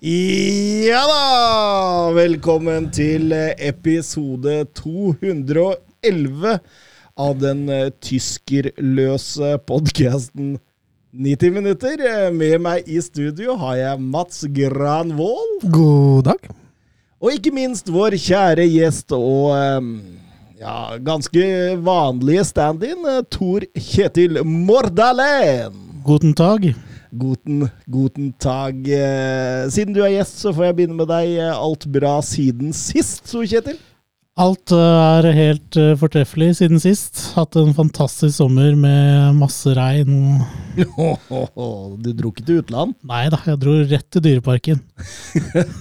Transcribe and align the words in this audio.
Ja 0.00 1.02
da! 1.04 1.24
Velkommen 2.16 2.86
til 2.88 3.34
eh, 3.36 3.50
episode 3.68 4.62
211 4.72 6.54
av 7.20 7.34
den 7.42 7.60
eh, 7.68 7.90
tyskerløse 8.00 9.58
podkasten 9.68 10.54
90 11.12 11.52
minutter. 11.52 12.00
Eh, 12.00 12.32
Med 12.32 12.64
meg 12.64 12.88
i 12.88 12.96
studio 13.04 13.58
har 13.60 13.76
jeg 13.76 14.00
Mats 14.16 14.46
Granvoll. 14.56 15.58
God 15.68 16.30
dag. 16.30 16.48
Og 17.20 17.36
ikke 17.36 17.52
minst 17.52 17.92
vår 17.92 18.16
kjære 18.16 18.64
gjest 18.72 19.12
og 19.12 19.52
ja, 20.56 20.96
ganske 21.04 21.44
vanlige 21.84 22.48
stand-in, 22.48 23.04
Tor 23.28 23.68
Kjetil 23.76 24.40
Mordalen. 24.48 25.76
Guten 26.08 26.32
tag. 26.32 26.72
Guten, 27.10 27.64
guten 27.90 28.32
tag. 28.38 28.86
Eh, 28.86 29.66
Siden 29.74 29.94
du 29.96 30.02
er 30.04 30.12
gjest, 30.14 30.38
så 30.44 30.52
får 30.54 30.68
jeg 30.68 30.76
begynne 30.78 30.98
med 31.00 31.08
deg. 31.10 31.32
Eh, 31.42 31.54
Alt 31.58 31.88
bra 31.90 32.20
siden 32.22 32.70
sist, 32.76 33.24
Tor 33.30 33.42
Kjetil? 33.50 33.80
Alt 34.40 34.70
eh, 34.72 35.18
er 35.18 35.26
helt 35.34 35.78
fortreffelig 35.98 36.52
siden 36.60 36.78
sist. 36.80 37.24
Hatt 37.34 37.58
en 37.58 37.74
fantastisk 37.74 38.36
sommer 38.38 38.78
med 38.78 39.34
masse 39.40 39.74
regn. 39.76 40.38
Du 40.80 42.10
dro 42.14 42.30
ikke 42.30 42.46
til 42.46 42.62
utland? 42.62 42.94
Nei 43.06 43.24
da, 43.32 43.42
jeg 43.50 43.58
dro 43.60 43.74
rett 43.90 44.06
til 44.14 44.24
Dyreparken. 44.28 44.80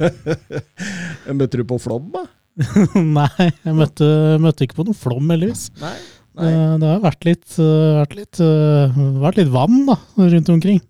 Møtte 1.40 1.62
du 1.62 1.66
på 1.70 1.78
flom, 1.82 2.10
da? 2.16 2.26
Nei, 3.20 3.52
jeg 3.64 3.76
møtte, 3.78 4.08
møtte 4.42 4.66
ikke 4.66 4.82
på 4.82 4.90
noen 4.90 4.98
flom, 4.98 5.30
heldigvis. 5.32 5.70
Nei. 5.80 5.94
nei. 6.42 6.50
Det 6.82 6.90
har 6.90 7.04
vært 7.06 7.28
litt, 7.30 7.48
vært 7.56 8.18
litt, 8.18 8.42
vært 9.22 9.40
litt 9.40 9.54
vann 9.54 9.84
da, 9.88 9.96
rundt 10.20 10.52
omkring. 10.58 10.82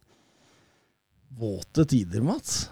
Våte 1.39 1.85
tider, 1.87 2.23
Mats. 2.25 2.67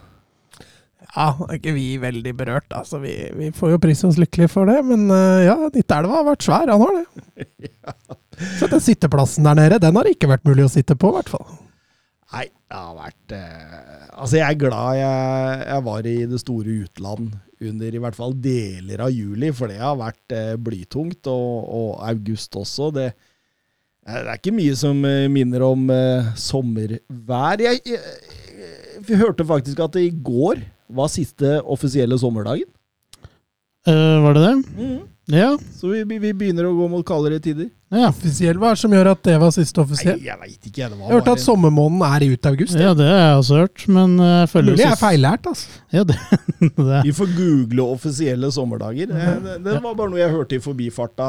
Ja, 1.16 1.32
er 1.48 1.56
ikke 1.56 1.74
vi 1.76 1.86
veldig 2.02 2.34
berørt, 2.38 2.68
altså. 2.76 3.00
Vi, 3.02 3.14
vi 3.38 3.52
får 3.56 3.76
jo 3.76 3.80
prise 3.82 4.10
oss 4.10 4.20
lykkelige 4.20 4.52
for 4.52 4.70
det. 4.70 4.82
Men 4.86 5.08
eh, 5.14 5.46
ja, 5.48 5.56
Nittelva 5.74 6.20
har 6.20 6.28
vært 6.28 6.46
svær, 6.46 6.70
han 6.74 6.84
har 6.84 7.00
det. 7.00 7.72
Så 8.60 8.70
den 8.70 8.84
sitteplassen 8.84 9.48
der 9.48 9.58
nede, 9.58 9.80
den 9.82 9.98
har 9.98 10.06
det 10.06 10.18
ikke 10.18 10.30
vært 10.30 10.46
mulig 10.46 10.68
å 10.68 10.74
sitte 10.74 10.98
på, 11.00 11.10
i 11.10 11.18
hvert 11.18 11.32
fall. 11.32 11.48
Nei, 12.36 12.44
det 12.52 12.76
har 12.76 12.96
vært 12.98 13.34
eh, 13.38 13.76
Altså, 14.18 14.36
jeg 14.42 14.46
er 14.50 14.60
glad 14.60 14.98
jeg, 15.00 15.60
jeg 15.70 15.84
var 15.86 16.10
i 16.10 16.16
det 16.28 16.40
store 16.42 16.74
utland 16.84 17.30
under 17.68 17.96
i 17.96 18.02
hvert 18.02 18.18
fall 18.18 18.36
deler 18.42 19.02
av 19.06 19.14
juli, 19.14 19.52
for 19.56 19.72
det 19.72 19.80
har 19.82 19.98
vært 19.98 20.36
eh, 20.36 20.54
blytungt, 20.62 21.30
og, 21.32 21.72
og 21.80 21.90
august 22.10 22.58
også. 22.60 22.92
Det, 22.98 23.08
eh, 23.14 24.20
det 24.20 24.26
er 24.26 24.42
ikke 24.42 24.58
mye 24.58 24.76
som 24.78 25.00
eh, 25.08 25.30
minner 25.32 25.66
om 25.66 25.88
eh, 25.94 26.34
sommervær. 26.38 27.64
Jeg, 27.64 27.82
jeg, 27.88 28.47
jeg 29.06 29.20
hørte 29.22 29.46
faktisk 29.48 29.80
at 29.84 29.96
i 30.02 30.10
går 30.12 30.64
var 30.98 31.12
siste 31.12 31.60
offisielle 31.64 32.18
sommerdagen. 32.20 32.70
Uh, 33.88 34.24
var 34.24 34.36
det 34.36 34.44
det? 34.44 34.56
Ja. 35.28 35.50
Så 35.76 35.90
vi, 35.92 36.04
vi 36.08 36.32
begynner 36.32 36.70
å 36.70 36.76
gå 36.78 36.86
mot 36.88 37.04
kaldere 37.08 37.42
tider. 37.44 37.68
ja. 37.92 38.08
Offisiell, 38.14 38.56
hva 38.62 38.70
er 38.72 38.78
det 38.78 38.80
som 38.80 38.94
gjør 38.96 39.10
at 39.12 39.24
det 39.28 39.34
var 39.42 39.52
siste 39.52 39.82
offisiell? 39.84 40.16
Nei, 40.22 40.30
jeg 40.30 40.40
veit 40.40 40.70
ikke. 40.70 40.88
Det 40.88 40.96
var 40.96 41.02
Jeg 41.04 41.18
hørte 41.18 41.34
at 41.36 41.44
sommermåneden 41.44 42.06
er 42.08 42.24
i 42.24 42.30
ut 42.32 42.50
august. 42.52 42.78
Ja, 42.80 42.94
det 42.96 43.08
har 43.10 43.20
jeg 43.20 43.42
også 43.42 43.60
hørt, 43.60 43.84
men 43.92 44.14
eh, 44.24 44.32
jeg 44.46 44.52
føler 44.54 44.72
Mulig 44.78 44.86
jeg 44.86 44.94
er 44.94 45.02
feillært, 45.02 45.50
altså. 45.52 45.82
Ja, 45.98 46.06
det, 46.08 46.18
det. 46.92 47.02
Vi 47.10 47.14
får 47.20 47.34
google 47.36 47.90
offisielle 47.98 48.52
sommerdager. 48.56 49.12
Det, 49.12 49.28
det, 49.50 49.58
det 49.68 49.76
var 49.84 50.00
bare 50.00 50.14
noe 50.14 50.24
jeg 50.24 50.32
hørte 50.38 50.60
i 50.60 50.64
forbifarta. 50.64 51.28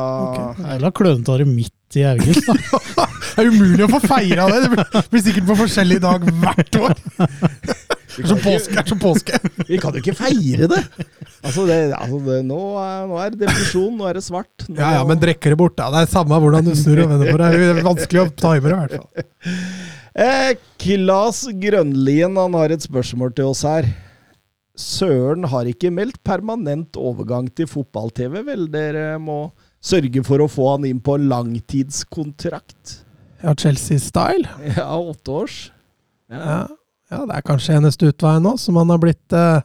Jævla 0.62 0.94
klønete 0.94 1.50
midt 1.50 1.98
i 1.98 2.06
august, 2.14 2.46
da. 2.94 3.08
Det 3.38 3.44
er 3.44 3.52
umulig 3.54 3.84
å 3.86 3.90
få 3.92 3.98
feira 4.02 4.48
det. 4.50 4.64
Det 4.74 5.02
blir 5.12 5.22
sikkert 5.22 5.46
på 5.46 5.54
forskjellig 5.60 6.00
dag 6.02 6.24
hvert 6.42 6.78
år. 6.80 6.96
Som 8.26 8.40
påske. 8.42 8.84
Som 8.88 8.98
påske. 9.02 9.38
Vi 9.68 9.78
kan 9.82 9.94
jo 9.94 10.02
ikke 10.02 10.16
feire 10.18 10.68
det! 10.70 10.80
Altså, 11.44 11.66
det, 11.68 11.76
altså 11.94 12.18
det, 12.24 12.40
nå, 12.48 12.58
er, 12.82 13.04
nå 13.06 13.20
er 13.22 13.30
det 13.34 13.44
depresjon, 13.44 13.92
nå 13.98 14.08
er 14.10 14.18
det 14.18 14.24
svart. 14.26 14.66
Nå, 14.66 14.74
Ja, 14.80 14.96
ja, 14.98 15.04
men 15.06 15.20
drekker 15.22 15.54
det 15.54 15.60
bort, 15.60 15.76
da. 15.78 15.88
Det 15.94 16.02
er 16.04 16.10
samme 16.10 16.40
hvordan 16.42 16.66
du 16.66 16.74
snur 16.78 17.04
og 17.04 17.12
vender 17.12 17.30
på 17.30 17.38
det. 17.42 17.52
Det 17.54 17.70
er 17.76 17.86
vanskelig 17.86 18.24
å 18.24 18.26
time 18.42 18.64
det, 18.64 18.74
i 18.74 18.80
hvert 18.80 18.96
fall. 18.98 19.56
eh, 20.26 20.50
Klas 20.82 21.44
Grønlien 21.62 22.42
han 22.42 22.58
har 22.58 22.74
et 22.74 22.88
spørsmål 22.88 23.36
til 23.38 23.52
oss 23.52 23.64
her. 23.68 23.88
Søren 24.78 25.46
har 25.50 25.66
ikke 25.66 25.90
meldt 25.94 26.20
permanent 26.26 26.98
overgang 26.98 27.48
til 27.50 27.66
fotball-TV, 27.70 28.42
vel? 28.46 28.68
Dere 28.70 29.16
må 29.22 29.48
sørge 29.84 30.22
for 30.26 30.42
å 30.42 30.50
få 30.50 30.72
han 30.74 30.86
inn 30.86 31.00
på 31.02 31.16
langtidskontrakt. 31.22 33.00
Ja, 33.42 33.54
Chelsea-style. 33.54 34.46
Ja, 34.76 34.90
åtte 34.98 35.34
års. 35.44 35.58
Ja. 36.30 36.38
ja, 36.38 36.58
det 37.24 37.38
er 37.38 37.44
kanskje 37.46 37.76
eneste 37.78 38.10
utvei 38.12 38.36
nå, 38.44 38.56
som 38.60 38.76
han 38.76 38.90
har 38.92 39.00
blitt 39.00 39.32
eh, 39.36 39.62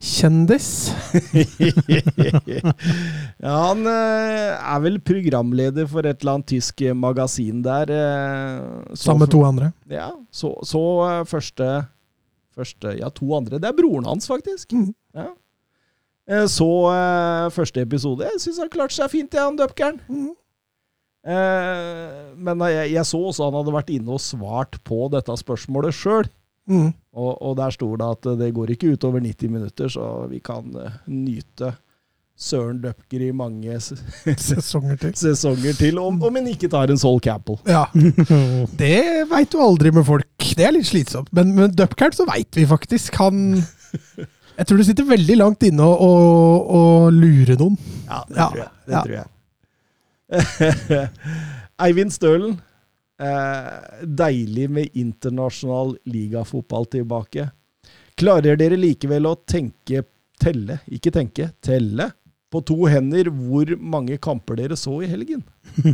kjendis. 0.00 0.68
ja, 3.42 3.54
han 3.66 3.82
eh, 3.90 4.54
er 4.54 4.82
vel 4.84 5.00
programleder 5.04 5.88
for 5.90 6.06
et 6.06 6.22
eller 6.22 6.38
annet 6.38 6.50
tysk 6.54 6.84
magasin 6.96 7.62
der. 7.66 7.90
eh, 7.96 8.94
med 9.18 9.32
to 9.34 9.42
andre. 9.46 9.72
Ja, 9.90 10.12
så, 10.30 10.54
så 10.66 10.82
eh, 11.08 11.20
første, 11.28 11.70
første 12.56 12.96
Ja, 13.00 13.10
to 13.14 13.34
andre. 13.36 13.58
Det 13.60 13.70
er 13.70 13.76
broren 13.76 14.06
hans, 14.08 14.30
faktisk. 14.30 14.72
Mm. 14.72 14.92
Ja. 15.18 15.28
Eh, 16.30 16.46
Så 16.46 16.70
eh, 16.94 17.50
første 17.50 17.82
episode. 17.82 18.30
Jeg 18.30 18.44
syns 18.46 18.62
han 18.62 18.70
klarte 18.72 18.94
seg 18.96 19.10
fint, 19.12 19.34
jeg, 19.34 19.42
han 19.42 19.58
døpkeren. 19.58 19.98
Mm. 20.08 20.30
Eh, 21.20 22.34
men 22.40 22.62
jeg, 22.70 22.92
jeg 22.94 23.04
så 23.10 23.18
også 23.28 23.50
han 23.50 23.58
hadde 23.58 23.74
vært 23.74 23.90
inne 23.92 24.14
og 24.16 24.22
svart 24.24 24.78
på 24.88 25.08
dette 25.12 25.34
spørsmålet 25.42 25.92
sjøl. 25.98 26.30
Mm. 26.70 26.88
Og, 27.18 27.30
og 27.42 27.56
der 27.58 27.72
sto 27.74 27.88
det 27.98 28.06
at 28.14 28.26
det 28.38 28.52
går 28.54 28.70
ikke 28.76 28.92
utover 28.94 29.20
90 29.24 29.50
minutter, 29.50 29.88
så 29.90 30.04
vi 30.30 30.38
kan 30.46 30.68
eh, 30.78 30.98
nyte 31.10 31.72
Søren 32.40 32.78
Døpker 32.80 33.20
i 33.26 33.32
mange 33.36 33.74
Sesonger 34.40 34.96
til. 35.02 35.10
sesonger 35.18 35.74
til, 35.76 35.98
om, 36.00 36.22
om 36.24 36.36
en 36.40 36.46
ikke 36.48 36.70
tar 36.72 36.88
en 36.88 36.96
Sol 37.02 37.18
Campbell. 37.20 37.58
Ja, 37.68 37.82
det 38.80 39.26
veit 39.28 39.50
du 39.52 39.58
aldri 39.60 39.92
med 39.92 40.06
folk. 40.08 40.30
Det 40.56 40.64
er 40.64 40.72
litt 40.72 40.88
slitsomt. 40.88 41.28
Men 41.36 41.52
med 41.58 41.74
Dupkern 41.76 42.14
så 42.16 42.24
veit 42.30 42.56
vi 42.56 42.64
faktisk. 42.70 43.18
Han 43.20 43.58
Jeg 44.56 44.66
tror 44.70 44.80
du 44.80 44.86
sitter 44.88 45.04
veldig 45.10 45.36
langt 45.36 45.66
inne 45.68 45.84
og, 45.84 46.00
og, 46.00 46.72
og 46.78 47.12
lurer 47.18 47.60
noen. 47.60 47.76
Ja, 48.08 48.22
det 48.30 48.40
Ja, 48.40 48.48
tror 48.48 48.62
jeg. 48.62 48.72
Det 48.86 48.96
ja. 48.96 49.02
tror 49.04 49.18
jeg. 49.18 49.28
Eivind 51.90 52.12
Stølen. 52.16 52.56
Eh, 53.20 54.06
deilig 54.06 54.70
med 54.70 54.88
internasjonal 54.96 55.96
ligafotball 56.04 56.86
tilbake. 56.86 57.50
Klarer 58.16 58.56
dere 58.56 58.78
likevel 58.80 59.28
å 59.28 59.34
tenke, 59.48 60.06
telle, 60.40 60.78
ikke 60.88 61.12
tenke, 61.12 61.50
telle, 61.60 62.06
på 62.50 62.62
to 62.66 62.78
hender 62.90 63.28
hvor 63.30 63.68
mange 63.78 64.16
kamper 64.18 64.56
dere 64.58 64.76
så 64.76 64.96
i 65.04 65.10
helgen? 65.10 65.42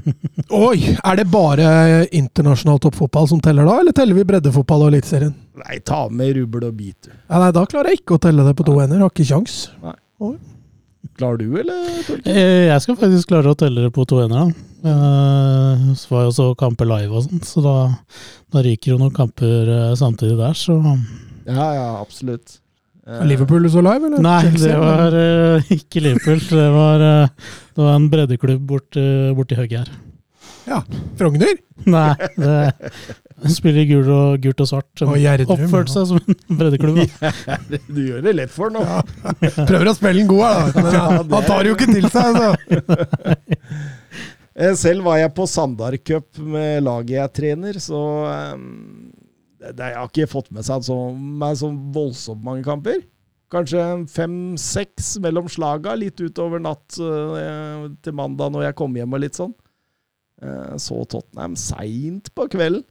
Oi! 0.55 0.95
Er 1.03 1.19
det 1.19 1.27
bare 1.29 2.07
internasjonal 2.15 2.79
toppfotball 2.87 3.29
som 3.29 3.43
teller 3.45 3.67
da, 3.69 3.81
eller 3.83 3.97
teller 3.97 4.17
vi 4.17 4.25
breddefotball 4.31 4.87
og 4.87 4.95
Eliteserien? 4.95 5.35
Nei, 5.67 5.81
ta 5.85 6.07
med 6.09 6.37
rubbel 6.39 6.71
og 6.71 6.79
bit, 6.79 7.09
du. 7.09 7.11
Ja, 7.11 7.43
nei, 7.43 7.51
da 7.59 7.67
klarer 7.69 7.93
jeg 7.93 8.05
ikke 8.05 8.21
å 8.21 8.23
telle 8.23 8.47
det 8.47 8.55
på 8.57 8.65
to 8.71 8.79
hender. 8.79 9.03
Har 9.03 9.13
ikke 9.13 9.27
kjangs. 9.29 9.65
Klarer 11.17 11.39
du, 11.41 11.47
eller, 11.61 11.85
Torkel? 12.05 12.29
Eh, 12.33 12.67
Jeg 12.69 12.83
skal 12.85 12.97
faktisk 13.01 13.31
klare 13.31 13.53
å 13.55 13.57
telle 13.59 13.87
det 13.87 13.93
på 13.97 14.05
to 14.09 14.19
enere. 14.25 14.51
Eh, 14.85 15.87
Så 15.97 16.11
var 16.13 16.27
jo 16.27 16.33
også 16.35 16.51
kamper 16.61 16.89
live 16.91 17.17
og 17.17 17.25
sånt, 17.25 17.47
så 17.49 17.63
da, 17.65 17.75
da 18.53 18.63
ryker 18.67 18.93
jo 18.95 18.99
noen 19.01 19.15
kamper 19.17 19.71
eh, 19.73 19.95
samtidig 19.97 20.37
der, 20.41 20.53
så 20.61 20.77
Ja, 21.47 21.69
ja, 21.77 21.89
absolutt. 22.03 22.59
Liverpool 23.07 23.63
Liverpool 23.63 23.69
så 23.71 23.83
live, 23.87 24.09
eller? 24.09 24.19
Nei, 24.19 24.51
det 24.59 24.73
var 24.83 25.15
ikke 25.71 26.01
Liverpool. 26.03 26.41
Det 26.43 26.65
var, 26.75 27.05
det 27.39 27.79
var 27.85 27.93
en 27.95 28.09
breddeklubb 28.11 28.65
borti 28.67 29.05
bort 29.39 29.53
hugget 29.55 29.85
her. 29.87 29.93
Ja. 30.67 30.81
Frogner? 31.15 31.55
Nei, 31.87 32.09
det 32.35 32.57
spiller 33.53 33.83
i 33.83 33.87
gul 33.91 34.07
og, 34.09 34.39
gult 34.45 34.61
og 34.65 34.69
svart. 34.71 35.03
Og 35.05 35.17
Gjerdrum, 35.21 35.51
Oppførte 35.57 35.93
seg 35.93 36.07
som 36.09 36.21
en 36.23 36.61
breddeklubb. 36.61 37.03
Ja, 37.21 37.57
Du 37.89 38.01
gjør 38.01 38.23
det 38.25 38.33
lett 38.39 38.53
for 38.55 38.73
nå. 38.73 38.83
Prøver 39.69 39.91
å 39.91 39.95
spille 39.99 40.23
den 40.23 40.31
god 40.31 40.45
da. 40.47 40.53
Men 40.77 40.89
Ja, 40.89 41.03
ja, 41.03 41.23
det- 41.23 41.35
han 41.37 41.49
tar 41.51 41.69
jo 41.69 41.75
ikke 41.77 41.91
til 41.93 42.09
seg, 42.15 42.39
så. 42.41 43.37
Eh, 44.57 44.73
Selv 44.81 45.05
var 45.05 45.19
jeg 45.21 45.35
på 45.37 45.45
Sandar 45.51 45.97
Cup 46.01 46.39
med 46.41 46.87
laget 46.87 47.19
jeg 47.19 47.35
trener, 47.41 47.77
så 47.83 48.01
eh, 48.31 48.55
det, 49.67 49.91
Jeg 49.91 49.99
har 50.01 50.09
ikke 50.09 50.31
fått 50.33 50.49
med 50.55 50.65
seg 50.65 50.87
så, 50.89 50.97
meg 51.13 51.59
så 51.61 51.69
voldsomt 51.93 52.41
mange 52.47 52.65
kamper. 52.65 53.03
Kanskje 53.53 53.83
fem-seks 54.11 55.13
mellom 55.23 55.47
slaga, 55.53 55.93
litt 55.95 56.19
utover 56.25 56.59
natt 56.65 56.97
eh, 56.99 57.85
til 58.03 58.17
mandag 58.19 58.51
når 58.57 58.71
jeg 58.71 58.79
kom 58.81 58.97
hjem 58.99 59.13
og 59.15 59.23
litt 59.23 59.39
sånn. 59.39 59.53
Eh, 60.43 60.75
så 60.83 61.05
Tottenham 61.05 61.55
seint 61.61 62.33
på 62.35 62.49
kvelden. 62.57 62.83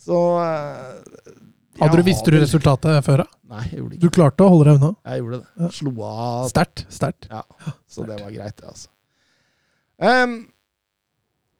Så 0.00 0.20
eh, 0.40 1.34
Hadde 1.80 2.00
du 2.00 2.06
Visste 2.06 2.32
du 2.32 2.38
resultatet 2.40 3.04
før? 3.06 3.24
da? 3.24 3.40
Nei, 3.50 3.64
jeg 3.68 3.80
gjorde 3.80 3.96
det 3.96 4.00
Du 4.04 4.14
klarte 4.14 4.46
å 4.46 4.52
holde 4.52 4.68
deg 4.68 4.80
unna? 4.80 4.92
Jeg 5.10 5.22
gjorde 5.22 5.40
det. 5.40 5.48
Ja. 5.60 5.70
Slo 5.76 5.92
av 6.06 6.48
Sterkt. 6.52 6.84
Sterkt. 6.92 7.28
Ja, 7.30 7.42
så 7.90 8.06
det 8.08 8.20
var 8.20 8.32
greit, 8.34 8.56
det, 8.60 8.72
altså. 8.72 8.90
Um, 10.00 10.38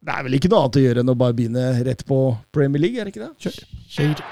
det 0.01 0.15
er 0.17 0.25
vel 0.25 0.39
ikke 0.39 0.49
noe 0.49 0.63
annet 0.65 0.79
å 0.81 0.85
gjøre 0.87 1.03
enn 1.05 1.13
å 1.13 1.19
bare 1.21 1.37
begynne 1.37 1.65
rett 1.85 2.07
på 2.09 2.21
Premier 2.57 2.81
League, 2.81 2.97
er 3.01 3.09
det 3.09 3.13
ikke 3.13 3.27
det? 3.27 3.35
Kjør. 3.45 3.59
Kjør. 3.97 4.23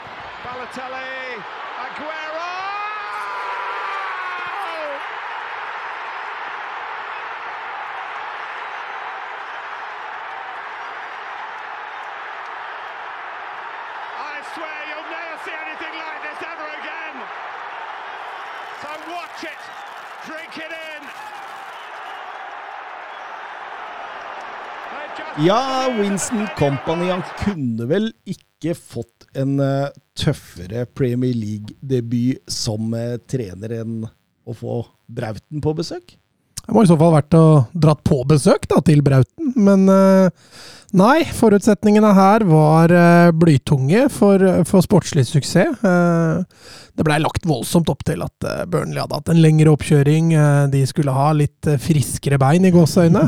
Ja, 25.41 25.87
Winston 25.99 26.49
Company 26.59 27.11
han 27.13 27.21
kunne 27.39 27.85
vel 27.87 28.09
ikke 28.27 28.73
fått 28.75 29.29
en 29.39 29.61
eh, 29.63 29.91
tøffere 30.19 30.83
Premier 30.99 31.31
League-debut 31.31 32.41
som 32.51 32.91
eh, 32.99 33.21
trener 33.31 33.77
enn 33.77 34.01
å 34.03 34.55
få 34.57 34.81
Brauten 35.07 35.63
på 35.63 35.75
besøk? 35.79 36.17
Det 36.59 36.75
må 36.75 36.83
i 36.83 36.91
så 36.91 36.97
fall 36.99 37.15
vært 37.15 37.37
å 37.39 37.45
dratt 37.71 38.03
på 38.03 38.19
besøk 38.27 38.67
da, 38.67 38.81
til 38.83 39.05
Brauten, 39.07 39.53
men 39.55 39.87
eh, 39.93 40.51
nei. 40.99 41.23
Forutsetningene 41.39 42.11
her 42.19 42.43
var 42.49 42.97
blytunge 43.39 44.09
for, 44.11 44.43
for 44.67 44.83
sportslig 44.83 45.29
suksess. 45.31 45.79
Det 45.79 47.07
blei 47.07 47.21
lagt 47.23 47.47
voldsomt 47.47 47.95
opp 47.95 48.03
til 48.11 48.27
at 48.27 48.51
Burnley 48.67 49.05
hadde 49.05 49.23
hatt 49.23 49.31
en 49.31 49.45
lengre 49.45 49.71
oppkjøring. 49.79 50.35
de 50.75 50.83
skulle 50.91 51.15
ha 51.15 51.31
litt 51.31 51.71
friskere 51.87 52.43
bein 52.43 52.67
i 52.67 52.75
gåseøyne. 52.75 53.25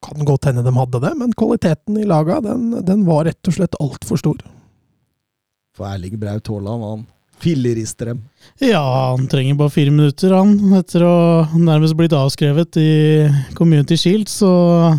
Kan 0.00 0.24
godt 0.24 0.48
hende 0.48 0.64
de 0.64 0.72
hadde 0.72 1.00
det, 1.02 1.12
men 1.20 1.36
kvaliteten 1.36 1.98
i 2.00 2.08
laga 2.08 2.40
den, 2.44 2.70
den 2.86 3.04
var 3.08 3.26
rett 3.28 3.50
og 3.50 3.56
slett 3.56 3.76
altfor 3.82 4.20
stor. 4.20 4.38
For 5.76 5.88
Erling 5.90 6.16
Braut 6.20 6.48
Haaland, 6.48 6.86
han 6.86 7.02
fillerister 7.40 8.10
dem. 8.10 8.22
Ja, 8.60 8.80
han 9.10 9.28
trenger 9.30 9.56
bare 9.60 9.72
fire 9.72 9.92
minutter, 9.94 10.32
han. 10.36 10.54
Etter 10.76 11.04
å 11.06 11.14
nærmest 11.56 11.96
blitt 11.98 12.16
avskrevet 12.16 12.76
i 12.80 12.90
Community 13.56 13.96
Shield, 14.00 14.28
så, 14.28 14.50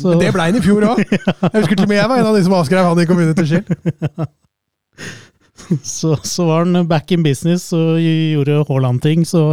så. 0.00 0.12
Men 0.12 0.22
Det 0.22 0.34
ble 0.34 0.46
han 0.46 0.60
i 0.60 0.64
fjor 0.64 0.86
òg! 0.92 1.02
Jeg 1.06 1.56
husker 1.56 1.74
til 1.74 1.86
og 1.86 1.90
med 1.90 2.00
jeg 2.00 2.12
var 2.12 2.22
en 2.22 2.30
av 2.30 2.38
de 2.38 2.44
som 2.46 2.56
avskrev 2.60 2.90
han 2.90 3.02
i 3.02 3.08
Community 3.10 3.46
Shield. 3.50 3.74
så, 5.96 6.16
så 6.26 6.46
var 6.48 6.66
han 6.66 6.86
back 6.90 7.14
in 7.14 7.26
business 7.26 7.70
og 7.76 7.98
gjorde 8.02 8.62
Haaland-ting, 8.70 9.26
så 9.28 9.44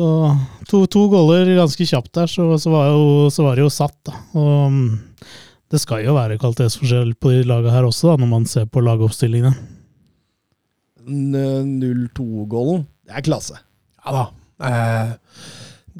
så 0.00 0.10
to, 0.70 0.84
to 0.88 1.04
goller 1.12 1.50
ganske 1.58 1.84
kjapt 1.86 2.12
der, 2.16 2.30
så, 2.30 2.46
så, 2.60 2.72
var 2.72 2.88
jo, 2.88 3.28
så 3.32 3.44
var 3.44 3.58
det 3.58 3.66
jo 3.66 3.72
satt, 3.72 3.96
da. 4.08 4.16
Og 4.38 4.72
mm, 4.72 4.86
det 5.70 5.80
skal 5.82 6.04
jo 6.06 6.16
være 6.16 6.38
kvalitetsforskjell 6.40 7.12
på 7.20 7.34
de 7.34 7.44
lagene 7.48 7.74
her 7.74 7.88
også, 7.88 8.12
da, 8.12 8.22
når 8.22 8.30
man 8.30 8.46
ser 8.48 8.68
på 8.70 8.82
lagoppstillingene. 8.84 9.52
0-2-gålen. 11.10 12.86
Det 13.08 13.18
er 13.18 13.26
klasse. 13.26 13.58
Ja 14.00 14.14
da. 14.14 14.24
Eh, 14.68 15.12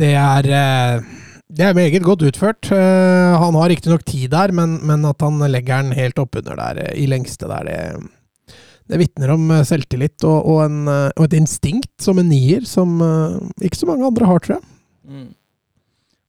det 0.01 0.13
er 0.15 0.47
eh, 0.47 1.09
Det 1.51 1.67
er 1.67 1.75
meget 1.75 2.05
godt 2.07 2.23
utført. 2.29 2.71
Eh, 2.71 3.33
han 3.43 3.59
har 3.59 3.73
riktignok 3.73 4.05
tid 4.07 4.31
der, 4.31 4.53
men, 4.55 4.79
men 4.87 5.05
at 5.09 5.21
han 5.21 5.43
legger 5.51 5.83
den 5.83 5.97
helt 5.99 6.19
oppunder 6.23 6.57
der 6.57 6.85
eh, 6.87 6.95
i 7.03 7.09
lengste 7.11 7.51
der, 7.51 7.67
det, 7.67 8.11
det 8.91 8.99
vitner 8.99 9.35
om 9.37 9.47
eh, 9.55 9.65
selvtillit 9.67 10.27
og, 10.27 10.39
og, 10.41 10.61
en, 10.65 10.83
eh, 10.91 11.07
og 11.15 11.29
et 11.29 11.39
instinkt 11.39 11.93
som 12.03 12.19
en 12.21 12.29
nier, 12.31 12.67
som 12.69 12.99
eh, 13.05 13.39
ikke 13.69 13.83
så 13.83 13.89
mange 13.91 14.09
andre 14.09 14.31
har, 14.31 14.43
tror 14.43 14.59
jeg. 14.59 15.29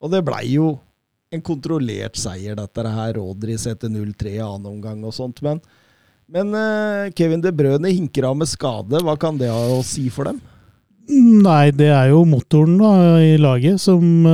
Og 0.01 0.09
det 0.13 0.23
blei 0.25 0.45
jo 0.55 0.75
en 1.31 1.43
kontrollert 1.45 2.17
seier, 2.19 2.57
dette 2.57 2.93
her. 2.95 3.13
Rodri 3.17 3.57
setter 3.61 3.91
0-3 3.91 4.35
i 4.35 4.41
annen 4.43 4.71
omgang 4.73 5.03
og 5.05 5.13
sånt. 5.15 5.43
Men, 5.45 5.61
men 6.31 6.49
Kevin 7.15 7.43
De 7.43 7.53
Brøne 7.55 7.91
hinker 7.93 8.25
av 8.27 8.39
med 8.39 8.49
skade. 8.49 8.99
Hva 9.05 9.13
kan 9.21 9.37
det 9.39 9.51
ha 9.51 9.61
å 9.75 9.83
si 9.85 10.07
for 10.11 10.27
dem? 10.27 10.41
Nei, 11.11 11.69
det 11.75 11.91
er 11.93 12.09
jo 12.11 12.23
motoren 12.27 12.75
da, 12.81 12.91
i 13.21 13.37
laget 13.39 13.79
som, 13.83 14.25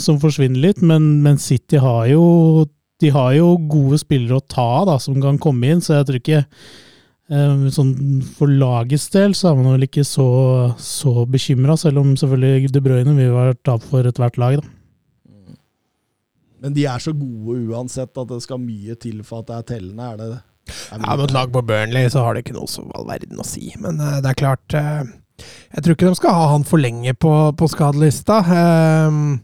som 0.00 0.18
forsvinner 0.22 0.64
litt, 0.64 0.82
men, 0.84 1.20
men 1.24 1.38
City 1.42 1.78
har 1.82 2.08
jo 2.10 2.24
de 3.02 3.10
har 3.12 3.34
jo 3.36 3.54
gode 3.68 3.98
spillere 4.00 4.38
å 4.38 4.48
ta 4.48 4.66
av 4.84 4.96
som 5.02 5.20
kan 5.20 5.38
komme 5.42 5.74
inn, 5.74 5.82
så 5.84 5.98
jeg 5.98 6.08
tror 6.08 6.20
ikke 6.22 6.44
sånn 7.24 8.20
For 8.36 8.50
lagets 8.52 9.06
del 9.14 9.32
så 9.32 9.48
er 9.50 9.56
man 9.56 9.72
vel 9.72 9.86
ikke 9.86 10.04
så, 10.04 10.26
så 10.76 11.24
bekymra, 11.24 11.76
selv 11.80 12.02
om 12.02 12.10
selvfølgelig 12.20 12.72
De 12.74 12.82
Bruyne 12.84 13.14
vil 13.16 13.32
være 13.32 13.56
tap 13.64 13.84
for 13.88 14.04
ethvert 14.04 14.36
lag. 14.40 14.58
da. 14.60 14.74
Men 16.64 16.72
de 16.76 16.86
er 16.88 17.00
så 17.02 17.12
gode 17.12 17.58
uansett 17.68 18.16
at 18.16 18.28
det 18.30 18.40
skal 18.44 18.60
mye 18.60 18.96
til 18.96 19.20
for 19.24 19.42
at 19.42 19.50
det 19.50 19.56
er 19.56 19.66
tellende. 19.74 20.04
Er 20.04 20.20
det 20.20 20.28
det? 20.32 20.42
Er 20.92 21.00
Ja, 21.02 21.16
Mot 21.20 21.32
lag 21.32 21.52
på 21.52 21.60
Burnley 21.60 22.08
så 22.08 22.22
har 22.24 22.34
det 22.34 22.44
ikke 22.44 22.56
noe 22.56 22.68
som 22.72 22.88
all 22.96 23.04
verden 23.04 23.40
å 23.40 23.44
si, 23.44 23.66
men 23.76 24.00
uh, 24.00 24.20
det 24.24 24.30
er 24.30 24.38
klart 24.40 24.76
uh, 24.78 25.04
Jeg 25.74 25.84
tror 25.84 25.96
ikke 25.96 26.08
de 26.08 26.16
skal 26.16 26.32
ha 26.38 26.46
han 26.54 26.64
for 26.64 26.80
lenge 26.80 27.12
på, 27.20 27.32
på 27.58 27.68
skadelista. 27.68 28.38
Uh, 28.48 29.36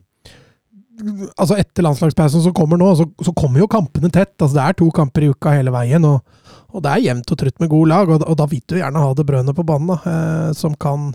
altså 1.37 1.59
Etter 1.61 1.85
landslagspausen 1.85 2.45
som 2.47 2.57
kommer 2.57 2.81
nå, 2.81 2.89
så, 2.97 3.05
så 3.21 3.37
kommer 3.37 3.61
jo 3.61 3.69
kampene 3.69 4.09
tett. 4.09 4.33
Altså 4.39 4.57
Det 4.57 4.65
er 4.65 4.79
to 4.81 4.89
kamper 4.97 5.27
i 5.27 5.33
uka 5.35 5.53
hele 5.59 5.77
veien, 5.77 6.09
og, 6.09 6.25
og 6.71 6.85
det 6.85 6.93
er 6.93 7.09
jevnt 7.09 7.33
og 7.33 7.41
trutt 7.41 7.59
med 7.63 7.73
gode 7.73 7.91
lag. 7.93 8.13
Og, 8.13 8.23
og 8.27 8.39
da 8.39 8.47
vil 8.51 8.63
du 8.69 8.79
gjerne 8.79 9.03
ha 9.03 9.11
det 9.17 9.27
brødene 9.29 9.57
på 9.57 9.67
banen, 9.67 9.91
da, 9.93 9.99
eh, 10.11 10.53
som 10.57 10.77
kan, 10.81 11.11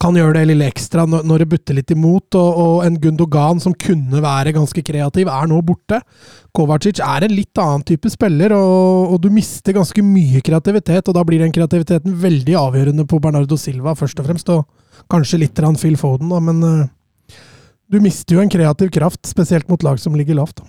kan 0.00 0.16
gjøre 0.16 0.38
det 0.38 0.46
lille 0.50 0.68
ekstra 0.70 1.04
når, 1.08 1.26
når 1.28 1.42
det 1.42 1.48
butter 1.52 1.78
litt 1.78 1.94
imot. 1.94 2.38
Og, 2.38 2.60
og 2.64 2.82
en 2.86 2.98
Gundogan 3.02 3.62
som 3.62 3.76
kunne 3.76 4.22
være 4.24 4.54
ganske 4.56 4.84
kreativ, 4.86 5.30
er 5.32 5.50
nå 5.50 5.60
borte. 5.66 6.00
Kovacic 6.56 7.02
er 7.04 7.26
en 7.26 7.36
litt 7.36 7.62
annen 7.62 7.84
type 7.88 8.10
spiller, 8.12 8.56
og, 8.56 9.14
og 9.14 9.22
du 9.24 9.30
mister 9.34 9.76
ganske 9.76 10.04
mye 10.04 10.42
kreativitet. 10.44 11.10
Og 11.10 11.18
da 11.18 11.24
blir 11.28 11.44
den 11.44 11.54
kreativiteten 11.54 12.16
veldig 12.22 12.58
avgjørende 12.62 13.08
på 13.08 13.20
Bernardo 13.24 13.60
Silva, 13.60 13.96
først 13.98 14.22
og 14.22 14.30
fremst. 14.30 14.54
Og 14.54 15.08
kanskje 15.12 15.42
litt 15.44 15.60
Phil 15.78 16.00
Foden, 16.00 16.32
da, 16.32 16.40
men 16.42 16.64
eh, 16.64 16.86
du 17.88 18.00
mister 18.04 18.36
jo 18.36 18.42
en 18.42 18.50
kreativ 18.52 18.90
kraft, 18.92 19.24
spesielt 19.26 19.68
mot 19.68 19.82
lag 19.82 20.00
som 20.00 20.16
ligger 20.16 20.36
lavt. 20.36 20.60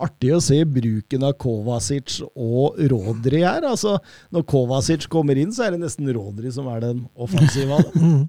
Artig 0.00 0.30
å 0.34 0.40
se 0.42 0.62
bruken 0.64 1.22
av 1.28 1.34
Kovacic 1.38 2.18
og 2.34 2.78
Rodri 2.90 3.42
her. 3.44 3.62
Altså, 3.68 3.98
når 4.34 4.46
Kovacic 4.48 5.04
kommer 5.12 5.38
inn, 5.38 5.52
så 5.54 5.66
er 5.66 5.76
det 5.76 5.82
nesten 5.84 6.08
Rodri 6.16 6.50
som 6.54 6.66
er 6.72 6.80
den 6.88 7.04
offensive. 7.16 7.70
av 7.78 7.86
det. 7.92 8.02
Mm. 8.08 8.28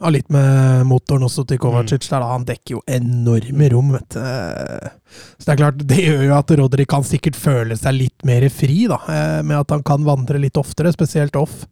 Ja, 0.00 0.08
litt 0.08 0.30
med 0.32 0.86
motoren 0.88 1.26
også 1.26 1.42
til 1.44 1.58
Kovacic. 1.60 2.06
Der. 2.08 2.22
Han 2.24 2.46
dekker 2.48 2.78
jo 2.78 2.80
enorme 2.88 3.66
rom. 3.68 3.90
Vet 3.92 4.14
du. 4.16 4.88
Så 5.36 5.44
det 5.44 5.52
er 5.52 5.58
klart, 5.60 5.82
det 5.90 5.98
gjør 6.06 6.22
jo 6.24 6.32
at 6.38 6.52
Rodri 6.56 6.86
kan 6.88 7.04
sikkert 7.04 7.36
føle 7.36 7.76
seg 7.76 7.98
litt 7.98 8.24
mer 8.24 8.46
fri, 8.48 8.86
da, 8.88 8.96
eh, 9.12 9.42
med 9.44 9.58
at 9.60 9.74
han 9.76 9.84
kan 9.84 10.06
vandre 10.08 10.40
litt 10.40 10.56
oftere, 10.56 10.88
spesielt 10.96 11.36
off. 11.36 11.66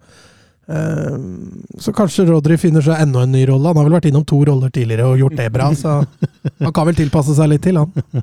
Eh, 0.68 1.16
Så 1.80 1.94
kanskje 1.96 2.26
Rodri 2.28 2.58
finner 2.60 2.84
seg 2.84 3.00
enda 3.00 3.22
en 3.24 3.32
ny 3.32 3.46
rolle. 3.48 3.72
Han 3.72 3.80
har 3.80 3.88
vel 3.88 3.96
vært 3.96 4.10
innom 4.12 4.26
to 4.28 4.42
roller 4.44 4.68
tidligere 4.76 5.08
og 5.08 5.16
gjort 5.24 5.36
det 5.40 5.48
bra, 5.56 5.70
så 5.72 5.96
han 6.66 6.72
kan 6.76 6.90
vel 6.90 7.00
tilpasse 7.00 7.32
seg 7.38 7.48
litt 7.54 7.64
til, 7.64 7.80
han. 7.80 8.22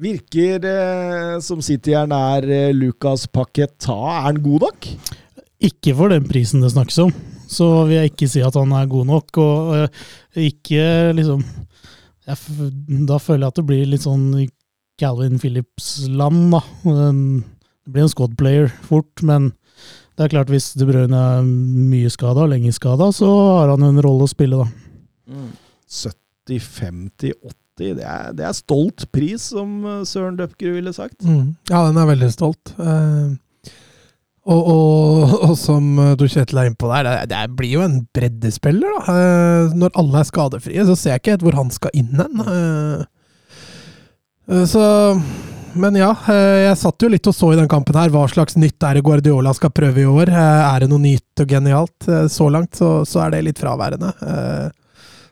Virker 0.00 0.64
eh, 0.64 1.34
som 1.44 1.60
City-eren 1.64 2.12
er 2.16 2.46
eh, 2.48 2.70
Lucas 2.72 3.26
Paqueta. 3.28 3.92
Er 3.92 4.22
han 4.30 4.40
god 4.40 4.64
nok? 4.64 4.88
Ikke 5.60 5.92
for 5.98 6.12
den 6.12 6.24
prisen 6.28 6.64
det 6.64 6.72
snakkes 6.72 7.02
om, 7.04 7.12
så 7.50 7.66
vil 7.84 7.98
jeg 7.98 8.12
ikke 8.14 8.30
si 8.32 8.40
at 8.44 8.56
han 8.56 8.72
er 8.76 8.88
god 8.88 9.10
nok. 9.10 9.40
Og 9.42 9.74
eh, 9.76 10.00
ikke 10.48 11.12
liksom 11.18 11.44
jeg, 11.44 12.70
Da 13.08 13.20
føler 13.20 13.44
jeg 13.44 13.52
at 13.52 13.60
det 13.60 13.66
blir 13.68 13.92
litt 13.92 14.06
sånn 14.06 14.26
Calvin 15.00 15.40
Phillips-land, 15.40 16.56
da. 16.56 16.64
Det 16.84 17.92
blir 17.92 18.06
en 18.06 18.12
squad 18.12 18.36
player 18.40 18.72
fort, 18.88 19.24
men 19.24 19.52
det 20.16 20.26
er 20.26 20.32
klart 20.34 20.52
hvis 20.52 20.74
De 20.76 20.84
Bruyne 20.88 21.16
er 21.16 21.44
mye 21.44 22.10
skada 22.12 22.44
og 22.44 22.52
lenge 22.52 22.72
skada, 22.76 23.08
så 23.16 23.28
har 23.60 23.72
han 23.72 23.84
en 23.84 24.00
rolle 24.04 24.28
å 24.28 24.32
spille, 24.32 24.60
da. 24.60 24.68
70-50-80. 26.48 27.59
Det 27.80 28.04
er, 28.04 28.32
det 28.36 28.44
er 28.46 28.56
stolt 28.56 29.06
pris, 29.14 29.48
som 29.54 29.78
eh, 29.86 30.02
Søren 30.08 30.36
Døpkerud 30.38 30.76
ville 30.78 30.92
sagt. 30.96 31.18
Mm. 31.24 31.54
Ja, 31.70 31.84
den 31.88 31.96
er 32.02 32.08
veldig 32.12 32.30
stolt. 32.34 32.74
Eh, 32.78 33.30
og, 34.50 34.60
og, 34.72 35.34
og 35.50 35.52
som 35.60 35.84
du 36.18 36.24
Kjetil 36.26 36.58
er 36.62 36.70
innpå 36.70 36.88
der, 36.90 37.06
det, 37.06 37.28
det 37.30 37.42
blir 37.58 37.74
jo 37.76 37.82
en 37.84 37.98
breddespiller, 38.16 38.96
da. 38.96 39.14
Eh, 39.14 39.74
når 39.78 39.92
alle 40.00 40.22
er 40.22 40.28
skadefrie, 40.30 40.86
så 40.88 40.96
ser 40.98 41.14
jeg 41.14 41.22
ikke 41.24 41.34
helt 41.36 41.44
hvor 41.48 41.58
han 41.60 41.70
skal 41.74 41.94
inn 42.00 42.14
hen. 42.18 42.42
Eh, 42.46 43.04
eh, 44.50 44.64
så 44.70 44.84
men 45.70 45.94
ja. 45.94 46.08
eh, 46.26 46.64
Jeg 46.66 46.78
satt 46.80 47.04
jo 47.04 47.08
litt 47.12 47.28
og 47.30 47.34
så 47.36 47.52
i 47.54 47.58
den 47.60 47.68
kampen 47.70 47.94
her. 47.94 48.10
Hva 48.10 48.24
slags 48.32 48.56
nytt 48.58 48.82
er 48.82 48.96
det 48.98 49.04
Guardiola 49.06 49.52
skal 49.54 49.70
prøve 49.70 50.02
i 50.02 50.08
år? 50.08 50.32
Eh, 50.32 50.62
Er 50.66 50.82
det 50.82 50.88
noe 50.90 50.98
nytt 51.04 51.44
og 51.44 51.52
genialt? 51.52 52.08
Eh, 52.10 52.24
Så 52.26 52.48
langt 52.50 52.74
så, 52.80 52.88
så 53.06 53.20
er 53.22 53.36
det 53.36 53.44
litt 53.46 53.60
fraværende. 53.62 54.10
Eh, 54.18 54.64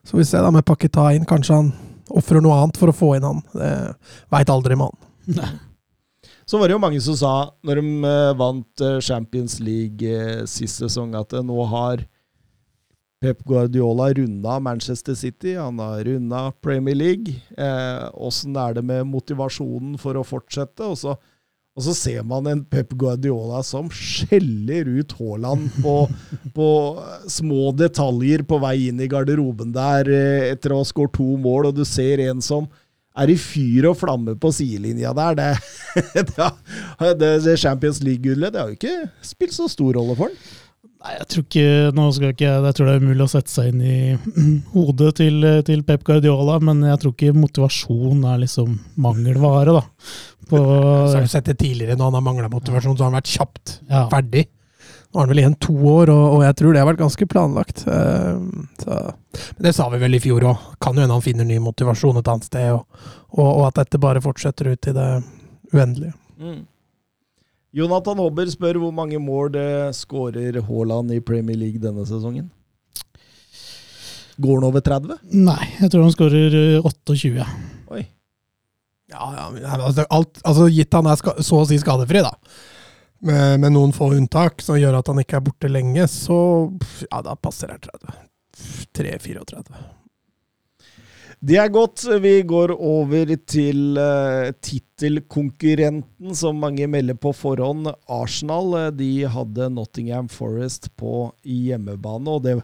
Så 0.07 0.14
vi 0.21 0.25
ser 0.28 0.47
da 0.47 0.52
med 0.55 0.62
Paketa 0.69 1.09
inn. 1.17 1.26
Kanskje 1.26 1.57
han 1.59 1.73
ofrer 2.11 2.43
noe 2.45 2.57
annet 2.62 2.79
for 2.81 2.93
å 2.93 2.97
få 2.97 3.15
inn 3.17 3.27
han. 3.27 3.43
Veit 4.33 4.53
aldri 4.53 4.77
med 4.79 4.93
han. 4.93 5.59
Så 6.49 6.57
var 6.59 6.69
det 6.69 6.79
jo 6.79 6.81
mange 6.81 7.00
som 7.05 7.17
sa, 7.19 7.31
når 7.61 7.83
de 7.83 7.88
eh, 8.09 8.31
vant 8.41 8.83
eh, 8.85 9.00
Champions 9.05 9.59
League 9.61 10.00
eh, 10.00 10.47
sist 10.49 10.81
sesong, 10.81 11.12
at 11.19 11.35
eh, 11.37 11.45
nå 11.45 11.59
har 11.69 12.07
Pep 13.21 13.43
Guardiola 13.45 14.07
runda 14.17 14.55
Manchester 14.65 15.12
City, 15.19 15.59
han 15.59 15.77
har 15.83 16.00
runda 16.07 16.47
Premier 16.65 16.97
League. 16.97 17.35
Åssen 18.15 18.57
er 18.57 18.77
det 18.79 18.85
med 18.87 19.09
motivasjonen 19.11 19.97
for 19.99 20.17
å 20.17 20.23
fortsette? 20.25 20.87
Og 20.87 20.95
så, 21.00 21.17
og 21.78 21.85
så 21.87 21.94
ser 21.94 22.25
man 22.26 22.49
en 22.50 22.64
Pep 22.66 22.90
Guardiola 22.99 23.61
som 23.62 23.87
skjeller 23.94 24.88
ut 24.99 25.12
Haaland 25.14 25.68
på, 25.78 25.94
på 26.56 26.70
små 27.30 27.70
detaljer 27.78 28.42
på 28.42 28.58
vei 28.64 28.88
inn 28.88 28.99
i 28.99 29.06
garderoben 29.11 29.70
der 29.76 30.11
eh, 30.11 30.49
etter 30.50 30.75
å 30.75 30.80
ha 30.80 30.88
skåret 30.88 31.14
to 31.14 31.37
mål, 31.38 31.70
og 31.70 31.78
du 31.78 31.85
ser 31.87 32.25
en 32.26 32.42
som 32.42 32.66
er 33.18 33.30
i 33.30 33.38
fyr 33.38 33.87
og 33.92 33.99
flamme 34.00 34.35
på 34.38 34.50
sidelinja 34.54 35.14
der. 35.14 35.38
Det, 35.38 36.35
det, 37.23 37.30
det 37.47 37.54
Champions 37.62 38.02
League-gullet 38.02 38.54
det 38.54 38.62
har 38.62 38.73
jo 38.73 38.78
ikke 38.78 39.28
spilt 39.30 39.54
så 39.54 39.70
stor 39.70 39.94
rolle 40.00 40.18
for 40.18 40.32
han. 40.32 40.42
Nei, 40.99 41.12
jeg 41.14 41.26
tror 41.31 41.45
ikke, 41.45 41.67
nå 41.95 42.05
skal 42.11 42.33
ikke, 42.35 42.52
jeg 42.67 42.75
tror 42.75 42.88
det 42.88 42.95
er 42.97 43.05
umulig 43.05 43.23
å 43.23 43.31
sette 43.31 43.52
seg 43.52 43.69
inn 43.71 43.83
i 43.87 43.99
hodet 44.75 45.12
til, 45.21 45.47
til 45.69 45.85
Pep 45.87 46.02
Guardiola, 46.09 46.59
men 46.64 46.83
jeg 46.88 46.99
tror 47.02 47.14
ikke 47.14 47.37
motivasjon 47.38 48.25
er 48.26 48.40
liksom 48.43 48.75
mangelvare, 48.99 49.76
da. 49.78 49.85
På, 50.50 50.59
Så 51.11 51.21
har 51.21 51.26
du 51.26 51.31
sett 51.31 51.50
det 51.52 51.61
tidligere 51.62 51.95
når 51.95 52.11
han 52.11 52.19
har 52.19 52.25
mangla 52.26 52.50
motivasjon, 52.50 52.97
så 52.97 53.07
har 53.07 53.12
han 53.12 53.21
vært 53.21 53.31
kjapt 53.31 53.76
ja. 53.87 54.07
ferdig. 54.11 54.49
Nå 55.09 55.21
har 55.21 55.25
han 55.25 55.31
vel 55.33 55.40
igjen 55.40 55.55
to 55.62 55.75
år, 55.88 56.11
og, 56.12 56.25
og 56.37 56.43
jeg 56.45 56.57
tror 56.59 56.75
det 56.75 56.81
har 56.83 56.88
vært 56.90 57.00
ganske 57.00 57.28
planlagt. 57.33 57.85
Eh, 57.88 58.40
så. 58.83 58.97
Men 59.55 59.69
det 59.69 59.73
sa 59.76 59.87
vi 59.93 60.00
vel 60.02 60.19
i 60.19 60.21
fjor 60.21 60.45
òg. 60.50 60.67
Kan 60.85 60.99
jo 60.99 61.05
hende 61.05 61.17
han 61.17 61.25
finner 61.25 61.49
ny 61.49 61.61
motivasjon 61.64 62.19
et 62.21 62.28
annet 62.28 62.49
sted, 62.50 62.75
og, 62.75 63.07
og, 63.31 63.47
og 63.47 63.62
at 63.71 63.78
dette 63.81 64.02
bare 64.02 64.25
fortsetter 64.25 64.75
ut 64.75 64.90
i 64.90 64.97
det 64.99 65.09
uendelige. 65.73 66.12
Mm. 66.43 66.61
Jonathan 67.77 68.21
Hobber 68.23 68.49
spør 68.49 68.79
hvor 68.81 68.95
mange 68.97 69.19
mål 69.21 69.51
det 69.53 69.67
skårer 69.99 70.57
Haaland 70.65 71.13
i 71.13 71.21
Premier 71.21 71.59
League 71.59 71.83
denne 71.83 72.07
sesongen. 72.09 72.49
Går 74.39 74.61
han 74.61 74.69
over 74.69 74.85
30? 74.87 75.19
Nei, 75.35 75.65
jeg 75.81 75.91
tror 75.93 76.07
han 76.07 76.15
skårer 76.15 76.55
eh, 76.55 76.87
28. 76.87 77.45
Oi. 77.93 78.05
Ja, 79.11 79.29
ja, 79.35 79.77
altså, 79.81 80.05
alt, 80.13 80.41
altså 80.45 80.69
Gitt 80.71 80.95
han 80.95 81.09
er 81.11 81.19
ska, 81.19 81.35
så 81.45 81.63
å 81.63 81.69
si 81.69 81.79
skadefri, 81.81 82.23
da. 82.25 82.35
Med, 83.25 83.59
med 83.65 83.75
noen 83.75 83.93
få 83.97 84.13
unntak 84.15 84.63
som 84.63 84.79
gjør 84.79 85.01
at 85.01 85.09
han 85.11 85.19
ikke 85.25 85.41
er 85.41 85.47
borte 85.49 85.71
lenge, 85.73 86.05
så 86.13 86.39
ja, 87.09 87.23
da 87.25 87.35
passer 87.35 87.73
det 87.73 87.89
30. 87.89 88.15
3-34. 88.99 89.83
Det 91.38 91.54
er 91.54 91.68
godt. 91.71 92.02
Vi 92.18 92.40
går 92.42 92.73
over 92.75 93.30
til 93.47 93.95
uh, 93.95 94.50
tittelkonkurrenten, 94.59 96.35
som 96.35 96.59
mange 96.59 96.88
melder 96.90 97.14
på 97.14 97.30
forhånd. 97.30 97.92
Arsenal 98.11 98.75
uh, 98.75 98.88
de 98.90 99.23
hadde 99.30 99.68
Nottingham 99.71 100.26
Forest 100.33 100.90
på 100.99 101.28
hjemmebane, 101.47 102.35
og 102.35 102.42
det 102.42 102.57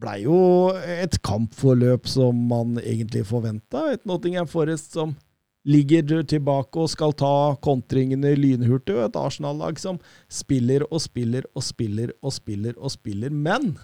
blei 0.00 0.24
jo 0.24 0.40
et 0.74 1.20
kampforløp 1.22 2.10
som 2.10 2.34
man 2.50 2.80
egentlig 2.82 3.22
forventa. 3.30 3.92
Et 3.94 4.02
Nottingham 4.08 4.50
Forest 4.50 4.98
som 4.98 5.14
ligger 5.68 6.24
tilbake 6.26 6.82
og 6.82 6.90
skal 6.90 7.14
ta 7.14 7.54
kontringene 7.62 8.34
lynhurtig, 8.34 8.96
et 8.96 9.18
Arsenal-lag 9.22 9.78
som 9.78 10.00
spiller 10.26 10.82
og 10.88 10.98
spiller 11.04 11.46
og 11.54 11.62
spiller 11.62 12.10
og 12.24 12.34
spiller 12.34 12.74
og 12.74 12.90
spiller, 12.96 13.30
men 13.30 13.76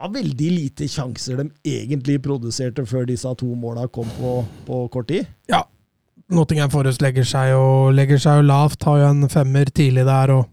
var 0.00 0.14
veldig 0.14 0.50
lite 0.50 0.88
sjanser 0.90 1.38
de 1.40 1.76
egentlig 1.76 2.18
produserte 2.24 2.84
før 2.88 3.06
disse 3.08 3.30
to 3.40 3.50
måla 3.58 3.86
kom 3.92 4.08
på, 4.18 4.40
på 4.66 4.80
kort 4.92 5.08
tid. 5.10 5.28
Ja. 5.50 5.64
Nottingham 6.34 6.72
Forest 6.72 7.02
legger 7.04 7.26
seg 7.28 7.52
jo, 7.52 7.64
legger 7.92 8.20
seg 8.20 8.40
jo 8.40 8.48
lavt, 8.48 8.84
har 8.88 9.02
jo 9.02 9.08
en 9.12 9.30
femmer 9.32 9.68
tidlig 9.68 10.06
der 10.08 10.32
og, 10.32 10.46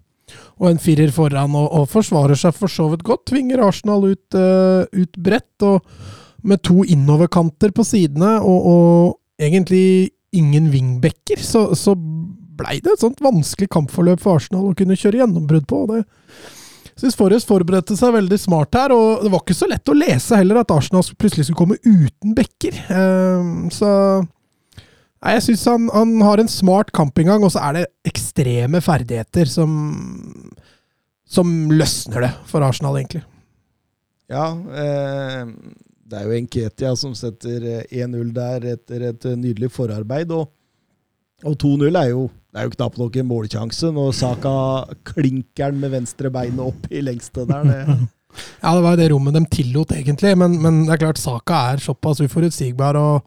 og 0.60 0.68
en 0.70 0.82
firer 0.82 1.14
foran, 1.16 1.56
og, 1.56 1.70
og, 1.72 1.88
forsvarer 1.92 2.38
seg 2.40 2.56
for 2.58 2.72
så 2.72 2.90
vidt 2.92 3.06
godt. 3.08 3.26
Tvinger 3.32 3.64
Arsenal 3.64 4.04
ut, 4.12 4.38
uh, 4.38 4.84
ut 4.92 5.18
bredt, 5.18 5.66
og 5.68 5.88
med 6.48 6.62
to 6.66 6.84
innoverkanter 6.84 7.74
på 7.76 7.86
sidene, 7.88 8.36
og, 8.42 8.68
og 8.68 9.42
egentlig 9.42 10.12
ingen 10.36 10.70
wingbacker, 10.74 11.40
så, 11.44 11.70
så 11.78 11.96
blei 11.96 12.80
det 12.84 12.96
et 12.96 13.04
sånt 13.04 13.22
vanskelig 13.24 13.70
kampforløp 13.72 14.22
for 14.22 14.40
Arsenal 14.40 14.70
å 14.70 14.76
kunne 14.78 14.98
kjøre 15.00 15.24
gjennombrudd 15.24 15.68
på. 15.70 15.86
og 15.86 15.96
det 15.96 16.04
syns 17.00 17.18
Forrest 17.20 17.50
forberedte 17.50 17.96
seg 17.98 18.14
veldig 18.16 18.40
smart 18.42 18.76
her, 18.78 18.94
og 18.96 19.24
det 19.24 19.32
var 19.34 19.44
ikke 19.44 19.58
så 19.58 19.70
lett 19.72 19.92
å 19.92 19.98
lese 19.98 20.40
heller 20.40 20.62
at 20.62 20.74
Arsenal 20.76 21.06
plutselig 21.16 21.48
skulle 21.48 21.62
komme 21.62 21.80
uten 21.86 22.36
backer. 22.38 22.78
Um, 22.92 23.70
så 23.74 23.90
nei, 24.22 25.38
jeg 25.38 25.46
syns 25.50 25.68
han, 25.72 25.88
han, 25.94 26.18
har 26.26 26.42
en 26.42 26.52
smart 26.52 26.92
kampinngang, 26.96 27.46
og 27.46 27.54
så 27.54 27.64
er 27.70 27.80
det 27.80 27.88
ekstreme 28.12 28.84
ferdigheter 28.84 29.50
som 29.50 29.72
som 31.32 31.48
løsner 31.72 32.26
det 32.26 32.32
for 32.50 32.64
Arsenal, 32.66 32.98
egentlig. 33.00 33.24
Ja, 34.32 34.50
eh, 34.52 35.48
det 36.12 36.18
er 36.18 36.28
jo 36.28 36.36
Enketia 36.36 36.92
som 37.00 37.14
setter 37.16 37.64
1-0 37.88 38.34
der 38.36 38.68
etter 38.74 39.06
et 39.12 39.28
nydelig 39.40 39.72
forarbeid, 39.72 40.34
og, 40.36 40.52
og 41.48 41.56
2-0 41.64 41.88
er 42.02 42.12
jo 42.12 42.26
det 42.52 42.60
er 42.60 42.68
jo 42.68 42.74
knapt 42.74 42.98
nok 43.00 43.16
en 43.16 43.30
målsjanse 43.30 43.90
når 43.96 44.16
Saka 44.16 44.56
klinker 45.08 45.72
med 45.76 45.94
venstre 45.94 46.32
beinet 46.34 46.60
opp 46.66 46.90
i 46.92 47.04
lengste 47.04 47.48
der. 47.48 47.70
Det. 47.70 48.02
Ja, 48.62 48.72
det 48.78 48.82
var 48.86 48.94
jo 48.94 49.00
det 49.02 49.06
rommet 49.12 49.36
de 49.36 49.42
tillot, 49.52 49.90
egentlig. 49.92 50.30
Men, 50.40 50.54
men 50.64 50.76
det 50.86 50.94
er 50.94 51.02
klart 51.02 51.20
Saka 51.20 51.58
er 51.74 51.82
såpass 51.84 52.22
uforutsigbar 52.24 52.96
og, 52.96 53.26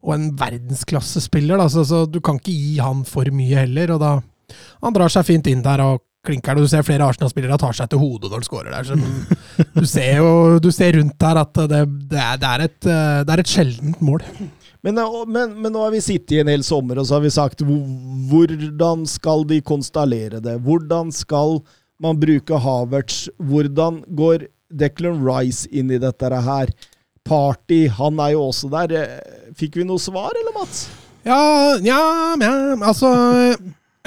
og 0.00 0.12
en 0.14 0.30
verdensklassespiller, 0.40 1.60
da, 1.60 1.66
så, 1.68 1.84
så, 1.84 2.06
du 2.08 2.16
kan 2.24 2.38
ikke 2.40 2.54
gi 2.54 2.78
han 2.80 3.02
for 3.04 3.28
mye 3.28 3.66
heller. 3.66 3.92
og 3.92 4.00
da 4.00 4.14
Han 4.80 4.96
drar 4.96 5.12
seg 5.12 5.26
fint 5.28 5.50
inn 5.52 5.60
der 5.66 5.82
og 5.84 6.00
klinker. 6.24 6.56
Du 6.56 6.64
ser 6.70 6.86
flere 6.86 7.04
Arsenal-spillere 7.04 7.60
tar 7.60 7.76
seg 7.76 7.92
til 7.92 8.00
hodet 8.00 8.32
når 8.32 8.40
de 8.40 8.48
skårer 8.48 8.72
der. 8.72 8.88
Så 8.88 9.68
du 9.76 9.84
ser 9.84 10.22
jo 10.22 10.30
du 10.64 10.70
ser 10.72 10.96
rundt 10.96 11.20
der 11.20 11.42
at 11.44 11.60
det, 11.60 11.82
det, 12.08 12.22
er, 12.24 12.40
det, 12.40 12.54
er, 12.54 12.66
et, 12.70 12.80
det 12.88 13.36
er 13.36 13.44
et 13.44 13.52
sjeldent 13.52 14.00
mål. 14.00 14.24
Men, 14.86 15.00
men, 15.26 15.56
men, 15.58 15.72
nå 15.74 15.82
har 15.82 15.90
vi 15.94 16.02
sittet 16.04 16.36
i 16.36 16.40
en 16.42 16.50
hel 16.52 16.62
sommer 16.66 17.00
og 17.00 17.08
så 17.08 17.16
har 17.16 17.24
vi 17.24 17.32
sagt 17.34 17.64
hvordan 17.66 19.02
skal 19.10 19.42
de 19.48 19.58
konstallere 19.66 20.38
det? 20.44 20.54
Hvordan 20.62 21.10
skal 21.14 21.58
man 21.98 22.20
bruke 22.20 22.60
Havertz? 22.62 23.26
Hvordan 23.42 24.04
går 24.06 24.46
Declan 24.70 25.18
Rice 25.26 25.66
inn 25.74 25.90
i 25.90 25.98
dette 25.98 26.30
her? 26.30 26.70
Party, 27.28 27.86
han 27.92 28.20
er 28.22 28.36
jo 28.36 28.46
også 28.48 28.70
der. 28.72 28.94
Fikk 29.58 29.80
vi 29.80 29.84
noe 29.88 30.00
svar, 30.00 30.32
eller 30.32 30.54
Mats? 30.56 30.86
Ja, 31.26 31.76
ja, 31.84 32.00
ja 32.40 32.52
altså 32.78 33.10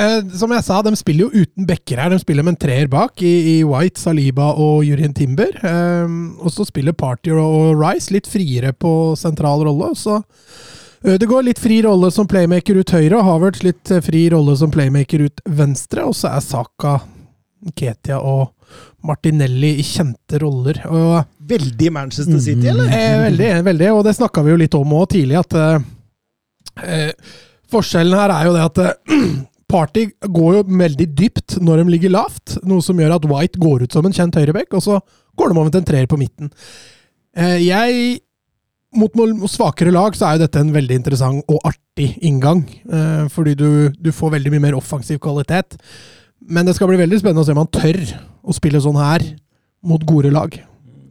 eh, 0.02 0.18
Som 0.38 0.54
jeg 0.56 0.66
sa, 0.66 0.82
de 0.86 0.94
spiller 1.00 1.28
jo 1.28 1.46
uten 1.46 1.68
backer 1.70 2.02
her. 2.02 2.12
De 2.14 2.20
spiller 2.22 2.46
med 2.46 2.56
en 2.56 2.62
treer 2.66 2.90
bak 2.92 3.22
i, 3.26 3.34
i 3.54 3.56
White, 3.68 4.02
Saliba 4.02 4.52
og 4.54 4.86
Jurien 4.88 5.14
Timber. 5.18 5.54
Eh, 5.62 6.18
og 6.42 6.54
så 6.54 6.66
spiller 6.68 6.98
Party 6.98 7.34
og 7.36 7.80
Rice 7.80 8.14
litt 8.14 8.30
friere 8.30 8.74
på 8.74 9.16
sentral 9.20 9.66
rolle. 9.68 9.94
Så 9.98 10.22
Ødegaard 11.02 11.48
litt 11.48 11.60
fri 11.62 11.80
rolle 11.82 12.12
som 12.14 12.28
playmaker 12.30 12.78
ut 12.78 12.92
høyre, 12.94 13.18
og 13.18 13.26
Havertz 13.26 13.64
litt 13.66 13.90
fri 14.06 14.28
rolle 14.30 14.54
som 14.60 14.74
playmaker 14.74 15.26
ut 15.26 15.46
venstre. 15.50 16.06
Og 16.06 16.18
så 16.18 16.36
er 16.36 16.44
Saka, 16.46 17.00
Ketia 17.74 18.20
og 18.22 18.52
Martinelli 19.08 19.76
i 19.82 19.86
kjente 19.86 20.40
roller. 20.42 20.82
Og, 20.90 21.24
veldig 21.50 21.92
Manchester 21.94 22.40
City, 22.40 22.70
eller? 22.70 22.92
Eh, 22.94 23.18
veldig, 23.26 23.50
veldig. 23.66 23.90
Og 23.96 24.04
det 24.06 24.16
snakka 24.18 24.44
vi 24.46 24.54
jo 24.54 24.60
litt 24.62 24.78
om 24.78 24.94
òg 24.98 25.08
tidlig, 25.16 25.40
at 25.42 25.58
eh, 26.86 27.16
forskjellen 27.72 28.20
her 28.20 28.36
er 28.36 28.50
jo 28.50 28.54
det 28.58 28.68
at 28.68 28.84
eh, 28.86 29.18
Party 29.72 30.08
går 30.22 30.58
jo 30.58 30.64
veldig 30.82 31.08
dypt 31.18 31.58
når 31.64 31.82
de 31.82 31.94
ligger 31.94 32.14
lavt, 32.14 32.58
noe 32.68 32.84
som 32.84 33.00
gjør 33.00 33.16
at 33.16 33.28
White 33.30 33.62
går 33.62 33.86
ut 33.86 33.96
som 33.96 34.08
en 34.08 34.16
kjent 34.16 34.36
høyreback, 34.38 34.74
og 34.76 34.84
så 34.84 35.00
går 35.40 35.52
de 35.52 35.58
over 35.58 35.72
til 35.72 35.82
en 35.82 35.88
treer 35.88 36.10
på 36.12 36.20
midten. 36.20 36.52
Eh, 37.38 37.62
jeg 37.64 38.20
mot, 38.98 39.14
svakere 39.50 39.94
lag 39.94 40.16
så 40.18 40.28
er 40.28 40.38
jo 40.38 40.44
dette 40.46 40.62
en 40.62 40.74
veldig 40.76 40.98
interessant 41.00 41.52
og 41.52 41.62
artig 41.68 42.12
inngang. 42.28 42.66
Eh, 42.68 43.28
fordi 43.32 43.56
du, 43.60 43.70
du, 43.96 44.12
får 44.16 44.36
veldig 44.38 44.52
mye 44.56 44.66
mer 44.68 44.80
offensiv 44.80 45.22
kvalitet. 45.24 45.78
Men 46.42 46.68
det 46.68 46.76
skal 46.76 46.92
bli 46.92 47.00
veldig 47.00 47.22
spennende 47.22 47.46
å 47.46 47.48
se 47.48 47.56
om 47.56 47.64
han 47.64 47.72
tør 47.72 48.02
å 48.42 48.58
spille 48.58 48.82
sånn 48.84 49.00
her 49.00 49.26
mot 49.86 50.04
gode 50.08 50.34
lag. 50.34 50.58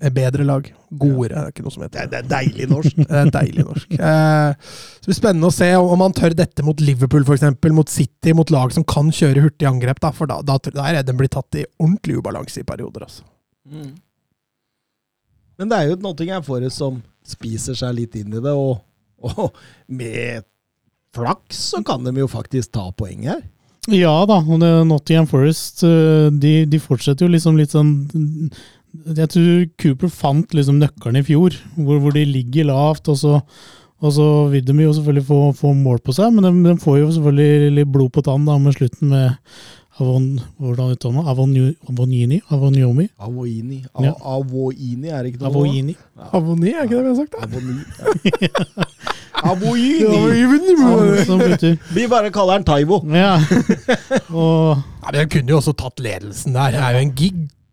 Bedre 0.00 0.44
lag. 0.48 0.68
Godere 0.88 1.34
det 1.34 1.40
er 1.42 1.52
ikke 1.52 1.64
noe 1.66 1.74
som 1.74 1.82
heter 1.84 2.06
det. 2.08 2.10
Det 2.10 2.18
er 2.20 2.28
deilig 2.30 2.68
norsk. 2.70 3.00
det 3.10 3.18
er 3.20 3.32
deilig 3.34 3.64
norsk. 3.66 3.96
Eh, 3.96 4.70
så 4.70 5.04
det 5.04 5.10
blir 5.10 5.18
spennende 5.18 5.50
å 5.50 5.54
se 5.54 5.68
om 5.76 6.04
han 6.06 6.16
tør 6.16 6.36
dette 6.38 6.64
mot 6.64 6.80
Liverpool, 6.80 7.26
f.eks. 7.26 7.44
Mot 7.76 7.92
City, 7.92 8.34
mot 8.36 8.52
lag 8.54 8.72
som 8.72 8.86
kan 8.88 9.12
kjøre 9.12 9.44
hurtig 9.44 9.68
angrep. 9.68 10.00
Da, 10.00 10.12
for 10.16 10.30
da, 10.30 10.40
da, 10.46 10.56
da 10.70 10.86
er 10.88 11.00
jeg 11.00 11.10
den 11.10 11.20
blir 11.20 11.32
tatt 11.32 11.60
i 11.60 11.66
ordentlig 11.82 12.16
ubalanse 12.22 12.64
i 12.64 12.66
perioder. 12.66 13.04
Altså. 13.08 13.28
Mm. 13.68 13.92
Men 15.60 15.70
det 15.70 15.76
er 15.76 15.90
jo 15.90 15.98
et 15.98 16.04
Nottingham 16.06 16.44
Forest 16.46 16.80
som 16.80 17.02
spiser 17.28 17.76
seg 17.76 17.98
litt 17.98 18.16
inn 18.16 18.32
i 18.32 18.40
det, 18.40 18.56
og, 18.56 18.80
og 19.28 19.52
med 19.92 20.46
flaks, 21.14 21.66
så 21.74 21.82
kan 21.84 22.06
de 22.06 22.14
jo 22.16 22.30
faktisk 22.30 22.72
ta 22.72 22.88
poeng 22.96 23.28
her. 23.28 23.42
Ja 23.90 24.12
da, 24.28 24.38
og 24.44 24.60
Nottingham 24.60 25.28
Forest 25.28 25.84
eh, 25.88 26.28
de, 26.32 26.52
de 26.68 26.80
fortsetter 26.82 27.26
jo 27.26 27.32
liksom 27.32 27.56
litt 27.58 27.72
sånn 27.72 27.92
Jeg 28.90 29.30
tror 29.32 29.66
Cooper 29.80 30.10
fant 30.12 30.54
liksom 30.56 30.80
nøkkelen 30.80 31.20
i 31.20 31.26
fjor, 31.26 31.54
hvor, 31.76 32.00
hvor 32.02 32.16
de 32.16 32.24
ligger 32.26 32.70
lavt. 32.72 33.08
og 33.08 33.20
så 33.20 33.40
og 34.00 34.14
så 34.16 34.26
vil 34.48 34.64
de 34.64 34.72
jo 34.80 34.92
selvfølgelig 34.96 35.26
få, 35.28 35.38
få 35.52 35.74
mål 35.76 35.98
på 36.00 36.14
seg, 36.16 36.32
men 36.32 36.46
de, 36.46 36.50
de, 36.70 36.78
får 36.80 37.02
jo 37.02 37.10
selvfølgelig 37.18 37.74
litt 37.76 37.90
blod 37.92 38.08
på 38.14 38.24
tann 38.24 38.46
da 38.48 38.56
med 38.56 38.72
slutten 38.72 39.12
med 39.12 39.36
Avon, 40.00 40.40
hvordan 40.56 40.94
uttaler 40.94 41.12
man 41.18 41.26
Avonini? 41.28 42.38
Avonyomi? 42.48 43.04
Avoini. 43.20 43.82
Ja. 44.00 44.14
Avoini 44.24 45.10
er 45.12 45.20
det 45.20 45.34
ikke 45.34 45.42
noe? 45.42 45.50
Avoini. 45.50 45.96
Avoni, 46.32 46.72
er 46.72 46.86
ikke 46.86 46.96
det 46.96 47.02
vi 47.04 47.10
har 47.10 47.18
sagt? 47.18 47.32
da? 47.36 47.38
Avoni. 47.44 47.74
Ja. 48.40 48.64
Avoini. 49.52 50.00
Vi 51.92 52.08
bare 52.08 52.32
kaller 52.32 52.56
han 52.56 52.64
Taivo. 52.64 53.02
Ja. 53.12 53.36
Og 54.32 54.80
Ja, 55.00 55.12
men 55.12 55.20
Han 55.20 55.30
kunne 55.32 55.52
jo 55.52 55.56
også 55.60 55.72
tatt 55.76 56.00
ledelsen 56.00 56.56
der. 56.56 56.72
Det 56.72 56.80
er 56.80 56.96
jo 56.96 57.04
en 57.04 57.16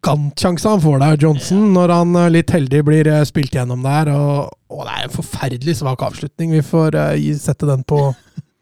gigantsjanse 0.08 0.70
han 0.72 0.82
får 0.82 1.00
der, 1.04 1.18
Johnson, 1.22 1.66
når 1.76 1.94
han 1.94 2.16
eh, 2.16 2.30
litt 2.38 2.54
heldig 2.56 2.82
blir 2.88 3.10
eh, 3.12 3.24
spilt 3.28 3.54
gjennom 3.58 3.84
der. 3.86 4.12
Og, 4.14 4.56
og 4.72 4.82
det 4.88 4.96
er 4.96 5.06
en 5.10 5.14
forferdelig 5.14 5.76
svak 5.82 6.02
avslutning. 6.08 6.56
Vi 6.58 6.64
får 6.66 6.96
uh, 6.96 7.14
sette 7.40 7.68
den 7.70 7.84
på 7.88 8.00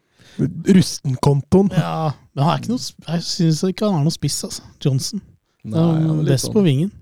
rustenkontoen. 0.76 1.70
ja, 1.76 2.12
men 2.36 2.44
han 2.44 2.52
er 2.52 2.62
ikke 2.62 2.74
noe, 2.74 2.92
jeg 3.08 3.24
syns 3.24 3.62
ikke 3.70 3.88
han 3.88 4.00
er 4.02 4.06
noe 4.06 4.14
spiss, 4.14 4.38
altså. 4.48 4.66
Johnson. 4.84 5.22
Nei, 5.66 5.82
han 5.82 6.20
er 6.20 6.28
Best 6.28 6.48
sånn- 6.50 6.56
på 6.58 6.64
vingen. 6.66 6.92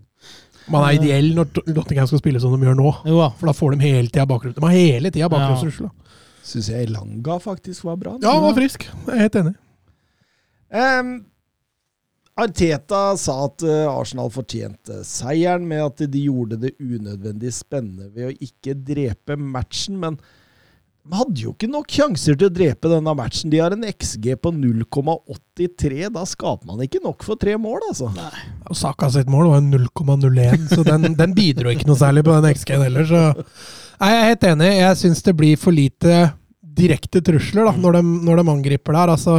Man 0.73 0.81
er 0.87 0.95
ideell 0.97 1.35
når 1.37 1.59
Nottingham 1.77 2.07
skal 2.09 2.23
spille 2.23 2.41
som 2.41 2.55
de 2.57 2.65
gjør 2.65 2.77
nå. 2.79 2.93
Jo 3.05 3.19
ja. 3.19 3.27
For 3.37 3.51
da 3.51 3.53
får 3.53 3.75
de 3.75 3.85
hele 3.85 4.09
tida 4.09 4.25
bakgrunn. 4.31 4.55
De 4.57 4.63
har 4.65 4.73
hele 4.73 5.11
tida 5.13 5.29
bakgrunnstrussel. 5.29 5.91
da. 5.91 6.17
Syns 6.45 6.71
jeg 6.73 6.87
Elanga 6.87 7.37
faktisk 7.41 7.85
var 7.85 7.99
bra. 8.01 8.15
Ja, 8.23 8.33
han 8.39 8.47
var 8.47 8.57
frisk. 8.57 8.87
Jeg 8.89 9.13
er 9.13 9.21
helt 9.27 9.37
enig. 9.43 9.53
Em, 10.75 11.11
Arteta 12.35 13.17
sa 13.21 13.35
at 13.47 13.63
eh, 13.63 13.85
Arsenal 13.87 14.31
fortjente 14.35 15.05
seieren 15.07 15.69
med 15.71 15.85
at 15.85 16.07
de 16.11 16.25
gjorde 16.27 16.59
det 16.65 16.73
unødvendig 16.83 17.53
spennende 17.55 18.09
ved 18.11 18.33
å 18.33 18.39
ikke 18.43 18.75
drepe 18.75 19.37
matchen, 19.39 20.01
men 20.03 20.19
de 21.05 21.19
hadde 21.19 21.43
jo 21.45 21.53
ikke 21.53 21.69
nok 21.69 21.91
sjanser 21.93 22.37
til 22.41 22.49
å 22.49 22.55
drepe 22.55 22.89
denne 22.89 23.13
matchen. 23.15 23.53
De 23.53 23.61
har 23.61 23.75
en 23.77 23.85
XG 23.85 24.31
på 24.41 24.51
0,83. 24.57 26.07
Da 26.15 26.23
skaper 26.27 26.71
man 26.71 26.81
ikke 26.81 27.03
nok 27.05 27.27
for 27.27 27.37
tre 27.37 27.59
mål, 27.61 27.83
altså. 27.91 28.09
Og 28.65 28.79
Saka 28.79 29.11
sitt 29.13 29.29
mål 29.29 29.51
var 29.53 29.61
0,01, 29.67 30.65
så 30.73 30.81
den, 30.87 31.13
den 31.21 31.37
bidro 31.37 31.75
ikke 31.75 31.91
noe 31.91 32.01
særlig 32.01 32.25
på 32.25 32.39
den 32.39 32.57
XG-en 32.57 32.87
heller. 32.87 33.05
Så 33.11 33.21
Nei, 34.01 34.11
jeg 34.11 34.23
er 34.23 34.31
helt 34.33 34.49
enig. 34.49 34.71
Jeg 34.81 35.01
syns 35.03 35.23
det 35.29 35.37
blir 35.39 35.61
for 35.61 35.77
lite 35.77 36.23
direkte 36.75 37.21
trusler 37.23 37.69
da, 37.69 37.77
når 37.79 38.01
de, 38.01 38.03
når 38.25 38.41
de 38.41 38.47
angriper 38.57 38.97
der. 38.97 39.13
Altså, 39.15 39.37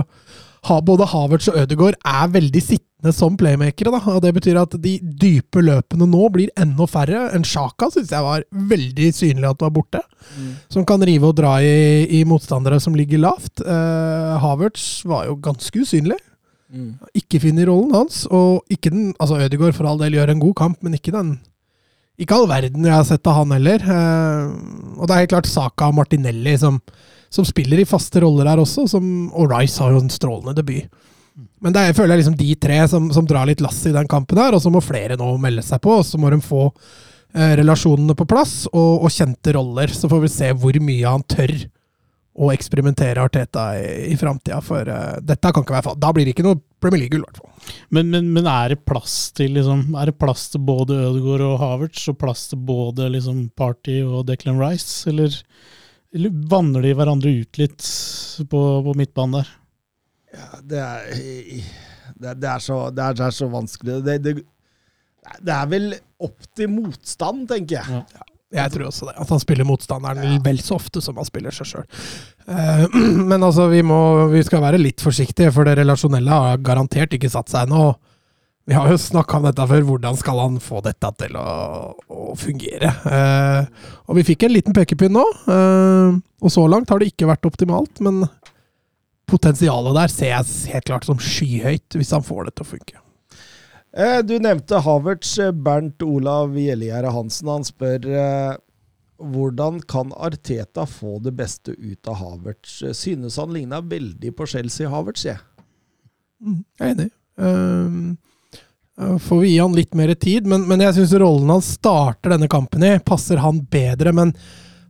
både 0.85 1.07
Havertz 1.11 1.49
og 1.51 1.57
Ødegaard 1.61 1.97
er 2.01 2.29
veldig 2.33 2.61
sittende 2.63 3.13
som 3.13 3.37
playmakere. 3.37 3.93
Da, 3.93 4.01
og 4.15 4.21
Det 4.23 4.33
betyr 4.33 4.59
at 4.61 4.77
de 4.81 4.97
dype 4.99 5.61
løpene 5.61 6.07
nå 6.09 6.29
blir 6.33 6.53
enda 6.57 6.87
færre. 6.89 7.27
En 7.37 7.45
Sjaka 7.45 7.91
syns 7.93 8.13
jeg 8.13 8.25
var 8.25 8.45
veldig 8.51 9.11
synlig 9.13 9.49
at 9.49 9.61
var 9.61 9.73
borte. 9.75 10.01
Som 10.73 10.85
kan 10.85 11.03
rive 11.05 11.29
og 11.29 11.37
dra 11.37 11.57
i, 11.61 12.07
i 12.19 12.23
motstandere 12.25 12.79
som 12.81 12.97
ligger 12.97 13.21
lavt. 13.21 13.61
Uh, 13.61 14.39
Havertz 14.41 15.03
var 15.05 15.27
jo 15.29 15.37
ganske 15.37 15.85
usynlig 15.85 16.17
ikke 17.15 17.41
finner 17.43 17.69
rollen 17.69 17.93
hans. 17.95 18.23
Og 18.31 18.63
ikke 18.71 18.91
den 18.93 19.13
Altså, 19.19 19.39
Ødegaard 19.39 19.75
for 19.77 19.87
all 19.87 19.99
del 20.01 20.17
gjør 20.17 20.33
en 20.33 20.43
god 20.43 20.55
kamp, 20.55 20.81
men 20.83 20.93
ikke 20.93 21.13
den 21.15 21.39
Ikke 22.17 22.35
all 22.35 22.47
verden 22.47 22.85
jeg 22.85 22.95
har 22.95 23.03
sett 23.03 23.27
av 23.27 23.41
han 23.41 23.51
heller. 23.51 23.81
Uh, 23.83 24.99
og 24.99 25.07
det 25.07 25.15
er 25.15 25.23
helt 25.25 25.33
klart 25.33 25.51
Saka 25.51 25.89
og 25.91 25.97
Martinelli 25.97 26.53
som, 26.57 26.79
som 27.35 27.47
spiller 27.47 27.81
i 27.81 27.87
faste 27.89 28.21
roller 28.23 28.47
her 28.49 28.61
også, 28.63 28.87
som, 28.89 29.05
og 29.35 29.51
Rice 29.51 29.81
har 29.83 29.93
jo 29.93 30.03
en 30.03 30.13
strålende 30.13 30.55
debut. 30.57 30.87
Men 31.59 31.75
det 31.75 31.81
er, 31.81 31.95
føler 31.97 32.15
jeg 32.15 32.23
liksom 32.23 32.37
de 32.39 32.53
tre 32.63 32.77
som, 32.87 33.09
som 33.11 33.25
drar 33.27 33.47
litt 33.49 33.63
lasset 33.63 33.91
i 33.91 33.95
den 33.95 34.07
kampen 34.11 34.39
her, 34.39 34.55
og 34.55 34.63
så 34.63 34.71
må 34.71 34.83
flere 34.83 35.17
nå 35.19 35.33
melde 35.41 35.63
seg 35.65 35.81
på, 35.83 35.99
og 35.99 36.05
så 36.07 36.19
må 36.21 36.31
de 36.31 36.39
få 36.43 36.67
eh, 36.69 37.55
relasjonene 37.59 38.15
på 38.15 38.27
plass 38.29 38.61
og, 38.71 39.03
og 39.03 39.11
kjente 39.11 39.55
roller. 39.57 39.91
Så 39.91 40.07
får 40.11 40.23
vi 40.23 40.31
se 40.31 40.51
hvor 40.55 40.79
mye 40.83 41.15
han 41.17 41.25
tør 41.27 41.55
å 42.35 42.51
eksperimentere 42.51 43.23
Arteta 43.23 43.69
i, 43.79 44.11
i 44.11 44.15
framtida, 44.19 44.59
for 44.63 44.87
eh, 44.91 45.19
dette 45.23 45.51
kan 45.51 45.63
ikke 45.63 45.75
være 45.77 45.87
fall. 45.89 45.99
Da 46.03 46.11
blir 46.15 46.27
det 46.27 46.35
ikke 46.35 46.47
noe 46.47 46.59
Premier 46.83 47.05
League-gull, 47.05 47.23
i 47.23 47.29
hvert 47.29 47.39
fall. 47.43 47.75
Men, 47.95 48.11
men, 48.11 48.27
men 48.35 48.49
er 48.51 48.75
det 48.75 48.83
plass 48.85 49.31
til 49.33 49.55
liksom, 49.57 49.95
Er 49.97 50.11
det 50.11 50.19
plass 50.21 50.49
til 50.53 50.61
både 50.67 50.99
Ødegaard 51.07 51.45
og 51.47 51.55
Havertz, 51.63 52.03
og 52.11 52.19
plass 52.21 52.49
til 52.51 52.61
både 52.67 53.07
liksom, 53.15 53.47
Party 53.57 54.01
og 54.03 54.27
Declan 54.27 54.59
Rice, 54.61 55.07
eller 55.09 55.39
vanner 56.51 56.85
de 56.85 56.93
hverandre 56.95 57.33
ut 57.41 57.59
litt 57.59 57.87
på, 58.49 58.61
på 58.85 58.95
midtbanen 58.97 59.41
der? 59.41 59.49
Ja, 60.35 60.47
det 60.61 60.83
er, 60.83 61.09
det, 62.15 62.35
det, 62.41 62.49
er 62.51 62.63
så, 62.63 62.79
det, 62.91 63.03
er, 63.03 63.17
det 63.17 63.25
er 63.27 63.35
så 63.35 63.49
vanskelig. 63.51 63.99
Det, 64.05 64.17
det, 64.23 64.35
det 65.41 65.55
er 65.55 65.67
vel 65.71 65.91
opp 66.23 66.47
til 66.55 66.71
motstand, 66.71 67.45
tenker 67.51 67.79
jeg. 67.81 67.99
Ja. 67.99 68.31
Jeg 68.55 68.71
tror 68.71 68.87
også 68.87 69.07
det. 69.09 69.15
At 69.19 69.31
han 69.33 69.41
spiller 69.41 69.67
motstanderen 69.67 70.37
vel 70.45 70.59
så 70.63 70.77
ofte 70.77 71.01
som 71.03 71.17
han 71.19 71.27
spiller 71.27 71.55
seg 71.55 71.67
sjøl. 71.67 71.87
men 73.29 73.43
altså, 73.43 73.67
vi, 73.71 73.81
må, 73.83 73.99
vi 74.31 74.43
skal 74.47 74.63
være 74.63 74.79
litt 74.79 75.03
forsiktige, 75.03 75.51
for 75.55 75.67
det 75.67 75.79
relasjonelle 75.81 76.41
har 76.45 76.61
garantert 76.63 77.17
ikke 77.17 77.31
satt 77.31 77.51
seg 77.51 77.67
ennå. 77.67 77.89
Vi 78.65 78.73
har 78.73 78.89
jo 78.89 78.97
snakka 78.97 79.37
om 79.37 79.43
dette 79.45 79.65
før. 79.69 79.83
Hvordan 79.85 80.15
skal 80.17 80.39
han 80.41 80.55
få 80.63 80.79
dette 80.85 81.11
til 81.21 81.35
å, 81.37 81.45
å 82.09 82.33
fungere? 82.39 82.89
Eh, 83.05 83.67
og 84.09 84.17
vi 84.17 84.23
fikk 84.25 84.47
en 84.47 84.55
liten 84.55 84.73
pekepinn 84.73 85.13
nå. 85.13 85.25
Eh, 85.53 86.15
og 86.41 86.53
så 86.53 86.63
langt 86.69 86.89
har 86.89 87.01
det 87.01 87.11
ikke 87.11 87.29
vært 87.29 87.45
optimalt, 87.45 88.01
men 88.05 88.23
potensialet 89.29 89.95
der 89.97 90.11
ser 90.13 90.31
jeg 90.33 90.73
helt 90.73 90.89
klart 90.89 91.05
som 91.07 91.21
skyhøyt, 91.21 91.97
hvis 91.97 92.13
han 92.17 92.25
får 92.25 92.49
det 92.49 92.55
til 92.57 92.65
å 92.65 92.71
funke. 92.73 92.99
Eh, 93.95 94.19
Du 94.25 94.35
nevnte 94.41 94.81
Havertz. 94.81 95.37
eh, 95.45 95.53
Bernt 95.53 96.01
Olav 96.03 96.57
Gjellegjerde 96.57 97.13
Hansen 97.15 97.47
han 97.53 97.63
spør 97.69 98.09
eh, 98.09 98.57
hvordan 99.21 99.77
kan 99.87 100.09
Arteta 100.17 100.83
få 100.89 101.19
det 101.23 101.31
beste 101.37 101.71
ut 101.77 102.09
av 102.11 102.17
Havertz? 102.19 102.81
Synes 102.97 103.37
han 103.39 103.53
ligna 103.55 103.79
veldig 103.85 104.33
på 104.35 104.49
Chelsea 104.49 104.89
Havertz, 104.91 105.23
jeg. 105.29 105.37
Mm, 106.43 106.63
jeg 106.81 106.89
er 106.89 106.95
enig. 106.97 107.11
Eh, 107.39 108.15
får 108.95 109.39
vi 109.39 109.49
gi 109.49 109.59
han 109.59 109.75
litt 109.75 109.93
mer 109.93 110.13
tid, 110.15 110.47
men, 110.47 110.63
men 110.69 110.83
jeg 110.85 110.95
syns 110.95 111.15
rollen 111.19 111.51
han 111.51 111.63
starter 111.63 112.35
denne 112.35 112.47
kampen 112.51 112.83
i, 112.87 112.93
passer 113.03 113.41
han 113.43 113.59
bedre. 113.71 114.13
Men 114.15 114.31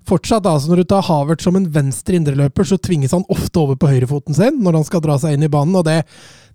fortsatt, 0.06 0.46
altså 0.46 0.72
når 0.72 0.84
du 0.84 0.90
tar 0.94 1.08
Havert 1.08 1.42
som 1.42 1.58
en 1.58 1.68
venstre 1.74 2.20
indreløper, 2.20 2.68
så 2.70 2.78
tvinges 2.78 3.16
han 3.16 3.26
ofte 3.34 3.62
over 3.62 3.80
på 3.80 3.90
høyrefoten 3.90 4.38
sin 4.38 4.62
når 4.62 4.80
han 4.80 4.88
skal 4.88 5.04
dra 5.06 5.18
seg 5.22 5.36
inn 5.36 5.48
i 5.48 5.52
banen, 5.52 5.78
og 5.80 5.88
det, 5.88 6.04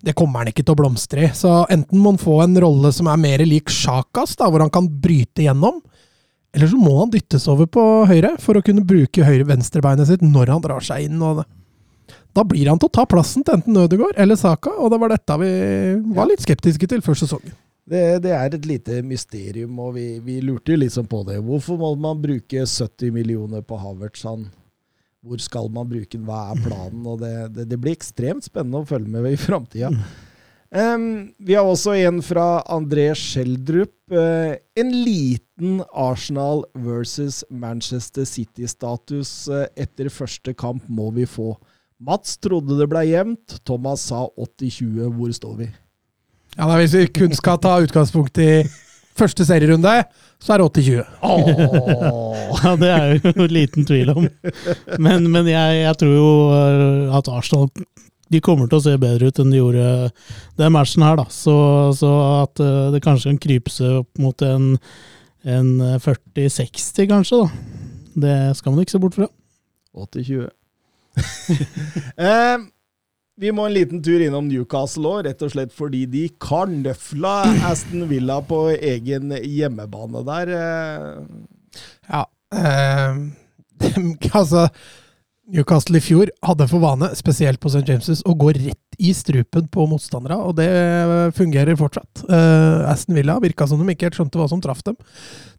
det 0.06 0.14
kommer 0.18 0.44
han 0.44 0.52
ikke 0.52 0.62
til 0.62 0.76
å 0.76 0.82
blomstre 0.82 1.26
i. 1.26 1.32
Så 1.34 1.64
enten 1.66 1.98
må 1.98 2.14
han 2.14 2.22
få 2.22 2.38
en 2.44 2.58
rolle 2.62 2.94
som 2.94 3.10
er 3.10 3.22
mer 3.22 3.42
lik 3.46 3.72
Sjakas, 3.74 4.36
da, 4.38 4.50
hvor 4.50 4.62
han 4.62 4.72
kan 4.74 4.86
bryte 5.02 5.48
gjennom, 5.48 5.82
eller 6.54 6.70
så 6.70 6.78
må 6.78 6.96
han 6.98 7.10
dyttes 7.12 7.46
over 7.50 7.68
på 7.70 7.82
høyre 8.10 8.34
for 8.42 8.58
å 8.58 8.62
kunne 8.66 8.86
bruke 8.86 9.26
høyre-venstrebeinet 9.26 10.08
sitt 10.08 10.22
når 10.26 10.54
han 10.54 10.62
drar 10.64 10.82
seg 10.82 11.06
inn. 11.06 11.18
og 11.22 11.42
det. 11.42 11.50
Da 12.36 12.44
blir 12.46 12.68
han 12.70 12.78
til 12.78 12.90
å 12.90 12.94
ta 13.00 13.06
plassen 13.10 13.44
til 13.46 13.58
enten 13.58 13.78
Ødegaard 13.80 14.18
eller 14.20 14.38
Saka, 14.38 14.72
og 14.78 14.92
det 14.92 15.00
var 15.02 15.12
dette 15.12 15.36
vi 15.42 15.50
var 16.14 16.30
litt 16.30 16.44
skeptiske 16.44 16.88
til 16.90 17.02
før 17.04 17.18
sesongen. 17.18 17.56
Det, 17.90 18.20
det 18.22 18.30
er 18.36 18.54
et 18.54 18.66
lite 18.68 19.00
mysterium, 19.02 19.78
og 19.82 19.96
vi, 19.96 20.06
vi 20.22 20.38
lurte 20.44 20.76
jo 20.76 20.78
liksom 20.78 21.08
på 21.10 21.24
det. 21.26 21.40
Hvorfor 21.42 21.78
må 21.80 21.90
man 21.98 22.20
bruke 22.22 22.62
70 22.62 23.10
millioner 23.14 23.64
på 23.66 23.78
Havertz? 23.80 24.22
Han? 24.28 24.46
Hvor 25.26 25.42
skal 25.42 25.66
man 25.74 25.88
bruke 25.90 26.14
den? 26.14 26.26
Hva 26.28 26.52
er 26.52 26.60
planen? 26.62 27.02
Og 27.02 27.18
det, 27.24 27.34
det, 27.56 27.66
det 27.72 27.78
blir 27.82 27.96
ekstremt 27.98 28.46
spennende 28.46 28.84
å 28.84 28.88
følge 28.88 29.10
med 29.10 29.26
i 29.32 29.40
framtida. 29.40 29.90
Um, 30.70 31.32
vi 31.42 31.56
har 31.58 31.66
også 31.66 31.96
en 31.98 32.20
fra 32.22 32.62
André 32.70 33.08
Schjelderup. 33.18 33.96
Uh, 34.14 34.54
en 34.78 34.94
liten 34.94 35.82
Arsenal 35.90 36.62
versus 36.78 37.42
Manchester 37.50 38.22
City-status 38.28 39.32
uh, 39.50 39.66
etter 39.74 40.12
første 40.14 40.54
kamp 40.54 40.86
må 40.86 41.10
vi 41.18 41.26
få. 41.26 41.56
Mats 42.00 42.38
trodde 42.40 42.78
det 42.78 42.88
ble 42.88 43.04
jevnt. 43.10 43.58
Thomas 43.68 44.06
sa 44.08 44.24
80-20. 44.40 45.10
Hvor 45.18 45.32
står 45.36 45.56
vi? 45.58 45.66
Ja, 46.56 46.64
da, 46.66 46.76
Hvis 46.80 46.94
vi 46.96 47.06
kun 47.12 47.34
skal 47.36 47.60
ta 47.60 47.76
utgangspunkt 47.84 48.40
i 48.40 48.64
første 49.20 49.44
serierunde, 49.44 49.92
så 50.40 50.54
er 50.54 50.62
det 50.62 50.70
80-20. 50.80 51.04
Ja, 52.60 52.72
det 52.76 52.88
er 52.92 53.12
jo 53.14 53.46
liten 53.58 53.86
tvil 53.88 54.10
om. 54.12 54.26
Men, 54.98 55.28
men 55.32 55.48
jeg, 55.48 55.76
jeg 55.84 55.98
tror 56.00 56.14
jo 56.16 56.30
eh, 56.56 57.16
at 57.16 57.28
Arsenal 57.32 57.68
de 58.30 58.40
kommer 58.44 58.68
til 58.70 58.78
å 58.78 58.84
se 58.84 58.92
bedre 59.00 59.30
ut 59.30 59.40
enn 59.42 59.50
de 59.50 59.58
gjorde 59.58 59.86
den 60.60 60.74
matchen 60.74 61.04
her, 61.04 61.16
da. 61.18 61.26
Så, 61.34 61.54
så 61.98 62.10
at 62.42 62.62
eh, 62.62 62.90
det 62.94 63.02
kanskje 63.04 63.32
kan 63.32 63.40
krype 63.42 63.72
seg 63.74 64.00
opp 64.02 64.22
mot 64.22 64.44
en, 64.46 64.72
en 65.44 65.70
40-60, 66.02 67.08
kanskje, 67.10 67.42
da. 67.42 67.76
Det 68.24 68.36
skal 68.58 68.74
man 68.74 68.84
ikke 68.84 68.96
se 68.96 69.02
bort 69.02 69.18
fra. 69.18 69.30
80-20. 69.96 70.50
eh, 72.30 72.58
vi 73.40 73.52
må 73.56 73.64
en 73.66 73.74
liten 73.74 74.02
tur 74.04 74.20
innom 74.20 74.48
Newcastle 74.50 75.08
òg, 75.08 75.22
rett 75.26 75.42
og 75.46 75.52
slett 75.54 75.72
fordi 75.76 76.04
de 76.10 76.26
karnøfla 76.42 77.34
Aston 77.70 78.04
Villa 78.10 78.40
på 78.44 78.66
egen 78.76 79.32
hjemmebane 79.40 80.24
der. 80.28 80.54
Eh, 80.60 81.22
Ja. 82.10 82.24
eh, 82.52 83.20
altså 84.40 84.66
Newcastle 85.50 85.98
i 85.98 86.02
fjor 86.02 86.30
hadde 86.46 86.66
for 86.70 86.82
vane, 86.82 87.08
spesielt 87.18 87.60
på 87.62 87.70
St. 87.72 87.82
James', 87.88 88.22
å 88.26 88.34
gå 88.38 88.52
rett 88.54 88.98
i 89.00 89.12
strupen 89.16 89.66
på 89.72 89.86
motstandere, 89.88 90.36
og 90.38 90.56
det 90.58 90.68
fungerer 91.36 91.78
fortsatt. 91.78 92.22
Uh, 92.28 92.86
Aston 92.90 93.16
Villa 93.16 93.38
virka 93.42 93.66
som 93.66 93.80
de 93.80 93.94
ikke 93.94 94.08
helt 94.08 94.18
skjønte 94.18 94.38
hva 94.38 94.48
som 94.50 94.60
traff 94.62 94.82
dem. 94.86 94.98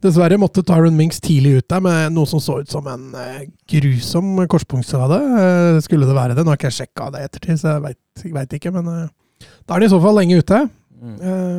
Dessverre 0.04 0.40
måtte 0.42 0.64
Tyron 0.68 0.98
Minks 0.98 1.20
tidlig 1.24 1.58
ut 1.60 1.70
der 1.74 1.84
med 1.84 2.16
noe 2.16 2.30
som 2.30 2.44
så 2.44 2.60
ut 2.62 2.72
som 2.72 2.88
en 2.92 3.10
uh, 3.18 3.42
grusom 3.72 4.44
korspunktskade. 4.52 5.18
Uh, 5.32 5.80
skulle 5.84 6.10
det 6.10 6.18
være 6.18 6.38
det? 6.38 6.46
Nå 6.46 6.54
har 6.54 6.62
ikke 6.62 6.72
jeg 6.72 6.82
sjekka 6.84 7.10
det 7.16 7.26
ettertid, 7.28 7.62
så 7.62 7.76
jeg 7.78 8.36
veit 8.38 8.56
ikke, 8.58 8.74
men 8.76 8.92
da 8.92 9.76
er 9.76 9.82
de 9.82 9.90
i 9.90 9.94
så 9.94 10.02
fall 10.04 10.22
lenge 10.22 10.40
ute. 10.42 10.68
Mm. 11.02 11.16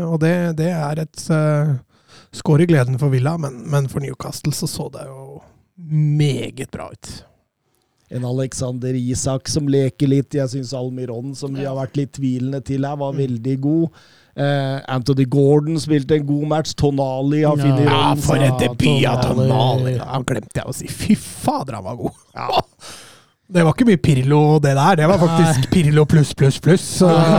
og 0.07 0.21
det, 0.23 0.53
det, 0.55 0.69
er 0.71 1.01
et 1.03 1.23
skår 2.39 2.63
i 2.63 2.69
gleden 2.71 2.95
for 3.01 3.11
Villa, 3.11 3.33
men, 3.43 3.57
men 3.67 3.89
for 3.91 3.99
Newcastle 4.05 4.55
så 4.55 4.69
så 4.71 4.87
det 4.95 5.03
jo 5.09 5.41
meget 5.83 6.71
bra 6.71 6.87
ut 6.95 7.11
en 8.13 8.27
Alexander 8.29 8.97
Isak 8.99 9.49
som 9.49 9.69
leker 9.71 10.11
litt. 10.11 10.37
Jeg 10.37 10.51
syns 10.53 10.73
Almiron, 10.77 11.33
som 11.39 11.55
vi 11.57 11.65
har 11.67 11.77
vært 11.79 11.97
litt 12.01 12.13
tvilende 12.19 12.61
til 12.65 12.85
her, 12.89 12.99
var 13.01 13.15
mm. 13.15 13.23
veldig 13.23 13.57
god. 13.65 14.03
Uh, 14.33 14.79
Anthony 14.89 15.27
Gordon 15.29 15.81
spilte 15.81 16.17
en 16.17 16.27
god 16.29 16.45
match. 16.55 16.75
Tonali 16.79 17.43
har 17.45 17.57
funnet 17.61 17.89
ja, 17.89 18.03
for 18.17 18.41
en 18.41 18.59
debut 18.61 19.07
av 19.09 19.25
Tonali! 19.27 19.99
Han 20.01 20.29
glemte 20.29 20.63
jeg 20.63 20.69
å 20.69 20.77
si. 20.77 20.89
Fy 20.89 21.17
fader, 21.19 21.81
han 21.81 21.89
var 21.89 21.99
god! 22.01 22.21
Ja. 22.37 22.63
Det 23.53 23.61
var 23.67 23.75
ikke 23.75 23.85
mye 23.85 24.01
Pirlo 24.01 24.39
det 24.65 24.73
der. 24.79 24.97
Det 25.03 25.09
var 25.11 25.19
faktisk 25.21 25.67
Pirlo 25.73 26.07
pluss, 26.09 26.31
pluss, 26.37 26.57
pluss. 26.63 26.87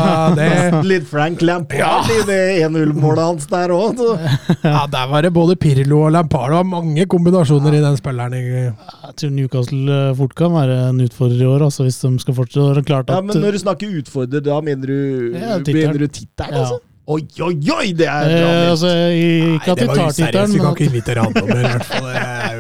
Litt 0.92 1.08
Frank 1.10 1.42
Lampard 1.42 1.80
ja. 1.80 2.04
i 2.06 2.20
det 2.28 2.40
1-0-målet 2.68 3.24
hans 3.24 3.50
der 3.50 3.74
òg. 3.74 3.98
ja, 4.62 4.84
der 4.94 5.10
var 5.10 5.26
det 5.26 5.34
både 5.34 5.58
Pirlo 5.58 6.04
og 6.06 6.14
Lampard. 6.14 6.52
Det 6.52 6.60
var 6.60 6.70
mange 6.70 7.08
kombinasjoner 7.10 7.74
ja. 7.74 7.82
i 7.82 7.86
den 7.88 7.98
spilleren. 7.98 8.38
Jeg 8.38 9.18
tror 9.18 9.34
Newcastle 9.34 10.00
eh, 10.00 10.14
fort 10.22 10.38
kan 10.38 10.54
være 10.54 10.80
en 10.92 11.02
utfordrer 11.08 11.42
i 11.42 11.50
år, 11.50 11.66
altså, 11.72 11.88
hvis 11.88 11.98
de 12.06 12.14
skal 12.22 12.38
fortsette. 12.44 12.86
Klart 12.86 13.10
at, 13.10 13.18
ja, 13.18 13.26
men 13.26 13.42
når 13.42 13.58
du 13.58 13.64
snakker 13.66 14.00
utfordrer, 14.04 14.46
da 14.46 14.62
mener 14.62 14.94
du 14.94 15.38
ja, 15.40 15.58
tittelen, 15.66 16.12
altså? 16.52 16.78
Oi, 17.04 17.20
oi, 17.44 17.58
oi! 17.74 17.90
Det 18.00 18.06
er 18.08 18.30
bra 18.30 18.52
eh, 18.54 18.70
altså, 18.72 18.92
Ikke 19.12 19.74
at 19.74 19.82
vi 19.82 19.88
tar 19.90 20.14
tittelen, 20.16 20.54
Vi 20.54 20.60
kan 20.62 20.78
ikke 20.78 20.86
invitere 20.88 21.26
han 21.26 21.42
over, 21.42 21.58
i 21.58 21.66
hvert 21.66 21.90
fall. 21.90 22.06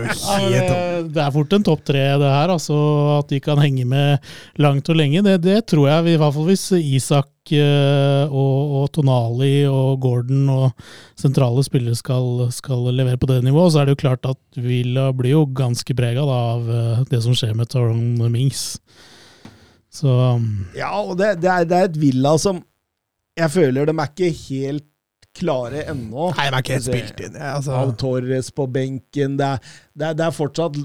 Det 1.13 1.21
er 1.21 1.33
fort 1.33 1.53
en 1.55 1.65
topp 1.65 1.83
tre, 1.87 2.01
det 2.21 2.31
her. 2.31 2.51
Altså, 2.53 2.75
at 3.19 3.29
de 3.31 3.39
kan 3.43 3.61
henge 3.61 3.85
med 3.89 4.23
langt 4.61 4.89
og 4.89 4.97
lenge. 4.99 5.23
Det, 5.25 5.37
det 5.43 5.59
tror 5.71 5.89
jeg, 5.89 6.13
i 6.13 6.19
hvert 6.21 6.35
fall 6.35 6.47
hvis 6.47 6.65
Isak 6.77 7.53
eh, 7.55 8.25
og, 8.27 8.75
og, 8.79 8.85
Tonali 8.95 9.65
og 9.69 9.97
Gordon 10.03 10.49
og 10.53 10.85
sentrale 11.19 11.63
spillere 11.65 11.97
skal, 11.99 12.47
skal, 12.55 12.89
levere 12.95 13.19
på 13.21 13.29
det 13.31 13.41
nivået, 13.45 13.73
så 13.73 13.81
er 13.81 13.89
det 13.89 13.97
jo 13.97 14.03
klart 14.05 14.29
at 14.29 14.61
Villa 14.61 15.09
blir 15.15 15.37
jo 15.37 15.47
ganske 15.49 15.97
prega 15.97 16.23
av 16.23 16.69
eh, 16.69 17.03
det 17.11 17.23
som 17.25 17.37
skjer 17.37 17.55
med 17.57 17.71
Taron 17.73 18.21
Mings. 18.33 18.77
Så 19.93 20.09
Ja, 20.77 20.95
og 21.03 21.17
det, 21.19 21.35
det, 21.43 21.49
er, 21.49 21.67
det 21.69 21.77
er 21.77 21.91
et 21.91 21.99
Villa 22.01 22.37
som 22.41 22.63
jeg 23.37 23.49
føler 23.49 23.89
de 23.89 23.93
er 23.97 24.09
ikke 24.11 24.33
helt 24.47 24.87
klare 25.37 25.85
ennå. 25.91 26.31
Nei, 26.37 26.49
de 26.49 26.57
er 26.57 26.63
ikke 26.63 26.75
helt 26.77 26.89
spilt 26.89 27.23
inn. 27.25 27.37
Altså. 27.37 27.73
Av 27.77 27.93
Torres 27.99 28.51
på 28.55 28.67
benken. 28.71 29.37
Det 29.39 29.47
er, 29.55 29.71
det, 29.93 30.09
er, 30.09 30.19
det 30.19 30.27
er, 30.27 30.35
fortsatt 30.35 30.79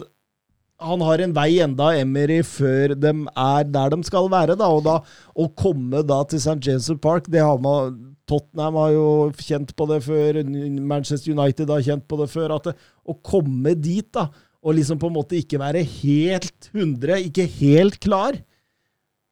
Han 0.89 1.03
har 1.03 1.23
en 1.25 1.35
vei 1.37 1.51
enda, 1.65 1.91
Emery, 1.99 2.41
før 2.47 2.95
de 2.95 3.13
er 3.13 3.71
der 3.75 3.95
de 3.95 3.99
skal 4.07 4.31
være. 4.33 4.57
da, 4.59 4.71
og 4.73 4.85
da, 4.87 4.99
Å 5.35 5.49
komme 5.59 6.05
da 6.07 6.23
til 6.31 6.43
St. 6.43 6.61
James' 6.65 7.01
Park 7.03 7.31
det 7.31 7.43
har 7.45 7.59
man, 7.63 7.97
Tottenham 8.29 8.77
har 8.79 8.93
jo 8.93 9.09
kjent 9.41 9.73
på 9.77 9.89
det 9.91 10.03
før, 10.05 10.43
Manchester 10.45 11.33
United 11.33 11.73
har 11.73 11.85
kjent 11.85 12.07
på 12.09 12.21
det 12.21 12.29
før. 12.33 12.59
at 12.59 12.71
det, 12.71 12.77
Å 13.09 13.17
komme 13.25 13.75
dit, 13.75 14.09
da, 14.15 14.29
og 14.63 14.77
liksom 14.77 14.99
på 15.01 15.09
en 15.11 15.17
måte 15.17 15.39
ikke 15.39 15.61
være 15.61 15.85
helt 15.87 16.71
100, 16.75 17.29
ikke 17.31 17.47
helt 17.61 17.99
klar, 18.03 18.39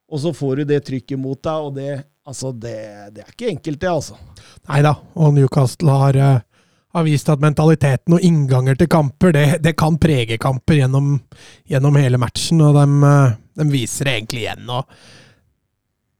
og 0.07 0.23
så 0.23 0.31
får 0.35 0.63
du 0.63 0.71
det 0.71 0.85
trykket 0.87 1.19
mot 1.19 1.39
deg, 1.43 1.67
og 1.67 1.75
det 1.75 1.91
Altså, 2.27 2.51
det, 2.53 2.77
det 3.15 3.23
er 3.23 3.31
ikke 3.31 3.53
enkelt, 3.53 3.81
det, 3.81 3.91
altså. 3.91 4.17
Nei 4.67 4.81
da, 4.83 4.97
og 5.15 5.35
Newcastle 5.37 5.95
har, 5.95 6.17
uh, 6.19 6.71
har, 6.97 7.05
vist 7.07 7.29
at 7.31 7.43
mentaliteten 7.43 8.17
og 8.17 8.25
innganger 8.27 8.79
til 8.81 8.91
kamper, 8.91 9.35
det, 9.37 9.45
det 9.63 9.77
kan 9.79 9.99
prege 10.03 10.39
kamper 10.43 10.81
gjennom, 10.81 11.13
gjennom, 11.71 11.99
hele 12.03 12.19
matchen, 12.19 12.65
og 12.67 12.75
de, 12.75 12.87
uh, 13.07 13.37
de, 13.63 13.69
viser 13.71 14.11
det 14.11 14.17
egentlig 14.17 14.43
igjen. 14.43 14.67
Og, 14.75 14.99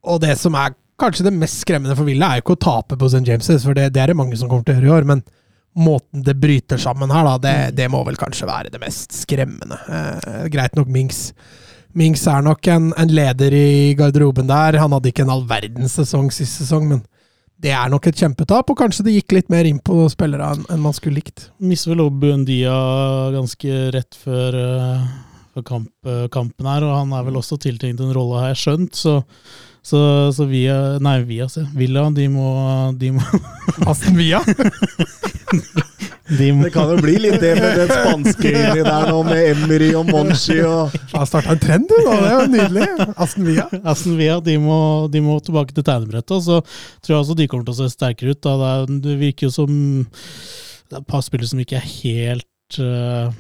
og, 0.07 0.21
det 0.23 0.37
som 0.39 0.55
er 0.55 0.79
kanskje 1.01 1.27
det 1.27 1.35
mest 1.35 1.67
skremmende 1.67 1.99
for 1.99 2.07
Villa, 2.07 2.31
er 2.31 2.39
jo 2.39 2.47
ikke 2.47 2.59
å 2.61 2.65
tape 2.69 3.01
på 3.01 3.11
St. 3.11 3.27
James', 3.27 3.51
for 3.67 3.75
det, 3.75 3.91
det, 3.97 4.05
er 4.05 4.15
det 4.15 4.21
mange 4.23 4.39
som 4.39 4.53
kommer 4.53 4.69
til 4.69 4.77
å 4.77 4.79
gjøre 4.79 4.93
i 4.93 4.97
år, 5.01 5.11
men 5.11 5.27
måten 5.77 6.23
det 6.25 6.39
bryter 6.41 6.79
sammen 6.81 7.11
her, 7.11 7.27
da, 7.27 7.37
det, 7.43 7.57
mm. 7.59 7.77
det 7.83 7.91
må 7.93 8.07
vel 8.07 8.17
kanskje 8.21 8.47
være 8.49 8.71
det 8.73 8.81
mest 8.81 9.13
skremmende. 9.13 9.83
Eh, 9.91 10.47
greit 10.55 10.79
nok 10.79 10.89
Minks 10.89 11.33
Minks 11.97 12.27
er 12.29 12.43
nok 12.45 12.67
en, 12.69 12.91
en, 13.01 13.13
leder 13.13 13.55
i 13.57 13.95
garderoben 13.97 14.49
der. 14.51 14.77
Han 14.83 14.93
hadde 14.93 15.09
ikke 15.09 15.25
en 15.25 15.33
all 15.33 15.47
verdens 15.49 15.97
sesong 15.97 16.29
sist 16.35 16.61
sesong, 16.61 16.91
men 16.91 17.05
det 17.63 17.73
er 17.73 17.89
nok 17.89 18.11
et 18.11 18.19
kjempetap, 18.21 18.69
og 18.69 18.77
kanskje 18.77 19.07
det 19.07 19.15
gikk 19.15 19.33
litt 19.39 19.49
mer 19.53 19.65
inn 19.65 19.79
på 19.81 20.03
spillere 20.13 20.51
enn, 20.53 20.67
en 20.75 20.83
man 20.85 20.97
skulle 20.97 21.23
likt. 21.23 21.47
Mister 21.65 21.95
vel 21.95 22.11
Buendia 22.13 22.75
ganske 23.33 23.79
rett 23.95 24.19
før, 24.21 24.59
uh, 24.61 25.07
før 25.57 25.65
kamp, 25.71 25.89
uh, 26.05 26.27
kampen 26.33 26.69
her, 26.69 26.85
og 26.85 26.99
han 26.99 27.15
er 27.17 27.25
vel 27.31 27.41
også 27.41 27.57
tiltenkt 27.65 28.05
en 28.05 28.13
rolle, 28.13 28.43
har 28.43 28.53
jeg 28.53 28.61
skjønt, 28.67 29.01
så 29.01 29.17
så, 29.87 30.33
så 30.35 30.45
via 30.51 30.99
Nei, 31.03 31.21
via, 31.23 31.47
se. 31.49 31.63
Villa, 31.77 32.09
de 32.11 32.27
må, 32.33 32.49
de 32.99 33.13
må 33.15 33.23
Aston 33.91 34.17
Villa? 34.19 34.41
De 36.27 36.49
Det 36.51 36.71
kan 36.75 36.91
jo 36.91 36.97
bli 36.99 37.15
litt 37.23 37.37
det 37.39 37.53
med 37.61 37.77
det 37.79 37.87
spanske 37.93 38.51
inni 38.51 38.83
der 38.83 39.11
nå, 39.13 39.21
med 39.29 39.53
Emery 39.53 39.93
og 39.95 40.09
Monchi 40.11 40.57
og 40.67 40.95
Har 41.13 41.29
starta 41.31 41.55
en 41.55 41.63
trend, 41.63 41.87
du! 41.87 41.95
Det 42.03 42.17
er 42.17 42.35
jo 42.35 42.49
nydelig. 42.51 42.89
Aston 43.15 43.47
Villa. 43.47 43.67
Aston 43.85 44.17
Villa 44.19 44.41
de 44.43 44.57
må, 44.63 44.79
de 45.13 45.23
må 45.23 45.39
tilbake 45.47 45.77
til 45.77 45.87
tegnebrettet. 45.87 46.49
Så 46.49 46.59
tror 46.67 47.15
jeg 47.15 47.21
også 47.21 47.37
de 47.39 47.47
kommer 47.53 47.69
til 47.69 47.77
å 47.77 47.79
se 47.85 47.95
sterkere 47.95 48.35
ut. 48.35 48.43
Da. 48.43 48.73
Det, 48.91 49.15
virker 49.21 49.47
jo 49.47 49.55
som 49.55 49.71
det 49.71 50.97
er 50.97 51.05
et 51.05 51.07
par 51.13 51.23
spillere 51.23 51.53
som 51.53 51.63
ikke 51.63 51.79
er 51.79 51.87
helt 51.93 52.81
uh, 52.83 53.31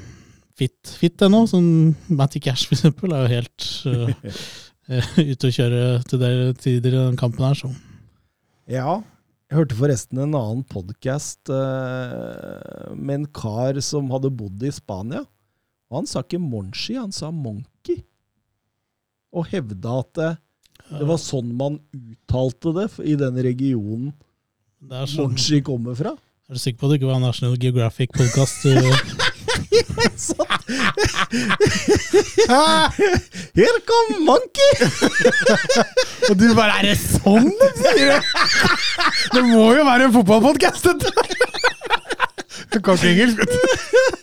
fit, 0.58 0.94
fit 0.94 1.26
ennå. 1.26 1.42
Som 1.50 1.66
Matty 2.06 2.38
Cash, 2.44 2.70
for 2.70 2.78
eksempel, 2.78 3.18
er 3.18 3.26
jo 3.26 3.34
helt 3.34 3.68
uh, 3.90 4.38
ute 5.32 5.48
og 5.48 5.54
kjøre 5.54 5.84
til 6.06 6.22
de 6.22 6.32
tider 6.60 6.94
i 6.94 7.04
den 7.08 7.18
kampen 7.18 7.46
her. 7.46 7.58
Så. 7.58 7.70
Ja, 8.70 9.00
jeg 9.46 9.58
hørte 9.60 9.78
forresten 9.78 10.20
en 10.22 10.34
annen 10.34 10.64
podkast 10.66 11.50
uh, 11.50 12.92
med 12.94 13.20
en 13.20 13.28
kar 13.34 13.78
som 13.84 14.10
hadde 14.14 14.32
bodd 14.34 14.62
i 14.66 14.72
Spania. 14.74 15.24
Og 15.86 16.00
han 16.00 16.10
sa 16.10 16.22
ikke 16.24 16.42
Monchi, 16.42 16.96
han 16.98 17.14
sa 17.14 17.30
Monkey. 17.30 18.00
Og 19.36 19.46
hevda 19.52 20.00
at 20.02 20.12
det, 20.18 20.32
det 20.90 21.06
var 21.06 21.20
sånn 21.22 21.52
man 21.58 21.78
uttalte 21.94 22.74
det 22.74 22.88
i 23.06 23.14
den 23.18 23.38
regionen 23.46 24.10
sånn, 24.82 25.32
Monchi 25.32 25.62
kommer 25.66 25.98
fra. 25.98 26.16
Er 26.46 26.58
du 26.58 26.62
sikker 26.62 26.78
på 26.78 26.88
at 26.88 26.94
det 26.94 27.00
ikke 27.00 27.10
var 27.10 27.22
National 27.22 27.58
Geographic-podkast? 27.62 29.34
Here 33.56 33.80
come 33.86 34.24
monkey! 34.24 34.72
Og 36.30 36.38
du 36.38 36.54
bare 36.56 36.78
Er 36.80 36.84
det 36.90 36.96
sånn 37.00 37.48
de 37.50 37.68
sier 37.80 38.06
det?! 38.14 38.22
Det 39.34 39.42
må 39.44 39.74
jo 39.76 39.82
være 39.86 40.04
en 40.08 40.14
fotballpodkast, 40.14 40.84
Du 42.72 42.78
kan 42.80 42.96
ikke 42.96 43.12
engelsk, 43.14 43.38
vet 43.40 43.50
du. 43.52 43.58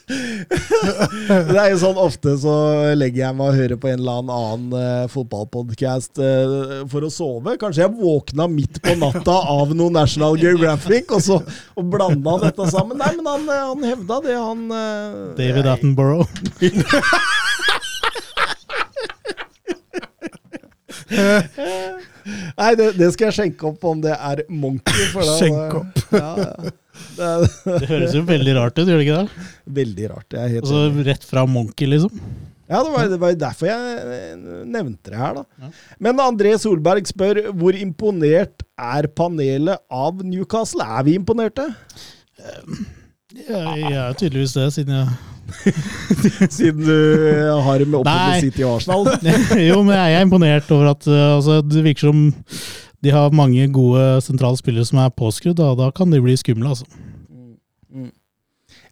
Det 1.53 1.57
er 1.57 1.69
jo 1.71 1.77
sånn 1.79 1.99
ofte 2.01 2.33
så 2.41 2.53
legger 2.97 3.21
jeg 3.23 3.37
meg 3.37 3.47
og 3.47 3.57
hører 3.57 3.79
på 3.79 3.89
en 3.89 4.01
eller 4.01 4.19
annen 4.21 4.75
uh, 4.75 5.05
fotballpodkast 5.11 6.19
uh, 6.21 6.83
for 6.91 7.07
å 7.07 7.11
sove. 7.13 7.55
Kanskje 7.61 7.85
jeg 7.85 7.95
våkna 7.97 8.47
midt 8.51 8.81
på 8.83 8.95
natta 8.99 9.37
av 9.53 9.73
noe 9.77 9.93
National 9.93 10.37
Geographic, 10.41 11.11
og 11.13 11.21
så 11.23 11.39
og 11.79 11.83
blanda 11.93 12.37
dette 12.43 12.67
sammen. 12.71 12.99
Nei, 12.99 13.13
men 13.17 13.27
han, 13.31 13.43
uh, 13.49 13.53
han 13.71 13.81
hevda 13.93 14.15
det, 14.25 14.35
han 14.37 14.61
uh, 14.71 15.35
David 15.39 15.65
Attenborough. 15.75 16.27
Nei, 22.25 22.71
det, 22.79 22.93
det, 22.99 23.09
skal 23.15 23.29
jeg 23.29 23.37
skjenke 23.39 23.67
opp 23.71 23.83
om 23.89 24.01
det 24.03 24.13
er 24.15 24.43
Monkey. 24.49 25.09
Skjenke 25.13 25.83
opp. 25.83 25.99
Ja, 26.13 26.31
ja. 26.37 26.71
Det, 27.17 27.27
det, 27.65 27.87
høres 27.89 28.11
jo 28.13 28.19
veldig 28.27 28.53
rart 28.53 28.77
ut, 28.77 28.85
gjør 28.85 28.99
det 29.01 29.05
ikke 29.07 29.21
det? 29.23 29.45
Veldig 29.79 30.09
rart. 30.11 30.35
Jeg 30.37 30.59
er 30.59 30.61
altså, 30.61 30.81
rett 31.07 31.23
fra 31.25 31.43
Monkey, 31.49 31.87
liksom? 31.89 32.19
Ja, 32.69 32.79
det 32.85 32.91
var, 32.93 33.07
det 33.09 33.17
var 33.21 33.33
derfor 33.41 33.67
jeg 33.67 34.35
nevnte 34.69 35.11
det 35.11 35.17
her, 35.19 35.39
da. 35.39 35.43
Ja. 35.61 35.71
Men 36.05 36.21
André 36.21 36.53
Solberg 36.61 37.09
spør 37.09 37.41
hvor 37.57 37.75
imponert 37.77 38.61
er 38.77 39.09
panelet 39.17 39.81
av 39.89 40.21
Newcastle? 40.21 40.85
Er 40.85 41.09
vi 41.09 41.17
imponerte? 41.17 41.65
Ja, 42.37 42.59
jeg 43.33 43.93
er 43.97 44.17
tydeligvis 44.19 44.55
det, 44.57 44.67
siden 44.73 44.97
jeg 44.97 45.07
Siden 46.55 46.85
du 46.85 46.97
har 47.65 47.83
med 47.85 47.99
oppe 47.99 48.39
City 48.39 48.63
i 48.63 48.67
Arsenal? 48.67 49.09
jo, 49.69 49.81
men 49.83 49.95
jeg 49.97 50.15
er 50.15 50.25
imponert 50.25 50.71
over 50.71 50.93
at 50.93 51.07
altså, 51.07 51.59
det 51.61 51.83
virker 51.83 52.07
som 52.07 52.23
de 53.03 53.11
har 53.11 53.35
mange 53.35 53.67
gode 53.75 54.21
sentrale 54.23 54.57
spillere 54.57 54.87
som 54.87 55.01
er 55.03 55.11
påskrudd, 55.11 55.59
og 55.59 55.79
da 55.81 55.89
kan 55.91 56.11
de 56.13 56.21
bli 56.23 56.37
skumle, 56.39 56.69
altså. 56.71 56.87
Mm, 57.27 57.57
mm. 57.91 58.11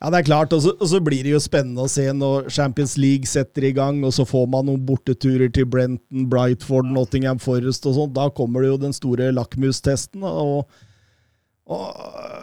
Ja, 0.02 0.10
det 0.10 0.20
er 0.20 0.28
klart. 0.28 0.54
Og 0.54 0.62
så, 0.66 0.74
og 0.76 0.90
så 0.92 1.00
blir 1.00 1.24
det 1.24 1.32
jo 1.32 1.40
spennende 1.40 1.86
å 1.86 1.92
se 1.92 2.08
når 2.12 2.50
Champions 2.52 2.98
League 3.00 3.30
setter 3.30 3.70
i 3.70 3.74
gang, 3.78 4.02
og 4.04 4.12
så 4.18 4.26
får 4.28 4.50
man 4.52 4.68
noen 4.68 4.84
borteturer 4.86 5.52
til 5.54 5.70
Brenton, 5.70 6.28
Brightford, 6.32 6.92
Nottingham 6.92 7.40
Forest 7.40 7.88
og 7.88 7.96
sånt. 8.00 8.16
Da 8.18 8.28
kommer 8.36 8.66
det 8.66 8.74
jo 8.74 8.82
den 8.82 8.98
store 8.98 9.32
lakmustesten. 9.38 10.26
og 10.28 10.68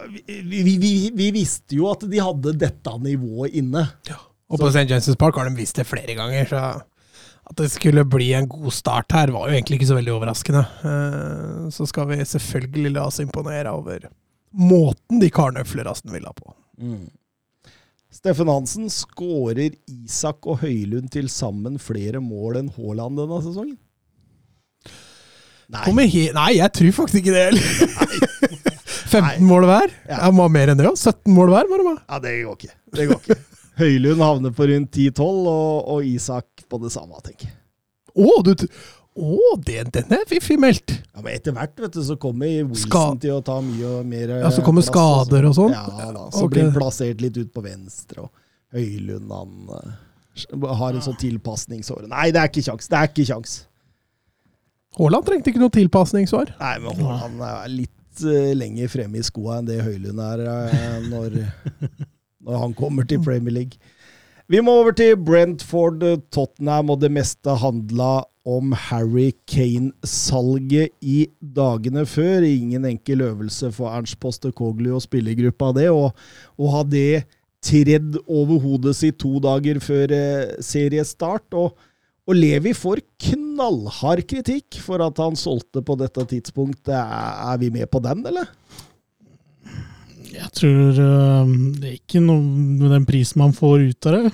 vi, 0.09 0.61
vi, 0.63 0.77
vi, 0.81 0.93
vi, 1.15 1.31
visste 1.35 1.77
jo 1.77 1.89
at 1.91 2.05
de 2.09 2.21
hadde 2.23 2.55
dette 2.59 2.93
nivået 3.03 3.57
inne. 3.59 3.85
Ja. 4.09 4.17
Og 4.49 4.61
på 4.61 4.71
St. 4.73 4.87
James' 4.89 5.19
Park 5.19 5.37
har 5.37 5.49
de 5.49 5.59
vist 5.59 5.77
det 5.77 5.85
flere 5.85 6.15
ganger, 6.17 6.47
så 6.49 6.63
at 7.49 7.57
det 7.57 7.69
skulle 7.73 8.03
bli 8.05 8.31
en 8.37 8.47
god 8.49 8.73
start 8.73 9.13
her, 9.15 9.31
var 9.33 9.49
jo 9.49 9.57
egentlig 9.57 9.79
ikke 9.79 9.89
så 9.89 9.97
veldig 9.97 10.13
overraskende. 10.13 10.61
Eh, 10.85 11.69
så 11.73 11.85
skal 11.89 12.09
vi 12.11 12.19
selvfølgelig 12.25 12.91
la 12.93 13.05
oss 13.09 13.21
imponere 13.23 13.73
over 13.73 14.09
måten 14.49 15.21
de 15.21 15.29
karene 15.33 15.65
Flerasten 15.65 16.13
ville 16.13 16.29
ha 16.29 16.33
på. 16.33 16.53
Mm. 16.81 17.07
Steffen 18.13 18.49
Hansen 18.49 18.89
skårer 18.89 19.75
Isak 19.89 20.47
og 20.49 20.63
Høylund 20.63 21.11
til 21.13 21.29
sammen 21.29 21.77
flere 21.81 22.21
mål 22.21 22.63
enn 22.63 22.71
Haaland 22.77 23.21
denne 23.21 23.41
sesongen? 23.45 23.77
Nei. 25.69 26.07
Nei, 26.33 26.51
jeg 26.57 26.73
tror 26.73 26.95
faktisk 27.03 27.21
ikke 27.21 27.35
det 27.35 27.43
heller. 27.51 28.75
15 29.09 29.47
mål 29.49 29.67
hver? 29.69 29.95
Ja. 30.09 30.29
Må 30.35 30.45
ha 30.45 30.53
mer 30.53 30.71
enn 30.71 30.79
det 30.79 30.87
òg. 30.89 30.99
17 30.99 31.33
mål 31.35 31.53
hver, 31.53 31.69
det 31.69 31.79
være. 31.87 32.03
Ja, 32.05 32.21
det 32.23 32.35
går 32.45 32.59
ikke. 32.59 32.75
Det 32.97 33.09
går 33.09 33.23
ikke. 33.23 33.39
Høylund 33.79 34.23
havner 34.23 34.55
på 34.55 34.67
rundt 34.69 34.95
10-12, 34.95 35.25
og, 35.25 35.75
og, 35.95 36.07
Isak 36.07 36.65
på 36.69 36.79
det 36.83 36.91
samme, 36.93 37.19
tenker 37.23 37.47
jeg. 37.47 37.55
Oh, 38.19 38.41
du 38.43 38.55
å, 39.19 39.55
den 39.65 40.13
er 40.15 40.21
fiffig 40.29 40.55
meldt! 40.61 40.93
Ja, 41.11 41.23
men 41.23 41.33
Etter 41.35 41.55
hvert 41.55 41.79
vet 41.81 41.95
du, 41.97 42.01
så 42.05 42.15
kommer 42.21 42.47
Wilson 42.47 42.85
Ska 42.85 43.01
til 43.19 43.33
å 43.35 43.39
ta 43.43 43.57
mye 43.63 43.97
og 43.97 44.05
mer 44.07 44.35
Ja, 44.37 44.51
Så 44.53 44.63
kommer 44.63 44.85
skader 44.85 45.47
og 45.49 45.55
sånn? 45.57 45.73
Ja, 45.75 46.11
da, 46.13 46.27
så 46.31 46.45
okay. 46.45 46.53
blir 46.53 46.67
han 46.69 46.75
plassert 46.77 47.23
litt 47.23 47.39
ut 47.39 47.49
på 47.51 47.63
venstre. 47.65 48.27
og 48.27 48.77
Høylund 48.77 49.33
han 49.33 49.73
uh, 49.73 50.77
har 50.79 50.93
en 50.93 51.03
sånn 51.03 51.17
tilpasningsår. 51.19 52.05
Nei, 52.11 52.29
det 52.35 52.43
er 52.43 52.51
ikke 52.51 52.63
kjangs! 52.69 52.87
Det 52.87 52.99
er 52.99 53.11
ikke 53.11 53.27
kjangs! 53.33 53.57
Haaland 54.99 55.27
trengte 55.27 55.51
ikke 55.51 55.61
noe 55.61 55.73
tilpasningsår. 55.73 56.53
Nei, 56.61 56.75
men 56.85 57.01
Haaland 57.03 57.43
er 57.49 57.73
litt 57.73 57.95
uh, 58.27 58.51
lenger 58.57 58.91
fremme 58.91 59.19
i 59.19 59.25
skoa 59.25 59.59
enn 59.59 59.69
det 59.69 59.81
Høylund 59.85 60.21
er 60.23 60.43
uh, 60.47 60.97
når, 61.09 61.39
når, 62.45 62.59
han 62.65 62.75
kommer 62.77 63.07
til 63.07 63.21
Premier 63.23 63.61
League. 63.61 63.79
Vi 64.49 64.61
må 64.65 64.79
over 64.81 64.95
til 64.97 65.13
Brentford, 65.13 66.01
Tottenham, 66.33 66.89
og 66.89 67.03
det 67.03 67.11
meste 67.13 67.53
handla 67.61 68.23
om 68.49 68.73
Harry 68.73 69.31
Kane-salget 69.47 70.95
i 71.05 71.27
dagene 71.39 72.05
før. 72.09 72.45
Ingen 72.47 72.87
enkel 72.89 73.21
øvelse 73.27 73.69
for 73.75 73.91
Ernst 73.93 74.17
Postekoglu 74.19 74.95
og 74.95 75.03
spillergruppa 75.05 75.69
det. 75.77 75.89
Og 75.93 76.09
å 76.57 76.71
ha 76.73 76.81
det 76.87 77.27
tredd 77.65 78.17
over 78.25 78.61
hodet 78.63 78.95
sitt 78.97 79.19
to 79.21 79.37
dager 79.43 79.81
før 79.83 80.15
eh, 80.15 80.57
seriestart. 80.63 81.53
og 81.53 81.77
og 82.29 82.37
Levi 82.37 82.75
får 82.77 83.01
knallhard 83.25 84.21
kritikk 84.29 84.77
for 84.85 85.01
at 85.01 85.17
han 85.17 85.37
solgte 85.39 85.81
på 85.85 85.95
dette 85.97 86.25
tidspunktet. 86.29 86.93
Er 86.93 87.57
vi 87.57 87.71
med 87.73 87.89
på 87.89 88.01
den, 88.05 88.21
eller? 88.29 88.51
Jeg 90.29 90.51
tror 90.55 90.93
uh, 90.93 91.49
det 91.79 91.87
er 91.89 91.97
ikke 91.97 92.21
noe 92.21 92.43
med 92.43 92.93
den 92.93 93.07
prisen 93.09 93.41
man 93.41 93.55
får 93.55 93.89
ut 93.89 94.09
av 94.09 94.19
det. 94.19 94.31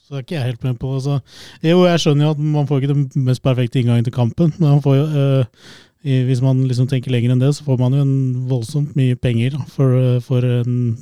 Så 0.00 0.14
det 0.14 0.18
er 0.18 0.24
ikke 0.24 0.38
jeg 0.38 0.48
helt 0.48 0.64
med 0.66 0.80
på. 0.80 0.94
Altså. 0.96 1.20
Jo, 1.62 1.84
jeg 1.86 2.02
skjønner 2.02 2.26
jo 2.26 2.32
at 2.32 2.42
man 2.56 2.66
får 2.70 2.80
ikke 2.80 2.94
den 2.94 3.26
mest 3.28 3.44
perfekte 3.44 3.82
inngangen 3.82 4.08
til 4.08 4.16
kampen. 4.16 4.54
Men 4.56 4.78
man 4.78 4.82
får, 4.82 5.04
uh, 5.04 5.76
hvis 6.00 6.40
man 6.42 6.64
liksom 6.64 6.88
tenker 6.90 7.12
lenger 7.12 7.34
enn 7.34 7.44
det, 7.44 7.52
så 7.58 7.66
får 7.68 7.76
man 7.82 7.94
jo 7.94 8.06
en 8.06 8.16
voldsomt 8.50 8.96
mye 8.98 9.20
penger 9.20 9.58
da, 9.58 9.66
for, 9.68 10.00
for, 10.24 10.48
en 10.64 10.96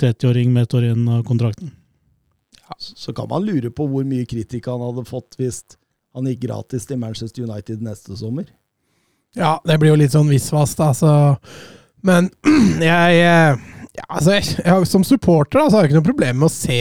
30-åring 0.00 0.56
med 0.56 0.64
et 0.64 0.78
år 0.80 0.88
igjen 0.88 1.04
av 1.18 1.22
kontrakten. 1.28 1.76
Så 2.76 3.14
kan 3.16 3.28
man 3.30 3.46
lure 3.46 3.70
på 3.74 3.86
hvor 3.88 4.06
mye 4.06 4.26
kritikk 4.28 4.68
han 4.70 4.82
hadde 4.82 5.06
fått 5.08 5.38
hvis 5.40 5.62
han 6.16 6.28
gikk 6.28 6.44
gratis 6.46 6.86
til 6.88 7.00
Manchester 7.00 7.46
United 7.46 7.82
neste 7.84 8.16
sommer. 8.18 8.48
Ja, 9.36 9.58
det 9.66 9.78
blir 9.80 9.92
jo 9.92 9.98
litt 10.00 10.14
sånn 10.14 10.30
visvas, 10.30 10.74
da. 10.78 10.90
Så. 10.96 11.10
Men 12.06 12.30
jeg, 12.82 13.18
ja, 13.20 14.06
altså, 14.06 14.38
jeg, 14.38 14.88
Som 14.88 15.04
supporter 15.06 15.60
da, 15.60 15.68
så 15.68 15.78
har 15.78 15.84
jeg 15.84 15.92
ikke 15.92 16.00
noe 16.00 16.10
problem 16.10 16.40
med 16.42 16.50
å 16.50 16.54
se 16.54 16.80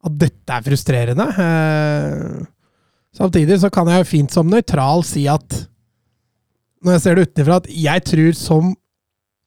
at 0.00 0.16
dette 0.16 0.56
er 0.56 0.64
frustrerende. 0.64 1.26
Eh, 1.44 2.44
samtidig 3.16 3.60
så 3.60 3.68
kan 3.72 3.90
jeg 3.90 4.02
jo 4.02 4.10
fint 4.14 4.32
som 4.32 4.48
nøytral 4.48 5.04
si 5.04 5.26
at 5.28 5.66
når 6.80 6.96
jeg 6.96 7.02
ser 7.04 7.18
det 7.18 7.26
utenfra, 7.28 7.58
at 7.60 7.66
jeg 7.68 8.04
tror 8.08 8.36
som 8.38 8.70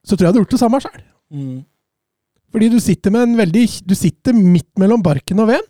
Så 0.04 0.18
tror 0.18 0.26
jeg 0.26 0.28
jeg 0.28 0.34
hadde 0.34 0.42
gjort 0.44 0.54
det 0.54 0.60
samme 0.60 0.80
sjøl. 0.84 1.04
Mm. 1.32 1.60
Fordi 2.54 2.70
du 2.70 2.80
sitter 2.80 3.12
veldig 3.12 3.68
Du 3.90 3.96
sitter 3.98 4.34
midt 4.38 4.70
mellom 4.80 5.02
barken 5.02 5.42
og 5.42 5.50
veden. 5.50 5.70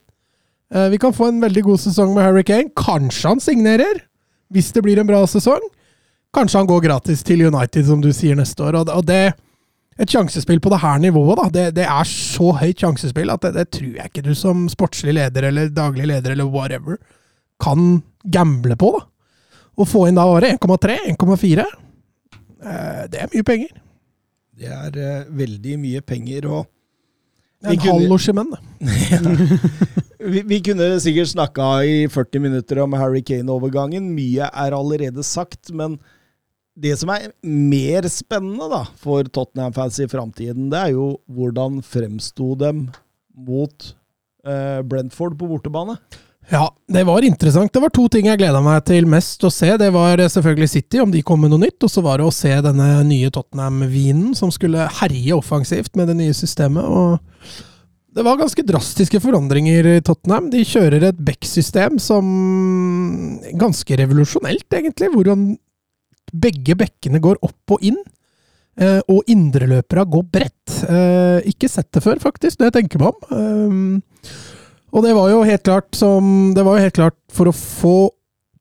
Eh, 0.73 0.89
vi 0.89 0.99
kan 0.99 1.13
få 1.13 1.29
en 1.29 1.41
veldig 1.41 1.63
god 1.63 1.79
sesong 1.79 2.13
med 2.15 2.25
Hurricane. 2.25 2.73
Kanskje 2.75 3.29
han 3.29 3.39
signerer, 3.39 4.03
hvis 4.51 4.71
det 4.73 4.83
blir 4.83 4.99
en 4.99 5.07
bra 5.07 5.23
sesong. 5.29 5.63
Kanskje 6.33 6.59
han 6.59 6.67
går 6.67 6.81
gratis 6.87 7.23
til 7.23 7.45
United, 7.45 7.85
som 7.85 8.01
du 8.01 8.11
sier, 8.11 8.35
neste 8.35 8.65
år. 8.65 8.79
Og 8.81 9.05
det, 9.05 9.35
et 10.01 10.09
sjansespill 10.09 10.59
på 10.59 10.71
det 10.73 10.81
her 10.81 10.97
nivået, 10.99 11.37
da, 11.37 11.49
det, 11.53 11.65
det 11.77 11.85
er 11.85 12.09
så 12.09 12.51
høyt 12.57 12.81
sjansespill 12.81 13.29
at 13.29 13.45
det, 13.45 13.53
det, 13.59 13.67
tror 13.77 13.99
jeg 13.99 14.09
ikke 14.09 14.25
du 14.25 14.33
som 14.35 14.65
sportslig 14.71 15.13
leder 15.19 15.49
eller 15.51 15.69
daglig 15.69 16.09
leder 16.09 16.33
eller 16.33 16.49
whatever 16.49 16.97
kan 17.61 18.01
gamble 18.33 18.75
på. 18.79 18.95
da. 18.97 19.05
Å 19.73 19.85
få 19.89 20.07
inn 20.09 20.17
da 20.17 20.25
året 20.29 20.57
1,3, 20.57 20.97
1,4, 21.15 21.63
det 23.09 23.21
er 23.21 23.31
mye 23.31 23.45
penger. 23.45 23.71
Det 24.59 24.69
er 24.69 24.97
uh, 24.97 25.29
veldig 25.33 25.77
mye 25.81 26.01
penger. 26.05 26.47
og 26.49 26.69
en 27.63 27.79
kunne, 27.79 27.93
halv 27.95 28.09
Losjemenn, 28.11 28.51
ja. 29.11 29.19
vi, 30.19 30.41
vi 30.49 30.59
kunne 30.65 30.89
sikkert 30.99 31.31
snakka 31.31 31.67
i 31.87 31.95
40 32.11 32.43
minutter 32.43 32.81
om 32.83 32.95
Harry 32.99 33.21
Kane-overgangen. 33.23 34.09
Mye 34.17 34.49
er 34.49 34.75
allerede 34.75 35.23
sagt, 35.23 35.71
men 35.71 35.95
det 36.75 36.97
som 36.99 37.11
er 37.13 37.29
mer 37.45 38.07
spennende 38.11 38.67
da, 38.71 38.81
for 38.99 39.27
Tottenham-fans 39.29 40.01
i 40.03 40.09
framtiden, 40.11 40.67
det 40.73 40.81
er 40.81 40.93
jo 40.95 41.07
hvordan 41.31 41.79
fremsto 41.85 42.51
dem 42.59 42.87
mot 43.33 43.93
eh, 44.43 44.81
Brentford 44.83 45.37
på 45.39 45.49
bortebane. 45.53 45.95
Ja, 46.51 46.67
det 46.91 47.05
var 47.07 47.23
interessant. 47.23 47.71
Det 47.73 47.81
var 47.81 47.91
to 47.93 48.07
ting 48.11 48.27
jeg 48.27 48.41
gleda 48.41 48.59
meg 48.63 48.83
til 48.87 49.07
mest 49.09 49.43
å 49.47 49.51
se. 49.53 49.69
Det 49.79 49.89
var 49.95 50.19
selvfølgelig 50.19 50.69
City, 50.69 50.99
om 51.01 51.11
de 51.13 51.23
kom 51.25 51.39
med 51.41 51.53
noe 51.53 51.63
nytt. 51.63 51.79
Og 51.85 51.91
så 51.91 52.03
var 52.03 52.19
det 52.19 52.27
å 52.27 52.35
se 52.35 52.51
denne 52.65 52.87
nye 53.07 53.31
Tottenham-vinen 53.33 54.33
som 54.37 54.51
skulle 54.53 54.89
herje 54.99 55.37
offensivt 55.37 55.95
med 55.99 56.11
det 56.11 56.17
nye 56.19 56.35
systemet. 56.37 56.83
og 56.83 57.19
det 58.13 58.21
var 58.21 58.37
ganske 58.37 58.61
drastiske 58.61 59.17
forandringer 59.23 59.87
i 59.95 60.01
Tottenham. 60.05 60.51
De 60.53 60.61
kjører 60.67 61.07
et 61.07 61.21
back-system 61.25 61.97
som 61.97 62.27
Ganske 63.57 63.97
revolusjonelt, 63.97 64.67
egentlig. 64.69 65.09
Hvordan 65.15 65.55
begge 66.33 66.75
bekkene 66.77 67.21
går 67.23 67.41
opp 67.45 67.73
og 67.73 67.85
inn. 67.85 67.97
Eh, 68.77 69.01
og 69.09 69.25
indreløperne 69.29 70.05
går 70.13 70.27
bredt. 70.33 70.75
Eh, 70.85 71.49
ikke 71.49 71.69
sett 71.69 71.89
det 71.93 72.03
før, 72.05 72.21
faktisk, 72.21 72.59
når 72.59 72.69
jeg 72.69 72.77
tenker 72.79 73.01
meg 73.01 73.25
om. 73.33 74.01
Og 74.93 75.05
det 75.05 75.13
var 75.17 75.31
jo 75.31 75.45
helt 75.47 75.63
klart 75.65 75.95
som 75.97 76.53
Det 76.53 76.63
var 76.65 76.77
jo 76.77 76.85
helt 76.85 76.97
klart 76.97 77.17
for 77.33 77.49
å 77.49 77.55
få 77.55 77.97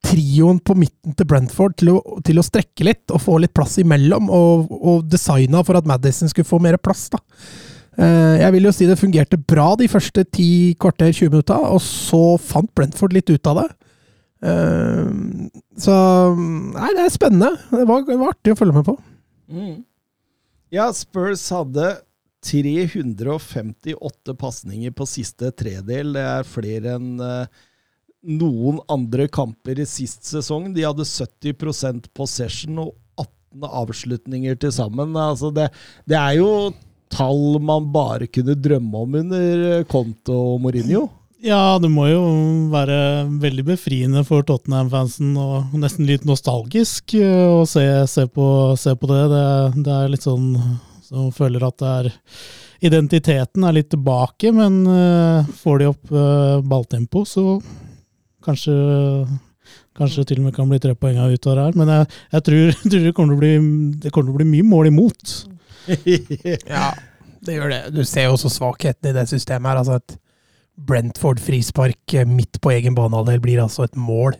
trioen 0.02 0.58
på 0.58 0.74
midten 0.74 1.14
til 1.14 1.28
Brentford 1.30 1.76
til 1.78 1.92
å, 1.92 1.98
til 2.26 2.40
å 2.40 2.42
strekke 2.42 2.86
litt 2.88 3.12
og 3.14 3.22
få 3.22 3.36
litt 3.38 3.52
plass 3.54 3.76
imellom, 3.78 4.32
og, 4.34 4.72
og 4.72 5.04
designa 5.06 5.60
for 5.62 5.78
at 5.78 5.86
Madison 5.86 6.30
skulle 6.32 6.48
få 6.48 6.58
mer 6.58 6.74
plass, 6.82 7.04
da. 7.12 7.20
Eh, 8.02 8.40
jeg 8.40 8.54
vil 8.56 8.66
jo 8.66 8.72
si 8.74 8.88
det 8.88 8.98
fungerte 8.98 9.38
bra 9.38 9.68
de 9.78 9.86
første 9.92 10.24
ti 10.34 10.74
kvarter, 10.82 11.12
20 11.14 11.30
minutter, 11.36 11.68
og 11.70 11.78
så 11.84 12.34
fant 12.42 12.72
Brentford 12.74 13.14
litt 13.14 13.30
ut 13.30 13.50
av 13.52 13.60
det. 13.60 13.68
Eh, 14.50 15.14
så 15.86 15.96
Nei, 16.34 16.92
det 16.96 17.06
er 17.06 17.14
spennende. 17.14 17.54
Det 17.70 17.86
var, 17.88 18.02
det 18.08 18.18
var 18.18 18.34
artig 18.34 18.56
å 18.56 18.58
følge 18.58 18.78
med 18.80 18.88
på. 18.88 18.96
Mm. 19.52 19.76
Ja, 20.74 20.88
Spurs 20.96 21.44
hadde 21.52 21.94
358 22.42 24.34
pasninger 24.38 24.94
på 24.96 25.06
siste 25.06 25.52
tredel. 25.54 26.14
Det 26.16 26.24
er 26.26 26.48
flere 26.48 26.96
enn 26.96 27.20
uh, 27.22 27.46
noen 28.22 28.80
andre 28.90 29.28
kamper 29.30 29.82
i 29.82 29.86
sist 29.88 30.26
sesong. 30.28 30.70
De 30.74 30.84
hadde 30.86 31.06
70% 31.06 32.10
possession 32.16 32.84
og 32.84 32.92
18 33.20 33.66
avslutninger 33.82 34.58
til 34.58 34.74
sammen. 34.74 35.16
Altså 35.18 35.52
det, 35.54 35.70
det, 36.08 36.18
er 36.18 36.38
jo 36.40 36.52
tall 37.12 37.58
man 37.62 37.90
bare 37.94 38.30
kunne 38.30 38.56
drømme 38.58 39.04
om 39.06 39.18
under 39.22 39.82
Conte 39.90 40.34
og 40.34 40.62
Mourinho. 40.62 41.08
Ja, 41.42 41.74
det 41.82 41.90
må 41.90 42.06
jo 42.06 42.22
være 42.70 43.26
veldig 43.42 43.64
befriende 43.72 44.22
for 44.22 44.46
Tottenham-fansen 44.46 45.32
og 45.34 45.74
nesten 45.74 46.06
litt 46.06 46.22
nostalgisk 46.22 47.16
eh, 47.18 47.48
å 47.50 47.64
se, 47.66 47.82
se, 48.06 48.28
på, 48.30 48.46
se 48.78 48.94
på, 48.94 49.10
det. 49.10 49.24
det. 49.32 49.46
Det 49.82 49.96
er 49.96 50.12
litt 50.12 50.22
sånn 50.22 50.52
som 51.12 51.32
føler 51.34 51.64
at 51.66 51.78
det 51.82 51.92
er 51.92 52.12
identiteten 52.82 53.64
er 53.66 53.76
litt 53.76 53.92
tilbake, 53.92 54.50
men 54.56 54.82
uh, 54.88 55.48
får 55.62 55.82
de 55.82 55.88
opp 55.92 56.12
uh, 56.14 56.58
balltempo, 56.66 57.22
så 57.28 57.60
kanskje, 58.42 58.74
kanskje 59.98 60.26
til 60.26 60.40
og 60.40 60.48
med 60.48 60.56
kan 60.56 60.70
bli 60.70 60.80
tre 60.82 60.96
poeng 60.98 61.20
ut 61.20 61.46
av 61.46 61.58
det 61.58 61.66
her. 61.68 61.78
Men 61.78 61.92
jeg, 61.94 62.10
jeg 62.34 62.46
tror, 62.48 62.74
tror, 62.88 63.06
det, 63.06 63.14
kommer 63.16 63.34
til 63.34 63.38
å 63.38 63.42
bli, 63.44 63.54
det 64.02 64.14
kommer 64.14 64.30
til 64.30 64.34
å 64.34 64.40
bli 64.40 64.50
mye 64.56 64.68
mål 64.72 64.90
imot. 64.90 65.36
ja. 66.74 66.90
det 67.46 67.58
gjør 67.58 67.74
det. 67.74 67.82
Du 67.94 68.02
ser 68.08 68.28
jo 68.28 68.36
også 68.36 68.50
svakheten 68.52 69.12
i 69.12 69.16
det 69.16 69.28
systemet 69.30 69.72
her. 69.72 69.82
altså 69.82 70.00
Et 70.00 70.18
Brentford-frispark 70.82 72.16
eh, 72.16 72.26
midt 72.26 72.58
på 72.62 72.72
egen 72.74 72.96
banehalvdel 72.96 73.42
blir 73.44 73.62
altså 73.62 73.86
et 73.86 73.98
mål. 73.98 74.34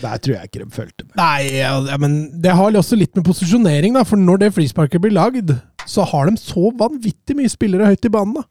Der 0.00 0.20
tror 0.22 0.36
jeg 0.36 0.48
ikke 0.48 0.62
de 0.62 0.72
fulgte 0.72 1.04
med. 1.04 1.16
Nei, 1.18 1.58
ja, 1.58 1.72
ja, 1.90 1.98
men 2.00 2.14
det 2.42 2.54
har 2.56 2.78
også 2.78 2.96
litt 2.96 3.16
med 3.18 3.26
posisjonering, 3.26 3.96
da. 3.98 4.04
For 4.08 4.20
når 4.20 4.44
det 4.44 4.52
frisparket 4.56 5.02
blir 5.02 5.14
lagd, 5.16 5.50
så 5.86 6.04
har 6.06 6.30
de 6.30 6.36
så 6.40 6.70
vanvittig 6.78 7.36
mye 7.38 7.50
spillere 7.52 7.88
høyt 7.90 8.04
i 8.08 8.12
banen. 8.12 8.34
da. 8.34 8.44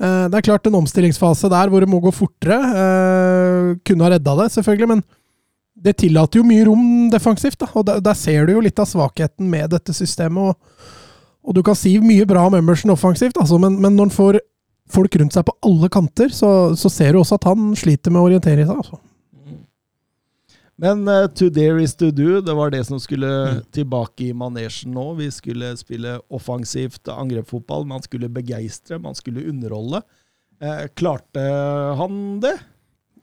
Eh, 0.00 0.28
Det 0.28 0.38
er 0.38 0.46
klart 0.50 0.66
en 0.66 0.80
omstillingsfase 0.80 1.50
der 1.50 1.68
hvor 1.70 1.80
det 1.80 1.88
må 1.88 2.00
gå 2.02 2.12
fortere. 2.12 2.58
eh, 2.74 3.76
Kunne 3.84 4.04
ha 4.04 4.10
redda 4.10 4.36
det, 4.42 4.50
selvfølgelig, 4.52 4.88
men 4.88 5.04
det 5.84 5.96
tillater 5.98 6.38
jo 6.40 6.44
mye 6.44 6.64
rom 6.66 7.10
defensivt. 7.10 7.58
da, 7.58 7.66
og 7.74 7.84
Der, 7.86 8.14
ser 8.14 8.46
du 8.46 8.52
jo 8.54 8.60
litt 8.60 8.78
av 8.78 8.86
svakheten 8.86 9.48
med 9.50 9.70
dette 9.70 9.92
systemet. 9.92 10.38
og, 10.38 10.56
og 11.44 11.54
du 11.54 11.62
kan 11.62 11.74
si 11.74 11.98
mye 12.00 12.26
bra 12.26 12.46
om 12.46 12.54
Emerson 12.54 12.90
offensivt, 12.90 13.36
altså, 13.36 13.58
men, 13.60 13.80
men 13.80 13.94
når 13.96 14.08
han 14.08 14.10
får 14.10 14.38
folk 14.90 15.16
rundt 15.16 15.32
seg 15.32 15.44
på 15.44 15.52
alle 15.64 15.88
kanter, 15.88 16.28
så, 16.28 16.74
så 16.76 16.90
ser 16.90 17.12
du 17.12 17.18
også 17.20 17.34
at 17.34 17.44
han 17.44 17.74
sliter 17.74 18.10
med 18.10 18.20
å 18.20 18.26
orientere 18.28 18.66
seg. 18.66 18.76
altså. 18.76 18.98
Men 20.84 21.06
uh, 21.08 21.26
to 21.32 21.48
dare 21.48 21.80
is 21.80 21.94
to 21.96 22.10
do, 22.12 22.42
det 22.44 22.54
var 22.56 22.72
det 22.74 22.82
som 22.84 23.00
skulle 23.00 23.28
tilbake 23.72 24.28
i 24.28 24.34
manesjen 24.36 24.92
nå. 24.92 25.06
Vi 25.16 25.30
skulle 25.32 25.72
spille 25.80 26.18
offensivt 26.28 27.08
angrepsfotball, 27.08 27.86
man 27.88 28.04
skulle 28.04 28.28
begeistre, 28.32 29.00
man 29.00 29.16
skulle 29.16 29.46
underholde. 29.48 30.02
Eh, 30.62 30.84
klarte 30.96 31.42
han 31.98 32.18
det? 32.44 32.54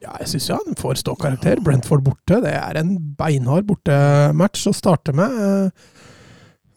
Ja, 0.02 0.16
jeg 0.24 0.32
syns 0.32 0.50
jo 0.50 0.58
han 0.58 0.80
får 0.80 1.04
ståkarakter. 1.04 1.62
Brentford 1.62 2.02
borte, 2.06 2.40
det 2.44 2.56
er 2.58 2.80
en 2.80 2.96
beinhard 3.20 3.68
bortematch 3.70 4.66
å 4.72 4.74
starte 4.76 5.14
med. 5.16 5.38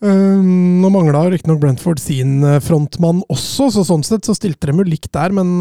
Eh, 0.05 0.45
Nå 0.85 0.91
mangla 0.93 1.23
riktignok 1.33 1.63
Brentford 1.63 2.03
sin 2.03 2.45
frontmann 2.61 3.23
også, 3.33 3.71
så 3.73 3.87
sånn 3.89 4.05
sett 4.05 4.29
så 4.29 4.37
stilte 4.37 4.69
de 4.69 4.77
jo 4.77 4.85
likt 4.85 5.15
der. 5.17 5.33
Men 5.33 5.57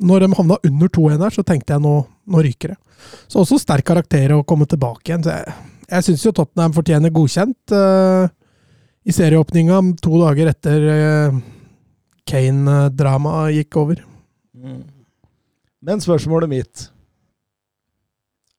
når 0.00 0.24
de 0.24 0.30
havna 0.38 0.56
under 0.66 0.88
2-1 0.88 1.24
her, 1.24 1.34
så 1.34 1.44
tenkte 1.46 1.76
jeg 1.76 1.84
nå, 1.84 1.96
nå 2.04 2.44
ryker 2.46 2.72
det. 2.72 2.78
Så 3.28 3.42
også 3.42 3.58
sterk 3.60 3.86
karakter 3.88 4.32
å 4.36 4.44
komme 4.48 4.68
tilbake 4.68 5.08
igjen. 5.10 5.24
Så 5.24 5.34
jeg 5.34 5.58
jeg 5.90 6.06
syns 6.06 6.22
jo 6.22 6.32
Tottenham 6.34 6.74
fortjener 6.74 7.12
godkjent 7.14 7.74
uh, 7.74 8.30
i 9.02 9.14
serieåpninga 9.14 9.80
to 10.02 10.20
dager 10.22 10.52
etter 10.52 10.86
uh, 10.86 11.40
Kane-dramaet 12.30 13.56
gikk 13.58 13.78
over. 13.80 14.02
Men 15.80 16.02
spørsmålet 16.04 16.50
mitt 16.52 16.82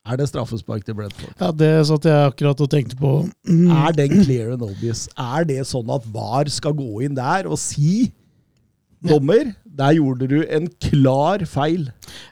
Er 0.09 0.17
det 0.17 0.27
straffespark 0.31 0.83
til 0.83 0.97
Brentford? 0.97 1.35
Ja, 1.37 1.51
Det 1.55 1.69
satt 1.87 2.07
jeg 2.09 2.31
akkurat 2.33 2.63
og 2.65 2.71
tenkte 2.73 2.97
på. 2.99 3.11
Mm. 3.47 3.69
Er 3.69 3.95
den 3.95 4.23
clear 4.25 4.55
and 4.55 4.65
obvious? 4.65 5.05
Er 5.15 5.45
det 5.47 5.61
sånn 5.69 5.91
at 5.93 6.07
VAR 6.11 6.49
skal 6.51 6.75
gå 6.75 7.05
inn 7.05 7.15
der 7.15 7.47
og 7.47 7.61
si 7.61 8.09
Dommer, 9.09 9.47
der 9.65 9.95
gjorde 9.97 10.27
du 10.29 10.41
en 10.45 10.67
klar 10.83 11.41
feil. 11.49 11.87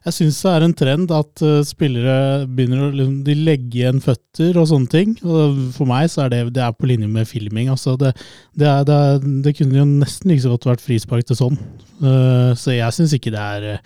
Jeg 0.06 0.16
syns 0.16 0.42
det 0.44 0.52
er 0.52 0.66
en 0.66 0.76
trend 0.78 1.14
at 1.16 1.42
uh, 1.46 1.62
spillere 1.66 2.46
begynner 2.46 2.84
å 2.86 2.90
liksom, 2.94 3.16
legge 3.48 3.80
igjen 3.80 4.02
føtter 4.04 4.60
og 4.60 4.68
sånne 4.70 4.92
ting. 4.92 5.16
Og 5.26 5.58
for 5.74 5.90
meg 5.90 6.12
så 6.14 6.26
er 6.26 6.34
det, 6.34 6.44
det 6.58 6.64
er 6.66 6.76
på 6.78 6.92
linje 6.92 7.10
med 7.10 7.30
filming. 7.30 7.72
Altså 7.74 7.96
det, 8.00 8.14
det, 8.60 8.70
er, 8.70 8.86
er, 8.86 9.26
det 9.46 9.56
kunne 9.58 9.82
jo 9.82 9.88
nesten 9.90 10.30
like 10.30 10.46
så 10.46 10.54
godt 10.54 10.70
vært 10.70 10.86
frispark 10.86 11.26
til 11.30 11.40
sånn. 11.42 11.60
Uh, 12.04 12.54
så 12.60 12.78
jeg 12.78 12.98
syns 13.00 13.18
ikke 13.18 13.34
det 13.34 13.42
er, 13.42 13.82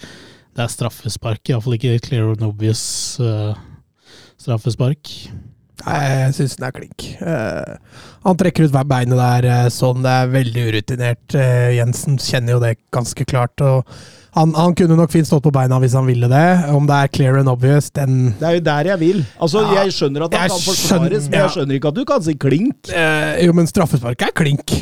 det 0.53 0.65
er 0.65 0.75
straffespark. 0.75 1.45
Iallfall 1.47 1.79
ikke 1.79 2.01
clear 2.03 2.33
and 2.33 2.43
obvious 2.49 2.83
uh, 3.23 3.55
straffespark. 4.41 5.15
Jeg 5.83 6.33
syns 6.37 6.57
den 6.59 6.65
er 6.67 6.75
klink. 6.75 7.05
Uh, 7.19 7.77
han 8.23 8.37
trekker 8.39 8.67
ut 8.67 8.73
hver 8.75 8.87
beinet 8.87 9.19
der 9.19 9.47
eh, 9.51 9.69
sånn. 9.73 10.03
Det 10.05 10.11
er 10.11 10.29
veldig 10.31 10.65
urutinert. 10.71 11.25
Uh, 11.35 11.71
Jensen 11.75 12.15
kjenner 12.23 12.55
jo 12.55 12.61
det 12.63 12.77
ganske 12.95 13.25
klart. 13.27 13.59
og 13.61 13.83
han, 14.33 14.53
han 14.57 14.73
kunne 14.73 14.95
nok 14.97 15.11
fint 15.13 15.27
stått 15.29 15.43
på 15.45 15.51
beina 15.53 15.77
hvis 15.83 15.93
han 15.97 16.07
ville 16.09 16.29
det. 16.31 16.45
Om 16.73 16.87
det 16.89 17.01
er 17.03 17.11
clear 17.13 17.37
and 17.41 17.51
obvious, 17.51 17.91
den 17.93 18.31
Det 18.39 18.47
er 18.49 18.55
jo 18.57 18.63
der 18.65 18.89
jeg 18.93 19.01
vil. 19.03 19.21
Altså, 19.37 19.61
Ja, 19.67 19.83
Jeg 19.83 19.93
skjønner 19.99 20.25
at 20.25 20.33
det 20.33 20.39
kan 20.47 20.63
forsvares, 20.63 21.27
men 21.27 21.35
men 21.35 21.39
jeg 21.43 21.53
skjønner 21.57 21.77
ikke 21.77 21.91
at 21.93 21.99
du 21.99 22.03
kan 22.09 22.25
si 22.25 22.33
klink. 22.39 22.89
eh, 22.89 23.43
Jo, 23.45 23.53
men 23.53 23.69
straffespark 23.69 24.25
er 24.25 24.33
klink. 24.33 24.73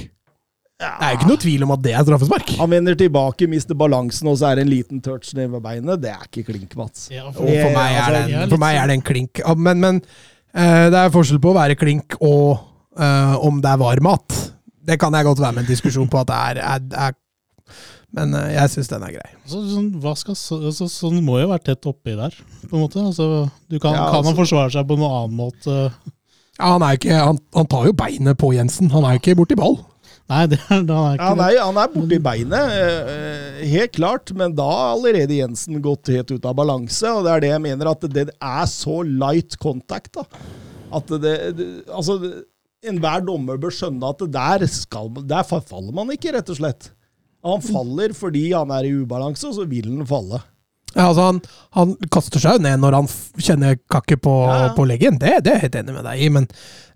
Det 0.82 0.90
er 0.90 1.12
jo 1.12 1.18
ikke 1.20 1.28
noe 1.30 1.38
tvil 1.44 1.64
om 1.68 1.72
at 1.76 1.82
det 1.86 1.92
er 1.94 2.06
straffespark. 2.08 2.56
Han 2.58 2.72
vender 2.72 2.96
tilbake, 2.98 3.46
mister 3.52 3.78
balansen, 3.78 4.30
og 4.32 4.40
så 4.40 4.48
er 4.50 4.56
det 4.58 4.64
en 4.66 4.72
liten 4.72 5.02
touch 5.06 5.36
ned 5.38 5.52
ved 5.52 5.62
beinet. 5.62 6.00
Det 6.02 6.10
er 6.10 6.24
ikke 6.26 6.48
klink, 6.48 6.74
Mats. 6.80 7.04
Ja, 7.14 7.28
for, 7.30 7.44
for 7.46 7.76
meg 7.76 7.92
er 7.92 8.02
altså, 8.02 8.22
det 8.32 8.40
en, 8.40 8.50
for 8.56 8.64
meg 8.64 8.80
er 8.80 8.88
det 8.90 8.96
en 8.98 9.04
klink. 9.06 9.44
Men, 9.62 9.84
men 9.84 10.00
eh, 10.02 10.31
det 10.54 11.00
er 11.00 11.14
forskjell 11.14 11.40
på 11.44 11.52
å 11.54 11.58
være 11.58 11.78
klink 11.80 12.18
og 12.20 12.60
uh, 13.00 13.36
om 13.46 13.62
det 13.64 13.72
er 13.72 13.82
varmat. 13.82 14.38
Det 14.82 14.98
kan 15.00 15.14
jeg 15.16 15.28
godt 15.28 15.42
være 15.42 15.58
med 15.58 15.66
en 15.66 15.72
diskusjon 15.72 16.10
på 16.12 16.22
at 16.22 16.30
det 16.32 16.38
er, 16.38 16.62
er, 16.76 16.88
er 17.08 17.78
Men 18.18 18.34
uh, 18.36 18.48
jeg 18.52 18.74
syns 18.74 18.90
den 18.92 19.06
er 19.08 19.14
grei. 19.16 19.30
Så, 19.46 19.62
sånn, 19.70 19.92
skal, 20.20 20.36
så, 20.36 20.60
så, 20.76 20.88
sånn 20.92 21.22
må 21.24 21.40
jo 21.40 21.52
være 21.54 21.70
tett 21.72 21.88
oppi 21.88 22.18
der, 22.18 22.36
på 22.68 22.76
en 22.76 22.84
måte. 22.84 23.04
Altså, 23.04 23.46
du 23.72 23.78
kan, 23.80 23.96
Ja, 23.96 24.10
kan 24.10 24.20
han 24.20 24.32
altså- 24.32 24.40
forsvare 24.42 24.74
seg 24.74 24.90
på 24.90 25.00
noen 25.00 25.16
annen 25.22 25.38
måte? 25.40 25.78
Ja, 26.58 26.74
han, 26.76 26.84
er 26.86 26.98
ikke, 27.00 27.16
han, 27.16 27.40
han 27.56 27.70
tar 27.72 27.88
jo 27.88 27.96
beinet 27.98 28.38
på 28.38 28.52
Jensen. 28.54 28.92
Han 28.94 29.08
er 29.08 29.16
jo 29.16 29.24
ikke 29.24 29.40
borti 29.40 29.58
ball. 29.58 29.80
Nei, 30.32 30.46
det 30.48 30.60
da 30.88 30.98
er 31.10 31.18
ikke 31.18 31.26
han, 31.28 31.42
er, 31.44 31.58
han 31.60 31.80
er 31.82 31.90
borti 31.92 32.20
beinet, 32.24 32.76
eh, 32.78 33.62
helt 33.74 33.92
klart, 33.98 34.32
men 34.40 34.54
da 34.56 34.68
har 34.72 34.94
allerede 34.96 35.36
Jensen 35.42 35.82
gått 35.84 36.08
helt 36.14 36.32
ut 36.32 36.46
av 36.48 36.56
balanse. 36.56 37.12
Og 37.12 37.26
det 37.28 37.34
er 37.36 37.44
det 37.44 37.52
jeg 37.52 37.64
mener, 37.66 37.90
at 37.92 38.08
det 38.16 38.30
er 38.32 38.70
så 38.72 39.02
light 39.08 39.58
contact. 39.60 40.14
da. 40.22 40.24
At 40.96 41.12
det, 41.24 41.36
det 41.60 41.68
Altså, 41.92 42.16
enhver 42.88 43.22
dommer 43.28 43.60
bør 43.62 43.76
skjønne 43.76 44.08
at 44.10 44.24
det 44.24 44.32
der, 44.34 44.66
skal, 44.72 45.12
der 45.30 45.44
faller 45.52 45.92
man 46.00 46.10
ikke, 46.16 46.32
rett 46.38 46.50
og 46.50 46.58
slett. 46.62 46.90
Han 47.46 47.62
faller 47.66 48.12
fordi 48.14 48.48
han 48.54 48.72
er 48.74 48.88
i 48.88 48.96
ubalanse, 49.02 49.48
og 49.52 49.56
så 49.60 49.68
vil 49.70 49.88
han 49.98 50.08
falle. 50.10 50.40
Ja, 50.92 51.06
altså 51.08 51.24
han, 51.30 51.38
han 51.78 51.94
kaster 52.12 52.42
seg 52.44 52.58
jo 52.58 52.64
ned 52.66 52.82
når 52.84 52.98
han 53.00 53.06
f- 53.08 53.38
kjenner 53.40 53.78
kakket 53.90 54.20
på, 54.26 54.34
Ja, 54.50 54.58
ja. 54.66 54.72
på 54.76 54.84
leggen. 54.90 55.16
Det, 55.22 55.38
det 55.46 55.54
er 55.54 55.60
jeg 55.60 55.64
helt 55.70 55.78
enig 55.80 55.96
med 55.96 56.04
deg 56.10 56.24
i, 56.26 56.28
men 56.36 56.48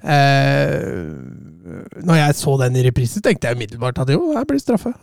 eh, 0.03 1.05
Når 2.05 2.15
jeg 2.21 2.35
så 2.37 2.55
den 2.61 2.75
i 2.77 2.85
reprise, 2.85 3.21
tenkte 3.25 3.49
jeg 3.49 3.57
umiddelbart 3.57 3.97
at 4.03 4.09
jo, 4.13 4.21
her 4.37 4.45
blir 4.45 4.59
straffe. 4.61 4.93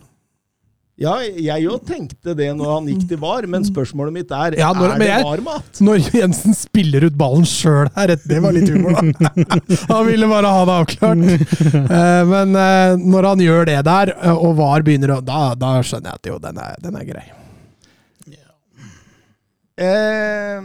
Ja, 1.01 1.15
jeg 1.25 1.63
jo 1.65 1.79
tenkte 1.81 2.35
det 2.37 2.51
når 2.55 2.69
han 2.69 2.85
gikk 2.91 3.07
til 3.09 3.17
VAR, 3.17 3.47
men 3.49 3.63
spørsmålet 3.65 4.13
mitt 4.13 4.29
er 4.31 4.53
Ja, 4.59 4.67
når- 4.77 4.91
er 4.93 4.99
det 5.01 5.07
jeg- 5.09 5.23
VAR-mat? 5.25 5.79
Når 5.81 6.03
Jensen 6.13 6.53
spiller 6.53 7.07
ut 7.09 7.17
ballen 7.17 7.47
sjøl 7.49 7.89
her, 7.95 8.13
det 8.15 8.41
var 8.43 8.53
litt 8.53 8.69
humor, 8.69 8.93
da. 9.17 9.31
Han 9.89 10.05
ville 10.05 10.27
bare 10.29 10.51
ha 10.53 10.61
det 10.69 10.75
avklart. 10.77 11.23
Eh, 11.81 12.23
men 12.29 12.55
eh, 12.55 12.95
når 13.01 13.27
han 13.31 13.39
gjør 13.41 13.65
det 13.71 13.79
der, 13.89 14.13
eh, 14.21 14.35
og 14.37 14.53
VAR 14.61 14.85
begynner 14.85 15.17
å 15.17 15.21
Da, 15.25 15.55
da 15.57 15.73
skjønner 15.81 16.13
jeg 16.13 16.21
at 16.21 16.29
jo, 16.29 16.37
den 16.45 16.57
er, 16.61 16.75
den 16.85 16.95
er 17.01 17.09
grei. 17.09 17.25
Eh, 19.73 20.61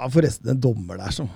er 0.00 0.12
forresten 0.14 0.52
en 0.54 0.60
dommer 0.62 0.96
der 1.02 1.10
som 1.10 1.26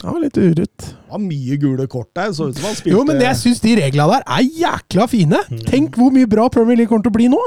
Han 0.00 0.16
var 0.16 0.22
litt 0.24 0.38
urutt. 0.40 0.84
Det 0.84 1.12
var 1.12 1.22
mye 1.22 1.56
gule 1.60 1.86
kort 1.90 2.10
der. 2.16 2.30
Så 2.32 2.50
ut 2.50 2.58
som 2.58 2.68
han 2.70 2.76
spilte 2.78 2.94
Jo, 2.94 3.04
men 3.08 3.20
jeg 3.20 3.36
syns 3.40 3.60
de 3.64 3.74
reglene 3.82 4.16
der 4.16 4.24
er 4.24 4.46
jækla 4.62 5.06
fine! 5.12 5.40
Tenk 5.68 5.98
hvor 6.00 6.14
mye 6.14 6.28
bra 6.30 6.48
Premier 6.52 6.80
League 6.80 6.88
kommer 6.92 7.04
til 7.04 7.12
å 7.12 7.18
bli 7.18 7.28
nå! 7.32 7.40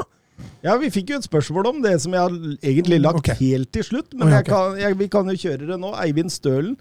Ja, 0.64 0.78
Vi 0.80 0.88
fikk 0.88 1.10
jo 1.12 1.18
et 1.20 1.26
spørsmål 1.26 1.66
om 1.74 1.80
det 1.84 1.98
som 2.00 2.14
jeg 2.16 2.22
har 2.22 2.36
egentlig 2.64 3.00
lagt 3.02 3.20
okay. 3.20 3.36
helt 3.40 3.68
til 3.74 3.84
slutt. 3.84 4.14
Men 4.16 4.32
jeg 4.32 4.46
kan, 4.48 4.78
jeg, 4.80 4.96
vi 4.98 5.10
kan 5.12 5.28
jo 5.28 5.36
kjøre 5.36 5.68
det 5.68 5.76
nå. 5.82 5.90
Eivind 6.00 6.32
Stølen 6.32 6.78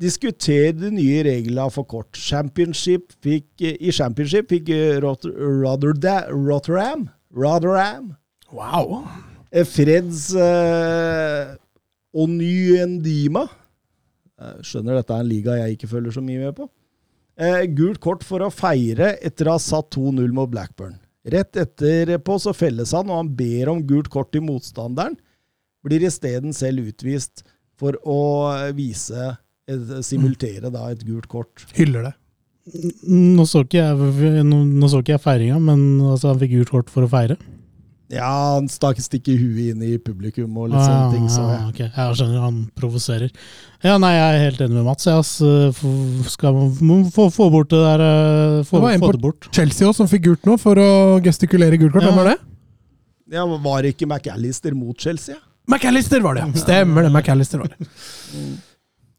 diskuterer 0.00 0.72
de 0.78 0.90
nye 0.94 1.22
reglene 1.26 1.68
for 1.74 1.84
kort. 1.90 2.16
Championship 2.16 3.12
fikk, 3.24 3.50
eh, 3.60 3.76
I 3.80 3.92
Championship 3.92 4.48
fikk 4.54 4.70
Rotterdam 5.02 6.46
Rotterdam. 6.48 7.08
Rotherham 7.36 8.14
Wow. 8.52 9.02
eh, 9.52 9.66
Freds 9.68 10.30
eh, 10.34 11.56
Onyendima 12.16 13.44
Skjønner 14.62 14.98
dette 14.98 15.14
er 15.14 15.24
en 15.24 15.30
liga 15.30 15.56
jeg 15.58 15.76
ikke 15.76 15.90
følger 15.90 16.14
så 16.14 16.22
mye 16.24 16.46
med 16.46 16.56
på. 16.58 16.68
Eh, 17.38 17.64
gult 17.70 18.00
kort 18.02 18.24
for 18.26 18.42
å 18.42 18.50
feire 18.50 19.12
etter 19.24 19.48
å 19.48 19.56
ha 19.56 19.62
satt 19.62 19.92
2-0 19.94 20.32
mot 20.34 20.50
Blackburn. 20.50 20.96
Rett 21.28 21.58
etterpå 21.60 22.38
så 22.42 22.54
felles 22.56 22.94
han, 22.96 23.10
og 23.10 23.20
han 23.20 23.32
ber 23.38 23.70
om 23.70 23.82
gult 23.86 24.08
kort 24.10 24.32
til 24.34 24.42
motstanderen. 24.46 25.18
Blir 25.86 26.02
isteden 26.08 26.54
selv 26.56 26.88
utvist 26.90 27.44
for 27.78 27.98
å 28.02 28.22
vise 28.74 29.28
eh, 29.68 30.00
Simultere 30.02 30.72
da 30.74 30.88
et 30.90 31.04
gult 31.06 31.28
kort. 31.30 31.66
Hyller 31.76 32.08
det. 32.08 32.14
Nå 33.08 33.46
så 33.48 33.62
ikke 33.64 33.80
jeg, 33.80 34.42
nå, 34.44 34.88
jeg 34.98 35.22
feiringa, 35.22 35.60
men 35.62 35.84
altså, 36.02 36.32
han 36.32 36.40
fikk 36.42 36.56
gult 36.56 36.74
kort 36.74 36.90
for 36.92 37.06
å 37.06 37.12
feire. 37.12 37.38
Ja, 38.10 38.28
han 38.54 38.68
stakk 38.72 38.96
stikke 39.04 39.34
huet 39.36 39.74
inn 39.74 39.82
i 39.84 39.98
publikum 40.00 40.54
og 40.56 40.70
litt 40.72 40.80
sånne 40.80 41.10
ting. 41.12 41.26
Så 41.28 41.42
Ah, 41.44 41.50
jeg. 41.58 41.68
ok. 41.68 41.80
Jeg 41.96 42.14
skjønner 42.16 42.40
han 42.40 42.70
provoserer. 42.74 43.30
Ja, 43.84 43.98
nei, 44.00 44.14
jeg 44.14 44.28
er 44.38 44.44
helt 44.46 44.62
enig 44.64 44.76
med 44.78 44.84
Mats. 44.86 45.04
Jeg 45.04 45.18
ass, 45.20 45.34
skal 46.32 46.54
man 46.80 47.04
få, 47.12 47.26
få 47.34 47.50
bort 47.52 47.68
det 47.68 47.82
der 47.84 48.00
eh, 48.06 48.62
Få, 48.64 48.78
Det 48.78 48.82
var 48.86 48.92
en 48.96 49.00
få 49.00 49.06
på- 49.10 49.12
det 49.12 49.20
bort. 49.26 49.48
Chelsea 49.52 49.86
også, 49.90 49.96
som 50.00 50.08
fikk 50.08 50.24
gult 50.24 50.48
nå 50.48 50.56
for 50.58 50.74
å 50.80 51.20
gestikulere 51.20 51.76
gult 51.78 51.92
kort. 51.92 52.02
Ja. 52.02 52.08
Hvem 52.08 52.16
var 52.22 52.30
det? 52.32 52.38
Ja, 53.30 53.44
var 53.44 53.82
det 53.82 53.92
ikke 53.94 54.08
McAllister 54.08 54.72
mot 54.74 54.96
Chelsea? 54.98 55.36
McAllister 55.68 56.22
var 56.24 56.34
det, 56.38 56.46
ja. 56.46 56.52
Stemmer 56.64 57.02
det. 57.04 57.12
McAllister 57.12 57.58
var 57.60 57.68
det. 57.68 57.88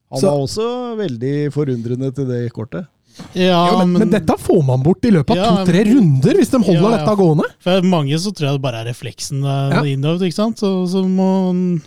Han 0.10 0.18
Så- 0.20 0.26
var 0.26 0.40
også 0.48 0.98
veldig 0.98 1.54
forundrende 1.54 2.10
til 2.16 2.26
det 2.26 2.52
kortet. 2.54 2.88
Ja, 3.36 3.59
Jo, 3.72 3.78
men, 3.84 3.93
men 4.03 4.09
dette 4.13 4.36
får 4.41 4.61
man 4.65 4.82
bort 4.86 5.05
i 5.05 5.11
løpet 5.13 5.32
av 5.36 5.38
Ja, 5.38 5.49
to-tre 5.59 5.84
runder, 5.89 6.34
hvis 6.39 6.49
de 6.53 6.61
holder 6.63 6.89
Ja, 6.89 6.97
dette 6.97 7.15
gående. 7.20 7.45
For 7.65 7.82
mange 7.86 8.17
så 8.20 8.32
tror 8.34 8.47
jeg 8.49 8.57
det 8.59 8.63
bare 8.65 8.82
er 8.84 8.89
refleksen 8.89 9.43
er 9.43 9.76
Ja. 9.78 9.84
innøvd, 9.93 10.26
ikke 10.30 10.39
sant? 10.39 10.59
Så, 10.63 10.72
så, 10.91 11.03
må, 11.07 11.30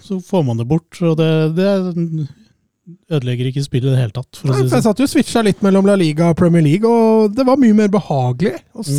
så 0.05 0.21
får 0.23 0.45
man 0.47 0.57
det 0.63 0.69
bort. 0.71 1.01
Og 1.03 1.17
det, 1.19 1.31
det 1.57 2.29
ødelegger 3.13 3.51
ikke 3.53 3.63
spillet 3.65 3.91
i 3.91 3.95
det 3.95 4.01
hele 4.01 4.15
tatt, 4.17 4.37
for 4.39 4.49
Nei, 4.51 4.57
si 4.57 4.63
for 4.67 4.77
jeg 4.77 4.83
sånn. 4.83 4.89
satt 4.91 5.03
jo 5.03 5.07
og 5.07 5.13
switcha 5.13 5.43
litt 5.47 5.61
mellom 5.65 5.87
La 5.87 5.95
Liga 5.99 6.31
og 6.33 6.37
Premier 6.41 6.65
League, 6.65 6.89
og 6.89 7.35
det 7.37 7.45
var 7.47 7.61
mye 7.61 7.77
mer 7.79 7.89
behagelig 7.93 8.57
å 8.75 8.83
Mm. 8.83 8.91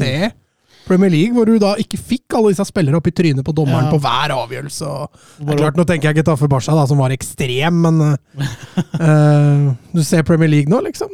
Premier 0.88 1.12
League, 1.14 1.34
hvor 1.36 1.48
du 1.48 1.56
da 1.62 1.74
ikke 1.80 1.98
fikk 2.00 2.36
alle 2.38 2.52
disse 2.52 2.66
spillere 2.68 3.00
opp 3.00 3.08
i 3.08 3.14
trynet 3.16 3.46
på 3.46 3.54
dommeren 3.56 3.88
Ja. 3.88 3.92
på 3.94 4.00
hver 4.04 4.34
avgjørelse. 4.36 4.90
Og 4.90 5.46
det 5.48 5.54
er 5.56 5.62
klart, 5.62 5.78
Nå 5.80 5.86
tenker 5.88 6.10
jeg 6.10 6.18
ikke 6.18 6.28
Taffe 6.32 6.50
Barca, 6.52 6.76
da, 6.76 6.86
som 6.90 7.00
var 7.00 7.14
ekstrem, 7.16 7.80
men 7.86 8.02
eh, 8.10 8.52
eh, 9.08 9.72
du 9.94 10.04
ser 10.04 10.24
Premier 10.28 10.52
League 10.52 10.72
nå, 10.72 10.82
liksom. 10.90 11.10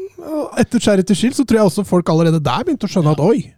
Etter 0.59 0.81
Charity 0.81 1.15
Shield 1.17 1.37
så 1.37 1.45
tror 1.45 1.61
jeg 1.61 1.69
også 1.71 1.85
folk 1.87 2.09
allerede 2.09 2.41
der 2.43 2.65
begynte 2.65 2.89
å 2.89 2.91
skjønne 2.91 3.13
at 3.13 3.23
oi. 3.23 3.53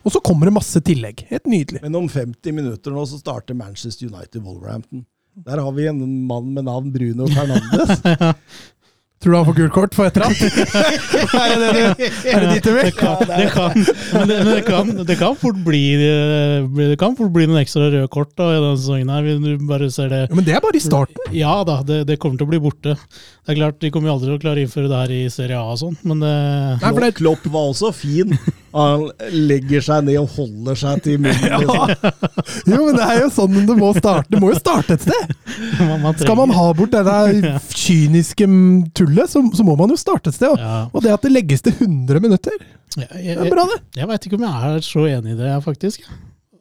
Og 0.00 0.14
så 0.14 0.20
kommer 0.24 0.48
det 0.48 0.56
masse 0.56 0.80
tillegg. 0.80 1.26
Helt 1.28 1.46
nydelig. 1.50 1.82
Men 1.84 1.96
om 1.98 2.08
50 2.08 2.54
minutter 2.56 2.94
nå 2.94 3.04
så 3.08 3.18
starter 3.20 3.56
Manchester 3.58 4.08
United 4.08 4.40
Wolverhampton. 4.40 5.04
Der 5.44 5.60
har 5.62 5.72
vi 5.76 5.86
en 5.86 6.00
mann 6.26 6.48
med 6.56 6.64
navn 6.66 6.88
Bruno 6.92 7.28
Fernandes. 7.30 8.00
Tror 9.20 9.34
du 9.34 9.36
han 9.36 9.44
får 9.50 9.56
gult 9.58 9.72
kort 9.74 9.92
for 9.92 10.08
et 10.08 10.16
eller 10.16 10.30
annet? 10.30 10.54
er 11.44 11.50
det 11.60 11.66
det 11.76 11.80
du 11.98 12.04
Er 12.30 12.40
det 12.40 12.52
dit 12.54 12.64
du 12.64 12.70
vil? 12.72 12.86
Det 12.86 12.92
kan, 12.96 13.18
det, 13.28 13.48
kan, 13.52 13.74
men 13.76 14.30
det, 14.30 14.36
men 14.38 14.48
det, 14.48 14.62
kan, 14.64 14.92
det 15.10 15.16
kan 15.20 15.34
fort 15.36 15.58
bli 15.66 15.82
eh, 16.06 16.64
Det 16.78 16.96
kan 17.02 17.18
fort 17.18 17.28
bli 17.34 17.44
noen 17.50 17.60
ekstra 17.60 17.90
røde 17.92 18.08
kort 18.08 18.32
da, 18.40 18.46
i 18.54 18.62
denne 18.62 18.78
sesongen. 18.80 19.12
her. 19.12 19.28
Du 19.44 19.66
bare 19.68 19.90
ser 19.92 20.08
det 20.08 20.22
Ja, 20.22 20.30
men 20.38 20.46
det 20.46 20.54
er 20.56 20.64
bare 20.64 20.80
i 20.80 20.80
starten. 20.80 21.20
Ja 21.36 21.58
da, 21.68 21.82
det, 21.84 22.06
det 22.08 22.16
kommer 22.22 22.40
til 22.40 22.48
å 22.48 22.52
bli 22.54 22.62
borte. 22.64 22.96
Det 22.96 23.52
er 23.52 23.60
klart, 23.60 23.76
De 23.84 23.92
kommer 23.92 24.08
jo 24.08 24.16
aldri 24.16 24.30
til 24.30 24.38
å 24.38 24.42
klare 24.46 24.62
å 24.62 24.64
innføre 24.64 24.88
det 24.88 25.02
her 25.02 25.12
i 25.18 25.20
Serie 25.36 25.60
A 25.60 25.68
og 25.74 25.82
sånn, 25.82 26.00
men 26.00 26.24
det, 26.24 26.32
Nei, 26.80 26.94
for 26.94 27.04
det, 27.04 27.12
Klopp 27.20 27.44
var 27.52 27.68
også 27.74 27.92
fin. 27.92 28.32
Han 28.74 29.06
legger 29.34 29.82
seg 29.82 30.04
ned 30.06 30.18
og 30.20 30.30
holder 30.36 30.78
seg 30.78 31.02
til 31.06 31.20
munnen. 31.22 31.38
Liksom. 31.60 32.74
jo, 32.76 32.80
men 32.86 32.98
det 32.98 33.06
er 33.06 33.20
jo 33.24 33.30
sånn 33.34 33.56
det 33.66 33.76
må 33.78 33.90
starte. 33.96 34.30
Det 34.30 34.40
må 34.42 34.52
jo 34.52 34.58
starte 34.58 34.96
et 34.96 35.06
sted. 35.06 35.34
Skal 36.22 36.38
man 36.38 36.54
ha 36.54 36.66
bort 36.78 36.94
det 36.94 37.02
der 37.08 37.58
kyniske 37.82 38.48
tullet, 38.96 39.32
så, 39.32 39.42
så 39.56 39.66
må 39.66 39.76
man 39.80 39.92
jo 39.92 39.98
starte 40.00 40.32
et 40.32 40.38
sted. 40.38 40.54
Og, 40.54 40.94
og 40.94 41.04
det 41.04 41.14
at 41.16 41.26
det 41.26 41.34
legges 41.34 41.66
til 41.66 41.74
100 41.76 42.22
minutter, 42.22 42.58
det 42.96 43.06
er 43.36 43.46
bra, 43.46 43.68
det. 43.70 43.78
jeg 44.00 44.10
veit 44.10 44.24
ikke 44.26 44.38
om 44.40 44.48
jeg 44.48 44.74
er 44.74 44.82
så 44.82 45.06
enig 45.06 45.36
i 45.36 45.38
det, 45.38 45.50
faktisk. 45.62 46.06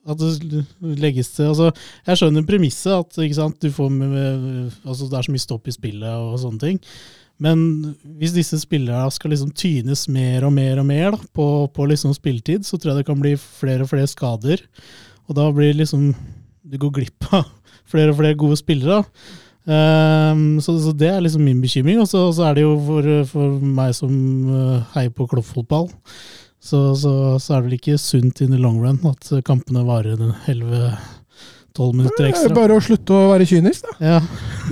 At 0.10 0.18
det 0.22 0.66
legges 1.02 1.32
til 1.36 1.50
altså, 1.52 1.70
Jeg 2.08 2.20
skjønner 2.20 2.46
premisset, 2.48 2.94
at 2.96 3.24
ikke 3.26 3.38
sant, 3.38 3.58
du 3.62 3.74
får 3.74 3.90
med, 3.94 4.10
med, 4.14 4.78
altså, 4.86 5.10
det 5.10 5.18
er 5.20 5.28
så 5.28 5.34
mye 5.34 5.44
stopp 5.44 5.70
i 5.70 5.76
spillet 5.76 6.10
og 6.10 6.38
sånne 6.42 6.62
ting. 6.64 6.80
Men 7.40 7.60
hvis 8.20 8.36
disse 8.36 8.60
spillerne 8.60 9.12
skal 9.16 9.32
liksom 9.34 9.54
tynes 9.56 10.08
mer 10.12 10.44
og 10.48 10.52
mer 10.56 10.82
og 10.82 10.88
mer 10.90 11.14
da, 11.16 11.20
på, 11.36 11.46
på 11.72 11.88
liksom 11.88 12.16
spilletid, 12.16 12.68
så 12.68 12.78
tror 12.78 12.94
jeg 12.94 13.02
det 13.02 13.10
kan 13.10 13.22
bli 13.22 13.36
flere 13.40 13.86
og 13.86 13.92
flere 13.94 14.10
skader. 14.12 14.66
Og 15.30 15.38
da 15.38 15.48
blir 15.54 15.78
liksom 15.78 16.12
Du 16.70 16.78
går 16.78 16.92
glipp 17.00 17.30
av 17.34 17.48
flere 17.92 18.12
og 18.12 18.20
flere 18.20 18.38
gode 18.38 18.60
spillere. 18.60 19.04
Ehm, 19.70 20.60
så, 20.62 20.76
så 20.82 20.92
det 20.96 21.10
er 21.10 21.24
liksom 21.24 21.46
min 21.46 21.62
bekymring. 21.62 22.02
Og 22.02 22.10
så 22.10 22.28
så 22.36 22.50
er 22.50 22.60
det 22.60 22.66
jo 22.66 22.76
for, 22.86 23.10
for 23.32 23.72
meg 23.80 23.96
som 23.98 24.12
uh, 24.50 24.84
heier 24.96 25.14
på 25.14 25.28
kloppfotball, 25.30 25.90
så, 26.60 26.92
så, 27.00 27.12
er 27.40 27.62
det 27.62 27.66
vel 27.70 27.78
ikke 27.78 28.02
sunt 28.02 28.42
in 28.44 28.52
the 28.52 28.60
long 28.60 28.82
run 28.84 29.00
at 29.08 29.30
kampene 29.48 29.86
varer 29.88 30.20
11-12 30.20 30.66
minutter 30.66 31.19
Det 31.88 31.96
minutter 31.98 32.28
ekstra. 32.30 32.54
bare 32.56 32.76
å 32.76 32.82
slutte 32.84 33.16
å 33.16 33.30
være 33.32 33.46
kynisk, 33.48 33.86
da. 33.88 33.96
Ja, 34.04 34.20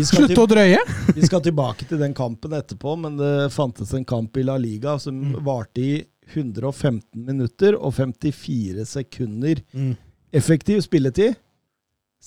Slutte 0.03 0.37
å 0.43 0.47
drøye. 0.51 0.77
vi 1.15 1.25
skal 1.25 1.41
tilbake 1.41 1.87
til 1.87 1.97
den 1.97 2.13
kampen 2.13 2.51
etterpå, 2.53 2.97
men 2.99 3.15
det 3.17 3.51
fantes 3.55 3.93
en 3.97 4.05
kamp 4.05 4.35
i 4.37 4.43
La 4.43 4.57
Liga 4.57 4.97
som 4.99 5.13
Mm. 5.15 5.43
varte 5.43 5.77
i 5.81 6.05
115 6.35 7.01
minutter 7.25 7.73
og 7.79 7.93
54 7.95 8.85
sekunder. 8.85 9.61
mm. 9.73 9.95
Effektiv 10.33 10.81
spilletid 10.83 11.35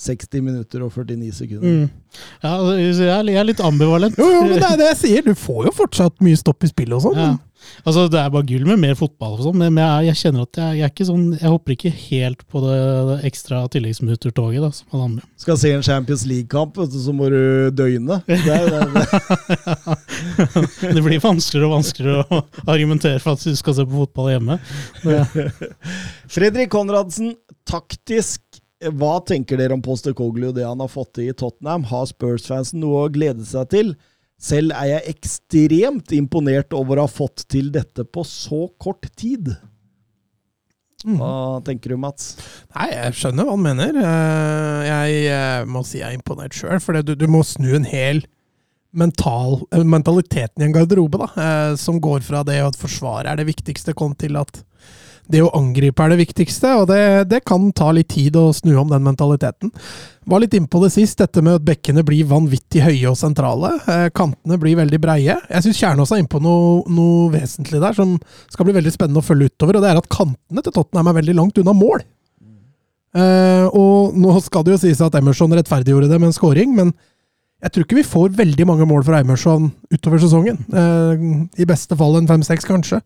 60 0.00 0.40
minutter 0.40 0.82
og 0.86 0.92
49 0.94 1.32
sekunder. 1.34 1.68
Mm. 1.84 1.90
ja 2.42 2.52
jeg 2.80 3.36
er 3.36 3.44
litt 3.44 3.60
ambivalent. 3.60 4.16
Jo, 4.16 4.28
jo, 4.30 4.42
men 4.46 4.58
det 4.60 4.68
er 4.70 4.76
det 4.80 4.86
jeg 4.94 4.96
sier. 5.02 5.22
Du 5.26 5.34
får 5.34 5.66
jo 5.66 5.72
fortsatt 5.76 6.14
mye 6.24 6.38
stopp 6.38 6.64
i 6.64 6.70
spillet 6.70 6.94
og 6.96 7.02
sånn. 7.02 7.18
Ja. 7.18 7.36
Altså, 7.84 8.06
det 8.12 8.18
er 8.20 8.32
bare 8.32 8.46
gull 8.48 8.66
med 8.68 8.80
mer 8.82 8.96
fotball, 8.98 9.36
og 9.38 9.46
sånn, 9.46 9.60
men 9.60 9.78
jeg, 9.80 10.10
jeg 10.10 10.20
kjenner 10.20 10.46
at 10.46 10.60
jeg, 10.60 10.78
jeg 10.78 10.86
er 10.86 10.92
ikke 10.92 11.08
sånn, 11.08 11.26
jeg 11.36 11.52
hopper 11.52 11.76
ikke 11.76 11.92
helt 11.96 12.44
på 12.50 12.62
det, 12.64 12.78
det 13.10 13.16
ekstra 13.30 13.62
tilleggsminuttertoget 13.72 14.64
da, 14.64 14.70
som 14.76 14.96
alle 14.96 15.08
andre. 15.10 15.28
Skal 15.40 15.60
se 15.60 15.72
en 15.76 15.84
Champions 15.86 16.24
League-kamp, 16.28 16.80
så 16.92 17.14
må 17.16 17.30
du 17.32 17.42
døgne. 17.76 18.20
Det 18.28 18.40
det 18.44 18.80
Det 20.96 21.02
blir 21.04 21.20
vanskeligere 21.22 21.68
og 21.68 21.76
vanskeligere 21.78 22.24
å 22.24 22.42
argumentere 22.70 23.20
for 23.22 23.36
at 23.36 23.44
du 23.44 23.56
skal 23.58 23.76
se 23.76 23.86
på 23.88 24.04
fotball 24.04 24.32
hjemme. 24.34 24.58
Fredrik 26.30 26.72
Konradsen, 26.72 27.34
taktisk. 27.68 28.42
Hva 28.80 29.18
tenker 29.28 29.60
dere 29.60 29.76
om 29.76 29.82
Postecoglou 29.84 30.54
og 30.54 30.56
det 30.56 30.64
han 30.64 30.80
har 30.80 30.88
fått 30.88 31.18
til 31.18 31.28
i 31.28 31.36
Tottenham? 31.36 31.84
Har 31.90 32.06
Spurs-fansen 32.08 32.80
noe 32.80 33.04
å 33.04 33.12
glede 33.12 33.44
seg 33.44 33.68
til? 33.72 33.92
Selv 34.40 34.72
er 34.72 34.86
jeg 34.94 35.14
ekstremt 35.16 36.14
imponert 36.16 36.72
over 36.76 36.98
å 37.00 37.04
ha 37.04 37.12
fått 37.12 37.44
til 37.52 37.68
dette 37.74 38.06
på 38.08 38.24
så 38.24 38.64
kort 38.80 39.10
tid. 39.20 39.52
Hva 41.04 41.60
tenker 41.64 41.92
du, 41.92 41.96
Mats? 42.00 42.34
Nei, 42.74 42.90
jeg 42.92 43.16
skjønner 43.16 43.46
hva 43.48 43.54
han 43.56 43.64
mener. 43.64 44.00
Eh, 44.00 44.88
Jeg 44.90 45.22
eh, 45.32 45.68
må 45.68 45.84
si 45.86 46.00
jeg 46.00 46.08
er 46.08 46.18
imponert 46.18 46.56
sjøl, 46.56 46.80
for 46.80 47.00
du, 47.04 47.14
du 47.16 47.26
må 47.30 47.40
snu 47.46 47.70
en 47.76 47.88
hel 47.88 48.20
mental, 48.96 49.60
eh, 49.72 49.84
mentaliteten 49.84 50.60
i 50.64 50.68
en 50.68 50.74
garderobe, 50.76 51.20
da, 51.22 51.76
som 51.80 52.00
går 52.04 52.24
fra 52.26 52.42
det 52.48 52.58
at 52.64 52.76
forsvaret 52.80 53.30
er 53.32 53.40
det 53.40 53.48
viktigste, 53.48 53.96
kom 53.96 54.16
til 54.18 54.36
at 54.40 54.62
det 55.30 55.42
å 55.44 55.50
angripe 55.56 56.04
er 56.04 56.12
det 56.12 56.20
viktigste, 56.20 56.72
og 56.80 56.88
det, 56.90 57.00
det 57.30 57.42
kan 57.48 57.68
ta 57.76 57.90
litt 57.94 58.10
tid 58.12 58.36
å 58.38 58.50
snu 58.56 58.72
om 58.80 58.90
den 58.90 59.04
mentaliteten. 59.04 59.72
Var 60.30 60.42
litt 60.42 60.54
innpå 60.58 60.82
det 60.84 60.92
sist, 60.94 61.18
dette 61.18 61.42
med 61.42 61.58
at 61.58 61.66
bekkene 61.66 62.04
blir 62.06 62.28
vanvittig 62.30 62.82
høye 62.84 63.10
og 63.10 63.18
sentrale. 63.18 63.72
Eh, 63.90 64.06
Kantene 64.14 64.58
blir 64.60 64.78
veldig 64.78 65.00
breie. 65.02 65.36
Jeg 65.48 65.66
syns 65.66 65.80
Kjernås 65.80 66.14
er 66.14 66.22
innpå 66.22 66.42
noe, 66.44 66.80
noe 66.92 67.28
vesentlig 67.34 67.82
der 67.82 67.96
som 67.96 68.16
skal 68.50 68.68
bli 68.68 68.76
veldig 68.76 68.94
spennende 68.94 69.22
å 69.22 69.26
følge 69.26 69.50
utover, 69.50 69.78
og 69.78 69.86
det 69.86 69.92
er 69.92 70.00
at 70.02 70.10
kantene 70.12 70.64
til 70.66 70.76
Tottenham 70.76 71.12
er 71.12 71.20
veldig 71.22 71.38
langt 71.40 71.62
unna 71.62 71.76
mål. 71.76 72.04
Eh, 73.10 73.66
og 73.74 74.14
nå 74.14 74.36
skal 74.44 74.66
det 74.66 74.76
jo 74.76 74.82
sies 74.84 75.00
at 75.02 75.16
Emerson 75.18 75.56
rettferdiggjorde 75.58 76.10
det 76.10 76.20
med 76.20 76.30
en 76.30 76.36
scoring, 76.36 76.76
men 76.76 76.92
jeg 77.60 77.72
tror 77.74 77.84
ikke 77.84 78.00
vi 78.00 78.06
får 78.08 78.34
veldig 78.38 78.66
mange 78.66 78.86
mål 78.88 79.04
fra 79.04 79.20
Eimerson 79.20 79.70
utover 79.92 80.22
sesongen. 80.22 80.58
Eh, 80.72 81.62
I 81.62 81.68
beste 81.68 81.96
fall 81.98 82.16
en 82.16 82.28
fem-seks, 82.30 82.64
kanskje. 82.68 83.02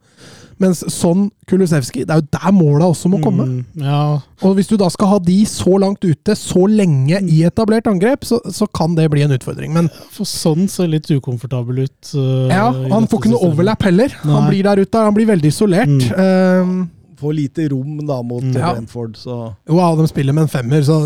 Mens 0.62 0.84
sånn 0.94 1.24
Kulusevski, 1.50 2.04
det 2.06 2.14
er 2.14 2.20
jo 2.20 2.26
der 2.36 2.52
måla 2.54 2.86
også 2.92 3.10
må 3.10 3.18
komme. 3.24 3.42
Mm, 3.48 3.82
ja, 3.82 4.20
Og 4.46 4.54
hvis 4.54 4.68
du 4.70 4.76
da 4.78 4.86
skal 4.92 5.10
ha 5.10 5.18
de 5.18 5.40
så 5.50 5.74
langt 5.82 6.04
ute, 6.06 6.36
så 6.38 6.62
lenge 6.70 7.18
i 7.26 7.40
etablert 7.48 7.88
angrep, 7.90 8.22
så, 8.28 8.38
så 8.54 8.68
kan 8.70 8.94
det 8.94 9.08
bli 9.10 9.24
en 9.26 9.34
utfordring. 9.34 9.74
Men 9.74 9.90
for 10.14 10.28
sånn 10.28 10.68
ser 10.70 10.92
litt 10.92 11.10
ukomfortabel 11.10 11.82
ut. 11.88 11.98
Uh, 12.14 12.46
ja, 12.52 12.68
han 12.94 13.08
får 13.10 13.24
ikke 13.24 13.34
noe 13.34 13.42
overlapp 13.50 13.54
overlap 13.54 13.82
heller. 13.88 14.14
Han 14.24 14.48
blir 14.50 14.66
der 14.66 14.84
ute, 14.84 15.04
han 15.08 15.14
blir 15.16 15.30
veldig 15.34 15.50
isolert. 15.50 16.10
Eh, 16.14 16.74
Får 17.18 17.32
lite 17.36 17.68
rom 17.70 18.00
da 18.06 18.16
mot 18.26 18.42
Mm. 18.42 18.56
Ja. 18.58 18.72
Brentford, 18.74 19.14
så 19.16 19.54
Jo, 19.68 19.76
ja, 19.78 19.94
de 19.96 20.06
spiller 20.10 20.34
med 20.34 20.44
en 20.46 20.50
femmer, 20.54 20.82
så 20.82 20.96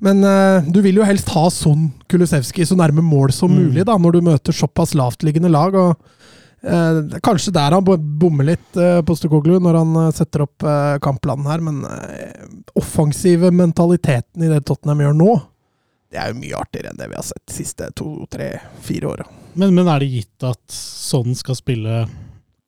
Men 0.00 0.24
uh, 0.24 0.64
du 0.64 0.80
vil 0.84 0.96
jo 0.96 1.04
helst 1.04 1.28
ha 1.34 1.44
sånn 1.52 1.90
Kulusevski 2.08 2.64
så 2.64 2.76
nærme 2.78 3.04
mål 3.04 3.34
som 3.36 3.52
Mm. 3.52 3.58
mulig, 3.66 3.84
da, 3.84 3.98
når 4.00 4.16
du 4.16 4.20
møter 4.30 4.56
såpass 4.56 4.94
lavtliggende 4.96 5.50
lag. 5.52 5.74
og 5.76 5.96
eh, 6.62 6.70
er 7.16 7.20
Kanskje 7.24 7.52
der 7.52 7.72
han 7.76 7.84
bommer 7.84 8.44
litt, 8.48 8.68
uh, 8.76 9.02
Postekoglu, 9.04 9.58
når 9.60 9.78
han 9.80 9.96
eh, 9.96 10.10
setter 10.16 10.44
opp 10.46 10.64
uh, 10.64 10.96
kampplanen 11.04 11.48
her, 11.48 11.60
men 11.60 11.84
uh, 11.84 12.48
offensive 12.80 13.50
mentaliteten 13.52 14.44
i 14.44 14.48
det 14.48 14.62
Tottenham 14.68 15.00
gjør 15.04 15.16
nå, 15.16 15.36
det 16.10 16.18
er 16.18 16.32
jo 16.32 16.40
mye 16.40 16.58
artigere 16.58 16.90
enn 16.90 16.98
det 16.98 17.06
vi 17.12 17.16
har 17.20 17.26
sett 17.28 17.44
de 17.46 17.54
siste 17.54 17.90
to, 17.94 18.08
tre, 18.32 18.48
fire 18.82 19.12
åra. 19.12 19.26
Men, 19.54 19.74
men 19.76 19.86
er 19.88 20.02
det 20.02 20.08
gitt 20.10 20.46
at 20.48 20.62
sånn 20.74 21.36
skal 21.38 21.58
spille 21.58 22.00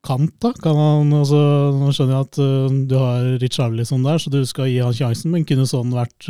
kant, 0.03 0.35
da? 0.43 0.53
Kan 0.63 0.77
han, 0.79 1.11
altså, 1.17 1.41
nå 1.75 1.89
skjønner 1.91 2.15
jeg 2.15 2.29
at 2.29 2.87
du 2.87 2.95
har 2.99 3.27
Richarlison 3.41 4.05
der, 4.05 4.21
så 4.21 4.31
du 4.31 4.41
skal 4.47 4.69
gi 4.71 4.79
han 4.83 4.95
sjansen, 4.95 5.33
men 5.33 5.45
kunne 5.47 5.67
sånn 5.67 5.91
vært 5.95 6.29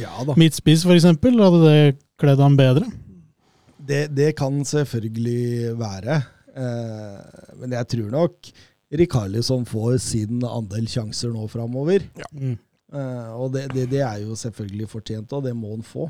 ja 0.00 0.12
da. 0.26 0.36
midtspiss, 0.40 0.84
for 0.86 0.96
eksempel? 0.96 1.38
Hadde 1.42 1.64
det 1.64 1.96
kledd 2.20 2.42
han 2.42 2.58
bedre? 2.58 2.88
Det, 3.84 4.06
det 4.16 4.32
kan 4.38 4.62
selvfølgelig 4.64 5.74
være. 5.80 6.20
Eh, 6.54 7.42
men 7.60 7.74
jeg 7.76 7.90
tror 7.94 8.12
nok 8.14 8.54
Rikarlisson 8.94 9.64
får 9.66 9.98
sin 10.04 10.44
andel 10.46 10.86
sjanser 10.90 11.32
nå 11.34 11.48
framover. 11.50 12.04
Mm. 12.32 12.54
Eh, 12.94 13.32
og 13.34 13.50
det, 13.56 13.66
det, 13.74 13.88
det 13.92 14.02
er 14.06 14.22
jo 14.22 14.36
selvfølgelig 14.38 14.90
fortjent, 14.92 15.32
og 15.34 15.44
det 15.46 15.54
må 15.56 15.74
han 15.74 15.84
få. 15.86 16.08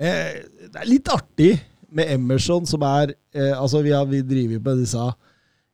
Eh, 0.00 0.38
det 0.70 0.78
er 0.78 0.88
litt 0.88 1.10
artig 1.12 1.52
med 1.90 2.12
Emerson, 2.14 2.68
som 2.70 2.84
er 2.86 3.16
eh, 3.34 3.52
Altså, 3.56 3.82
vi 3.82 3.92
har 3.94 4.06
vi 4.08 4.22
driver 4.22 4.62
med 4.68 4.84
disse 4.84 5.08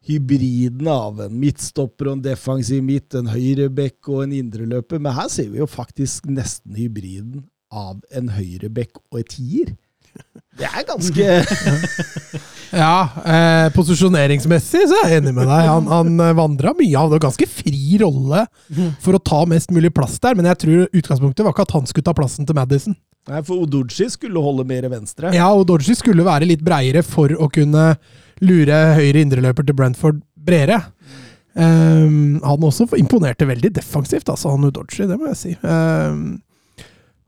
hybridene 0.06 0.92
av 0.92 1.20
en 1.26 1.34
midtstopper 1.40 2.10
og 2.10 2.18
en 2.18 2.24
defensiv 2.24 2.84
midt, 2.86 3.16
en 3.18 3.30
høyrebekk 3.32 4.12
og 4.12 4.26
en 4.26 4.36
indreløper, 4.38 5.02
men 5.02 5.16
her 5.16 5.30
ser 5.32 5.50
vi 5.52 5.62
jo 5.62 5.68
faktisk 5.70 6.28
nesten 6.30 6.76
hybriden 6.78 7.46
av 7.74 7.98
en 8.14 8.30
høyrebekk 8.36 9.00
og 9.10 9.20
et 9.22 9.34
tier. 9.34 9.74
Det 10.56 10.64
er 10.64 10.84
ganske 10.88 11.24
Ja, 12.76 13.08
eh, 13.20 13.66
posisjoneringsmessig 13.74 14.86
så 14.88 14.96
er 15.02 15.10
jeg 15.12 15.20
enig 15.20 15.34
med 15.36 15.46
deg. 15.46 15.68
Han, 15.68 15.86
han 15.90 16.22
vandra 16.38 16.72
mye 16.76 16.98
av 16.98 17.12
det, 17.12 17.18
og 17.20 17.26
ganske 17.28 17.46
fri 17.48 17.98
rolle 18.00 18.46
for 19.04 19.16
å 19.16 19.22
ta 19.22 19.42
mest 19.48 19.70
mulig 19.74 19.92
plass 19.94 20.16
der. 20.22 20.34
Men 20.38 20.48
jeg 20.50 20.60
tror 20.64 20.88
utgangspunktet 20.88 21.46
var 21.46 21.54
ikke 21.54 21.66
at 21.68 21.76
han 21.76 21.86
skulle 21.88 22.08
ta 22.08 22.16
plassen 22.16 22.48
til 22.48 22.58
Madison. 22.58 22.96
Nei, 23.30 23.42
for 23.46 23.64
Odoji 23.64 24.08
skulle 24.12 24.42
holde 24.42 24.66
mer 24.66 24.88
venstre. 24.90 25.32
Ja, 25.34 25.48
Odoji 25.54 25.96
skulle 25.98 26.26
være 26.26 26.48
litt 26.48 26.64
breiere 26.66 27.02
for 27.06 27.32
å 27.38 27.48
kunne 27.52 27.88
lure 28.44 28.80
høyre 28.98 29.22
indreløper 29.24 29.66
til 29.66 29.76
Brentford 29.76 30.20
bredere. 30.46 30.82
Um, 31.56 32.36
han 32.44 32.66
også 32.68 32.88
imponerte 33.00 33.48
veldig 33.48 33.72
defensivt, 33.78 34.28
altså, 34.28 34.52
han 34.52 34.66
Udodji, 34.68 35.06
det 35.08 35.16
må 35.16 35.30
jeg 35.30 35.40
si. 35.40 35.54
Um, 35.64 36.42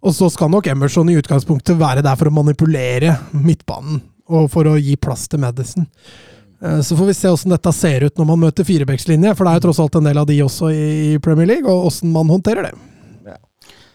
og 0.05 0.15
så 0.15 0.29
skal 0.31 0.53
nok 0.53 0.69
Emerson 0.71 1.09
i 1.11 1.17
utgangspunktet 1.19 1.79
være 1.81 2.05
der 2.05 2.19
for 2.19 2.29
å 2.29 2.35
manipulere 2.37 3.17
midtbanen, 3.33 4.03
og 4.29 4.51
for 4.53 4.69
å 4.69 4.77
gi 4.77 4.99
plass 5.01 5.25
til 5.33 5.41
Madison. 5.43 5.89
Uh, 6.61 6.83
så 6.85 6.99
får 6.99 7.09
vi 7.09 7.17
se 7.17 7.33
hvordan 7.33 7.57
dette 7.57 7.73
ser 7.73 8.05
ut 8.05 8.21
når 8.21 8.29
man 8.29 8.45
møter 8.45 8.69
firebeckslinje, 8.69 9.33
for 9.33 9.49
det 9.49 9.55
er 9.55 9.63
jo 9.63 9.67
tross 9.69 9.81
alt 9.83 9.97
en 9.99 10.11
del 10.11 10.21
av 10.21 10.29
de 10.29 10.39
også 10.45 10.71
i 10.75 11.17
Premier 11.25 11.49
League, 11.49 11.65
og 11.65 11.89
hvordan 11.89 12.15
man 12.19 12.37
håndterer 12.37 12.69
det. 12.69 12.77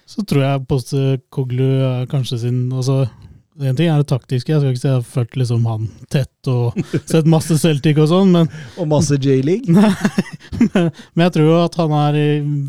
Så 0.09 0.25
tror 0.27 0.43
jeg 0.43 0.65
Postekoglu 0.67 1.67
er 1.87 2.09
kanskje 2.11 2.41
sin 2.41 2.65
altså, 2.73 3.05
En 3.61 3.75
ting 3.77 3.85
er 3.85 4.01
det 4.01 4.09
taktiske, 4.09 4.49
jeg 4.49 4.61
skal 4.61 4.71
ikke 4.73 4.81
si 4.81 4.87
jeg 4.87 4.95
har 4.95 5.05
fulgt 5.05 5.35
liksom 5.37 5.65
han 5.69 5.89
tett 6.09 6.49
og 6.49 6.77
sett 7.05 7.27
masse 7.29 7.53
Celtic 7.61 7.99
og 8.01 8.07
sånn, 8.09 8.31
men, 8.33 8.49
Og 8.81 8.87
masse 8.89 9.19
J-league. 9.21 9.69
men 10.73 11.23
jeg 11.25 11.33
tror 11.35 11.45
jo 11.45 11.59
at 11.59 11.77
han 11.77 11.93
er 11.99 12.17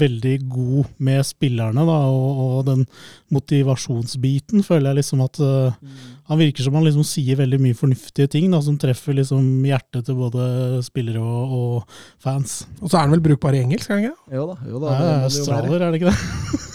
veldig 0.02 0.34
god 0.52 0.90
med 1.08 1.24
spillerne, 1.24 1.86
da, 1.88 1.96
og, 2.12 2.42
og 2.44 2.58
den 2.68 2.84
motivasjonsbiten 3.32 4.66
føler 4.66 4.92
jeg 4.92 5.00
liksom 5.00 5.24
at 5.24 5.40
uh, 5.42 5.94
Han 6.28 6.38
virker 6.40 6.66
som 6.66 6.76
han 6.76 6.84
liksom 6.86 7.06
sier 7.08 7.40
veldig 7.40 7.58
mye 7.64 7.78
fornuftige 7.78 8.28
ting 8.36 8.52
da, 8.52 8.60
som 8.64 8.76
treffer 8.80 9.16
liksom 9.16 9.64
hjertet 9.64 10.06
til 10.06 10.20
både 10.20 10.82
spillere 10.84 11.24
og, 11.24 11.56
og 11.56 11.98
fans. 12.22 12.62
Og 12.82 12.90
så 12.90 12.98
er 13.00 13.06
han 13.06 13.16
vel 13.16 13.24
brukbar 13.24 13.56
i 13.56 13.64
engelsk, 13.64 13.88
er 13.88 13.98
han 13.98 14.06
ikke? 14.10 14.36
Jo 14.36 14.46
da, 14.52 14.60
jo 14.68 14.84
da. 14.84 14.94
Det 14.94 15.10
er 15.10 15.28
australier, 15.32 15.80
er 15.80 15.90
det 15.90 16.02
ikke 16.02 16.12
det? 16.12 16.70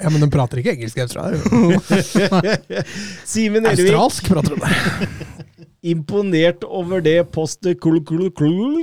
Ja, 0.00 0.08
men 0.08 0.22
de 0.24 0.30
prater 0.32 0.62
ikke 0.62 0.74
engelsk, 0.76 1.00
tror 1.12 1.34
jeg. 1.34 2.84
Simen 3.32 3.68
Ervik, 3.68 3.90
Australsk 3.90 4.30
prater 4.32 4.56
de 4.56 4.62
der. 4.64 5.10
imponert 5.80 6.64
over 6.64 7.00
det 7.00 7.18
postet 7.32 7.80
kul, 7.80 8.00
kul, 8.04 8.28
kul. 8.36 8.82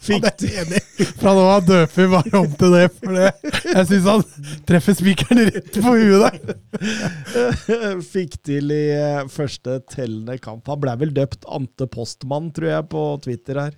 Fikk, 0.00 0.24
Ja, 0.24 0.30
det 0.38 0.50
enig. 0.60 0.80
Fra 1.18 1.32
nå 1.34 1.44
av 1.48 1.64
døper 1.66 2.02
vi 2.02 2.08
bare 2.12 2.42
om 2.42 2.50
til 2.60 2.74
det, 2.76 2.84
for 2.98 3.16
det. 3.16 3.30
jeg 3.64 3.88
syns 3.88 4.08
han 4.10 4.24
treffer 4.68 4.96
spikeren 4.98 5.42
rett 5.48 5.78
på 5.80 5.94
huet 5.96 6.20
der. 6.26 8.00
fikk 8.12 8.36
til 8.46 8.74
i 8.76 8.82
eh, 8.94 9.24
første 9.32 9.80
tellende 9.90 10.36
kamp. 10.42 10.68
Han 10.70 10.82
ble 10.84 10.96
vel 11.00 11.14
døpt 11.16 11.48
Ante 11.48 11.88
Postmann, 11.90 12.50
tror 12.56 12.74
jeg, 12.74 12.88
på 12.92 13.04
Twitter 13.24 13.62
her. 13.64 13.74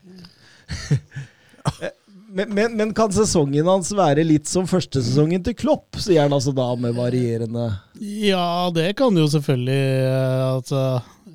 Men, 2.32 2.54
men, 2.56 2.76
men 2.78 2.92
kan 2.96 3.12
sesongen 3.12 3.66
hans 3.68 3.90
være 3.92 4.24
litt 4.24 4.48
som 4.48 4.64
førstesesongen 4.68 5.42
til 5.44 5.56
Klopp, 5.58 5.98
sier 6.00 6.24
han 6.24 6.32
altså 6.32 6.54
da 6.56 6.70
med 6.80 6.96
varierende 6.96 7.66
Ja, 8.00 8.70
det 8.72 8.94
kan 8.96 9.16
jo 9.20 9.26
selvfølgelig 9.28 9.82
eh, 10.08 10.44
altså, 10.46 10.84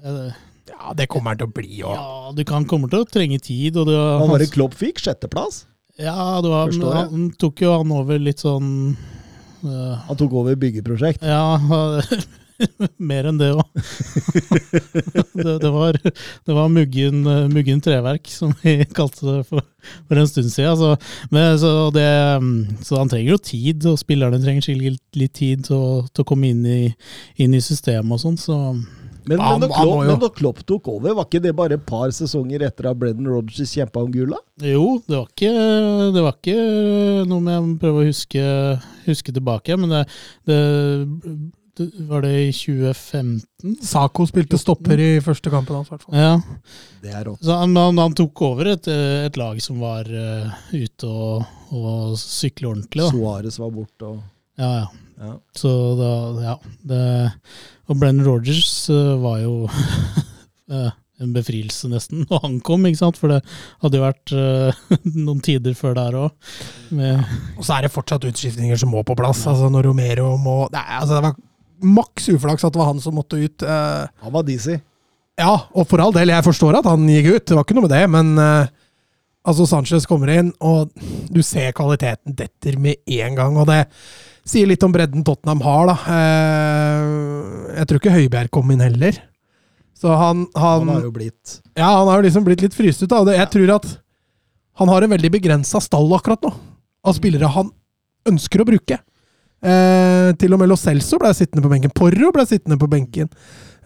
eh, 0.01 0.39
Ja, 0.71 0.95
det 0.97 1.05
kommer 1.13 1.35
han 1.35 1.41
til 1.43 1.51
å 1.51 1.53
bli 1.53 1.83
òg. 1.83 1.93
Ja, 1.93 2.33
du 2.33 2.41
kan 2.49 2.65
kommer 2.69 2.89
til 2.89 3.05
å 3.05 3.09
trenge 3.09 3.37
tid. 3.43 3.77
Og 3.77 3.91
det, 3.91 3.97
Hva 3.97 4.25
var 4.31 4.41
det 4.41 4.49
Klopp 4.55 4.73
fikk? 4.77 5.03
Sjetteplass? 5.03 5.65
Ja, 6.01 6.41
det 6.41 6.49
var, 6.49 6.73
han 6.97 7.29
tok 7.41 7.61
jo 7.63 7.71
han 7.73 7.93
over 7.93 8.19
litt 8.21 8.43
sånn 8.43 8.67
uh, 9.65 9.95
Han 10.05 10.19
tok 10.19 10.35
over 10.41 10.57
byggeprosjekt. 10.59 11.25
Ja, 11.25 11.57
mer 13.11 13.29
enn 13.29 13.39
det 13.41 13.51
òg. 13.55 13.65
det, 15.37 15.57
det, 15.63 15.71
var, 15.73 15.99
det 16.01 16.57
var 16.57 16.71
muggen, 16.73 17.23
eh, 17.29 17.47
muggen 17.53 17.81
treverk, 17.83 18.29
som 18.31 18.53
vi 18.63 18.79
kalte 18.97 19.25
det 19.27 19.39
for, 19.49 19.65
for 20.07 20.21
en 20.21 20.29
stund 20.29 20.51
siden. 20.53 20.77
Så, 20.79 20.93
men, 21.33 21.51
så, 21.61 21.73
det, 21.95 22.07
mm, 22.43 22.83
så 22.85 23.01
han 23.01 23.11
trenger 23.11 23.35
jo 23.35 23.41
tid, 23.51 23.87
og 23.89 23.99
spillerne 24.01 24.41
trenger 24.43 24.65
sikkert 24.65 25.01
litt 25.17 25.35
tid 25.37 25.67
til 25.67 26.07
til 26.17 26.23
å 26.23 26.27
komme 26.27 26.51
inn 26.51 26.63
i, 26.65 26.79
inn 27.43 27.55
i 27.55 27.63
systemet 27.63 28.17
og 28.17 28.23
sånn. 28.23 28.39
Så 28.41 28.57
Men, 29.27 29.41
men, 29.41 29.59
da 29.59 29.67
Klopp, 29.67 30.03
men 30.07 30.19
da 30.21 30.29
Klopp 30.31 30.61
tok 30.69 30.87
over, 30.93 31.15
var 31.17 31.27
ikke 31.27 31.43
det 31.43 31.51
bare 31.57 31.75
et 31.75 31.85
par 31.87 32.13
sesonger 32.15 32.63
etter 32.63 32.87
at 32.87 32.99
Brendan 32.99 33.27
Rodgers 33.27 33.73
kjempa 33.75 34.05
om 34.05 34.11
gula? 34.13 34.39
jo, 34.63 35.01
det 35.03 35.17
var 35.17 35.27
ikke, 35.27 35.51
det 36.15 36.23
var 36.23 36.37
ikke 36.37 36.57
noe 37.27 37.43
med 37.43 37.57
å 37.57 37.75
prøve 37.81 38.05
å 38.05 38.07
huske, 38.07 38.45
huske 39.03 39.35
tilbake, 39.35 39.75
men 39.75 39.91
det, 39.97 40.03
det 40.47 40.61
Var 41.79 42.21
det 42.21 42.33
i 42.41 42.51
2015? 42.53 43.77
Saco 43.85 44.25
spilte 44.27 44.57
stopper 44.59 45.01
i 45.01 45.09
første 45.23 45.51
kampen 45.53 45.77
hans, 45.77 45.89
i 45.89 45.93
hvert 45.93 46.05
fall. 46.05 46.17
Ja. 46.17 46.33
Det 47.03 47.13
er 47.13 47.25
rått. 47.29 47.41
Så 47.45 47.57
han, 47.59 47.75
han, 47.77 48.01
han 48.01 48.15
tok 48.17 48.43
over 48.49 48.71
et, 48.73 48.89
eh, 48.91 49.25
et 49.27 49.37
lag 49.39 49.59
som 49.63 49.81
var 49.83 50.09
uh, 50.09 50.61
ute 50.73 51.09
og, 51.09 51.47
og 51.75 52.15
sykle 52.21 52.71
ordentlig. 52.73 53.05
Da. 53.05 53.11
Suárez 53.13 53.59
var 53.61 53.73
borte 53.75 54.13
og 54.13 54.21
Ja, 54.57 54.69
ja. 54.73 54.85
ja. 55.21 55.33
Så 55.57 55.73
da, 55.99 56.13
ja. 56.41 56.55
Det, 56.89 57.01
og 57.87 57.99
Brennan 57.99 58.25
Rogers 58.25 58.71
uh, 58.89 59.15
var 59.21 59.41
jo 59.43 59.57
eh, 60.73 60.89
en 61.21 61.33
befrielse, 61.33 61.89
nesten, 61.89 62.25
når 62.29 62.43
han 62.43 62.59
kom, 62.65 62.85
ikke 62.89 63.01
sant? 63.03 63.17
For 63.21 63.33
det 63.33 63.41
hadde 63.83 64.01
jo 64.01 64.05
vært 64.05 64.33
uh, 64.33 64.87
noen 65.27 65.43
tider 65.45 65.77
før 65.77 65.97
der 65.97 66.17
òg. 66.25 66.55
Og 67.57 67.61
så 67.61 67.77
er 67.77 67.85
det 67.85 67.93
fortsatt 67.93 68.25
utskiftninger 68.29 68.81
som 68.81 68.93
må 68.93 69.05
på 69.05 69.17
plass. 69.17 69.45
Altså 69.49 69.69
Når 69.73 69.91
Romero 69.91 70.33
må 70.41 70.63
det, 70.73 70.81
er, 70.81 71.03
altså, 71.03 71.17
det 71.17 71.29
var 71.29 71.37
maks 71.83 72.29
uflaks 72.33 72.63
at 72.65 72.73
det 72.73 72.79
var 72.81 72.91
han 72.91 72.99
som 73.03 73.15
måtte 73.17 73.37
ut. 73.39 73.63
eh, 73.63 74.07
Han 74.23 74.33
var 74.33 74.43
dizzy. 74.47 74.79
Ja, 75.37 75.53
og 75.73 75.85
for 75.87 76.01
all 76.01 76.13
del, 76.15 76.31
jeg 76.33 76.45
forstår 76.47 76.79
at 76.79 76.87
han 76.89 77.03
gikk 77.07 77.27
ut, 77.35 77.45
det 77.45 77.55
var 77.57 77.63
ikke 77.67 77.75
noe 77.77 77.85
med 77.85 77.91
det, 77.93 78.03
men 78.09 78.31
uh, 78.41 78.65
altså 79.45 79.67
Sanchez 79.69 80.07
kommer 80.09 80.31
inn, 80.33 80.49
og 80.65 80.89
du 81.29 81.43
ser 81.45 81.75
kvaliteten 81.77 82.33
detter 82.39 82.79
med 82.81 82.97
en 83.05 83.35
gang, 83.37 83.59
og 83.61 83.67
det 83.69 83.83
sier 84.47 84.65
litt 84.65 84.81
om 84.87 84.95
bredden 84.95 85.21
Tottenham 85.27 85.61
har, 85.61 85.91
da. 85.91 85.97
Uh, 86.07 87.69
jeg 87.77 87.85
tror 87.89 88.01
ikke 88.01 88.15
Høibjerg 88.15 88.49
kom 88.57 88.73
inn 88.73 88.81
heller. 88.81 89.19
Så 89.97 90.09
han, 90.13 90.43
han, 90.57 90.89
har 90.93 91.05
jo 91.07 91.13
blitt 91.13 91.55
Ja, 91.77 91.87
han 91.99 92.09
har 92.09 92.19
jo 92.19 92.25
liksom 92.27 92.43
blitt 92.45 92.61
litt 92.65 92.75
fryst 92.77 93.01
ut, 93.05 93.09
da. 93.09 93.23
det- 93.25 93.37
Jeg 93.39 93.49
tror 93.53 93.75
at 93.77 93.87
han 94.77 94.89
har 94.93 95.01
en 95.05 95.13
veldig 95.13 95.31
begrensa 95.33 95.81
stall 95.81 96.11
akkurat 96.17 96.41
nå, 96.45 96.51
av 97.05 97.15
spillere 97.17 97.49
han 97.49 97.71
ønsker 98.29 98.61
å 98.61 98.67
bruke. 98.67 98.99
Eh, 99.63 100.31
til 100.37 100.53
og 100.53 100.59
med 100.61 100.69
Lo 100.69 100.75
Celso 100.77 101.17
ble 101.21 101.31
sittende 101.33 101.63
på 101.65 101.71
benken. 101.71 101.93
Porro 101.97 102.29
ble 102.35 102.45
sittende 102.49 102.77
på 102.81 102.89
benken. 102.91 103.29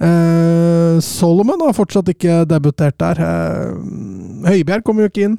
Eh, 0.01 0.97
Solomon 1.05 1.61
har 1.67 1.75
fortsatt 1.77 2.09
ikke 2.11 2.41
debutert 2.49 2.97
der. 2.99 3.21
Eh, 3.21 4.49
Høibjerg 4.49 4.83
kommer 4.87 5.05
jo 5.05 5.11
ikke 5.13 5.27
inn. 5.29 5.37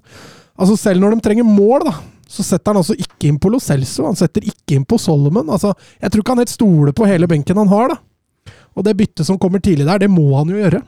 Altså 0.58 0.76
Selv 0.78 1.02
når 1.02 1.16
de 1.16 1.24
trenger 1.26 1.44
mål, 1.48 1.84
da, 1.88 1.94
så 2.28 2.44
setter 2.46 2.72
han 2.72 2.80
altså 2.80 2.96
ikke 2.96 3.28
inn 3.28 3.38
på 3.42 3.50
Lo 3.52 3.60
Celso. 3.60 4.06
Han 4.08 4.16
setter 4.16 4.44
ikke 4.48 4.76
inn 4.78 4.86
på 4.88 4.98
Solomon. 5.00 5.50
Altså, 5.52 5.74
jeg 6.00 6.10
tror 6.12 6.24
ikke 6.24 6.36
han 6.36 6.42
helt 6.44 6.54
stoler 6.54 6.96
på 6.96 7.08
hele 7.08 7.28
benken 7.28 7.60
han 7.60 7.68
har. 7.72 7.92
da. 7.96 8.52
Og 8.76 8.84
det 8.86 8.96
byttet 8.96 9.26
som 9.28 9.36
kommer 9.40 9.60
tidlig 9.60 9.84
der, 9.88 9.98
det 10.00 10.08
må 10.10 10.30
han 10.38 10.48
jo 10.48 10.56
gjøre. 10.60 10.80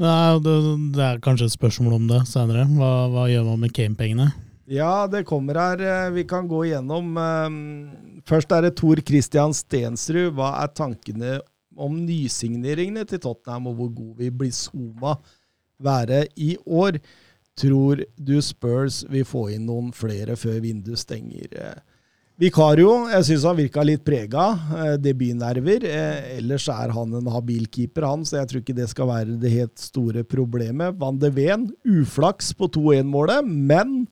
Det, 0.00 0.08
er- 0.08 0.38
det, 0.40 0.54
det 0.96 1.02
er 1.04 1.18
kanskje 1.20 1.50
et 1.50 1.52
spørsmål 1.58 1.98
om 1.98 2.06
det 2.08 2.22
senere. 2.30 2.64
Hva, 2.78 2.92
hva 3.12 3.26
gjør 3.28 3.44
man 3.50 3.60
med 3.66 3.74
Kane-pengene? 3.76 4.30
Ja, 4.70 5.06
det 5.10 5.24
kommer 5.26 5.58
her. 5.58 5.80
eh, 5.82 6.10
Vi 6.14 6.24
kan 6.24 6.46
gå 6.48 6.64
igjennom. 6.64 7.16
eh, 7.18 8.20
Først 8.24 8.52
er 8.52 8.62
det 8.62 8.76
Tor 8.76 8.96
Christian 9.06 9.52
Stensrud. 9.52 10.34
Hva 10.36 10.62
er 10.62 10.68
tankene 10.68 11.40
om 11.76 11.96
nysigneringene 12.06 13.06
til 13.08 13.18
Tottenham, 13.18 13.66
og 13.66 13.74
hvor 13.76 13.94
god 13.94 14.16
vil 14.18 14.30
blir 14.30 14.52
Zuma 14.52 15.16
være 15.80 16.26
i 16.36 16.56
år? 16.66 17.00
Tror 17.56 18.04
du 18.16 18.40
Spurs 18.40 19.04
vil 19.10 19.24
få 19.24 19.50
inn 19.52 19.66
noen 19.66 19.90
flere 19.92 20.36
før 20.36 20.60
vinduet 20.62 20.98
stenger? 20.98 21.48
Eh, 21.50 21.80
Vikario, 22.40 23.08
jeg 23.10 23.24
syns 23.24 23.42
han 23.44 23.56
virka 23.56 23.82
litt 23.84 24.04
prega. 24.04 24.46
eh, 24.76 24.96
Debutnerver. 24.96 25.82
Ellers 26.38 26.68
er 26.68 26.90
han 26.90 27.12
en 27.14 27.26
habil 27.26 27.66
keeper, 27.66 28.06
han, 28.06 28.22
så 28.24 28.38
jeg 28.38 28.48
tror 28.48 28.60
ikke 28.62 28.76
det 28.76 28.88
skal 28.88 29.06
være 29.08 29.40
det 29.40 29.50
helt 29.50 29.78
store 29.78 30.22
problemet. 30.22 30.96
Van 30.98 31.18
de 31.18 31.28
Ven, 31.30 31.70
uflaks 31.84 32.54
på 32.54 32.68
2-1-målet, 32.68 33.44
men 33.44 34.06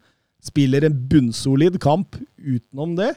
spiller 0.48 0.88
en 0.88 0.98
bunnsolid 1.10 1.78
kamp 1.82 2.18
utenom 2.38 2.96
det. 2.98 3.12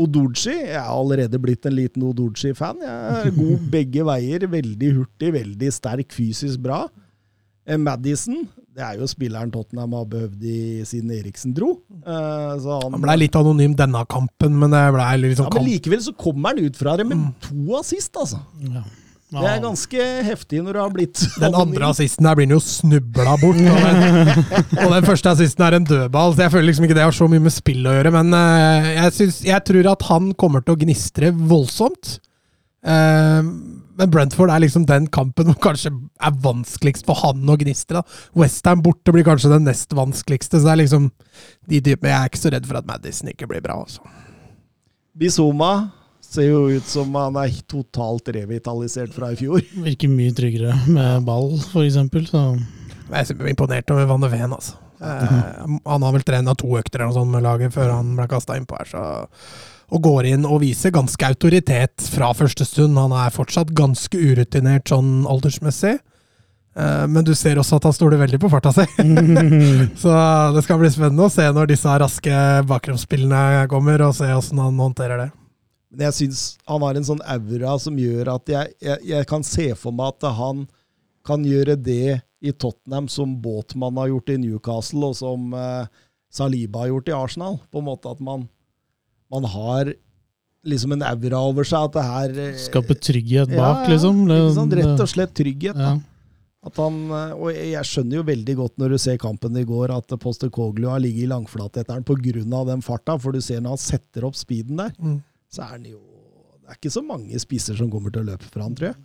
Odorji 0.00 0.54
jeg 0.54 0.72
er 0.78 0.88
allerede 0.88 1.38
blitt 1.42 1.66
en 1.68 1.76
liten 1.76 2.04
Odorji-fan. 2.08 2.80
Jeg 2.82 3.28
er 3.28 3.36
god 3.36 3.66
begge 3.74 4.06
veier. 4.08 4.48
Veldig 4.50 4.92
hurtig, 4.96 5.32
veldig 5.36 5.70
sterk, 5.74 6.14
fysisk 6.16 6.62
bra. 6.64 6.86
Eh, 7.68 7.78
Madison, 7.78 8.40
det 8.72 8.82
er 8.82 8.96
jo 8.98 9.06
spilleren 9.10 9.52
Tottenham 9.52 9.92
har 9.94 10.08
behøvd 10.10 10.46
i 10.48 10.56
siden 10.88 11.12
Eriksen 11.14 11.52
dro. 11.54 11.74
Eh, 12.00 12.54
så 12.64 12.80
Han 12.88 13.04
ble 13.04 13.18
litt 13.20 13.36
anonym 13.38 13.76
denne 13.78 14.02
kampen, 14.10 14.56
men 14.58 14.72
det 14.74 14.82
ble 14.96 15.10
liksom 15.28 15.46
ja, 15.50 15.54
men 15.58 15.68
likevel 15.68 16.02
så 16.08 16.16
kommer 16.18 16.54
han 16.54 16.64
ut 16.64 16.80
fra 16.80 16.96
det 16.98 17.06
med 17.06 17.28
to 17.44 17.76
assist, 17.78 18.16
altså. 18.18 18.40
Ja. 18.64 18.82
Det 19.32 19.48
er 19.48 19.60
ganske 19.64 20.06
heftig 20.26 20.60
når 20.60 20.76
du 20.76 20.80
har 20.82 20.90
blitt 20.92 21.20
Den 21.40 21.54
andre 21.56 21.88
assisten 21.88 22.26
der 22.26 22.36
blir 22.36 22.48
han 22.50 22.56
jo 22.56 22.62
snubla 22.64 23.36
bort. 23.40 23.60
Og 23.62 23.84
den, 23.86 24.32
og 24.84 24.90
den 24.92 25.06
første 25.08 25.32
assisten 25.32 25.64
er 25.64 25.78
en 25.78 25.86
dødball, 25.88 26.34
så 26.36 26.44
jeg 26.44 26.52
føler 26.52 26.68
liksom 26.68 26.88
ikke 26.88 26.98
det 26.98 27.06
har 27.06 27.16
så 27.16 27.28
mye 27.32 27.44
med 27.46 27.54
spill 27.54 27.86
å 27.88 27.94
gjøre. 27.96 28.12
Men 28.18 28.36
eh, 28.36 28.90
jeg, 28.98 29.14
synes, 29.20 29.38
jeg 29.46 29.64
tror 29.70 29.88
at 29.94 30.04
han 30.10 30.32
kommer 30.36 30.64
til 30.66 30.76
å 30.76 30.82
gnistre 30.82 31.32
voldsomt. 31.32 32.18
Eh, 32.84 33.40
men 34.02 34.10
Brentford 34.12 34.50
er 34.50 34.62
liksom 34.64 34.84
den 34.88 35.06
kampen 35.12 35.48
som 35.50 35.58
kanskje 35.62 35.92
er 35.92 36.36
vanskeligst 36.44 37.08
for 37.08 37.20
han 37.22 37.48
å 37.48 37.56
gnistre. 37.60 38.02
Westham 38.38 38.82
borte 38.84 39.14
blir 39.14 39.26
kanskje 39.26 39.52
den 39.52 39.66
nest 39.68 39.92
vanskeligste. 39.96 40.58
Så 40.58 40.66
det 40.66 40.74
er 40.74 40.82
liksom 40.84 41.08
de 41.68 41.80
type, 41.80 42.08
Jeg 42.08 42.18
er 42.18 42.30
ikke 42.30 42.42
så 42.44 42.52
redd 42.54 42.68
for 42.68 42.80
at 42.80 42.88
Madison 42.88 43.32
ikke 43.32 43.48
blir 43.50 43.64
bra. 43.64 43.80
altså. 43.84 44.04
Ser 46.32 46.48
jo 46.48 46.62
ut 46.72 46.86
som 46.88 47.12
han 47.18 47.36
er 47.42 47.56
totalt 47.70 48.30
revitalisert 48.34 49.12
fra 49.16 49.32
i 49.32 49.38
fjor. 49.40 49.64
Virker 49.88 50.12
mye 50.12 50.36
tryggere 50.36 50.76
med 50.86 51.26
ball, 51.28 51.54
eksempel. 51.84 52.28
Jeg 52.32 53.28
er 53.34 53.52
imponert 53.52 53.92
over 53.92 54.08
Van 54.10 54.24
de 54.24 54.32
Ven, 54.32 54.56
altså. 54.56 54.78
Mm. 55.02 55.80
han 55.82 56.04
har 56.06 56.12
vel 56.14 56.22
trena 56.22 56.52
to 56.54 56.68
økter 56.78 57.00
eller 57.00 57.10
noe 57.10 57.16
sånt 57.16 57.32
med 57.32 57.42
laget 57.42 57.72
før 57.74 57.88
han 57.90 58.12
ble 58.14 58.26
kasta 58.30 58.54
innpå 58.54 58.76
her, 58.78 58.86
så 58.92 59.00
og 59.92 60.00
går 60.06 60.30
inn 60.30 60.46
og 60.48 60.62
viser 60.62 60.92
ganske 60.94 61.26
autoritet 61.26 62.06
fra 62.14 62.30
første 62.36 62.64
stund. 62.64 62.96
Han 62.96 63.12
er 63.12 63.34
fortsatt 63.34 63.74
ganske 63.76 64.16
urutinert 64.16 64.88
sånn 64.88 65.26
aldersmessig. 65.28 65.98
Eh, 66.72 67.04
men 67.12 67.26
du 67.26 67.34
ser 67.36 67.60
også 67.60 67.76
at 67.76 67.88
han 67.90 67.96
stoler 67.96 68.20
veldig 68.22 68.40
på 68.40 68.48
farta 68.52 68.72
si. 68.72 68.86
så 70.02 70.16
det 70.56 70.64
skal 70.64 70.80
bli 70.80 70.92
spennende 70.92 71.28
å 71.28 71.32
se 71.32 71.44
når 71.52 71.74
disse 71.74 71.98
raske 72.04 72.40
bakromsspillene 72.70 73.66
kommer, 73.72 74.06
og 74.08 74.16
se 74.16 74.30
åssen 74.32 74.62
han 74.62 74.80
håndterer 74.80 75.26
det. 75.26 75.30
Men 75.92 76.06
jeg 76.08 76.16
syns 76.16 76.44
han 76.68 76.84
har 76.86 76.96
en 76.96 77.06
sånn 77.06 77.20
aura 77.34 77.76
som 77.82 77.98
gjør 78.00 78.32
at 78.34 78.48
jeg, 78.48 78.72
jeg, 78.80 79.02
jeg, 79.10 79.28
kan 79.28 79.44
se 79.44 79.68
for 79.78 79.94
meg 79.94 80.14
at 80.14 80.30
han 80.38 80.64
kan 81.26 81.44
gjøre 81.46 81.76
det 81.78 82.22
i 82.42 82.50
Tottenham 82.50 83.06
som 83.12 83.36
Båtmann 83.44 84.00
har 84.00 84.08
gjort 84.10 84.32
i 84.32 84.38
Newcastle, 84.42 85.12
og 85.12 85.18
som 85.20 85.52
eh, 85.54 85.84
Saliba 86.32 86.82
har 86.82 86.94
gjort 86.94 87.12
i 87.12 87.14
Arsenal. 87.14 87.60
På 87.70 87.82
en 87.82 87.90
måte 87.92 88.10
at 88.10 88.24
man 88.24 88.48
man 89.32 89.44
har 89.48 89.94
liksom 90.64 90.92
en 90.92 91.02
aura 91.02 91.40
over 91.40 91.66
seg. 91.66 91.88
At 91.88 91.96
det 91.96 92.06
her 92.06 92.40
eh, 92.46 92.56
Skape 92.66 92.96
trygghet 93.00 93.52
bak, 93.52 93.86
ja, 93.86 93.92
liksom. 93.94 94.24
Det, 94.28 94.82
rett 94.82 95.04
og 95.04 95.10
slett 95.10 95.34
trygghet. 95.38 95.78
Ja. 95.78 95.96
At 96.62 96.78
han, 96.78 96.98
eh, 97.08 97.34
og 97.34 97.50
jeg 97.56 97.88
skjønner 97.88 98.20
jo 98.20 98.28
veldig 98.28 98.56
godt 98.60 98.78
når 98.82 98.94
du 98.94 99.00
ser 99.02 99.20
kampen 99.22 99.56
i 99.58 99.66
går, 99.68 99.94
at 99.96 100.16
Poster 100.22 100.52
Koglu 100.52 100.90
har 100.92 101.02
ligget 101.02 101.26
i 101.26 101.32
langflat 101.32 101.80
etter 101.80 101.96
den 101.96 102.06
pga. 102.06 102.64
den 102.68 102.84
farta. 102.84 103.16
For 103.18 103.32
du 103.32 103.40
ser 103.40 103.62
når 103.62 103.78
han 103.78 103.84
setter 103.88 104.28
opp 104.28 104.38
speeden 104.38 104.82
der, 104.82 104.92
mm. 104.98 105.20
Så 105.52 105.64
er 105.64 105.74
han 105.76 105.88
jo 105.88 106.00
Det 106.62 106.70
er 106.70 106.78
ikke 106.78 106.94
så 106.94 107.02
mange 107.04 107.40
spisser 107.42 107.76
som 107.76 107.90
kommer 107.92 108.12
til 108.12 108.22
å 108.22 108.30
løpe 108.30 108.46
for 108.46 108.62
han, 108.64 108.76
tror 108.78 108.92
jeg. 108.92 109.00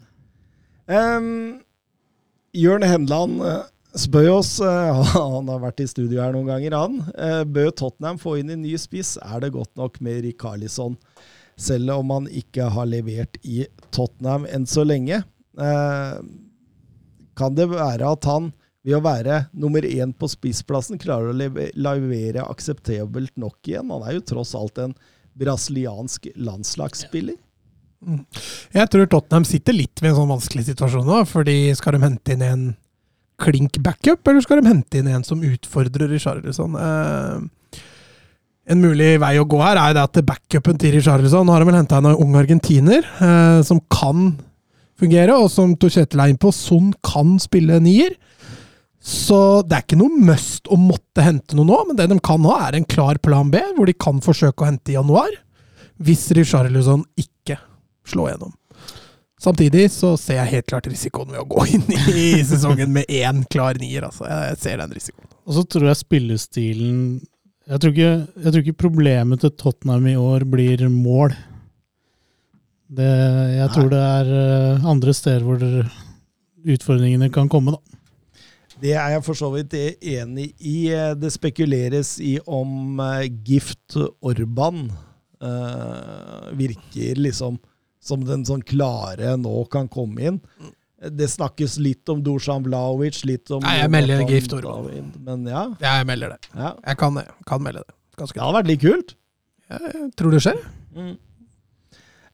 Um, 0.88 1.58
Jørn 2.56 2.86
Henland 2.86 3.42
eh, 3.44 3.64
spør 3.98 4.30
oss, 4.38 4.54
uh, 4.62 5.02
han 5.34 5.50
har 5.52 5.64
vært 5.66 5.82
i 5.84 5.88
studio 5.90 6.22
her 6.22 6.36
noen 6.36 6.48
ganger, 6.48 6.78
han. 6.78 7.00
Uh, 7.18 7.42
bør 7.44 7.74
Tottenham 7.76 8.22
få 8.22 8.38
inn 8.40 8.54
en 8.54 8.62
ny 8.64 8.76
spiss? 8.80 9.16
Er 9.26 9.42
det 9.44 9.56
godt 9.58 9.74
nok 9.80 9.98
med 10.06 10.22
Rikarlison? 10.24 10.96
Selv 11.58 11.96
om 11.98 12.14
han 12.14 12.30
ikke 12.30 12.70
har 12.72 12.88
levert 12.88 13.42
i 13.42 13.66
Tottenham 13.90 14.46
enn 14.46 14.70
så 14.70 14.86
lenge. 14.86 15.24
Kan 17.38 17.56
det 17.58 17.66
være 17.72 18.12
at 18.14 18.28
han 18.30 18.52
ved 18.86 19.00
å 19.00 19.02
være 19.02 19.40
nummer 19.58 19.82
én 19.82 20.14
på 20.14 20.30
spissplassen 20.30 21.02
klarer 21.02 21.34
å 21.34 21.38
levere 21.74 22.46
akseptabelt 22.46 23.34
nok 23.42 23.58
igjen? 23.66 23.90
Han 23.90 24.06
er 24.06 24.20
jo 24.20 24.28
tross 24.30 24.54
alt 24.56 24.78
en 24.84 24.94
brasiliansk 25.40 26.32
landslagsspiller. 26.36 27.38
Jeg 28.76 28.90
tror 28.94 29.08
Tottenham 29.10 29.46
sitter 29.48 29.74
litt 29.74 30.02
ved 30.04 30.12
en 30.12 30.20
sånn 30.20 30.36
vanskelig 30.36 30.68
situasjon 30.68 31.08
nå, 31.08 31.22
fordi 31.30 31.58
skal 31.78 31.98
de 31.98 32.04
hente 32.06 32.36
inn 32.36 32.44
en 32.46 32.66
klink 33.42 33.80
backup, 33.86 34.22
eller 34.28 34.44
skal 34.46 34.62
de 34.62 34.70
hente 34.70 35.00
inn 35.00 35.10
en 35.12 35.26
som 35.26 35.42
utfordrer 35.46 36.10
Richarlison? 36.14 36.78
Eh, 36.78 37.82
en 38.68 38.84
mulig 38.84 39.16
vei 39.24 39.36
å 39.40 39.48
gå 39.48 39.62
her 39.64 39.80
er 39.80 39.96
det 39.96 40.04
at 40.04 40.22
backupen 40.28 40.78
til 40.82 40.98
Richarlison 40.98 41.46
Nå 41.48 41.54
har 41.56 41.64
de 41.64 41.70
vel 41.70 41.78
henta 41.78 42.02
en 42.02 42.10
ung 42.12 42.36
argentiner 42.36 43.06
eh, 43.24 43.62
som 43.66 43.80
kan 43.94 44.34
fungere, 44.98 45.38
og 45.38 45.50
som 45.54 45.76
Torkjetil 45.78 46.22
er 46.22 46.34
inne 46.34 46.42
på, 46.42 46.54
Son 46.54 46.92
kan 47.06 47.38
spille 47.42 47.78
nier. 47.84 48.18
Så 49.08 49.40
det 49.64 49.78
er 49.78 49.84
ikke 49.86 50.00
noe 50.02 50.20
must 50.28 50.68
å 50.68 50.76
måtte 50.76 51.24
hente 51.24 51.56
noe 51.56 51.68
nå, 51.70 51.78
men 51.88 51.96
det 51.96 52.10
de 52.12 52.18
kan 52.20 52.44
ha, 52.50 52.58
er 52.68 52.76
en 52.76 52.88
klar 52.92 53.20
plan 53.24 53.48
B, 53.54 53.62
hvor 53.78 53.88
de 53.88 53.96
kan 53.96 54.20
forsøke 54.24 54.66
å 54.66 54.68
hente 54.68 54.92
i 54.92 54.98
januar. 54.98 55.32
Hvis 56.04 56.26
Richarlison 56.36 57.06
ikke 57.16 57.56
slår 58.08 58.34
gjennom. 58.34 58.52
Samtidig 59.40 59.86
så 59.94 60.16
ser 60.20 60.42
jeg 60.42 60.52
helt 60.58 60.68
klart 60.68 60.90
risikoen 60.90 61.32
ved 61.32 61.40
å 61.40 61.48
gå 61.48 61.64
inn 61.78 61.86
i 61.94 62.28
sesongen 62.50 62.92
med 62.98 63.08
én 63.08 63.46
klar 63.48 63.80
nier. 63.80 64.10
Altså. 64.10 64.28
Jeg 64.28 64.60
ser 64.60 64.82
den 64.82 64.96
risikoen. 64.98 65.30
Og 65.48 65.56
så 65.56 65.64
tror 65.64 65.88
jeg 65.88 66.02
spillestilen 66.02 67.02
jeg 67.68 67.82
tror, 67.84 67.92
ikke, 67.92 68.12
jeg 68.44 68.52
tror, 68.52 68.62
ikke, 68.64 68.80
problemet 68.80 69.42
til 69.44 69.52
Tottenham 69.60 70.06
i 70.08 70.16
år 70.20 70.46
blir 70.48 70.86
mål. 70.88 71.34
Det, 72.88 73.08
jeg 73.58 73.72
tror 73.74 73.90
det 73.92 74.00
er 74.00 74.30
eh, 74.38 74.86
andre 74.88 75.16
steder 75.16 75.44
hvor 75.44 75.66
utfordringene 76.78 77.28
kan 77.36 77.52
komme, 77.52 77.76
da. 77.76 77.97
Det 78.82 78.94
er 78.94 79.16
jeg 79.16 79.24
for 79.26 79.38
så 79.38 79.50
vidt 79.54 79.74
enig 79.76 80.52
i. 80.62 80.78
Det 81.18 81.32
spekuleres 81.34 82.18
i 82.22 82.38
om 82.46 83.00
eh, 83.02 83.26
Gift 83.48 83.98
Orban 84.22 84.86
uh, 85.42 86.50
virker 86.58 87.22
liksom 87.22 87.58
som 88.08 88.24
den 88.24 88.46
sånn 88.48 88.64
klare 88.66 89.34
nå 89.40 89.56
kan 89.74 89.90
komme 89.92 90.30
inn. 90.30 90.42
Det 90.98 91.28
snakkes 91.30 91.76
litt 91.84 92.10
om 92.10 92.22
Dusan 92.26 92.64
Vlaovic, 92.66 93.20
litt 93.28 93.52
om 93.54 93.62
Nei, 93.66 93.76
jeg 93.82 93.92
melder 93.94 94.24
Gift 94.30 94.54
Orban. 94.58 95.12
Men 95.26 95.46
ja. 95.50 95.68
ja. 95.82 95.98
Jeg 96.00 96.10
melder 96.10 96.36
det. 96.36 96.52
Ja. 96.54 96.74
Jeg 96.88 97.02
kan, 97.02 97.22
kan 97.50 97.64
melde 97.66 97.84
det. 97.86 97.98
Ganske. 98.18 98.38
Det 98.38 98.46
hadde 98.46 98.60
vært 98.62 98.72
litt 98.72 98.84
kult. 98.86 99.16
Jeg 99.68 100.12
tror 100.18 100.34
det 100.34 100.42
skjer. 100.46 100.62
Mm. 100.96 101.16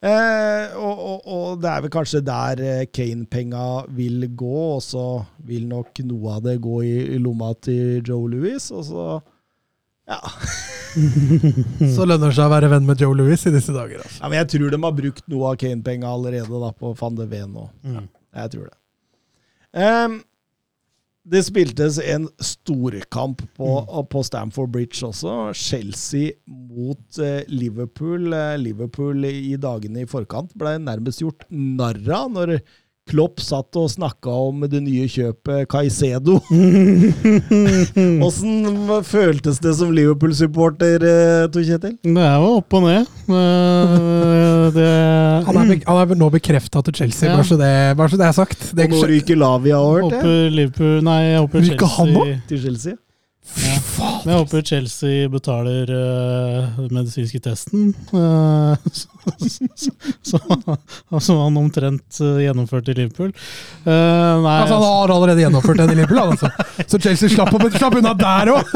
Eh, 0.04 0.74
og, 0.76 0.98
og, 1.00 1.20
og, 1.32 1.60
det 1.64 1.70
er 1.72 1.84
vel 1.86 1.92
kanskje 1.94 2.20
der 2.28 2.60
eh, 2.60 2.88
Kane-penga 2.92 3.68
vil 3.96 4.26
gå, 4.36 4.58
og 4.76 4.82
så 4.84 5.06
vil 5.48 5.64
nok 5.70 6.02
noe 6.10 6.34
av 6.38 6.42
det 6.44 6.58
gå 6.64 6.82
i, 6.84 6.96
i 7.16 7.20
lomma 7.24 7.54
til 7.64 8.02
Joe 8.04 8.28
Louis, 8.34 8.66
og 8.76 8.84
så 8.90 9.06
ja. 10.12 10.20
så 11.96 12.04
lønner 12.04 12.28
det 12.28 12.36
seg 12.36 12.50
å 12.50 12.52
være 12.52 12.74
venn 12.74 12.90
med 12.90 13.00
Joe 13.00 13.16
Louis 13.16 13.48
i 13.48 13.54
disse 13.56 13.72
dager. 13.72 14.04
Altså. 14.04 14.20
Ja, 14.20 14.28
men 14.28 14.42
jeg 14.42 14.52
tror 14.58 14.76
de 14.76 14.82
har 14.84 14.98
brukt 15.00 15.26
noe 15.32 15.54
av 15.54 15.62
Kane-penga 15.64 16.12
allerede 16.12 16.62
da, 16.66 16.74
på 16.76 16.92
van 17.00 17.20
de 17.22 17.30
Ven 17.32 17.56
nå. 17.56 17.70
Mm. 17.88 18.10
Jeg 18.44 18.54
tror 18.58 18.68
det. 18.68 18.78
Um, 19.74 20.20
det 21.24 21.40
spiltes 21.48 21.98
en 22.04 22.26
storkamp 22.44 23.42
på, 23.56 23.68
på 24.12 24.24
Stamford 24.28 24.74
Bridge 24.74 25.06
også. 25.08 25.54
Chelsea 25.56 26.34
mot 26.48 27.20
uh, 27.20 27.40
Liverpool. 27.48 28.34
Uh, 28.34 28.56
Liverpool 28.60 29.24
i 29.30 29.56
dagene 29.56 30.04
i 30.04 30.10
forkant 30.10 30.52
ble 30.60 30.76
nærmest 30.84 31.24
gjort 31.24 31.46
narr 31.50 32.02
av 32.12 32.34
når 32.34 32.58
Klopp 33.04 33.42
satt 33.44 33.76
og 33.76 33.90
snakka 33.92 34.32
om 34.32 34.62
det 34.72 34.80
nye 34.80 35.10
kjøpet 35.12 35.68
Caicedo. 35.72 36.38
Åssen 38.28 38.94
føltes 39.04 39.60
det 39.64 39.74
som 39.76 39.92
Liverpool-supporter, 39.92 41.04
eh, 41.04 41.44
Tor 41.52 41.66
Kjetil? 41.68 41.98
Det 42.00 42.24
er 42.24 42.38
jo 42.40 42.54
opp 42.62 42.78
og 42.80 42.88
ned. 42.88 43.12
Eh, 43.28 44.66
det... 44.78 44.90
Han, 45.50 45.60
er, 45.66 45.84
han 45.84 46.02
er 46.06 46.16
nå 46.24 46.32
bekrefta 46.34 46.84
til 46.88 47.02
Chelsea, 47.02 47.28
ja. 47.28 47.36
bare, 47.36 47.50
så 47.52 47.60
det, 47.60 47.74
bare, 48.00 48.14
så 48.14 48.22
det, 48.22 48.30
er 48.30 48.38
sagt. 48.40 48.70
Det 48.72 48.88
og 48.88 48.96
nå 48.96 49.06
ryker 49.12 49.42
Lavia 49.42 49.84
over 49.84 50.08
til 50.14 50.60
Liverpool, 50.62 51.02
Nei, 51.04 51.20
jeg 51.34 51.44
håper 51.44 51.68
Chelsea. 51.68 51.96
Han 52.00 52.38
Til 52.48 52.64
Chelsea? 52.68 53.00
Fy 53.44 53.74
faen! 53.84 54.24
Jeg 54.24 54.40
håper 54.40 54.64
Chelsea 54.66 55.28
betaler 55.32 55.90
uh, 55.92 56.78
den 56.80 56.96
medisinske 57.00 57.42
testen. 57.44 57.92
Uh, 59.24 61.20
som 61.24 61.38
han 61.40 61.58
omtrent 61.58 62.18
uh, 62.20 62.42
gjennomførte 62.44 62.92
i 62.92 62.98
Liverpool. 62.98 63.30
Uh, 63.86 64.44
altså, 64.44 64.74
han 64.74 64.84
har 64.84 65.14
allerede 65.16 65.44
gjennomført 65.46 65.80
den 65.80 65.94
i 65.94 65.96
Liverpool, 65.96 66.20
altså. 66.20 66.50
så 66.88 67.00
Chelsea 67.00 67.32
slapp, 67.32 67.54
slapp 67.78 67.96
unna 68.02 68.12
der 68.20 68.52
òg! 68.52 68.74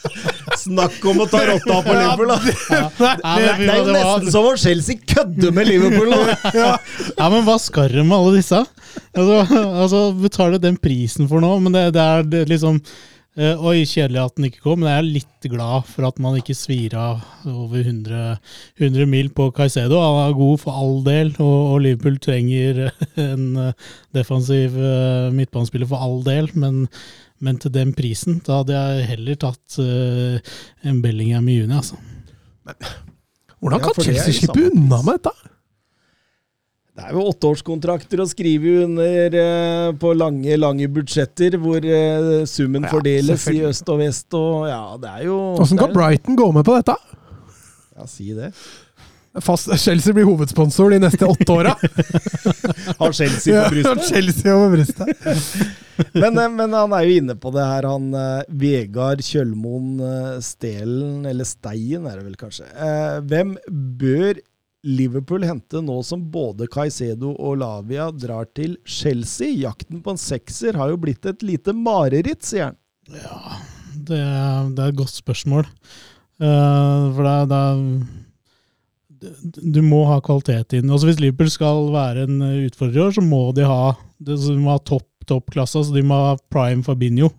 Snakk 0.64 0.98
om 1.10 1.22
å 1.22 1.28
ta 1.30 1.44
rotta 1.46 1.78
på 1.86 1.94
Liverpool, 1.94 2.32
da! 2.32 2.40
Ja. 2.74 2.82
Det, 2.98 3.46
det, 3.60 3.70
er 3.70 3.78
jo 3.78 3.94
nesten 3.94 4.34
som 4.34 4.50
om 4.50 4.58
Chelsea 4.58 4.98
kødder 5.14 5.54
med 5.54 5.70
Liverpool. 5.70 6.14
Ja. 6.56 6.74
ja, 7.14 7.30
men 7.30 7.46
hva 7.46 7.58
skal 7.62 7.90
de 7.92 8.02
med 8.02 8.16
alle 8.18 8.38
disse? 8.40 8.64
Altså, 9.14 9.40
altså 9.62 10.04
Betale 10.18 10.62
den 10.62 10.78
prisen 10.80 11.30
for 11.30 11.44
noe, 11.44 11.62
men 11.62 11.74
det, 11.74 11.90
det 11.94 12.02
er 12.02 12.30
det, 12.34 12.46
liksom 12.50 12.82
Uh, 13.34 13.58
oi, 13.66 13.80
kjedelig 13.82 14.20
at 14.22 14.36
den 14.38 14.46
ikke 14.46 14.60
kom, 14.62 14.78
men 14.78 14.92
jeg 14.92 15.00
er 15.00 15.06
litt 15.16 15.46
glad 15.50 15.88
for 15.88 16.06
at 16.06 16.20
man 16.22 16.36
ikke 16.38 16.54
svir 16.54 16.92
av 16.94 17.24
over 17.50 17.80
100, 17.80 18.36
100 18.78 19.08
mil 19.10 19.32
på 19.34 19.48
Caicedo. 19.56 19.98
Han 19.98 20.20
er 20.22 20.36
god 20.38 20.60
for 20.62 20.78
all 20.78 21.00
del, 21.02 21.32
og, 21.42 21.56
og 21.72 21.80
Liverpool 21.82 22.20
trenger 22.22 22.84
en 23.24 23.48
uh, 23.58 23.96
defensiv 24.14 24.78
uh, 24.78 25.32
midtbanespiller 25.34 25.90
for 25.90 26.06
all 26.06 26.22
del, 26.26 26.52
men, 26.54 26.84
men, 27.42 27.58
til 27.58 27.74
den 27.74 27.90
prisen, 27.98 28.38
da 28.46 28.60
hadde 28.60 28.78
jeg 28.78 29.08
heller 29.10 29.40
tatt 29.48 29.80
en 29.82 31.02
Bellingham 31.02 31.50
i 31.50 31.58
juni, 31.58 31.74
altså. 31.74 31.98
Men 32.64 32.78
hvordan 33.58 33.82
kan 33.82 33.98
ja, 33.98 34.06
Chelsea 34.12 34.44
slippe 34.44 34.70
unna 34.70 35.02
med 35.02 35.18
dette? 35.18 35.53
Det 36.94 37.02
er 37.02 37.16
jo 37.16 37.24
åtteårskontrakter 37.32 38.20
å 38.22 38.28
skrive 38.30 38.84
under 38.84 39.34
eh, 39.40 39.88
på 39.98 40.12
lange, 40.14 40.54
lange 40.62 40.86
budsjetter, 40.94 41.56
hvor 41.58 41.82
eh, 41.82 42.44
summen 42.46 42.86
ja, 42.86 42.92
fordeles 42.92 43.48
i 43.50 43.64
øst 43.66 43.90
og 43.90 43.98
vest, 43.98 44.28
og 44.38 44.68
ja, 44.70 44.84
det 45.02 45.10
er 45.10 45.24
jo 45.26 45.38
Åssen 45.64 45.80
kan 45.80 45.90
Brighton 45.94 46.38
gå 46.38 46.46
med 46.54 46.62
på 46.66 46.76
dette? 46.78 46.94
Ja, 47.98 48.06
si 48.06 48.30
det. 48.36 48.52
Fast, 49.42 49.72
Chelsea 49.82 50.14
blir 50.14 50.28
hovedsponsor 50.28 50.94
de 50.94 51.00
neste 51.02 51.26
åtte 51.26 51.50
åra. 51.50 51.74
Har 53.00 53.12
Chelsea 53.12 53.64
på 53.64 53.74
brystet. 53.74 54.06
Chelsea 54.12 54.54
over 54.54 54.76
brystet. 54.76 55.26
Men, 56.14 56.38
eh, 56.38 56.48
men 56.50 56.72
han 56.74 56.94
er 56.94 57.04
jo 57.06 57.18
inne 57.20 57.34
på 57.38 57.52
det 57.54 57.62
her, 57.62 57.86
han 57.86 58.08
eh, 58.18 58.46
Vegard 58.58 59.20
Kjølmoen 59.22 60.00
Stelen, 60.42 61.20
eller 61.30 61.46
Steien 61.46 62.08
er 62.10 62.18
det 62.18 62.24
vel 62.26 62.38
kanskje. 62.38 62.66
Eh, 62.74 63.18
hvem 63.30 63.52
bør 64.00 64.40
Liverpool 64.84 65.46
hente 65.48 65.80
nå 65.80 65.96
som 66.04 66.22
både 66.30 66.68
Caicedo 66.68 67.32
og 67.32 67.56
Lavia 67.62 68.10
drar 68.12 68.48
til 68.56 68.76
Chelsea? 68.84 69.54
Jakten 69.64 70.02
på 70.04 70.12
en 70.12 70.20
sekser 70.20 70.76
har 70.76 70.92
jo 70.92 71.00
blitt 71.00 71.24
et 71.28 71.44
lite 71.46 71.72
mareritt, 71.76 72.44
sier 72.44 72.68
han. 72.68 72.76
Ja, 73.08 73.60
det, 73.94 74.20
det 74.76 74.84
er 74.84 74.92
et 74.92 75.00
godt 75.00 75.14
spørsmål. 75.16 75.64
Uh, 76.42 77.14
for 77.14 77.24
det 77.24 77.34
det 77.52 77.62
er 79.30 79.70
Du 79.72 79.80
må 79.86 80.02
ha 80.10 80.18
kvalitet 80.20 80.74
i 80.74 80.82
den. 80.82 80.92
Altså 80.92 81.08
Hvis 81.08 81.22
Liverpool 81.22 81.52
skal 81.52 81.88
være 81.94 82.26
en 82.28 82.42
utfordrer 82.66 83.00
i 83.00 83.04
år, 83.06 83.16
så 83.16 83.24
må 83.24 83.46
de 83.56 83.64
ha, 83.68 83.94
de 84.20 84.36
må 84.58 84.74
ha 84.74 84.82
topp 84.84 85.08
toppklasse. 85.24 85.80
Altså 85.80 85.94
de 85.94 86.04
må 86.04 86.20
ha 86.20 86.36
prime 86.52 86.84
Fabinho. 86.84 87.32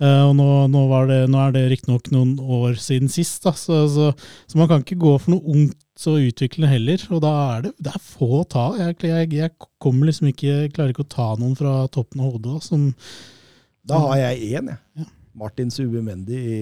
Uh, 0.00 0.30
og 0.30 0.32
nå, 0.38 0.48
nå, 0.72 0.80
det, 1.10 1.20
nå 1.30 1.38
er 1.38 1.52
det 1.54 1.68
riktignok 1.70 2.08
noen 2.10 2.38
år 2.40 2.80
siden 2.82 3.12
sist, 3.12 3.44
da, 3.44 3.52
så, 3.54 3.84
så, 3.92 4.08
så 4.50 4.58
man 4.58 4.66
kan 4.70 4.82
ikke 4.82 4.98
gå 4.98 5.12
for 5.20 5.36
noe 5.36 5.52
ungt 5.54 5.83
og 6.10 6.20
utviklende 6.26 6.70
heller. 6.72 7.02
Og 7.14 7.20
da 7.22 7.32
er 7.54 7.66
det, 7.68 7.74
det 7.86 7.92
er 7.94 8.02
få 8.02 8.28
å 8.40 8.46
ta. 8.50 8.64
Jeg, 8.80 8.96
jeg, 9.06 9.28
jeg 9.38 9.52
kommer 9.82 10.10
liksom 10.10 10.30
ikke, 10.32 10.48
jeg 10.64 10.72
klarer 10.74 10.94
ikke 10.94 11.06
å 11.06 11.12
ta 11.14 11.28
noen 11.40 11.54
fra 11.58 11.74
toppen 11.94 12.24
av 12.24 12.34
hodet. 12.34 12.56
som 12.66 12.88
Da 13.86 14.00
har 14.08 14.18
jeg 14.22 14.56
én, 14.58 14.72
jeg. 14.74 14.80
Ja. 14.98 15.06
Martin 15.34 15.70
Subimendi 15.74 16.38
i 16.38 16.58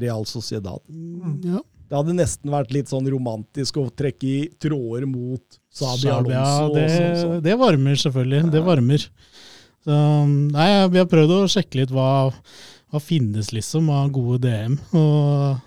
Real 0.00 0.26
Sociedad. 0.28 0.80
ja, 1.44 1.60
Det 1.88 1.96
hadde 1.96 2.16
nesten 2.16 2.52
vært 2.52 2.72
litt 2.74 2.90
sånn 2.92 3.08
romantisk 3.10 3.78
å 3.80 3.86
trekke 3.90 4.26
i 4.28 4.40
tråder 4.60 5.06
mot 5.08 5.42
Sabi 5.72 6.04
Sabia, 6.08 6.18
Alonso. 6.42 6.74
det, 6.76 6.88
sånn, 6.92 7.16
sånn. 7.22 7.40
det 7.46 7.56
varmer 7.60 7.96
selvfølgelig. 8.02 8.42
Det 8.52 8.62
varmer. 8.66 9.06
Så, 9.80 9.96
nei, 10.52 10.68
vi 10.92 11.00
har 11.00 11.08
prøvd 11.08 11.32
å 11.38 11.48
sjekke 11.48 11.80
litt 11.80 11.92
hva, 11.94 12.28
hva 12.92 13.00
finnes 13.00 13.52
liksom 13.56 13.88
av 13.94 14.10
gode 14.12 14.42
DM. 14.44 14.76
Og 14.92 15.60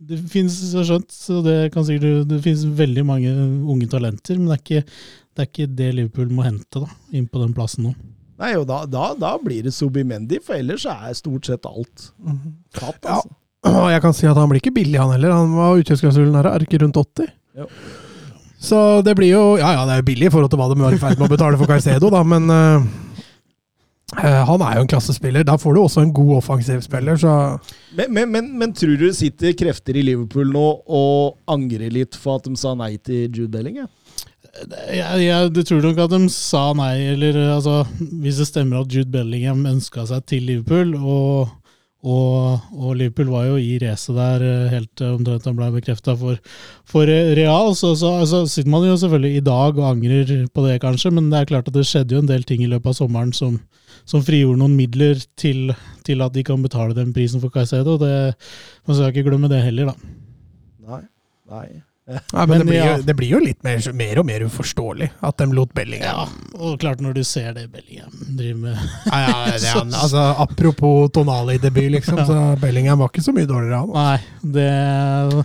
det 0.00 0.18
finnes, 0.32 0.54
så 0.70 0.84
skjønt, 0.86 1.10
så 1.12 1.40
det 1.44 1.56
kan 1.74 1.84
sikkert 1.84 2.28
Det 2.30 2.38
finnes 2.44 2.62
veldig 2.78 3.02
mange 3.04 3.32
unge 3.68 3.88
talenter, 3.90 4.38
men 4.38 4.48
det 4.48 4.56
er 4.56 4.62
ikke 4.62 4.84
det, 4.86 5.42
er 5.42 5.48
ikke 5.48 5.66
det 5.76 5.90
Liverpool 5.96 6.32
må 6.34 6.44
hente 6.46 6.82
da, 6.82 6.88
inn 7.16 7.28
på 7.30 7.42
den 7.42 7.52
plassen 7.56 7.86
nå. 7.86 7.92
Nei, 8.40 8.54
og 8.56 8.64
da, 8.68 8.82
da, 8.88 9.10
da 9.20 9.34
blir 9.40 9.66
det 9.66 9.74
Subimendi, 9.76 10.40
for 10.44 10.56
ellers 10.56 10.86
er 10.88 11.12
stort 11.16 11.48
sett 11.48 11.68
alt 11.68 12.08
tatt. 12.76 13.04
Ja. 13.04 13.18
Altså. 13.18 13.34
Og 13.68 13.90
jeg 13.92 14.00
kan 14.00 14.16
si 14.16 14.28
at 14.28 14.38
han 14.40 14.48
blir 14.48 14.62
ikke 14.62 14.72
billig, 14.72 14.96
han 14.96 15.12
heller. 15.12 15.34
Han 15.36 15.52
var 15.52 15.76
utkjøpsklausulen 15.82 16.38
her, 16.38 16.48
er 16.48 16.64
ikke 16.64 16.80
rundt 16.80 16.96
80? 16.96 17.28
Jo. 17.60 17.68
Så 18.60 18.78
det 19.04 19.14
blir 19.16 19.30
jo 19.32 19.44
Ja 19.56 19.70
ja, 19.72 19.84
det 19.88 19.94
er 19.94 20.02
jo 20.02 20.08
billig 20.10 20.28
i 20.28 20.32
forhold 20.32 20.50
til 20.52 20.60
hva 20.60 20.66
de 20.68 20.80
var 20.80 20.96
i 20.96 21.00
ferd 21.00 21.20
med 21.20 21.28
å 21.28 21.32
betale 21.32 21.60
for 21.60 21.68
Caicedo, 21.68 22.10
da, 22.12 22.20
men 22.24 22.48
eh, 22.52 22.88
han 24.18 24.62
er 24.66 24.76
jo 24.76 24.82
en 24.84 24.90
klassespiller. 24.90 25.44
Da 25.46 25.54
får 25.60 25.76
du 25.76 25.80
også 25.82 26.02
en 26.02 26.12
god 26.14 26.36
offensiv 26.40 26.80
spiller, 26.82 27.16
så 27.20 27.58
Men, 27.94 28.12
men, 28.14 28.32
men, 28.32 28.58
men 28.58 28.72
tror 28.74 28.96
du 28.96 29.06
det 29.06 29.16
sitter 29.16 29.54
krefter 29.58 29.96
i 29.96 30.02
Liverpool 30.02 30.50
nå 30.50 30.66
og 30.86 31.38
angrer 31.50 31.90
litt 31.94 32.18
for 32.18 32.40
at 32.40 32.48
de 32.48 32.58
sa 32.58 32.74
nei 32.78 32.96
til 32.98 33.30
Jude 33.30 33.50
Bellingham? 33.54 33.90
Jeg, 34.90 35.22
jeg 35.22 35.50
det 35.54 35.62
tror 35.68 35.84
nok 35.84 36.00
at 36.02 36.10
de 36.10 36.26
sa 36.34 36.72
nei, 36.74 37.12
eller 37.12 37.36
altså 37.54 37.84
Hvis 38.00 38.40
det 38.40 38.48
stemmer 38.48 38.82
at 38.82 38.90
Jude 38.90 39.12
Bellingham 39.12 39.62
ønska 39.70 40.08
seg 40.10 40.24
til 40.26 40.42
Liverpool, 40.48 40.96
og, 40.98 41.52
og, 42.00 42.62
og 42.72 42.94
Liverpool 42.96 43.28
var 43.28 43.48
jo 43.50 43.56
i 43.60 43.74
racet 43.82 44.16
der 44.16 44.44
eh, 44.46 44.70
helt 44.72 44.88
til 44.96 45.18
omtrent 45.18 45.44
han 45.44 45.58
ble 45.58 45.68
bekrefta 45.74 46.14
for, 46.16 46.38
for 46.88 47.10
eh, 47.12 47.34
Real, 47.36 47.74
så, 47.76 47.92
så 47.98 48.14
altså, 48.22 48.46
sitter 48.48 48.72
man 48.72 48.86
jo 48.88 48.96
selvfølgelig 49.02 49.36
i 49.36 49.44
dag 49.44 49.76
og 49.76 49.88
angrer 49.90 50.32
på 50.48 50.64
det, 50.64 50.78
kanskje, 50.80 51.12
men 51.12 51.28
det 51.28 51.42
er 51.42 51.50
klart 51.52 51.68
at 51.68 51.76
det 51.76 51.84
skjedde 51.88 52.16
jo 52.16 52.22
en 52.24 52.30
del 52.30 52.46
ting 52.48 52.64
i 52.64 52.70
løpet 52.70 52.94
av 52.94 52.96
sommeren 53.02 53.34
som, 53.36 53.60
som 54.08 54.24
frigjorde 54.24 54.62
noen 54.62 54.78
midler 54.78 55.20
til, 55.36 55.74
til 56.06 56.24
at 56.24 56.32
de 56.36 56.46
kan 56.46 56.64
betale 56.64 56.96
den 56.96 57.12
prisen 57.16 57.44
for 57.44 57.52
Caicedo. 57.52 57.98
Det, 58.00 58.14
man 58.88 58.96
skal 58.96 59.12
ikke 59.12 59.28
glemme 59.28 59.52
det 59.52 59.60
heller, 59.66 59.92
da. 59.92 60.16
Nei. 60.88 61.04
Nei. 61.50 61.68
Nei, 62.10 62.20
men, 62.34 62.48
Men 62.50 62.58
det, 62.58 62.66
blir 62.66 62.76
ja. 62.80 62.86
jo, 62.96 63.02
det 63.06 63.14
blir 63.18 63.30
jo 63.36 63.38
litt 63.44 63.60
mer, 63.62 63.84
mer 63.94 64.18
og 64.18 64.26
mer 64.26 64.42
uforståelig 64.48 65.10
at 65.28 65.36
de 65.38 65.46
lot 65.54 65.70
Bellingham 65.78 66.08
Ja, 66.10 66.24
og 66.58 66.80
klart 66.82 67.00
når 67.04 67.14
du 67.20 67.22
ser 67.28 67.52
det 67.54 67.68
Bellingham 67.70 68.10
driver 68.38 68.60
med 68.64 68.74
ja, 69.06 69.20
ja, 69.22 69.36
det 69.54 69.68
er, 69.68 69.74
han- 69.78 69.94
altså, 69.94 70.24
Apropos 70.42 71.10
Tonali-debut, 71.14 71.90
liksom. 71.94 72.18
Så 72.26 72.38
Bellingham 72.62 72.98
var 73.04 73.12
ikke 73.12 73.22
så 73.28 73.34
mye 73.36 73.46
dårligere, 73.46 73.82
han. 73.84 73.94
Nei, 73.94 74.18
det 74.56 75.44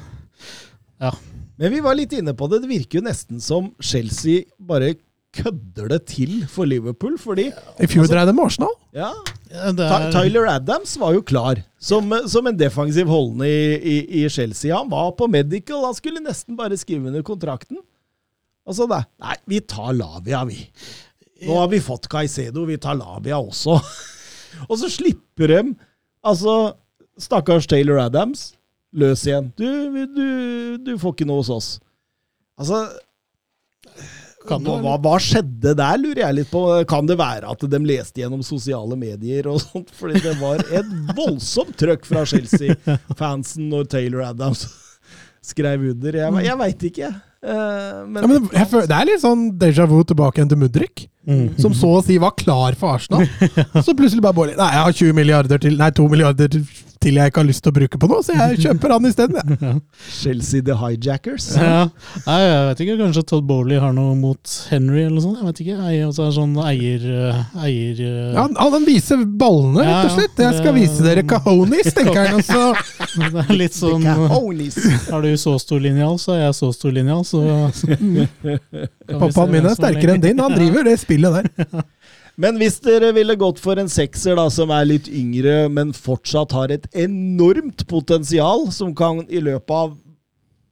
Men 1.58 1.72
vi 1.72 1.80
var 1.86 1.96
litt 1.96 2.12
inne 2.18 2.34
på 2.36 2.50
det. 2.52 2.62
Det 2.66 2.72
virker 2.72 3.00
jo 3.00 3.06
nesten 3.06 3.40
som 3.44 3.70
Chelsea 3.80 4.44
bare 4.60 4.96
kødder 5.36 5.90
det 5.92 6.02
til 6.08 6.42
for 6.52 6.68
Liverpool, 6.68 7.18
fordi 7.20 7.50
I 7.84 7.88
fjor 7.92 8.08
dreide 8.08 8.32
de 8.32 8.36
med 8.38 8.46
Arsenal. 8.50 8.76
ja, 8.96 9.12
Ja, 9.12 9.35
er, 9.56 10.06
Tyler 10.14 10.48
Adams 10.52 10.96
var 11.02 11.16
jo 11.16 11.24
klar 11.26 11.62
som, 11.82 12.12
som 12.30 12.48
en 12.50 12.58
defensiv 12.58 13.10
holdende 13.12 13.48
i, 13.50 13.66
i, 13.76 13.98
i 14.22 14.30
Chelsea. 14.30 14.74
Han 14.76 14.90
var 14.92 15.14
på 15.20 15.28
medical, 15.32 15.84
han 15.88 15.98
skulle 15.98 16.24
nesten 16.24 16.58
bare 16.60 16.78
skrive 16.80 17.12
under 17.12 17.26
kontrakten. 17.26 17.80
Og 18.66 18.78
så 18.78 18.88
da, 18.90 19.04
nei, 19.22 19.36
vi 19.50 19.62
tar 19.62 19.94
Lavia, 19.94 20.42
vi. 20.50 20.58
Nå 21.46 21.60
har 21.60 21.70
vi 21.70 21.82
fått 21.84 22.10
Caicedo, 22.10 22.66
vi 22.66 22.80
tar 22.82 22.98
Lavia 22.98 23.38
også. 23.38 23.78
og 24.70 24.76
så 24.82 24.90
slipper 24.90 25.52
de, 25.54 25.62
altså, 26.26 26.56
stakkars 27.22 27.70
Taylor 27.70 28.02
Adams, 28.08 28.54
løs 28.96 29.26
igjen. 29.28 29.52
Du, 29.60 29.68
du, 30.16 30.28
du 30.82 30.96
får 31.02 31.18
ikke 31.18 31.28
noe 31.30 31.44
hos 31.44 31.52
oss. 31.54 31.70
Altså, 32.58 32.86
Kan 34.48 34.64
det 34.66 34.76
hva, 34.86 34.96
hva, 35.02 35.16
skjedde 35.22 35.74
der, 35.78 35.98
lurer 36.02 36.22
jeg 36.26 36.38
litt 36.40 36.52
på. 36.52 36.64
Kan 36.90 37.10
det 37.10 37.18
være 37.20 37.52
at 37.52 37.66
de 37.72 37.80
leste 37.86 38.22
gjennom 38.24 38.44
sosiale 38.46 38.98
medier 39.00 39.48
og 39.52 39.62
sånt? 39.64 39.92
Fordi 40.00 40.22
det 40.24 40.36
var 40.42 40.64
et 40.70 40.90
voldsomt 41.18 41.76
trøkk 41.82 42.06
fra 42.10 42.26
Chelsea-fansen 42.30 43.70
når 43.72 43.88
Taylor 43.92 44.26
Adams 44.30 44.68
skrev 45.46 45.90
under. 45.92 46.16
Jeg, 46.24 46.46
jeg 46.48 46.58
veit 46.62 46.86
ikke. 46.90 47.10
Eh, 47.46 47.98
men, 48.10 48.22
Ja, 48.24 48.30
men 48.30 48.48
jeg 48.50 48.70
føler, 48.72 48.88
det 48.90 48.96
er 48.98 49.10
litt 49.12 49.22
sånn 49.22 49.44
déjà 49.62 49.86
vu 49.90 50.00
tilbake 50.10 50.40
igjen 50.42 50.54
til 50.56 50.62
Mudrik, 50.64 51.10
Mm. 51.26 51.56
som 51.58 51.74
så 51.74 51.88
å 51.98 52.02
si 52.06 52.20
var 52.22 52.36
klar 52.38 52.76
for 52.78 53.00
Arsenal. 53.00 53.24
Så 53.86 53.96
plutselig 53.98 54.22
bare 54.22 54.38
Bårli 54.38 54.52
Nei, 54.60 54.68
jeg 54.76 54.84
har 54.86 54.94
20 54.94 55.16
milliarder 55.18 55.58
til 55.64 55.74
Nei, 55.80 55.88
2 55.98 56.04
milliarder 56.12 56.52
til 56.54 56.68
til 57.06 57.20
jeg 57.22 57.32
ikke 57.32 57.42
har 57.44 57.48
lyst 57.48 57.64
til 57.66 57.72
å 57.72 57.76
bruke 57.76 58.00
på 58.02 58.10
noe, 58.12 58.24
så 58.26 58.34
jeg 58.36 58.60
kjøper 58.66 58.94
han 58.96 59.08
isteden. 59.08 59.38
jeg. 59.62 59.82
Chelsea 60.10 60.66
the 60.66 60.76
Hijackers. 60.80 61.48
ja. 61.60 61.86
Nei, 62.26 62.38
jeg 62.42 62.64
vet 62.72 62.82
ikke. 62.86 62.98
Kanskje 63.04 63.24
Todd 63.30 63.46
Bowley 63.50 63.78
har 63.82 63.94
noe 63.96 64.16
mot 64.18 64.56
Henry 64.72 65.04
eller 65.06 65.16
noe 65.20 65.24
sånt. 65.26 65.40
Jeg 65.42 65.50
vet 65.52 65.62
ikke. 65.66 65.78
Jeg 65.94 66.10
er 66.10 66.34
sånn 66.36 66.56
eier... 66.66 67.06
eh, 67.06 67.42
eier 67.68 68.02
eh, 68.02 68.32
Ja, 68.36 68.46
han, 68.48 68.58
han 68.76 68.88
viser 68.88 69.22
ballene, 69.26 69.84
rett 69.86 69.92
og 69.92 69.94
Ja, 69.94 70.04
ja. 70.10 70.14
slett. 70.18 70.44
Jeg 70.46 70.60
skal 70.60 70.78
vise 70.78 71.06
dere 71.06 71.26
Cahonis, 71.30 71.92
tenker 71.98 72.22
han. 72.26 72.42
Også. 72.42 72.64
Det 73.16 73.46
er 73.46 73.54
litt 73.62 73.78
sånn 73.78 74.06
Har 74.06 75.22
du 75.26 75.32
så 75.40 75.56
stor 75.62 75.84
linjal, 75.84 76.18
så 76.22 76.36
er 76.36 76.42
jeg 76.48 76.58
så 76.58 76.72
stor 76.76 76.96
linjal, 76.96 77.22
så, 77.28 77.44
Pappaen 79.20 79.52
min 79.54 79.68
er 79.70 79.76
sterkere 79.78 80.16
enn 80.18 80.24
din, 80.24 80.42
han 80.42 80.56
driver 80.56 80.88
det 80.88 80.98
spillet 81.02 81.40
der. 81.40 81.84
Men 82.36 82.58
hvis 82.60 82.82
dere 82.84 83.14
ville 83.16 83.38
gått 83.40 83.62
for 83.64 83.80
en 83.80 83.90
sekser 83.92 84.36
da, 84.36 84.50
som 84.52 84.72
er 84.76 84.88
litt 84.90 85.08
yngre, 85.08 85.70
men 85.72 85.94
fortsatt 85.96 86.56
har 86.56 86.74
et 86.74 86.88
enormt 86.92 87.86
potensial, 87.88 88.68
som 88.76 88.92
kan 88.98 89.24
i 89.30 89.40
løpet 89.44 89.76
av 89.76 89.96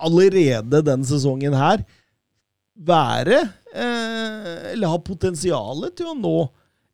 allerede 0.04 0.82
denne 0.84 1.08
sesongen 1.08 1.56
her 1.56 1.86
være 2.74 3.38
eh, 3.72 4.74
Eller 4.74 4.90
ha 4.90 4.98
potensialet 5.00 5.94
til 5.96 6.10
å 6.10 6.18
nå 6.18 6.38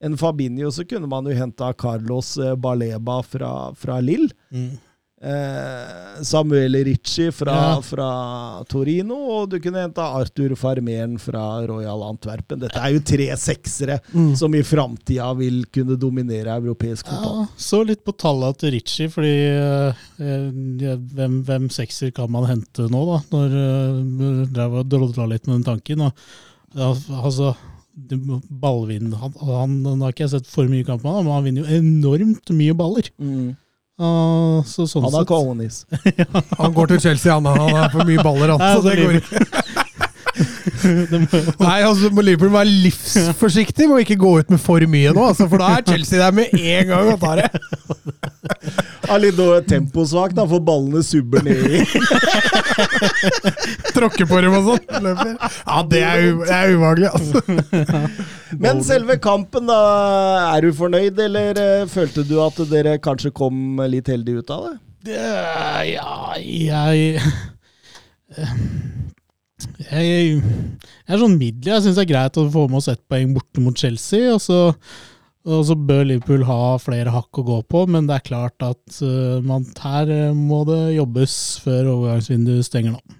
en 0.03 0.17
Fabinho, 0.19 0.69
så 0.71 0.85
kunne 0.87 1.09
man 1.11 1.25
jo 1.27 1.35
henta 1.35 1.71
Carlos 1.73 2.35
eh, 2.37 2.55
Baleba 2.59 3.19
fra, 3.25 3.71
fra 3.75 3.97
Lill. 4.03 4.29
Mm. 4.51 4.77
Eh, 5.21 6.21
Samuel 6.23 6.77
Ritchie 6.85 7.31
fra, 7.35 7.51
Ja. 7.75 7.81
fra 7.83 8.63
Torino, 8.71 9.15
og 9.41 9.49
du 9.51 9.57
kunne 9.59 9.81
henta 9.83 10.05
Arthur 10.15 10.55
Farmeren 10.55 11.17
fra 11.19 11.41
Royal 11.67 12.03
Antwerpen. 12.07 12.59
Dette 12.61 12.79
er 12.79 12.93
jo 12.93 12.99
tre 13.03 13.27
seksere 13.35 13.99
Mm. 14.15 14.35
som 14.37 14.55
i 14.55 14.61
framtida 14.63 15.35
vil 15.37 15.65
kunne 15.73 15.97
dominere 15.99 16.55
europeisk 16.61 17.05
fotball. 17.05 17.41
Ja, 17.41 17.47
så 17.57 17.85
litt 17.85 18.05
på 18.05 18.15
tallet 18.15 18.57
til 18.59 18.71
Ritchie, 18.71 19.09
fordi 19.09 19.35
eh, 19.49 19.93
eh, 20.21 20.51
hvem, 21.13 21.43
hvem 21.43 21.67
sekser 21.69 22.13
kan 22.15 22.31
man 22.31 22.45
hente 22.47 22.87
nå, 22.89 23.03
da? 23.05 23.19
Når 23.35 24.79
eh, 24.79 24.83
drodla 24.87 25.27
litt 25.27 25.47
med 25.47 25.59
den 25.61 25.67
tanken. 25.75 26.01
Og, 26.01 26.13
ja, 26.75 26.93
altså, 27.23 27.55
ballvinn 28.49 29.11
han, 29.13 29.33
han, 29.43 29.83
Nå 29.83 29.99
har 29.99 30.13
ikke 30.13 30.27
jeg 30.29 30.35
sett 30.37 30.47
for 30.47 30.69
mye 30.71 30.85
kamp 30.87 31.03
med 31.03 31.25
men 31.25 31.33
han 31.33 31.43
vinner 31.43 31.65
jo 31.65 31.79
enormt 31.81 32.53
mye 32.55 32.73
baller. 32.73 33.09
Så 33.99 34.85
sånn 34.87 35.03
Han 35.03 35.11
har 35.13 35.25
sett 35.25 35.27
Cohonis. 35.27 35.81
Han 36.57 36.73
går 36.73 36.87
til 36.93 37.01
Chelsea, 37.03 37.33
han. 37.35 37.45
Han 37.51 37.75
har 37.75 37.89
for 37.91 38.07
mye 38.07 38.23
baller, 38.23 38.53
han. 38.55 38.61
Nei, 38.63 38.75
Så 38.75 38.81
det 38.87 38.95
går 39.03 39.17
ikke. 39.19 39.88
Nei, 41.63 41.79
altså 41.83 42.09
må 42.13 42.23
Liverpool 42.23 42.51
være 42.53 42.71
livsforsiktig 42.85 43.87
med 43.89 43.97
å 43.97 44.03
ikke 44.03 44.19
gå 44.19 44.31
ut 44.41 44.53
med 44.53 44.61
for 44.61 44.83
mye 44.89 45.13
nå, 45.15 45.25
altså, 45.31 45.47
for 45.49 45.61
da 45.61 45.71
er 45.77 45.85
Chelsea 45.87 46.21
der 46.21 46.35
med 46.35 46.53
en 46.55 46.91
gang 46.91 47.11
og 47.13 47.19
tar 47.21 47.41
det. 47.41 47.49
Har 49.09 49.21
litt 49.21 49.39
temposvakt, 49.69 50.35
da, 50.37 50.45
for 50.49 50.63
ballene 50.63 51.01
subber 51.05 51.43
ned 51.45 51.79
i. 51.79 51.83
Tråkker 53.95 54.29
på 54.29 54.41
dem 54.45 54.57
og 54.59 54.69
sånn. 54.69 54.83
Ja, 55.65 55.79
det 55.89 56.03
er, 56.05 56.25
det 56.43 56.55
er 56.55 56.75
ubehagelig, 56.75 57.09
altså. 57.13 57.37
Men 58.63 58.83
selve 58.85 59.17
kampen, 59.21 59.69
da. 59.69 59.79
Er 60.55 60.65
du 60.65 60.73
fornøyd, 60.77 61.19
eller 61.25 61.59
eh, 61.61 61.87
følte 61.89 62.25
du 62.27 62.37
at 62.43 62.57
dere 62.69 62.97
kanskje 63.01 63.33
kom 63.35 63.81
litt 63.89 64.09
heldig 64.11 64.39
ut 64.41 64.53
av 64.55 64.67
det? 64.67 64.75
Det, 65.09 65.19
ja, 65.93 66.35
jeg 66.37 67.21
jeg, 69.89 70.07
jeg, 70.07 70.41
er 71.07 71.21
sånn 71.21 71.37
middel. 71.39 71.73
Jeg 71.73 71.85
syns 71.85 71.97
det 71.99 72.05
er 72.05 72.11
greit 72.13 72.39
å 72.39 72.49
få 72.51 72.65
med 72.69 72.79
oss 72.81 72.89
ett 72.91 73.01
poeng 73.11 73.33
borte 73.35 73.63
mot 73.63 73.77
Chelsea. 73.77 74.33
Og 74.33 74.41
så, 74.43 74.59
og 75.49 75.63
så 75.67 75.75
bør 75.75 76.05
Liverpool 76.07 76.45
ha 76.47 76.77
flere 76.81 77.13
hakk 77.13 77.41
å 77.41 77.45
gå 77.47 77.59
på, 77.71 77.85
men 77.91 78.09
det 78.09 78.19
er 78.19 78.27
klart 78.27 78.65
at 78.65 79.01
uh, 79.03 79.39
man, 79.45 79.67
her 79.83 80.11
uh, 80.11 80.37
må 80.37 80.63
det 80.69 80.81
jobbes 80.97 81.35
før 81.65 81.93
overgangsvinduet 81.95 82.67
stenger 82.67 82.97
nå. 82.97 83.19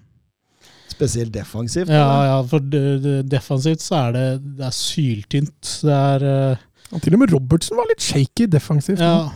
Spesielt 0.90 1.32
defensivt? 1.32 1.88
Ja, 1.88 2.08
ja 2.28 2.40
for 2.44 2.60
defensivt 2.60 3.84
så 3.84 4.02
er 4.02 4.16
det, 4.16 4.26
det 4.58 4.66
er 4.68 4.76
syltynt. 4.76 5.76
Det 5.86 5.96
er 5.96 6.26
uh, 6.26 6.98
Til 7.00 7.16
og 7.16 7.22
med 7.22 7.32
Robertsen 7.32 7.78
var 7.80 7.88
litt 7.88 8.04
shaky 8.04 8.50
defensivt. 8.52 9.00
Ja, 9.00 9.30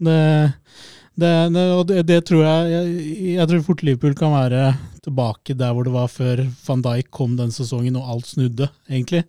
det, 0.00 0.20
det, 1.20 1.34
det, 1.52 1.66
og 1.76 1.84
det, 1.90 2.06
det 2.08 2.22
tror 2.28 2.46
jeg, 2.46 2.70
jeg 2.72 3.34
Jeg 3.34 3.50
tror 3.50 3.66
fort 3.66 3.84
Liverpool 3.84 4.16
kan 4.16 4.32
være 4.32 4.70
tilbake 5.04 5.56
der 5.58 5.74
hvor 5.74 5.86
det 5.86 5.94
var 5.94 6.12
før 6.12 6.44
van 6.66 6.84
Dijk 6.84 7.10
kom 7.14 7.36
den 7.38 7.52
sesongen 7.54 7.98
og 8.00 8.14
alt 8.14 8.30
snudde, 8.30 8.70
egentlig. 8.90 9.24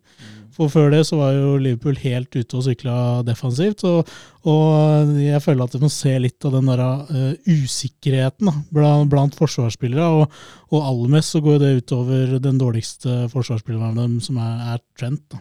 For 0.52 0.68
før 0.72 0.90
det 0.92 1.06
så 1.08 1.16
var 1.16 1.32
jo 1.34 1.56
Liverpool 1.62 1.96
helt 2.04 2.36
ute 2.36 2.58
og 2.60 2.66
sykla 2.66 2.96
defensivt. 3.26 3.86
Og, 3.88 4.10
og, 4.44 5.14
jeg 5.18 5.40
føler 5.44 5.64
at 5.64 5.78
vi 5.78 5.82
må 5.82 5.90
se 5.94 6.18
litt 6.20 6.48
av 6.48 6.58
den 6.58 6.68
der 6.68 6.84
uh, 6.84 7.32
usikkerheten 7.48 8.50
da, 8.50 8.56
blant, 8.76 9.10
blant, 9.14 9.38
forsvarsspillere. 9.40 10.10
Og, 10.22 10.42
og 10.76 10.90
aller 10.90 11.16
mest 11.16 11.38
så 11.38 11.42
går 11.44 11.62
det 11.64 11.74
utover 11.80 12.36
den 12.44 12.60
dårligste 12.62 13.24
forsvarsspilleren 13.32 13.96
av 13.96 14.04
dem, 14.04 14.20
som 14.24 14.42
er, 14.44 14.74
er 14.76 14.84
Trent. 15.00 15.24
Da. 15.32 15.40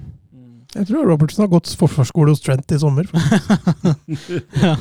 Jeg 0.79 0.87
tror 0.87 1.09
Robertson 1.11 1.43
har 1.43 1.51
gått 1.51 1.73
forsvarsskole 1.75 2.31
hos 2.31 2.45
Trent 2.47 2.71
i 2.71 2.79
sommer. 2.79 3.11
ja. 4.63 4.77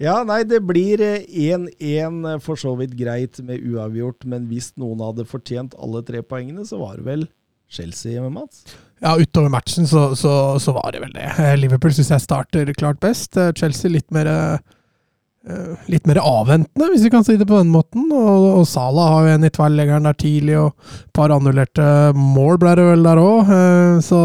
Ja, 0.00 0.22
nei, 0.24 0.40
det 0.48 0.62
blir 0.64 1.02
1-1 1.02 2.40
for 2.40 2.56
så 2.56 2.72
vidt 2.78 2.94
greit 2.96 3.36
med 3.44 3.60
uavgjort, 3.60 4.24
men 4.24 4.46
hvis 4.48 4.70
noen 4.80 5.02
hadde 5.04 5.28
fortjent 5.28 5.76
alle 5.76 6.00
tre 6.08 6.22
poengene, 6.24 6.64
så 6.64 6.78
var 6.80 6.96
det 6.96 7.04
vel 7.04 7.26
Chelsea 7.70 8.14
hjemme, 8.14 8.32
Mats? 8.32 8.64
Ja, 9.04 9.12
utover 9.20 9.52
matchen 9.52 9.86
så, 9.88 10.10
så, 10.16 10.32
så 10.60 10.72
var 10.76 10.94
det 10.94 11.02
vel 11.04 11.12
det. 11.14 11.28
Liverpool 11.60 11.92
syns 11.92 12.14
jeg 12.14 12.24
starter 12.24 12.72
klart 12.76 13.00
best. 13.04 13.36
Chelsea 13.60 13.92
litt 13.92 14.08
mer 14.14 14.30
Litt 15.88 16.04
mer 16.04 16.18
avventende, 16.20 16.90
hvis 16.92 17.06
vi 17.06 17.10
kan 17.14 17.24
si 17.24 17.38
det 17.40 17.46
på 17.48 17.56
den 17.56 17.70
måten. 17.72 18.10
Og, 18.12 18.42
og 18.58 18.66
Salah 18.68 19.06
har 19.08 19.24
jo 19.24 19.36
en 19.38 19.46
i 19.48 19.50
tverrleggeren 19.52 20.04
der 20.04 20.18
tidlig, 20.20 20.58
og 20.60 20.74
et 21.00 21.14
par 21.16 21.32
annullerte 21.32 21.86
mål 22.12 22.60
ble 22.60 22.74
det 22.76 22.84
vel 22.90 23.06
der 23.08 23.20
òg. 23.22 23.54
Så 24.04 24.18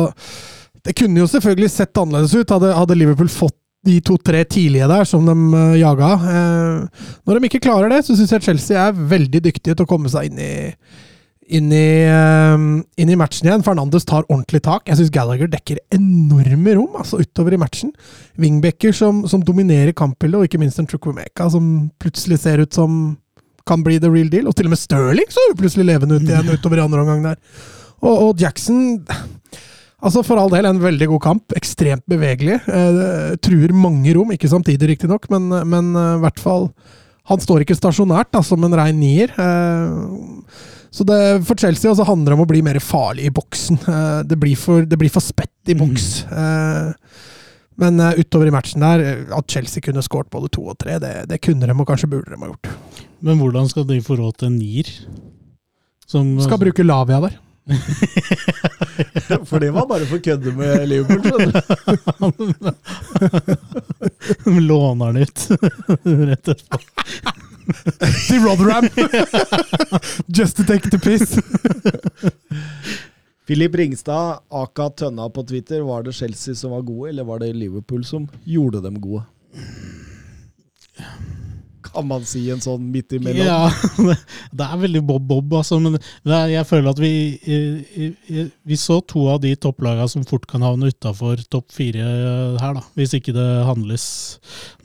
det 0.83 0.95
kunne 0.99 1.23
jo 1.23 1.29
selvfølgelig 1.31 1.71
sett 1.71 2.01
annerledes 2.01 2.35
ut. 2.35 2.51
Hadde, 2.51 2.73
hadde 2.75 2.99
Liverpool 2.99 3.31
fått 3.31 3.55
de 3.85 3.97
to-tre 4.05 4.43
tidlige 4.49 4.87
der 4.89 5.07
som 5.07 5.25
de 5.27 5.35
uh, 5.35 5.73
jaga. 5.79 6.11
Uh, 6.21 7.09
når 7.25 7.39
de 7.39 7.49
ikke 7.49 7.63
klarer 7.67 7.91
det, 7.93 8.03
så 8.05 8.17
syns 8.17 8.33
jeg 8.35 8.45
Chelsea 8.47 8.79
er 8.81 8.95
veldig 9.15 9.43
dyktige 9.47 9.75
til 9.75 9.85
å 9.85 9.89
komme 9.89 10.11
seg 10.11 10.29
inn 10.29 10.41
i, 10.41 10.53
inn 11.57 11.69
i, 11.75 11.89
uh, 12.09 12.55
inn 13.01 13.13
i 13.13 13.19
matchen 13.19 13.49
igjen. 13.49 13.65
Fernandes 13.65 14.07
tar 14.07 14.25
ordentlig 14.25 14.63
tak. 14.65 14.87
Jeg 14.89 15.01
syns 15.01 15.13
Gallagher 15.13 15.51
dekker 15.51 15.83
enorme 15.95 16.77
rom 16.79 16.97
altså 17.01 17.21
utover 17.21 17.57
i 17.57 17.61
matchen. 17.61 17.93
Wingbacker 18.41 18.95
som, 18.95 19.23
som 19.29 19.45
dominerer 19.45 19.95
kampbildet, 19.97 20.41
og 20.41 20.49
ikke 20.49 20.61
minst 20.61 20.81
en 20.81 20.89
Chukwumeka 20.89 21.49
som 21.53 21.91
plutselig 22.01 22.41
ser 22.43 22.65
ut 22.65 22.73
som 22.73 23.15
kan 23.65 23.81
bli 23.81 23.97
the 24.01 24.09
real 24.11 24.29
deal. 24.29 24.49
Og 24.49 24.57
til 24.57 24.69
og 24.69 24.75
med 24.75 24.81
Sterling 24.81 25.31
så 25.33 25.41
er 25.41 25.57
plutselig 25.57 25.87
levende 25.89 26.19
ut 26.19 26.29
igjen 26.29 26.53
utover 26.57 26.81
i 26.81 26.85
andre 26.85 27.05
omgang 27.05 27.25
der. 27.31 27.41
Og, 28.05 28.13
og 28.13 28.41
Jackson 28.41 28.99
Altså 30.05 30.21
For 30.25 30.37
all 30.37 30.53
del 30.53 30.67
en 30.69 30.83
veldig 30.83 31.09
god 31.15 31.23
kamp. 31.23 31.57
Ekstremt 31.57 32.05
bevegelig. 32.09 32.59
Eh, 32.69 33.33
truer 33.43 33.73
mange 33.73 34.13
rom, 34.15 34.31
ikke 34.35 34.51
samtidig 34.51 34.93
riktignok, 34.93 35.27
men, 35.33 35.49
men 35.65 35.91
eh, 35.97 36.13
i 36.19 36.23
hvert 36.25 36.41
fall 36.41 36.69
Han 37.31 37.41
står 37.41 37.63
ikke 37.63 37.77
stasjonært 37.77 38.29
da, 38.35 38.43
som 38.45 38.61
en 38.67 38.77
rein 38.77 38.99
nier. 39.01 39.33
Eh, 39.33 40.73
så 40.95 41.03
det, 41.03 41.19
for 41.43 41.59
Chelsea 41.59 41.89
også 41.91 42.05
handler 42.07 42.31
det 42.31 42.37
om 42.37 42.43
å 42.45 42.47
bli 42.47 42.61
mer 42.63 42.77
farlig 42.79 43.25
i 43.27 43.33
boksen. 43.33 43.81
Eh, 43.81 44.19
det, 44.29 44.37
blir 44.39 44.59
for, 44.59 44.85
det, 44.85 44.99
blir 45.01 45.11
for, 45.11 45.25
spett 45.25 45.73
i 45.73 45.75
boks. 45.75 46.11
Mm. 46.29 46.93
men 47.81 47.99
eh, 47.99 48.21
utover 48.21 48.47
i 48.47 48.53
matchen 48.53 48.85
der, 48.85 49.03
at 49.35 49.49
Chelsea 49.51 49.83
kunne 49.83 50.05
skåret 50.05 50.29
både 50.31 50.53
to 50.53 50.63
og 50.69 50.77
tre, 50.79 50.99
det, 51.01 51.15
det 51.31 51.41
kunne 51.43 51.67
de 51.67 51.75
og 51.75 51.89
kanskje 51.89 52.11
burde 52.13 52.31
de 52.31 52.39
ha 52.39 52.51
gjort. 52.53 52.69
Men 53.25 53.41
hvordan 53.41 53.67
skal 53.71 53.89
de 53.89 53.99
få 54.05 54.19
råd 54.21 54.37
til 54.37 54.51
en 54.51 54.59
nier? 54.61 54.93
Som, 56.05 56.35
skal 56.45 56.61
bruke 56.61 56.85
Lavia 56.85 57.19
der. 57.25 57.39
for 59.45 59.59
det 59.59 59.71
var 59.73 59.87
bare 59.89 60.05
for 60.05 60.19
å 60.19 60.21
kødde 60.21 60.51
med 60.53 60.83
Liverpool, 60.89 61.21
skjønner 61.25 61.51
du. 61.55 62.69
Låner 64.69 65.13
den 65.13 65.21
ut 65.25 65.39
rett 66.29 66.47
etterpå. 66.53 66.77
Til 68.27 68.39
Rotherham! 68.45 68.85
Just 70.27 70.57
to 70.57 70.63
take 70.69 70.89
the 70.93 70.99
piss. 71.01 71.39
Filip 73.49 73.75
Ringstad, 73.75 74.39
aka 74.49 74.89
Tønna 74.89 75.29
på 75.33 75.43
Twitter. 75.49 75.81
Var 75.81 76.03
det 76.05 76.13
Chelsea 76.13 76.55
som 76.55 76.71
var 76.77 76.81
gode, 76.85 77.09
eller 77.09 77.23
var 77.25 77.39
det 77.41 77.53
Liverpool 77.53 78.05
som 78.05 78.29
gjorde 78.45 78.81
dem 78.85 79.01
gode? 79.01 79.23
Kan 81.95 82.07
man 82.07 82.25
si 82.27 82.43
en 82.51 82.61
sånn 82.63 82.83
midt 82.91 83.15
imellom. 83.15 83.45
Ja, 83.47 83.69
det 84.57 84.67
er 84.67 84.81
veldig 84.81 85.01
bob-bob, 85.07 85.53
altså. 85.59 85.79
Men 85.79 85.97
er, 85.97 86.49
jeg 86.51 86.67
føler 86.67 86.91
at 86.91 87.01
vi, 87.01 87.13
vi 88.67 88.79
så 88.79 88.99
to 89.07 89.27
av 89.31 89.41
de 89.43 89.53
topplagene 89.55 90.07
som 90.11 90.25
fort 90.27 90.47
kan 90.49 90.65
havne 90.65 90.91
utafor 90.91 91.41
topp 91.51 91.71
fire 91.75 92.05
her, 92.59 92.75
da. 92.77 92.83
Hvis 92.99 93.15
ikke 93.17 93.33
det 93.35 93.47
handles 93.67 94.05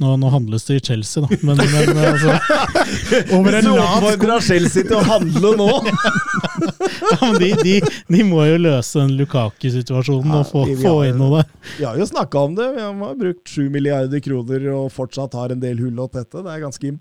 Nå, 0.01 0.15
nå 0.21 0.31
handles 0.33 0.65
det 0.69 0.79
i 0.79 0.85
Chelsea, 0.91 1.23
da. 1.25 1.39
Men, 1.47 1.61
men 1.61 1.99
altså 1.99 2.37
Over 3.37 3.59
en 3.59 3.69
lav 3.69 4.01
oppfordrer 4.01 4.45
Chelsea 4.45 4.87
til 4.87 4.97
å 4.99 5.03
handle 5.07 5.53
nå! 5.59 5.69
ja, 7.11 7.19
men 7.21 7.39
de, 7.41 7.51
de, 7.61 7.75
de, 8.09 8.23
må 8.27 8.45
jo 8.49 8.59
løse 8.61 9.01
den 9.01 9.17
Lukaku-situasjonen 9.19 10.35
ja, 10.35 10.43
og 10.43 10.51
få, 10.51 10.65
få 10.81 10.95
inn 11.09 11.21
noe 11.21 11.41
der. 11.41 11.53
Vi 11.79 11.87
har 11.89 11.99
jo 12.01 12.09
snakka 12.09 12.47
om 12.49 12.57
det. 12.59 12.69
Vi 12.77 12.85
har 12.87 13.19
brukt 13.19 13.55
7 13.55 13.69
milliarder 13.73 14.23
kroner 14.25 14.69
og 14.75 14.91
fortsatt 14.95 15.37
har 15.39 15.55
en 15.55 15.63
del 15.63 15.81
hull 15.83 16.01
å 16.01 16.09
tette. 16.11 16.43
Det 16.45 16.53
er 16.55 16.65
ganske 16.65 16.87
imponerende. 16.87 17.00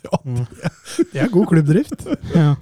Ja, 0.08 0.20
det 1.12 1.22
er 1.24 1.32
god 1.32 1.48
klubbdrift. 1.50 2.06
ja. 2.34 2.54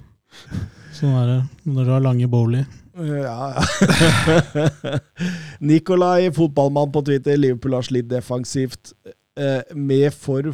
Sånn 0.97 1.13
er 1.13 1.27
det 1.29 1.39
når 1.69 1.85
du 1.85 1.91
har 1.93 2.03
lange 2.03 2.27
bowler. 2.31 2.65
Ja, 2.97 3.17
ja. 3.21 4.97
Nikolai, 5.69 6.31
fotballmann 6.33 6.91
på 6.93 7.03
Twitter. 7.05 7.37
Liverpool 7.37 7.75
har 7.77 7.85
slitt 7.85 8.09
defensivt 8.09 8.93
eh, 9.37 9.61
med, 9.77 10.09
for, 10.15 10.49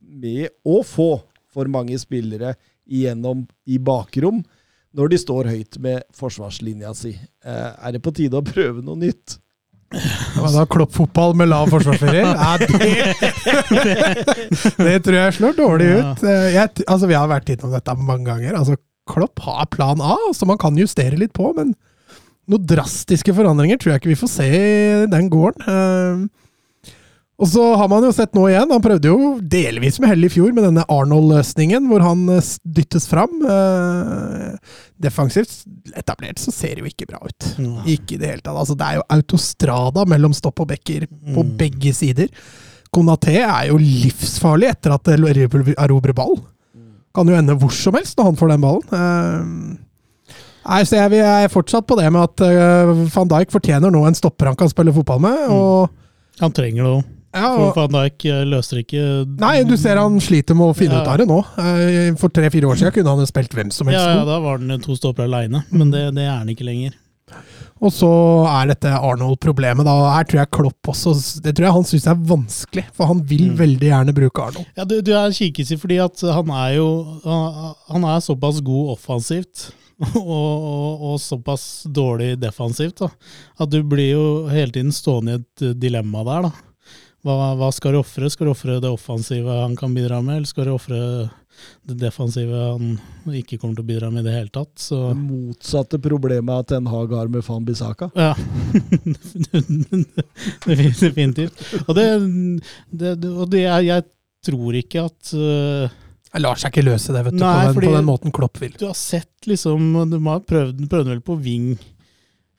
med 0.00 0.50
å 0.66 0.80
få 0.86 1.10
for 1.54 1.70
mange 1.72 1.98
spillere 2.02 2.56
igjennom 2.86 3.46
i 3.70 3.78
bakrom 3.82 4.42
når 4.96 5.12
de 5.12 5.18
står 5.20 5.50
høyt 5.52 5.78
med 5.84 6.04
forsvarslinja 6.16 6.92
si. 6.96 7.12
Eh, 7.44 7.70
er 7.76 7.94
det 7.94 8.02
på 8.04 8.14
tide 8.16 8.40
å 8.40 8.46
prøve 8.46 8.82
noe 8.84 8.98
nytt? 9.00 9.38
Hva 9.94 10.50
da, 10.50 10.64
Kloppfotball 10.70 11.36
med 11.38 11.50
lav 11.52 11.70
forsvarsferie? 11.70 12.24
Ja, 12.36 12.56
det, 12.58 12.66
det, 14.80 14.96
tror 15.06 15.18
jeg 15.18 15.36
slår 15.38 15.56
dårlig 15.58 15.90
ut. 16.00 16.24
Eh, 16.26 16.48
jeg, 16.56 16.72
altså, 16.86 17.06
vi 17.06 17.16
har 17.16 17.30
vært 17.30 17.52
innom 17.54 17.74
dette 17.74 17.94
mange 18.00 18.26
ganger. 18.28 18.58
Altså, 18.58 18.78
Klopp 19.06 19.42
har 19.46 19.68
plan 19.70 20.02
A, 20.02 20.16
så 20.34 20.48
man 20.48 20.58
kan 20.58 20.78
justere 20.78 21.18
litt 21.20 21.34
på, 21.36 21.52
men 21.56 21.76
noen 22.50 22.66
drastiske 22.66 23.34
forandringer 23.34 23.78
tror 23.78 23.94
jeg 23.94 24.02
ikke 24.02 24.12
vi 24.12 24.18
får 24.18 24.32
se 24.32 24.48
i 24.50 25.06
den 25.10 25.30
gården. 25.30 26.28
Og 27.36 27.48
så 27.52 27.62
har 27.76 27.88
man 27.92 28.04
jo 28.06 28.14
sett 28.16 28.32
nå 28.32 28.46
igjen, 28.48 28.70
han 28.72 28.82
prøvde 28.84 29.10
jo 29.10 29.30
delvis 29.44 29.98
med 30.00 30.08
hell 30.08 30.24
i 30.24 30.30
fjor 30.32 30.54
med 30.56 30.64
denne 30.64 30.86
Arnold-løsningen, 30.88 31.84
hvor 31.90 32.00
han 32.00 32.22
eh, 32.32 32.52
dyttes 32.78 33.04
fram. 33.10 33.42
Eh, 33.44 34.76
defensivt 35.04 35.66
etablert 35.92 36.40
så 36.40 36.54
ser 36.54 36.76
det 36.76 36.86
jo 36.86 36.92
ikke 36.94 37.08
bra 37.10 37.20
ut. 37.20 37.48
Mm. 37.60 37.74
Ikke 37.92 38.16
i 38.16 38.20
det 38.22 38.30
hele 38.30 38.40
tatt. 38.40 38.56
Altså, 38.56 38.76
det 38.80 38.86
er 38.88 38.96
jo 39.00 39.04
autostrada 39.18 40.06
mellom 40.08 40.32
stopp 40.36 40.62
og 40.64 40.70
bekker 40.70 41.04
på 41.10 41.44
mm. 41.44 41.50
begge 41.60 41.92
sider. 41.96 42.30
Konaté 42.94 43.34
er 43.42 43.66
jo 43.68 43.76
livsfarlig 43.82 44.70
etter 44.72 44.94
at 44.94 45.10
Liverpool 45.20 45.74
erobrer 45.74 46.16
ball. 46.16 46.38
Kan 47.16 47.28
jo 47.28 47.36
ende 47.36 47.56
hvor 47.60 47.74
som 47.74 47.98
helst 47.98 48.16
når 48.16 48.30
han 48.30 48.38
får 48.40 48.54
den 48.54 48.64
ballen. 48.64 48.96
Eh, 48.96 50.38
nei, 50.70 50.80
så 50.88 51.02
jeg, 51.02 51.20
er 51.20 51.52
fortsatt 51.52 51.84
på 51.84 52.00
det 52.00 52.08
med 52.16 52.24
at 52.30 53.12
van 53.12 53.28
Dijk 53.34 53.52
fortjener 53.52 53.92
nå 53.92 54.06
en 54.08 54.16
stopper 54.16 54.48
han 54.48 54.56
kan 54.56 54.72
spille 54.72 54.96
fotball 54.96 55.20
med. 55.28 55.44
Mm. 55.50 55.60
og 55.60 56.40
Han 56.40 56.56
trenger 56.56 56.80
det 56.80 56.94
òg. 56.94 57.12
Ja, 57.36 57.50
og, 57.52 57.74
for 57.76 57.86
Van 57.86 57.96
Dijk 58.06 58.24
løser 58.48 58.80
ikke 58.80 59.02
Nei, 59.42 59.54
du 59.68 59.74
ser 59.76 60.00
han 60.00 60.16
sliter 60.24 60.56
med 60.56 60.72
å 60.72 60.76
finne 60.76 60.98
ja. 60.98 61.04
ut 61.04 61.10
av 61.12 61.18
det 61.20 61.26
nå. 61.28 61.40
Eh, 61.60 62.12
for 62.20 62.32
tre-fire 62.32 62.70
år 62.70 62.78
siden 62.80 62.94
kunne 62.96 63.16
han 63.18 63.28
spilt 63.28 63.52
hvem 63.56 63.72
som 63.74 63.90
helst. 63.92 64.00
Ja, 64.00 64.20
ja, 64.22 64.24
da 64.28 64.38
var 64.42 64.56
han 64.62 64.80
to 64.84 64.96
stopper 64.96 65.26
aleine, 65.28 65.64
men 65.74 65.92
det, 65.92 66.06
det, 66.16 66.24
er 66.24 66.38
han 66.40 66.48
ikke 66.52 66.66
lenger. 66.68 66.96
Og 67.84 67.90
så 67.92 68.08
er 68.48 68.70
dette 68.70 68.88
Arnold-problemet. 68.88 69.84
da, 69.84 69.94
Her 70.14 70.24
tror 70.24 70.38
jeg 70.40 70.50
Klopp 70.54 70.88
også 70.94 71.12
Det 71.44 71.52
tror 71.58 71.66
jeg 71.66 71.74
han 71.76 71.88
syns 71.90 72.06
er 72.08 72.20
vanskelig, 72.30 72.84
for 72.96 73.10
han 73.10 73.18
vil 73.28 73.50
Mm. 73.50 73.56
veldig 73.58 73.88
gjerne 73.90 74.14
bruke 74.16 74.44
Arnold. 74.46 74.68
Ja, 74.78 74.86
du, 74.88 74.94
du 75.04 75.10
er 75.12 75.34
kikis 75.36 75.74
i 75.74 75.76
fordi 75.80 75.98
at 76.00 76.22
han 76.24 76.52
er 76.56 76.76
jo 76.78 76.86
Han 77.92 78.06
er 78.08 78.22
såpass 78.24 78.62
god 78.64 78.94
offensivt. 78.96 79.66
Og, 80.20 80.26
og, 80.28 81.04
og 81.08 81.20
såpass 81.24 81.86
dårlig 81.88 82.34
defensivt 82.36 82.98
da, 83.00 83.06
at 83.64 83.70
du 83.72 83.78
blir 83.88 84.10
jo 84.10 84.24
hele 84.52 84.68
tiden 84.74 84.90
stående 84.92 85.38
i 85.38 85.40
et 85.40 85.62
dilemma 85.80 86.20
der. 86.26 86.42
da. 86.50 86.65
Hva, 87.26 87.56
hva 87.58 87.72
skal 87.74 87.96
du 87.96 87.98
ofre? 87.98 88.28
Skal 88.30 88.46
du 88.46 88.52
ofre 88.52 88.78
det 88.82 88.90
offensive 88.92 89.50
han 89.50 89.74
kan 89.78 89.94
bidra 89.96 90.20
med, 90.22 90.36
eller 90.38 90.50
skal 90.50 90.68
du 90.68 90.76
ofre 90.76 90.98
det 91.88 91.96
defensive 91.98 92.54
han 92.54 92.98
ikke 93.34 93.56
kommer 93.58 93.78
til 93.78 93.82
å 93.82 93.88
bidra 93.88 94.10
med 94.12 94.22
i 94.22 94.26
det 94.28 94.34
hele 94.36 94.52
tatt? 94.54 94.74
Så 94.78 94.98
Det 95.08 95.18
motsatte 95.18 95.98
problemet 96.02 96.62
at 96.62 96.74
en 96.76 96.86
Hag 96.92 97.14
har 97.16 97.30
med 97.32 97.42
Fan 97.42 97.64
Bissaka. 97.66 98.10
Ja. 98.14 98.34
Definitivt. 100.66 101.64
Og, 101.86 101.96
det, 101.98 102.06
det, 102.92 103.16
og 103.32 103.48
det, 103.50 103.64
jeg, 103.64 103.88
jeg 103.88 104.06
tror 104.46 104.78
ikke 104.78 105.06
at 105.08 105.32
uh, 105.34 105.96
Jeg 106.30 106.44
lar 106.44 106.60
seg 106.62 106.70
ikke 106.70 106.84
løse 106.86 107.16
det, 107.16 107.24
vet 107.26 107.34
du, 107.34 107.40
Nei, 107.42 107.56
på, 107.72 107.80
den, 107.80 107.88
på 107.88 107.96
den 107.96 108.06
måten 108.06 108.36
Klopp 108.36 108.60
vil. 108.62 108.76
Du 108.78 108.86
har 108.86 108.98
sett 108.98 109.50
liksom 109.50 109.88
Du 110.12 110.20
har 110.28 110.46
prøvd, 110.46 110.84
prøvde 110.92 111.14
vel 111.16 111.24
på 111.26 111.38
wing 111.42 111.72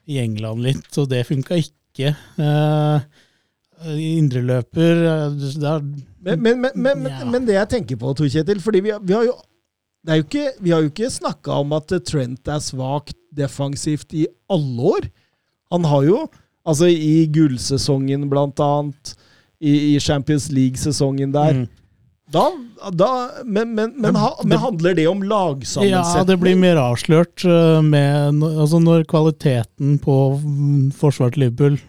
i 0.08 0.20
England 0.20 0.64
litt, 0.64 0.90
og 1.00 1.08
det 1.08 1.24
funka 1.28 1.56
ikke. 1.60 2.12
Uh, 2.36 3.00
Indreløper 3.86 5.04
eh, 5.06 5.36
det 5.38 5.68
er, 5.70 5.84
Men, 6.24 6.42
men, 6.42 6.72
men, 6.74 7.06
Ja. 7.06 7.24
men 7.24 7.46
det 7.46 7.54
jeg 7.54 7.70
tenker 7.76 8.00
på, 8.00 8.14
Tor 8.16 8.30
Kjetil 8.32 8.60
fordi 8.60 8.82
vi, 8.88 8.94
vi 9.02 9.14
har 9.14 9.28
jo 9.28 9.36
det 10.06 10.14
er 10.14 10.20
jo 10.20 10.26
ikke, 10.26 10.50
Vi 10.62 10.70
har 10.72 10.82
jo 10.82 10.90
ikke 10.92 11.10
snakka 11.10 11.60
om 11.62 11.72
at 11.76 11.92
Trent 12.06 12.48
er 12.48 12.60
svakt 12.64 13.16
defensivt 13.34 14.14
i 14.16 14.26
alle 14.48 14.92
år. 14.94 15.08
Han 15.74 15.84
har 15.84 16.06
jo, 16.06 16.20
altså 16.64 16.88
i 16.88 17.26
gullsesongen 17.34 18.28
blant 18.30 18.60
annet, 18.62 19.12
i, 19.60 19.94
i 19.94 20.00
Champions 20.00 20.48
League-sesongen 20.54 21.32
der 21.34 21.52
mm. 21.52 21.64
da, 22.30 22.44
da, 22.94 23.08
Men, 23.44 23.74
men, 23.74 23.92
men, 23.98 24.14
men 24.44 24.58
handler 24.62 24.94
det 24.94 25.08
om 25.10 25.24
Ja, 25.26 26.22
det 26.24 26.38
blir 26.38 26.54
mer 26.54 26.78
avslørt 26.78 27.42
med 27.82 28.44
altså 28.46 28.78
Når 28.78 29.02
kvaliteten 29.10 29.98
på 29.98 30.38
forsvaret 30.94 31.34
til 31.34 31.48
Liverpool 31.48 31.80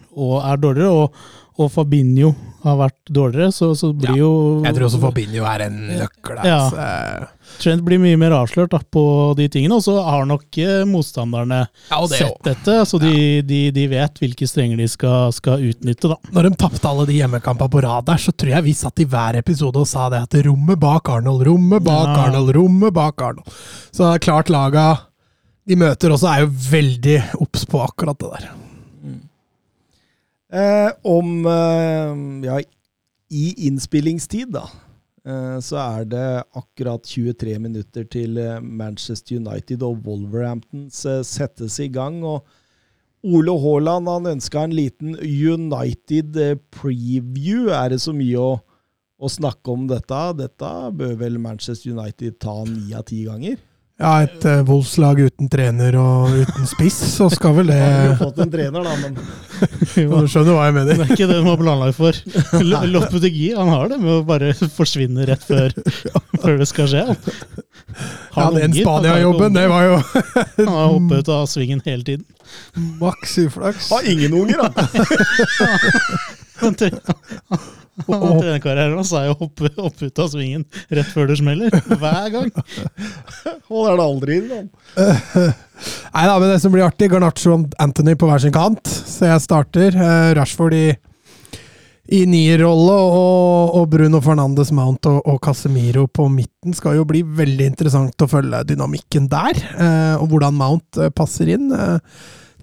er 0.42 0.58
dårligere, 0.60 0.90
og, 0.90 1.14
og 1.60 1.68
Fabinho 1.74 2.32
har 2.60 2.76
vært 2.76 3.10
dårligere, 3.16 3.52
så, 3.56 3.70
så 3.76 3.88
blir 3.96 4.12
Ja, 4.12 4.20
jo 4.20 4.30
Jeg 4.66 4.76
tror 4.76 4.86
også 4.90 4.98
Fabinho 5.00 5.44
er 5.48 5.62
en 5.64 5.76
nøkkel 5.88 6.36
der. 6.40 6.48
Ja. 6.48 6.58
altså. 6.66 7.28
Trent 7.60 7.82
blir 7.84 7.98
mye 8.02 8.18
mer 8.20 8.34
avslørt 8.36 8.70
da, 8.74 8.78
på 8.94 9.02
de 9.38 9.46
tingene, 9.52 9.78
og 9.78 9.82
så 9.84 9.96
har 10.06 10.28
nok 10.28 10.58
eh, 10.62 10.84
motstanderne 10.88 11.62
Ja, 11.90 11.98
det 12.04 12.20
sett 12.20 12.38
dette, 12.46 12.76
så 12.86 13.00
de, 13.02 13.12
de, 13.48 13.60
de 13.74 13.86
vet 13.90 14.20
hvilke 14.22 14.48
strenger 14.48 14.80
de 14.80 14.86
skal, 14.92 15.32
skal 15.36 15.64
utnytte. 15.70 16.12
da. 16.12 16.18
Når 16.36 16.48
de 16.50 16.54
tapte 16.60 16.92
alle 16.92 17.08
de 17.10 17.18
hjemmekampene 17.18 17.72
på 17.72 17.82
rad 17.84 18.06
der, 18.12 18.22
så 18.22 18.32
tror 18.36 18.54
jeg 18.54 18.68
vi 18.68 18.76
satt 18.76 19.02
i 19.02 19.08
hver 19.10 19.40
episode 19.40 19.80
og 19.82 19.88
sa 19.90 20.08
det 20.12 20.22
at 20.28 20.40
rommet 20.46 20.80
bak 20.80 21.10
Arnold, 21.16 21.44
rommet 21.48 21.84
bak. 21.86 22.12
Arnold, 22.28 22.52
rommet 22.56 22.94
bak 22.96 23.24
Arnold. 23.30 23.60
Så 23.90 24.12
klart 24.22 24.52
laga 24.52 24.88
de 25.68 25.76
møter 25.78 26.12
også, 26.12 26.28
er 26.30 26.44
jo 26.44 26.52
veldig 26.70 27.18
obs 27.44 27.66
på 27.68 27.80
akkurat 27.84 28.18
det 28.20 28.30
der. 28.36 28.50
Eh, 30.50 30.90
om 31.06 31.46
eh, 31.46 32.46
Ja, 32.48 32.60
i 33.30 33.66
innspillingstid, 33.68 34.50
da, 34.50 34.64
eh, 35.24 35.58
så 35.62 35.76
er 35.78 36.08
det 36.10 36.24
akkurat 36.58 37.06
23 37.06 37.58
minutter 37.62 38.08
til 38.10 38.38
eh, 38.42 38.58
Manchester 38.58 39.38
United 39.38 39.84
og 39.86 40.02
Wolverhamptons 40.06 41.04
eh, 41.06 41.22
settes 41.22 41.78
i 41.78 41.86
gang. 41.94 42.24
og 42.24 42.42
Ole 43.22 43.54
Haaland 43.62 44.08
han 44.08 44.26
ønska 44.26 44.64
en 44.64 44.74
liten 44.74 45.14
United 45.22 46.36
eh, 46.36 46.56
preview. 46.74 47.70
Er 47.70 47.94
det 47.94 48.00
så 48.02 48.14
mye 48.16 48.42
å, 48.42 48.52
å 49.20 49.30
snakke 49.30 49.70
om 49.70 49.86
dette? 49.86 50.20
Dette 50.40 50.74
bør 50.96 51.14
vel 51.20 51.38
Manchester 51.38 51.94
United 51.94 52.40
ta 52.42 52.64
ni 52.66 52.90
av 52.96 53.06
ti 53.06 53.22
ganger? 53.28 53.60
Ja, 54.00 54.22
et 54.24 54.44
uh, 54.48 54.62
Wolfs-lag 54.64 55.18
uten 55.20 55.48
trener 55.52 55.96
og 56.00 56.32
uten 56.40 56.64
spiss, 56.68 56.96
så 57.18 57.26
skal 57.32 57.52
vel 57.58 57.68
det 57.68 57.76
Han 57.76 57.92
har 57.92 58.06
jo 58.06 58.14
fått 58.22 58.38
en 58.40 58.52
trener, 58.54 58.86
da, 58.86 58.94
men 59.02 59.12
Du 59.92 60.26
skjønner 60.32 60.56
hva 60.56 60.68
jeg 60.70 60.76
mener. 60.78 60.96
Det 60.96 61.04
er 61.04 61.10
ikke 61.12 61.26
det 61.28 61.36
de 61.36 61.44
har 61.44 61.58
planlagt 61.60 61.98
for. 61.98 62.20
Loppetegi 62.94 63.50
han 63.58 63.68
har 63.68 63.90
det 63.92 63.98
med 64.00 64.12
å 64.14 64.22
bare 64.24 64.54
forsvinne 64.78 65.26
rett 65.28 65.44
før, 65.44 65.74
før 66.40 66.56
det 66.62 66.68
skal 66.70 66.88
skje. 66.88 67.04
Han, 67.10 68.40
Ja, 68.40 68.48
den 68.56 68.72
Spania-jobben, 68.78 69.52
det 69.58 69.66
var 69.68 69.82
jo 69.84 69.98
Han 70.56 70.72
har 70.72 70.92
hoppet 70.94 71.20
ut 71.20 71.32
av 71.34 71.44
svingen 71.50 71.82
hele 71.84 72.06
tiden. 72.06 72.24
maks 73.02 73.36
uflaks. 73.44 73.90
har 73.92 74.08
ingen 74.08 74.32
unger, 74.40 74.64
da! 74.64 74.70
Han 78.08 78.22
han- 78.22 78.40
Trenerkarrieren 78.40 78.96
hans 78.98 79.12
er 79.16 79.26
jo 79.28 79.34
å 79.36 79.40
hoppe, 79.44 79.70
hoppe 79.76 80.08
ut 80.10 80.22
av 80.24 80.30
svingen 80.32 80.64
rett 80.90 81.10
før 81.12 81.28
det 81.30 81.38
smeller. 81.40 81.74
Hver 81.90 82.30
gang. 82.34 82.50
Og 83.70 83.84
det 83.84 83.92
er 83.92 84.00
det 84.00 84.06
aldri. 84.06 84.40
Da. 84.48 84.62
Nei 86.14 86.24
da, 86.28 86.38
men 86.40 86.50
det 86.50 86.58
som 86.62 86.72
blir 86.74 86.84
artig, 86.86 87.10
Garnaccio 87.12 87.54
og 87.56 87.76
Anthony 87.80 88.16
på 88.18 88.28
hver 88.30 88.42
sin 88.42 88.54
kant. 88.54 88.82
Så 88.88 89.28
jeg 89.30 89.44
starter. 89.44 89.94
Eh, 89.96 90.32
Rashford 90.36 90.74
i, 90.76 90.84
i 92.10 92.24
nierrolle 92.26 92.96
og, 92.98 93.76
og 93.78 93.86
Bruno 93.92 94.18
Fernandes 94.24 94.72
Mount 94.74 95.06
og, 95.10 95.20
og 95.30 95.38
Casemiro 95.44 96.08
på 96.10 96.26
midten 96.32 96.74
skal 96.76 96.98
jo 96.98 97.06
bli 97.08 97.22
veldig 97.22 97.68
interessant 97.70 98.26
å 98.26 98.28
følge 98.30 98.64
dynamikken 98.72 99.28
der. 99.30 99.60
Eh, 99.78 100.14
og 100.18 100.32
hvordan 100.34 100.58
Mount 100.58 100.98
eh, 101.00 101.12
passer 101.14 101.54
inn. 101.54 101.70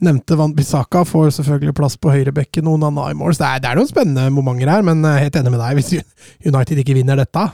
Nevnte 0.05 0.37
Van 0.39 0.53
Bissaka 0.55 1.03
får 1.07 1.31
selvfølgelig 1.39 1.75
plass 1.77 1.97
på 2.01 2.11
høyrebekken 2.13 2.67
og 2.69 2.77
Onana 2.77 3.09
i 3.11 3.17
mål. 3.17 3.35
Det 3.37 3.47
er, 3.47 3.61
det 3.63 3.71
er 3.71 3.79
noen 3.79 3.89
spennende 3.89 4.27
momenter 4.33 4.71
her, 4.71 4.85
men 4.85 5.01
jeg 5.03 5.13
er 5.13 5.25
helt 5.27 5.39
enig 5.41 5.53
med 5.53 5.63
deg. 5.63 5.79
Hvis 5.79 6.47
United 6.51 6.83
ikke 6.83 6.97
vinner 6.97 7.19
dette, 7.19 7.45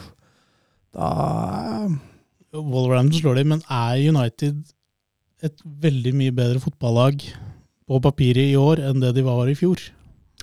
da 0.93 1.09
Wolverhampton 2.53 3.17
slår 3.17 3.39
de, 3.39 3.47
men 3.49 3.63
er 3.65 4.03
United 4.13 4.61
et 5.43 5.65
veldig 5.83 6.13
mye 6.15 6.35
bedre 6.35 6.61
fotballag 6.63 7.25
på 7.89 7.99
papiret 8.03 8.53
i 8.53 8.59
år 8.59 8.83
enn 8.87 9.01
det 9.01 9.15
de 9.17 9.25
var 9.25 9.49
i 9.49 9.57
fjor? 9.57 9.81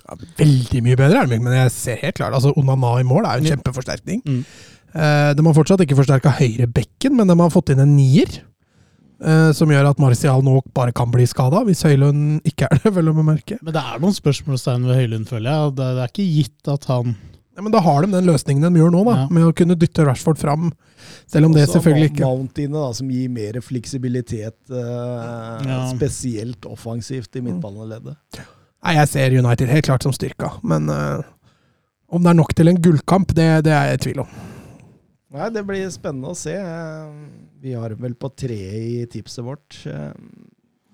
Ja, 0.01 0.17
veldig 0.37 0.83
mye 0.85 0.99
bedre, 0.99 1.23
men 1.31 1.55
jeg 1.55 1.73
ser 1.73 2.03
helt 2.03 2.19
klart 2.19 2.35
altså 2.37 2.53
Onana 2.59 2.97
i 2.99 3.07
mål 3.07 3.25
er 3.25 3.39
jo 3.39 3.45
en 3.45 3.55
kjempeforsterkning. 3.55 4.21
Mm. 4.25 4.43
Eh, 4.91 5.31
de 5.37 5.45
har 5.47 5.55
fortsatt 5.55 5.83
ikke 5.85 5.97
forsterka 5.99 6.33
høyrebekken, 6.35 7.15
men 7.15 7.29
de 7.29 7.37
har 7.39 7.53
fått 7.53 7.71
inn 7.73 7.83
en 7.83 7.95
nier. 7.95 8.41
Eh, 9.23 9.51
som 9.57 9.69
gjør 9.71 9.89
at 9.91 9.99
Martial 10.01 10.41
nå 10.45 10.59
bare 10.75 10.91
kan 10.97 11.11
bli 11.13 11.25
skada, 11.29 11.63
hvis 11.67 11.83
Høylund 11.87 12.41
ikke 12.47 12.67
er 12.69 12.81
det, 12.83 12.93
vel 12.97 13.11
å 13.11 13.15
bemerke. 13.17 13.57
Men 13.61 13.73
det 13.77 13.81
er 13.81 13.99
noen 14.03 14.15
spørsmålstegn 14.17 14.87
ved 14.89 14.99
Høylund, 15.03 15.27
føler 15.29 15.51
jeg. 15.51 15.75
Det, 15.79 15.89
det 15.97 16.05
er 16.07 16.13
ikke 16.15 16.29
gitt 16.37 16.71
at 16.75 16.87
han 16.91 17.15
Ja, 17.51 17.61
men 17.65 17.73
da 17.73 17.81
har 17.83 18.05
de 18.05 18.13
den 18.13 18.29
løsningen 18.29 18.63
de 18.63 18.79
gjør 18.79 18.93
nå, 18.95 19.01
da, 19.09 19.15
Ja. 19.23 19.27
med 19.29 19.43
å 19.49 19.51
kunne 19.55 19.75
dytte 19.75 20.05
Rashford 20.07 20.39
fram. 20.39 20.69
Selv 21.27 21.49
om 21.49 21.53
det 21.55 21.65
selvfølgelig 21.67 22.13
ikke 22.13 22.23
Mount 22.29 22.61
inne, 22.63 22.79
da, 22.79 22.93
som 22.95 23.09
gir 23.11 23.27
mer 23.33 23.57
fleksibilitet, 23.65 24.55
eh, 24.71 25.67
Ja. 25.67 25.81
spesielt 25.91 26.63
offensivt 26.69 27.35
i 27.35 27.41
midtbaneleddet. 27.43 28.15
Nei, 28.81 28.93
jeg 28.97 29.07
ser 29.11 29.35
United 29.37 29.67
helt 29.69 29.85
klart 29.85 30.03
som 30.07 30.13
styrka, 30.15 30.53
men 30.63 30.87
eh, 30.89 31.21
om 32.11 32.23
det 32.23 32.31
er 32.31 32.39
nok 32.39 32.55
til 32.55 32.71
en 32.71 32.79
gullkamp, 32.81 33.35
det, 33.35 33.49
det 33.67 33.71
er 33.75 33.91
jeg 33.91 33.99
i 33.99 34.03
tvil 34.07 34.23
om. 34.23 34.31
Nei, 35.31 35.49
Det 35.55 35.61
blir 35.67 35.91
spennende 35.93 36.31
å 36.31 36.35
se. 36.39 36.55
Vi 37.61 37.73
har 37.77 37.93
vel 38.01 38.15
på 38.17 38.29
tre 38.33 38.57
i 38.57 39.05
tipset 39.11 39.43
vårt. 39.45 39.77
Eh, 39.85 40.11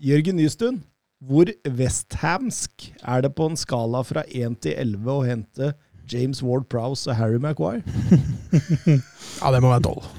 Jørgen 0.04 0.36
Nystuen, 0.38 0.82
hvor 1.24 1.50
westhamsk 1.80 2.90
er 3.02 3.24
det 3.24 3.32
på 3.38 3.48
en 3.50 3.58
skala 3.58 4.04
fra 4.06 4.26
1 4.28 4.60
til 4.66 4.76
11 4.78 5.14
å 5.14 5.22
hente 5.26 5.70
James 6.12 6.42
Ward 6.44 6.68
Prowse 6.72 7.08
og 7.10 7.18
Harry 7.20 7.40
Maguire? 7.42 7.84
Ja, 9.38 9.52
det 9.54 9.60
må 9.62 9.70
være 9.70 9.86
tolv. 9.86 10.06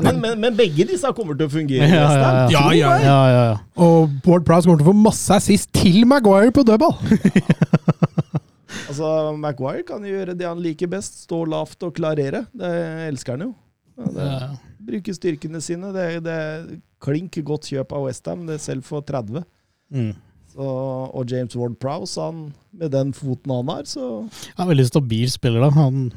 Men, 0.00 0.20
men, 0.22 0.38
men 0.40 0.54
begge 0.56 0.86
disse 0.88 1.10
kommer 1.12 1.36
til 1.36 1.48
å 1.48 1.52
fungere 1.52 1.84
Ja, 1.90 2.48
ja, 2.48 2.62
ja. 2.72 2.92
Ja. 3.02 3.16
Ja. 3.34 3.56
Og 3.82 4.14
Ward 4.24 4.46
Prowse 4.48 4.64
kommer 4.68 4.80
til 4.80 4.86
å 4.86 4.92
få 4.92 4.96
masse 4.96 5.36
assist 5.36 5.68
til 5.76 6.06
Maguire 6.08 6.52
på 6.56 6.64
dødball! 6.64 6.96
Altså, 8.90 9.06
Maguire 9.38 9.84
kan 9.86 10.02
jo 10.02 10.10
gjøre 10.10 10.34
det 10.38 10.46
han 10.48 10.58
liker 10.62 10.88
best. 10.90 11.20
Stå 11.26 11.44
lavt 11.46 11.82
og 11.86 11.92
klarere. 11.94 12.40
Det 12.50 12.70
elsker 13.06 13.36
han 13.36 13.44
jo. 13.44 13.52
Ja, 13.98 14.10
det, 14.16 14.26
Ja. 14.26 14.48
Bruke 14.86 15.14
styrkene 15.14 15.60
sine. 15.64 15.92
Det, 15.94 16.06
det 16.24 16.80
klink 17.02 17.38
godt 17.46 17.70
kjøp 17.70 17.94
av 17.96 18.08
Westham, 18.08 18.46
det 18.48 18.60
selv 18.62 18.86
for 18.86 19.04
30. 19.06 19.44
Mm. 19.90 20.12
Så, 20.50 20.66
og 20.66 21.30
James 21.30 21.54
Ward 21.56 21.76
Prowse, 21.82 22.18
han, 22.20 22.48
med 22.74 22.90
den 22.94 23.12
foten 23.14 23.52
han 23.54 23.70
har, 23.70 23.84
så 23.86 24.26
Han 24.56 24.64
er 24.64 24.72
veldig 24.72 24.86
stabil 24.88 25.30
spiller, 25.30 25.62
da. 25.62 25.70
Han, 25.76 26.10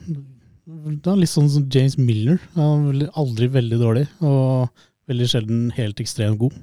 det 0.66 1.12
er 1.12 1.20
litt 1.22 1.34
sånn 1.34 1.52
som 1.54 1.68
James 1.70 2.00
Miller. 2.02 2.42
Han 2.58 2.90
er 2.96 3.12
aldri 3.20 3.52
veldig 3.54 3.80
dårlig, 3.82 4.08
og 4.26 4.72
veldig 5.12 5.30
sjelden 5.30 5.68
helt 5.78 6.02
ekstremt 6.02 6.42
god. 6.42 6.56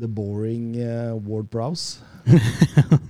The 0.00 0.08
boring 0.08 0.74
uh, 0.76 1.14
Ward 1.24 1.48
Prowse. 1.52 2.02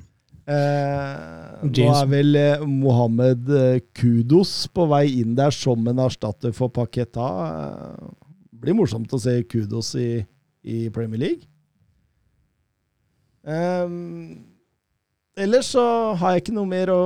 Eh, 0.46 1.62
nå 1.66 1.86
er 1.90 2.06
vel 2.06 2.36
eh, 2.38 2.60
Mohammed 2.62 3.48
eh, 3.50 3.80
Kudos 3.98 4.68
på 4.70 4.84
vei 4.92 5.08
inn 5.18 5.34
der 5.34 5.50
som 5.50 5.82
en 5.90 6.02
erstatter 6.04 6.54
for 6.54 6.70
Paketa. 6.70 7.26
Det 8.46 8.60
blir 8.62 8.76
morsomt 8.78 9.10
å 9.10 9.18
se 9.18 9.40
Kudos 9.50 9.96
i, 9.98 10.22
i 10.62 10.86
Premier 10.94 11.24
League. 11.24 11.50
Ehm, 13.46 14.46
ellers 15.38 15.72
så 15.74 16.14
har 16.18 16.36
jeg 16.36 16.46
ikke 16.46 16.54
noe 16.54 16.70
mer 16.70 16.94
å 16.94 17.02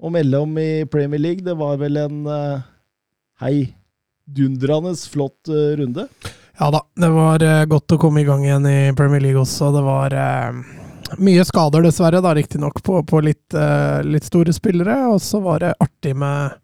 å 0.00 0.08
melde 0.08 0.38
om 0.40 0.54
i 0.56 0.86
Premier 0.88 1.20
League. 1.20 1.44
Det 1.44 1.52
var 1.60 1.74
vel 1.82 1.98
en 2.00 2.22
uh, 2.24 2.62
heidundrende 3.42 4.94
flott 5.12 5.50
runde. 5.76 6.06
Ja 6.60 6.70
da, 6.70 6.82
det 6.94 7.08
var 7.08 7.42
eh, 7.42 7.64
godt 7.64 7.94
å 7.94 7.98
komme 7.98 8.20
i 8.20 8.26
gang 8.28 8.42
igjen 8.44 8.66
i 8.68 8.92
Premier 8.96 9.22
League 9.24 9.40
også. 9.40 9.70
Det 9.72 9.80
var 9.80 10.12
eh, 10.12 10.58
mye 11.24 11.44
skader, 11.48 11.80
dessverre, 11.86 12.20
da 12.20 12.34
riktignok, 12.36 12.82
på, 12.84 12.98
på 13.08 13.20
litt, 13.24 13.54
eh, 13.56 14.02
litt 14.04 14.26
store 14.28 14.52
spillere. 14.52 14.98
Og 15.08 15.22
så 15.24 15.40
var 15.40 15.62
det 15.64 15.70
artig 15.80 16.12
med 16.20 16.58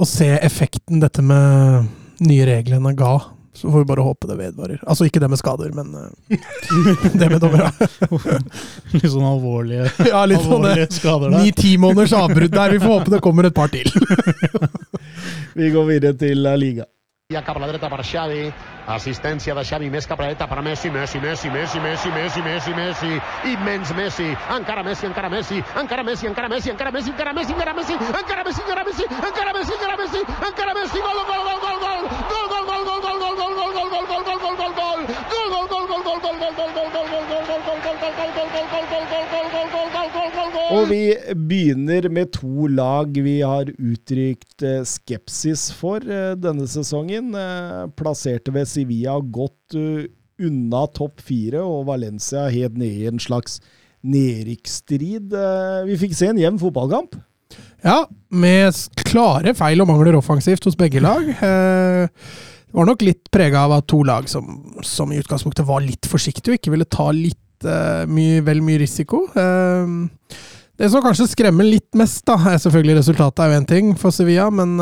å 0.00 0.06
se 0.08 0.30
effekten 0.38 1.02
dette 1.04 1.20
med 1.20 1.90
nye 2.24 2.46
reglene 2.48 2.94
ga. 2.96 3.18
Så 3.52 3.68
får 3.68 3.82
vi 3.82 3.88
bare 3.90 4.06
håpe 4.06 4.30
det 4.30 4.36
vedvarer. 4.38 4.80
Altså 4.86 5.04
ikke 5.08 5.20
det 5.20 5.28
med 5.28 5.40
skader, 5.40 5.72
men 5.76 5.92
eh, 5.98 6.48
det 7.12 7.28
med 7.28 7.40
dommere. 7.42 7.68
Litt 8.94 9.10
sånn 9.10 9.26
alvorlige, 9.28 9.90
Ja, 10.12 10.22
litt 10.30 10.40
alvorlige 10.40 10.86
sånne, 10.86 11.00
skader 11.02 11.34
der. 11.34 11.44
Ni-ti 11.44 11.74
måneders 11.76 12.16
avbrudd 12.16 12.54
der. 12.54 12.78
Vi 12.78 12.80
får 12.86 12.94
håpe 12.94 13.16
det 13.18 13.22
kommer 13.28 13.50
et 13.50 13.58
par 13.58 13.68
til. 13.74 13.92
Vi 15.58 15.68
går 15.74 15.88
videre 15.92 16.16
til 16.16 16.46
La 16.46 16.56
Liga. 16.56 16.88
Assistència 18.88 19.52
de 19.52 19.62
Xavi 19.68 19.90
més 19.92 20.06
que 20.08 20.14
a 20.14 20.16
per 20.16 20.62
Messi, 20.62 20.88
Messi, 20.90 21.20
Messi, 21.20 21.50
Messi, 21.50 21.78
Messi, 21.78 22.08
Messi, 22.10 22.40
Messi, 22.40 22.72
Messi, 22.72 23.20
immens 23.52 23.92
Messi, 23.92 24.28
encara 24.56 24.82
Messi, 24.82 25.06
encara 25.06 25.28
Messi, 25.28 25.62
encara 25.76 26.02
Messi, 26.02 26.26
encara 26.26 26.50
Messi, 26.50 26.70
encara 26.70 26.92
Messi, 26.92 27.10
encara 27.10 27.32
Messi, 27.34 27.52
encara 27.52 27.74
Messi, 27.74 27.92
encara 27.92 28.44
Messi, 28.44 28.62
encara 28.62 28.84
Messi, 28.84 29.02
encara 29.28 29.52
Messi, 29.52 29.72
encara 29.76 29.96
Messi, 29.98 30.20
encara 30.48 30.74
Messi, 30.74 30.98
gol, 31.04 31.20
gol, 31.28 31.42
gol, 31.44 31.60
gol, 31.60 31.78
gol, 31.84 32.00
gol, 32.32 32.46
gol, 32.48 32.64
gol, 32.64 32.88
gol, 32.88 33.04
gol, 33.04 33.28
gol, 33.28 33.60
gol, 33.60 33.72
gol, 33.74 33.74
gol, 33.74 33.76
gol, 33.76 34.06
gol, 34.08 34.24
gol, 34.24 34.48
gol, 34.48 34.78
Og 40.68 40.84
vi 40.90 41.14
begynner 41.48 42.10
med 42.12 42.28
to 42.36 42.66
lag 42.68 43.16
vi 43.24 43.38
har 43.40 43.70
uttrykt 43.72 44.62
eh, 44.62 44.82
skepsis 44.84 45.70
for 45.72 46.04
eh, 46.04 46.34
denne 46.36 46.66
sesongen. 46.68 47.30
Eh, 47.32 47.86
Plasserte 47.96 48.52
ved 48.52 48.68
Sevilla 48.78 49.18
godt 49.34 49.74
eh, 49.78 50.06
unna 50.46 50.84
topp 50.94 51.18
fire, 51.26 51.64
og 51.66 51.88
Valencia 51.88 52.44
helt 52.52 52.76
nede 52.78 53.02
i 53.02 53.08
en 53.10 53.18
slags 53.22 53.58
nedrykksstrid. 54.06 55.32
Eh, 55.34 55.80
Vi 55.88 55.96
fikk 56.04 56.14
se 56.14 56.28
en 56.30 56.38
jevn 56.38 56.60
fotballkamp. 56.60 57.16
Ja, 57.82 58.04
med 58.30 58.76
klare 59.08 59.54
feil 59.56 59.80
og 59.82 59.88
mangler 59.90 60.18
offensivt 60.18 60.66
hos 60.68 60.78
begge 60.78 61.02
lag. 61.02 61.26
Eh, 61.48 62.06
Det 62.68 62.76
var 62.76 62.84
nok 62.84 63.00
litt 63.00 63.30
prega 63.32 63.62
av 63.64 63.72
at 63.78 63.86
to 63.88 64.02
lag 64.04 64.26
som, 64.28 64.44
som 64.84 65.08
i 65.08 65.16
utgangspunktet 65.22 65.64
var 65.64 65.80
litt 65.80 66.04
forsiktige 66.04 66.52
og 66.52 66.58
ikke 66.58 66.72
ville 66.74 66.84
ta 66.84 67.06
litt 67.16 67.64
mye, 68.12 68.42
vel 68.44 68.60
mye 68.62 68.76
risiko. 68.82 69.22
Det 70.76 70.90
som 70.92 71.00
kanskje 71.02 71.30
skremmer 71.32 71.64
litt 71.64 71.96
mest, 71.96 72.20
da, 72.28 72.36
er 72.52 72.60
selvfølgelig 72.60 72.98
resultatet 73.00 73.40
er 73.40 73.54
jo 73.54 73.56
én 73.62 73.68
ting 73.72 73.88
for 73.98 74.12
Sevilla, 74.12 74.50
men 74.52 74.76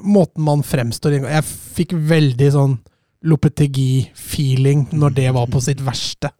måten 0.00 0.46
man 0.48 0.64
fremstår 0.64 1.18
i 1.18 1.20
Jeg 1.36 1.44
fikk 1.76 1.92
veldig 2.08 2.48
sånn 2.56 2.78
Lopetegui-feeling 3.24 4.88
når 4.92 5.14
det 5.16 5.28
var 5.36 5.48
på 5.52 5.62
sitt 5.64 5.80
verste. 5.84 6.30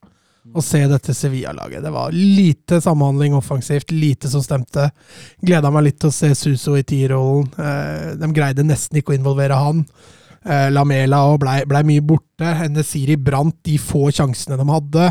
Å 0.55 0.61
se 0.61 0.83
dette 0.87 1.15
Sevilla-laget. 1.17 1.81
Det 1.83 1.91
var 1.91 2.13
lite 2.13 2.81
samhandling 2.85 3.33
offensivt, 3.35 3.95
lite 3.95 4.29
som 4.29 4.43
stemte. 4.45 4.91
Gleda 5.41 5.71
meg 5.73 5.87
litt 5.87 5.99
til 6.03 6.13
å 6.13 6.15
se 6.15 6.35
Suso 6.37 6.77
i 6.77 6.85
tierrollen. 6.85 7.49
Eh, 7.57 8.11
de 8.21 8.29
greide 8.37 8.67
nesten 8.67 9.01
ikke 9.01 9.15
å 9.15 9.17
involvere 9.17 9.57
han. 9.57 9.81
Eh, 10.45 10.69
Lamela 10.69 11.23
blei 11.41 11.63
ble 11.69 11.81
mye 11.89 12.05
borte. 12.05 12.53
Nesiri 12.69 13.17
brant 13.17 13.57
de 13.65 13.79
få 13.81 14.11
sjansene 14.13 14.61
de 14.61 14.69
hadde. 14.69 15.09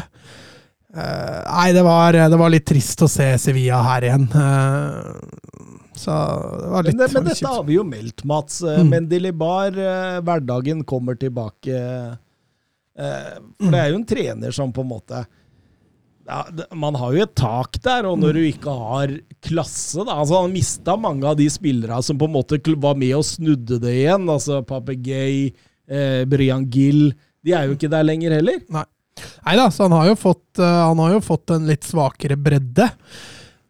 Eh, 0.94 1.40
nei, 1.50 1.70
det 1.74 1.82
var, 1.90 2.14
det 2.14 2.40
var 2.40 2.54
litt 2.54 2.70
trist 2.70 3.02
å 3.02 3.10
se 3.10 3.32
Sevilla 3.42 3.82
her 3.90 4.06
igjen. 4.12 4.30
Så 6.00 6.12
det 6.62 6.70
var 6.74 6.84
litt 6.88 6.98
Men, 6.98 7.10
men 7.14 7.28
dette 7.30 7.52
har 7.54 7.64
vi 7.68 7.76
jo 7.78 7.84
meldt, 7.88 8.24
Mats. 8.26 8.62
Eh, 8.64 8.80
Mm. 8.84 8.90
Mendilibar, 8.90 9.68
eh, 9.78 10.20
hverdagen 10.26 10.84
kommer 10.90 11.16
tilbake. 11.20 11.78
Eh, 12.98 13.32
For 13.60 13.72
det 13.74 13.80
er 13.80 13.90
jo 13.92 13.96
en 14.02 14.06
trener 14.06 14.52
som 14.54 14.72
på 14.74 14.82
en 14.84 14.90
måte 14.92 15.24
ja, 16.28 16.44
Man 16.78 16.94
har 16.96 17.14
jo 17.16 17.24
et 17.26 17.34
tak 17.36 17.80
der, 17.84 18.06
og 18.06 18.20
når 18.22 18.34
du 18.38 18.42
ikke 18.46 18.70
har 18.78 19.14
klasse 19.44 20.06
da, 20.06 20.20
altså 20.22 20.44
Han 20.44 20.54
mista 20.54 20.94
mange 20.96 21.26
av 21.26 21.36
de 21.40 21.48
spillerne 21.50 21.98
som 22.06 22.20
på 22.22 22.30
en 22.30 22.36
måte 22.38 22.60
var 22.78 22.96
med 22.96 23.16
og 23.18 23.26
snudde 23.26 23.80
det 23.82 23.96
igjen. 24.04 24.30
altså 24.30 24.62
Papegøye, 24.64 25.54
eh, 25.90 26.24
Brian 26.30 26.68
Gill. 26.70 27.14
De 27.44 27.52
er 27.58 27.66
jo 27.68 27.74
ikke 27.76 27.90
der 27.92 28.04
lenger 28.08 28.38
heller. 28.38 28.62
Nei 28.72 29.56
da, 29.60 29.68
så 29.70 29.84
han 29.90 29.92
har 29.98 30.16
fått, 30.16 30.58
han 30.58 30.98
har 30.98 31.12
jo 31.18 31.20
fått 31.22 31.52
en 31.54 31.68
litt 31.68 31.84
svakere 31.86 32.38
bredde. 32.40 32.88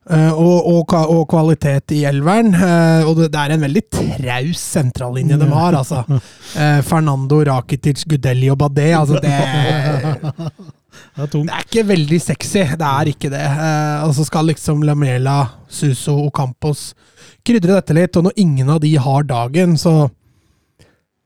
Eh, 0.10 0.32
og, 0.34 0.68
og, 0.68 0.94
og 1.14 1.24
kvalitet 1.32 1.94
i 1.96 2.04
elveren. 2.10 2.54
eh, 2.56 3.08
og 3.08 3.22
det, 3.22 3.32
er 3.40 3.56
en 3.56 3.66
veldig 3.66 3.84
traus 3.94 4.62
sentrallinje 4.76 5.40
de 5.42 5.50
har, 5.54 5.80
altså. 5.82 6.04
Eh, 6.54 6.84
Fernando, 6.86 7.40
Rakitic, 7.48 8.04
Gudelli 8.06 8.46
og 8.54 8.60
Badé. 8.62 8.92
Altså 8.94 9.18
det, 9.18 9.32
Det 11.16 11.24
er 11.24 11.30
det 11.34 11.50
er 11.50 11.64
ikke 11.66 11.84
veldig 11.90 12.20
sexy. 12.22 12.62
Det 12.78 12.90
er 12.90 13.10
ikke 13.10 13.32
det. 13.34 13.42
Eh, 13.42 14.04
og 14.06 14.14
så 14.14 14.26
skal 14.28 14.46
liksom 14.52 14.84
Lamela, 14.86 15.40
Suso 15.66 16.14
og 16.28 16.30
Campos 16.38 16.92
krydre 17.46 17.80
dette 17.80 17.96
litt. 17.98 18.18
Og 18.18 18.28
når 18.28 18.38
ingen 18.44 18.70
av 18.70 18.84
de 18.84 18.94
har 18.98 19.26
dagen, 19.30 19.78
så 19.78 20.10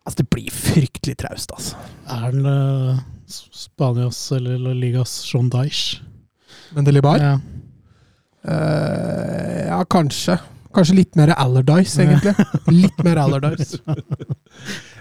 Altså, 0.08 0.22
det 0.22 0.30
blir 0.32 0.52
fryktelig 0.56 1.18
traust, 1.20 1.52
altså. 1.52 1.76
Er 2.08 2.22
han 2.30 2.46
uh, 2.48 3.00
Spanias 3.28 4.22
eller 4.32 4.56
La 4.56 4.72
Ligas 4.72 5.18
John 5.28 5.50
Dyesh? 5.52 6.00
Mendelibar? 6.78 7.20
Ja. 7.20 7.34
Eh, 8.44 9.68
ja, 9.68 9.82
kanskje. 9.90 10.38
Kanskje 10.76 10.96
litt 11.00 11.16
mer 11.18 11.32
Allardyce, 11.34 12.04
egentlig. 12.04 12.34
Litt 12.70 13.00
mer 13.06 13.18
Allardyce. 13.24 13.80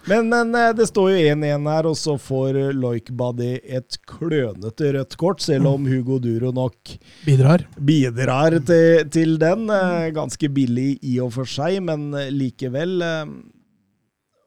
Men, 0.06 0.28
men 0.30 0.52
eh, 0.54 0.68
det 0.78 0.84
står 0.86 1.08
jo 1.10 1.22
1-1 1.32 1.64
her, 1.66 1.86
og 1.90 1.96
så 1.98 2.12
får 2.22 2.54
eh, 2.60 2.68
Loic 2.78 3.08
Badi 3.18 3.56
et 3.74 3.96
klønete 4.06 4.92
rødt 4.94 5.16
kort, 5.18 5.40
selv 5.42 5.66
om 5.72 5.88
Hugo 5.90 6.20
Duro 6.22 6.52
nok 6.54 6.92
Bidrar. 7.26 7.64
bidrar 7.82 8.54
til, 8.68 9.00
til 9.10 9.34
den. 9.42 9.64
eh, 9.74 10.12
Ganske 10.14 10.46
billig 10.54 10.92
i 11.02 11.16
og 11.24 11.32
for 11.34 11.50
seg, 11.50 11.80
men 11.82 12.12
likevel. 12.30 13.02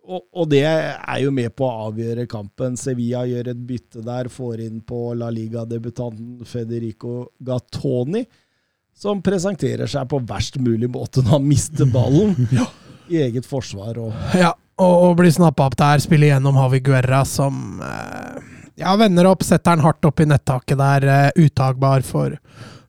Og, 0.08 0.24
og 0.32 0.48
det 0.56 0.64
er 0.64 1.20
jo 1.26 1.34
med 1.36 1.52
på 1.60 1.68
å 1.68 1.90
avgjøre 1.90 2.24
kampen. 2.32 2.80
Sevilla 2.80 3.26
gjør 3.28 3.52
et 3.52 3.66
bytte 3.74 4.06
der, 4.08 4.32
får 4.32 4.64
inn 4.64 4.80
på 4.88 5.10
La 5.20 5.28
Liga-debutanten 5.30 6.40
Federico 6.48 7.26
Gattoni, 7.44 8.24
som 9.00 9.22
presenterer 9.24 9.88
seg 9.88 10.10
på 10.12 10.20
verst 10.28 10.60
mulig 10.60 10.90
måte 10.92 11.24
når 11.24 11.38
han 11.38 11.46
mister 11.48 11.88
ballen 11.90 12.36
i 13.12 13.22
eget 13.24 13.48
forsvar. 13.48 13.98
og 13.98 14.36
Ja, 14.38 14.52
og, 14.80 15.16
blir 15.20 15.32
snappa 15.34 15.70
opp 15.70 15.78
der. 15.80 16.04
Spiller 16.04 16.34
gjennom 16.34 16.60
Havi 16.60 16.82
Guerra, 16.84 17.24
som 17.28 17.80
eh, 17.84 18.44
ja, 18.80 18.96
vender 19.00 19.28
opp, 19.30 19.44
setter 19.48 19.76
den 19.78 19.86
hardt 19.86 20.06
opp 20.08 20.20
i 20.20 20.28
nettaket 20.30 20.80
der. 20.80 21.08
Eh, 21.08 21.46
uttagbar 21.48 22.04
for, 22.08 22.36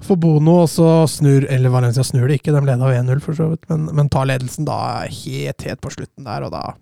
for 0.03 0.21
Bono, 0.21 0.61
og 0.65 0.71
så 0.71 0.91
snur 1.11 1.47
Eller 1.51 1.73
Valencia 1.73 2.05
snur 2.07 2.29
det 2.29 2.41
ikke, 2.41 2.55
de 2.55 2.63
leda 2.67 2.91
jo 2.91 3.01
1-0 3.07 3.25
for 3.25 3.39
så 3.39 3.51
vidt, 3.55 3.67
men, 3.71 3.89
men 3.95 4.13
tar 4.13 4.29
ledelsen 4.31 4.69
da 4.69 4.79
helt, 5.07 5.67
helt 5.67 5.83
på 5.83 5.95
slutten 5.95 6.27
der, 6.27 6.47
og 6.47 6.55
da 6.55 6.73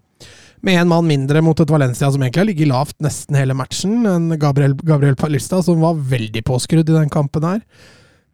med 0.66 0.74
én 0.74 0.89
mann 0.91 1.07
mindre 1.07 1.39
mot 1.45 1.61
et 1.63 1.71
Valencia 1.71 2.09
som 2.11 2.22
egentlig 2.25 2.41
har 2.41 2.49
ligget 2.49 2.67
lavt 2.67 2.96
nesten 3.05 3.37
hele 3.38 3.55
matchen. 3.55 4.00
En 4.11 4.33
Gabriel, 4.42 4.75
Gabriel 4.83 5.14
Palista 5.14 5.61
som 5.63 5.79
var 5.79 6.00
veldig 6.11 6.42
påskrudd 6.49 6.88
i 6.91 6.96
den 6.96 7.13
kampen 7.14 7.46
her. 7.46 7.61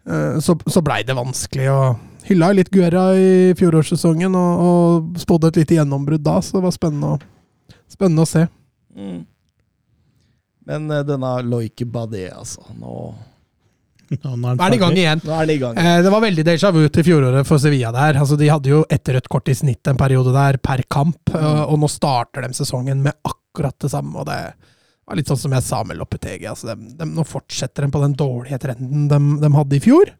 Eh, 0.06 0.38
Så, 0.44 0.56
så 0.66 0.82
blei 0.84 1.02
det 1.06 1.16
vanskelig. 1.16 1.68
og 1.72 1.96
Hylla 2.24 2.52
litt 2.56 2.70
Guerra 2.72 3.10
i 3.16 3.52
fjorårssesongen 3.58 4.32
og, 4.40 4.64
og 4.64 5.20
spådde 5.20 5.50
et 5.52 5.58
lite 5.62 5.76
gjennombrudd 5.78 6.22
da, 6.24 6.38
så 6.40 6.56
det 6.58 6.62
var 6.64 6.72
spennende 6.72 7.10
å, 7.16 7.20
spennende 7.92 8.24
å 8.24 8.28
se. 8.30 8.46
Mm. 8.96 9.22
Men 10.64 10.90
eh, 10.90 11.02
denne 11.04 11.34
Loike 11.44 11.84
Badé, 11.84 12.30
altså. 12.32 12.64
Nå, 12.80 12.94
nå 14.14 14.34
Nå 14.40 14.54
er 14.54 14.70
det 14.72 14.76
i 14.78 14.80
gang 14.80 14.96
igjen. 14.96 15.20
nå 15.24 15.34
er 15.36 15.48
det 15.50 15.54
i 15.58 15.60
gang. 15.60 15.76
Eh, 15.80 15.98
det 16.06 16.12
var 16.14 16.24
veldig 16.24 16.44
déjà 16.48 16.70
vu 16.72 16.82
til 16.88 17.04
fjoråret 17.04 17.48
for 17.48 17.60
Sevilla 17.60 17.92
der. 17.92 18.16
Altså, 18.22 18.38
de 18.40 18.48
hadde 18.52 18.72
jo 18.72 18.84
ett 18.92 19.08
rødt 19.12 19.28
kort 19.32 19.48
i 19.52 19.56
snitt 19.58 19.90
en 19.92 20.00
periode 20.00 20.32
der 20.32 20.56
per 20.64 20.80
kamp, 20.88 21.20
eh, 21.34 21.62
og 21.68 21.76
nå 21.82 21.90
starter 21.92 22.46
de 22.48 22.56
sesongen 22.56 23.02
med 23.04 23.16
akkurat 23.28 23.76
det 23.84 23.92
samme. 23.92 24.16
og 24.22 24.26
det 24.32 24.40
var 25.04 25.18
litt 25.18 25.30
sånn 25.30 25.40
som 25.40 25.54
jeg 25.56 25.66
sa 25.66 25.82
med 25.86 25.98
Loppetegi. 26.00 26.46
Altså, 26.48 26.74
nå 26.76 27.24
fortsetter 27.28 27.86
de 27.86 27.94
på 27.94 28.02
den 28.04 28.16
dårlige 28.18 28.60
trenden 28.62 29.08
de, 29.10 29.20
de 29.42 29.50
hadde 29.54 29.78
i 29.78 29.82
fjor, 29.84 30.12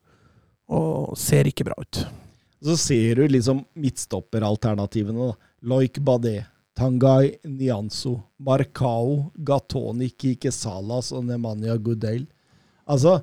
og 0.74 1.15
ser 1.20 1.48
ikke 1.48 1.66
bra 1.69 1.77
ut. 1.81 2.05
Så 2.65 2.77
ser 2.81 3.20
du 3.20 3.28
liksom 3.28 3.65
midtstopperalternativene. 3.77 5.32
Loik 5.69 6.01
Badé, 6.05 6.39
Tangai 6.77 7.36
Nianzo, 7.44 8.16
Marcao, 8.40 9.31
Gatoni, 9.36 10.09
Kike 10.11 10.52
Salas 10.52 11.12
og 11.15 11.27
Nemanja 11.28 11.77
Gudel. 11.77 12.24
Altså, 12.89 13.19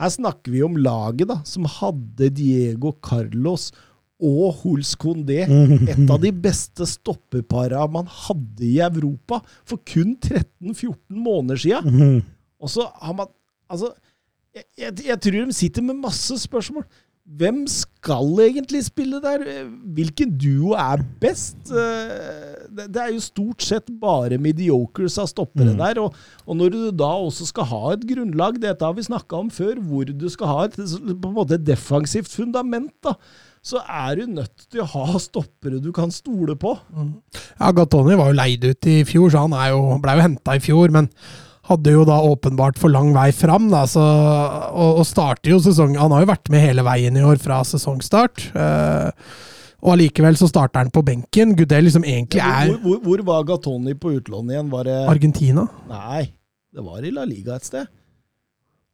her 0.00 0.10
snakker 0.10 0.52
vi 0.54 0.62
om 0.64 0.78
laget 0.80 1.30
da, 1.30 1.38
som 1.46 1.68
hadde 1.68 2.30
Diego 2.36 2.94
Carlos 3.04 3.70
og 4.22 4.60
Huls 4.62 4.94
Condé. 5.00 5.42
Et 5.88 6.10
av 6.10 6.20
de 6.22 6.30
beste 6.32 6.86
stoppeparene 6.86 7.88
man 7.92 8.06
hadde 8.26 8.66
i 8.66 8.78
Europa 8.84 9.40
for 9.64 9.80
kun 9.88 10.16
13-14 10.20 10.94
måneder 11.10 11.56
siden. 11.56 12.22
Og 12.60 12.68
så 12.72 12.88
har 13.02 13.14
man 13.22 13.26
Altså, 13.70 13.92
jeg, 14.54 14.64
jeg, 14.78 14.92
jeg 15.06 15.20
tror 15.22 15.44
de 15.46 15.52
sitter 15.54 15.82
med 15.86 15.94
masse 16.02 16.34
spørsmål. 16.42 16.82
Hvem 17.38 17.60
skal 17.70 18.40
egentlig 18.42 18.80
spille 18.88 19.20
der? 19.22 19.44
Hvilken 19.94 20.32
duo 20.42 20.72
er 20.74 21.04
best? 21.22 21.70
Eh, 21.70 22.56
Det, 22.70 22.96
er 22.96 23.12
jo 23.14 23.20
stort 23.22 23.62
sett 23.62 23.86
bare 24.00 24.38
mediocres 24.38 25.18
av 25.22 25.28
stoppere 25.30 25.76
der. 25.78 26.00
Og, 26.02 26.14
og 26.46 26.56
når 26.58 26.70
du 26.74 26.80
da 26.90 27.12
også 27.28 27.46
skal 27.46 27.68
ha 27.70 27.92
et 27.94 28.02
grunnlag, 28.10 28.58
dette 28.62 28.82
har 28.82 28.94
vi 28.98 29.06
snakka 29.06 29.38
om 29.44 29.50
før, 29.50 29.78
hvor 29.78 30.04
du 30.10 30.26
skal 30.30 30.50
ha 30.50 30.64
et 30.66 30.74
på 30.80 31.30
en 31.30 31.36
måte 31.38 31.54
et 31.54 31.66
defensivt 31.66 32.30
fundament, 32.34 32.90
da, 33.06 33.14
så 33.60 33.82
er 33.84 34.16
du 34.16 34.30
nødt 34.38 34.64
til 34.72 34.80
å 34.82 34.88
ha 34.94 35.20
stoppere 35.20 35.82
du 35.84 35.90
kan 35.92 36.12
stole 36.14 36.56
på. 36.56 36.72
Ja, 37.60 37.70
Gattoni 37.76 38.16
var 38.16 38.30
jo 38.30 38.38
leid 38.38 38.64
ut 38.64 38.88
i 38.88 39.02
fjor, 39.08 39.28
så 39.32 39.44
han 39.44 39.56
er 39.56 39.74
jo, 39.74 39.82
ble 40.00 40.16
jo 40.16 40.24
henta 40.24 40.56
i 40.56 40.62
fjor, 40.64 40.92
men 40.94 41.10
hadde 41.70 41.92
jo 41.92 42.06
da 42.08 42.16
åpenbart 42.24 42.80
for 42.80 42.92
lang 42.92 43.12
vei 43.14 43.28
fram. 43.36 43.68
Da, 43.72 43.84
så, 43.90 44.02
og, 44.72 45.02
og 45.02 45.06
starter 45.06 45.52
jo 45.52 45.60
sesongen 45.62 46.00
Han 46.00 46.14
har 46.16 46.24
jo 46.24 46.30
vært 46.32 46.50
med 46.52 46.64
hele 46.64 46.84
veien 46.86 47.18
i 47.20 47.24
år 47.26 47.40
fra 47.42 47.60
sesongstart. 47.68 48.48
Eh, 48.56 49.28
og 49.80 49.94
allikevel 49.94 50.36
så 50.36 50.48
starter 50.50 50.82
han 50.82 50.92
på 50.92 51.04
benken. 51.06 51.54
Gudel 51.56 51.86
liksom 51.86 52.04
egentlig 52.04 52.42
er 52.44 52.72
Hvor, 52.72 52.80
hvor, 52.82 52.98
hvor 53.04 53.22
var 53.28 53.46
Gatoni 53.52 53.94
på 53.96 54.16
utlån 54.18 54.50
igjen? 54.52 54.72
Var 54.72 54.88
det 54.88 54.98
Argentina. 55.12 55.68
Nei, 55.88 56.24
det 56.72 56.84
var 56.84 57.04
i 57.04 57.12
La 57.14 57.28
Liga 57.28 57.56
et 57.60 57.68
sted. 57.68 57.88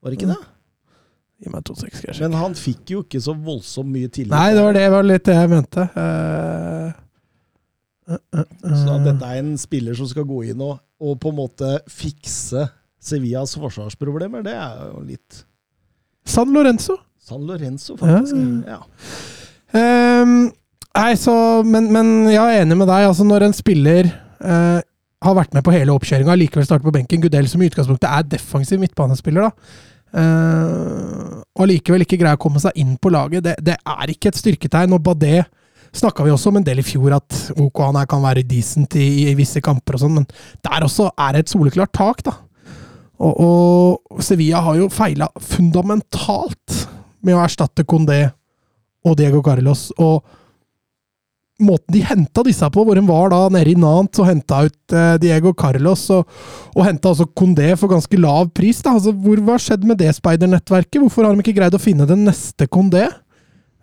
Var 0.02 0.12
det 0.12 0.20
ikke 0.20 0.34
det? 0.34 0.42
Gi 1.42 1.52
meg 1.52 1.64
to 1.68 1.74
seks, 1.76 2.00
kanskje. 2.00 2.22
Men 2.24 2.38
han 2.40 2.54
fikk 2.56 2.94
jo 2.94 3.02
ikke 3.04 3.20
så 3.20 3.34
voldsomt 3.36 3.90
mye 3.92 4.08
tillit. 4.08 4.32
Nei, 4.32 4.54
det 4.56 4.62
var 4.64 4.76
det 4.76 4.86
var 4.94 5.04
litt 5.04 5.26
det 5.28 5.36
jeg 5.36 5.50
mente. 5.52 5.84
Uh, 5.92 6.88
uh, 8.08 8.20
uh, 8.38 8.40
eh. 8.40 8.72
Så 8.72 8.94
at 8.94 9.04
dette 9.10 9.28
er 9.28 9.42
en 9.42 9.52
spiller 9.60 9.98
som 9.98 10.08
skal 10.08 10.24
gå 10.28 10.46
inn 10.52 10.62
og, 10.64 10.78
og 11.02 11.18
på 11.20 11.32
en 11.32 11.40
måte 11.42 11.76
fikse 11.92 12.64
Sevillas 13.06 13.52
forsvarsproblemer, 13.54 14.42
det 14.42 14.56
er 14.58 14.78
jo 14.88 15.04
litt 15.06 15.44
San 16.26 16.50
Lorenzo. 16.50 16.96
San 17.22 17.44
Lorenzo, 17.46 17.94
faktisk. 18.00 18.34
Ja. 18.66 18.78
Ja. 18.78 20.22
Um, 20.22 20.48
nei, 20.96 21.12
så, 21.20 21.34
men, 21.66 21.90
men 21.94 22.30
jeg 22.32 22.40
er 22.40 22.64
enig 22.64 22.78
med 22.80 22.88
deg. 22.90 23.06
altså 23.10 23.26
Når 23.28 23.46
en 23.46 23.54
spiller 23.54 24.08
eh, 24.08 24.80
har 25.26 25.36
vært 25.36 25.54
med 25.56 25.64
på 25.66 25.74
hele 25.74 25.94
oppkjøringa 25.94 26.36
likevel 26.38 26.66
starter 26.66 26.86
på 26.86 26.94
benken 26.94 27.22
Gudel 27.22 27.48
som 27.50 27.62
i 27.62 27.68
utgangspunktet 27.70 28.08
er 28.08 28.26
defensiv 28.36 28.80
midtbanespiller, 28.82 29.48
da. 29.48 29.94
Eh, 30.12 31.36
og 31.56 31.70
likevel 31.70 32.04
ikke 32.04 32.18
greier 32.20 32.38
å 32.38 32.42
komme 32.42 32.60
seg 32.62 32.76
inn 32.78 32.96
på 33.00 33.12
laget, 33.14 33.44
det, 33.46 33.56
det 33.64 33.76
er 33.78 34.12
ikke 34.12 34.30
et 34.32 34.40
styrketegn. 34.40 34.94
Og 34.96 35.02
Badé 35.04 35.40
snakka 35.96 36.26
vi 36.26 36.34
også 36.34 36.52
om 36.52 36.60
en 36.60 36.66
del 36.66 36.82
i 36.82 36.86
fjor, 36.86 37.16
at 37.16 37.38
OK, 37.56 37.80
han 37.84 37.98
her 38.00 38.08
kan 38.10 38.24
være 38.24 38.44
decent 38.46 38.98
i, 39.00 39.30
i 39.30 39.36
visse 39.38 39.62
kamper 39.64 39.96
og 39.96 40.04
sånn, 40.04 40.18
men 40.20 40.28
der 40.66 40.84
også 40.86 41.08
er 41.14 41.36
det 41.36 41.44
et 41.46 41.54
soleklart 41.54 41.94
tak, 41.96 42.24
da. 42.26 42.36
Og, 43.16 44.02
og 44.12 44.20
Sevilla 44.20 44.60
har 44.60 44.76
jo 44.76 44.90
feila 44.92 45.30
fundamentalt 45.40 46.82
med 47.24 47.36
å 47.36 47.40
erstatte 47.46 47.86
Condé 47.88 48.26
og 49.06 49.16
Diego 49.16 49.40
Carlos. 49.44 49.88
Og 49.96 50.20
måten 51.62 51.94
de 51.94 52.02
henta 52.04 52.42
disse 52.44 52.68
på, 52.72 52.84
hvor 52.84 52.98
de 52.98 53.04
var 53.06 53.30
da 53.32 53.40
nede 53.52 53.72
i 53.72 53.78
Nantes 53.80 54.20
og 54.20 54.28
henta 54.28 54.62
ut 54.66 54.96
eh, 54.96 55.14
Diego 55.22 55.54
Carlos, 55.56 56.04
og, 56.12 56.26
og 56.74 56.84
henta 56.84 57.12
også 57.12 57.28
Condé 57.36 57.70
for 57.80 57.92
ganske 57.92 58.20
lav 58.20 58.50
pris. 58.56 58.82
da, 58.84 58.96
altså 58.96 59.14
hvor 59.14 59.40
Hva 59.46 59.56
skjedde 59.62 59.88
med 59.88 60.00
det 60.02 60.12
speidernettverket? 60.18 61.00
Hvorfor 61.00 61.24
har 61.24 61.32
de 61.32 61.44
ikke 61.44 61.56
greid 61.60 61.76
å 61.76 61.82
finne 61.82 62.08
den 62.08 62.26
neste 62.28 62.68
Condé? 62.68 63.06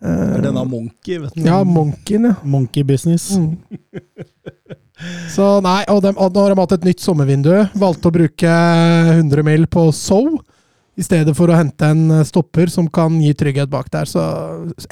Det 0.04 0.38
er 0.38 0.42
denne 0.44 0.64
Monkey, 0.68 1.18
vet 1.22 1.34
du. 1.34 1.44
Ja, 1.46 1.62
Monkeyen, 1.64 2.28
ja. 2.28 2.34
Monkey 2.44 2.84
business. 2.84 3.30
Mm. 3.40 3.56
Så 5.32 5.46
nei, 5.64 5.80
og, 5.90 6.02
de, 6.04 6.12
og 6.12 6.34
nå 6.34 6.42
har 6.44 6.52
de 6.52 6.60
hatt 6.60 6.74
et 6.76 6.88
nytt 6.90 7.02
sommervindu. 7.02 7.52
Valgte 7.80 8.10
å 8.10 8.14
bruke 8.14 8.56
100 9.16 9.46
mil 9.46 9.64
på 9.70 9.88
So, 9.96 10.20
i 10.94 11.02
stedet 11.02 11.32
for 11.34 11.50
å 11.50 11.56
hente 11.58 11.88
en 11.90 12.20
stopper 12.26 12.70
som 12.70 12.86
kan 12.92 13.16
gi 13.22 13.32
trygghet 13.34 13.72
bak 13.72 13.88
der. 13.94 14.06
Så 14.06 14.22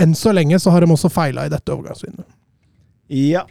enn 0.00 0.16
så 0.18 0.32
lenge 0.34 0.58
så 0.62 0.72
har 0.74 0.82
de 0.82 0.90
også 0.96 1.12
feila 1.12 1.46
i 1.46 1.52
dette 1.52 1.74
overgangsvinduet. 1.74 2.26
Ja. 3.12 3.42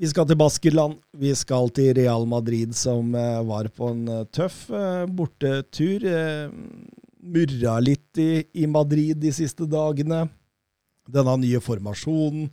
Vi 0.00 0.08
skal 0.08 0.24
til 0.30 0.38
Baskerland. 0.40 0.94
Vi 1.12 1.34
skal 1.36 1.68
til 1.76 1.90
Real 1.98 2.24
Madrid, 2.24 2.72
som 2.72 3.10
eh, 3.18 3.40
var 3.44 3.68
på 3.74 3.90
en 3.92 4.06
eh, 4.08 4.24
tøff 4.32 4.70
eh, 4.72 5.04
bortetur. 5.12 6.06
Murra 7.18 7.74
litt 7.84 8.20
i, 8.22 8.46
i 8.56 8.64
Madrid 8.70 9.18
de 9.20 9.34
siste 9.34 9.68
dagene. 9.68 10.22
Denne 11.08 11.36
nye 11.42 11.60
formasjonen. 11.60 12.48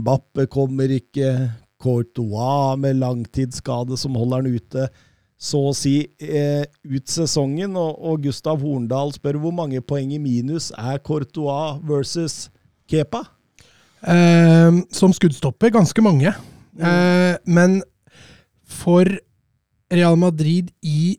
Mbappe 0.00 0.48
kommer 0.50 0.90
ikke. 0.92 1.32
Courtois 1.80 2.76
med 2.76 2.98
langtidsskade 3.00 3.96
som 3.96 4.18
holder 4.20 4.42
han 4.42 4.58
ute. 4.58 4.88
Så 5.40 5.62
å 5.70 5.76
si 5.76 5.94
ut 6.20 7.08
sesongen, 7.08 7.78
og 7.78 8.26
Gustav 8.26 8.60
Horndal 8.60 9.14
spør 9.16 9.38
hvor 9.40 9.54
mange 9.56 9.80
poeng 9.80 10.12
i 10.12 10.20
minus 10.20 10.72
er 10.76 11.00
Courtois 11.00 11.78
versus 11.88 12.50
Kepa? 12.90 13.28
Eh, 14.02 14.80
som 14.96 15.12
skuddstopper, 15.12 15.72
ganske 15.74 16.04
mange. 16.04 16.32
Eh, 16.80 17.34
men 17.44 17.80
for 18.64 19.08
Real 19.90 20.16
Madrid 20.16 20.70
i 20.86 21.18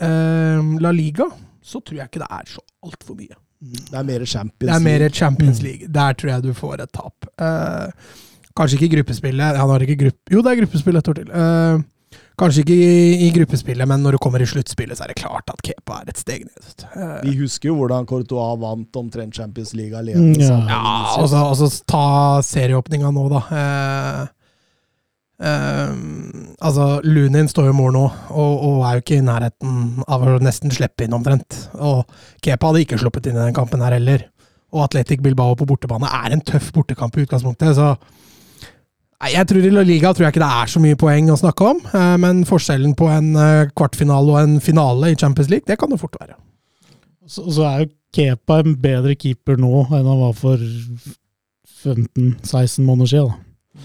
eh, 0.00 0.62
La 0.80 0.92
Liga 0.94 1.26
så 1.68 1.82
tror 1.84 2.00
jeg 2.00 2.08
ikke 2.08 2.22
det 2.22 2.30
er 2.32 2.48
så 2.48 2.62
altfor 2.86 3.18
mye. 3.18 3.36
Det 3.58 3.98
er 3.98 4.06
mer 4.06 4.24
Champions 4.24 4.70
Det 4.70 4.74
er 4.76 4.84
mer 4.84 5.02
League. 5.02 5.18
Champions 5.18 5.60
League. 5.62 5.88
Der 5.92 6.14
tror 6.14 6.30
jeg 6.30 6.44
du 6.46 6.52
får 6.56 6.84
et 6.84 6.92
tap. 6.94 7.26
Eh, 7.42 8.12
kanskje 8.56 8.78
ikke 8.78 8.96
gruppespillet. 8.96 9.58
Han 9.58 9.72
har 9.74 9.84
ikke 9.84 9.98
gruppe... 10.04 10.32
Jo, 10.32 10.42
det 10.46 10.52
er 10.52 10.60
gruppespill 10.62 11.00
et 11.00 11.10
år 11.10 11.18
til. 11.18 11.32
Eh, 11.34 11.82
kanskje 12.38 12.62
ikke 12.64 12.76
i, 12.78 13.26
i 13.26 13.30
gruppespillet, 13.34 13.88
men 13.90 14.02
når 14.04 14.16
du 14.16 14.18
kommer 14.22 14.42
i 14.42 14.46
sluttspillet, 14.48 14.96
så 14.98 15.04
er 15.04 15.12
det 15.12 15.18
klart 15.20 15.50
at 15.52 15.60
Kepa 15.66 16.00
er 16.04 16.12
et 16.12 16.20
steg 16.22 16.44
ned. 16.46 16.84
Eh, 16.94 17.18
Vi 17.26 17.36
husker 17.40 17.68
jo 17.72 17.76
hvordan 17.80 18.06
Courtois 18.08 18.56
vant 18.62 18.98
omtrent 19.02 19.34
Champions 19.34 19.74
League 19.74 19.92
Mm, 19.92 20.00
alene. 20.00 20.68
ja. 20.70 20.80
og, 21.18 21.28
så, 21.28 21.44
Ja, 21.68 21.70
ta 21.90 22.04
serieåpninga 22.46 23.10
nå, 23.14 23.28
da. 23.32 23.40
Eh, 23.58 24.26
eh, 25.48 25.92
altså, 26.60 26.86
Lunin 27.04 27.48
står 27.50 27.68
jo 27.70 27.74
i 27.74 27.78
mål 27.78 27.92
nå, 27.96 28.04
og, 28.30 28.64
og 28.70 28.80
er 28.88 28.98
jo 28.98 29.04
ikke 29.04 29.18
i 29.20 29.26
nærheten 29.26 30.04
av 30.08 30.26
å 30.26 30.38
nesten 30.42 30.72
slippe 30.74 31.06
inn, 31.06 31.14
omtrent. 31.16 31.58
Og 31.78 32.04
Kepa 32.44 32.70
hadde 32.72 32.84
ikke 32.86 33.00
sluppet 33.02 33.28
inn 33.30 33.38
i 33.38 33.44
den 33.46 33.56
kampen 33.56 33.82
her 33.84 33.96
heller. 33.98 34.26
Og 34.74 34.84
Atletic 34.84 35.22
Bilbao 35.24 35.54
på 35.56 35.66
bortebane 35.68 36.08
er 36.12 36.34
en 36.36 36.42
tøff 36.44 36.70
bortekamp 36.76 37.16
i 37.16 37.24
utgangspunktet, 37.24 37.76
så 37.78 37.94
Nei, 39.18 39.32
jeg 39.34 39.48
tror 39.50 39.64
I 39.66 39.70
La 39.74 39.82
Liga 39.82 40.12
tror 40.14 40.28
jeg 40.28 40.36
ikke 40.36 40.44
det 40.44 40.56
er 40.62 40.70
så 40.70 40.80
mye 40.82 40.98
poeng 40.98 41.30
å 41.32 41.38
snakke 41.40 41.70
om, 41.72 41.80
eh, 41.90 42.16
men 42.22 42.44
forskjellen 42.46 42.92
på 42.98 43.08
en 43.10 43.32
eh, 43.34 43.70
kvartfinale 43.74 44.34
og 44.34 44.38
en 44.44 44.60
finale 44.62 45.10
i 45.10 45.18
Champions 45.18 45.50
League, 45.50 45.66
det 45.66 45.78
kan 45.80 45.90
det 45.90 45.98
fort 45.98 46.14
være. 46.20 46.36
Så, 47.26 47.42
så 47.50 47.66
er 47.66 47.82
jo 47.82 47.94
Kepa 48.14 48.62
en 48.62 48.76
bedre 48.80 49.12
keeper 49.20 49.58
nå 49.60 49.82
enn 49.90 50.06
han 50.06 50.20
var 50.22 50.32
for 50.38 50.62
15-16 51.84 52.86
måneder 52.86 53.10
siden. 53.10 53.34
Da. 53.34 53.82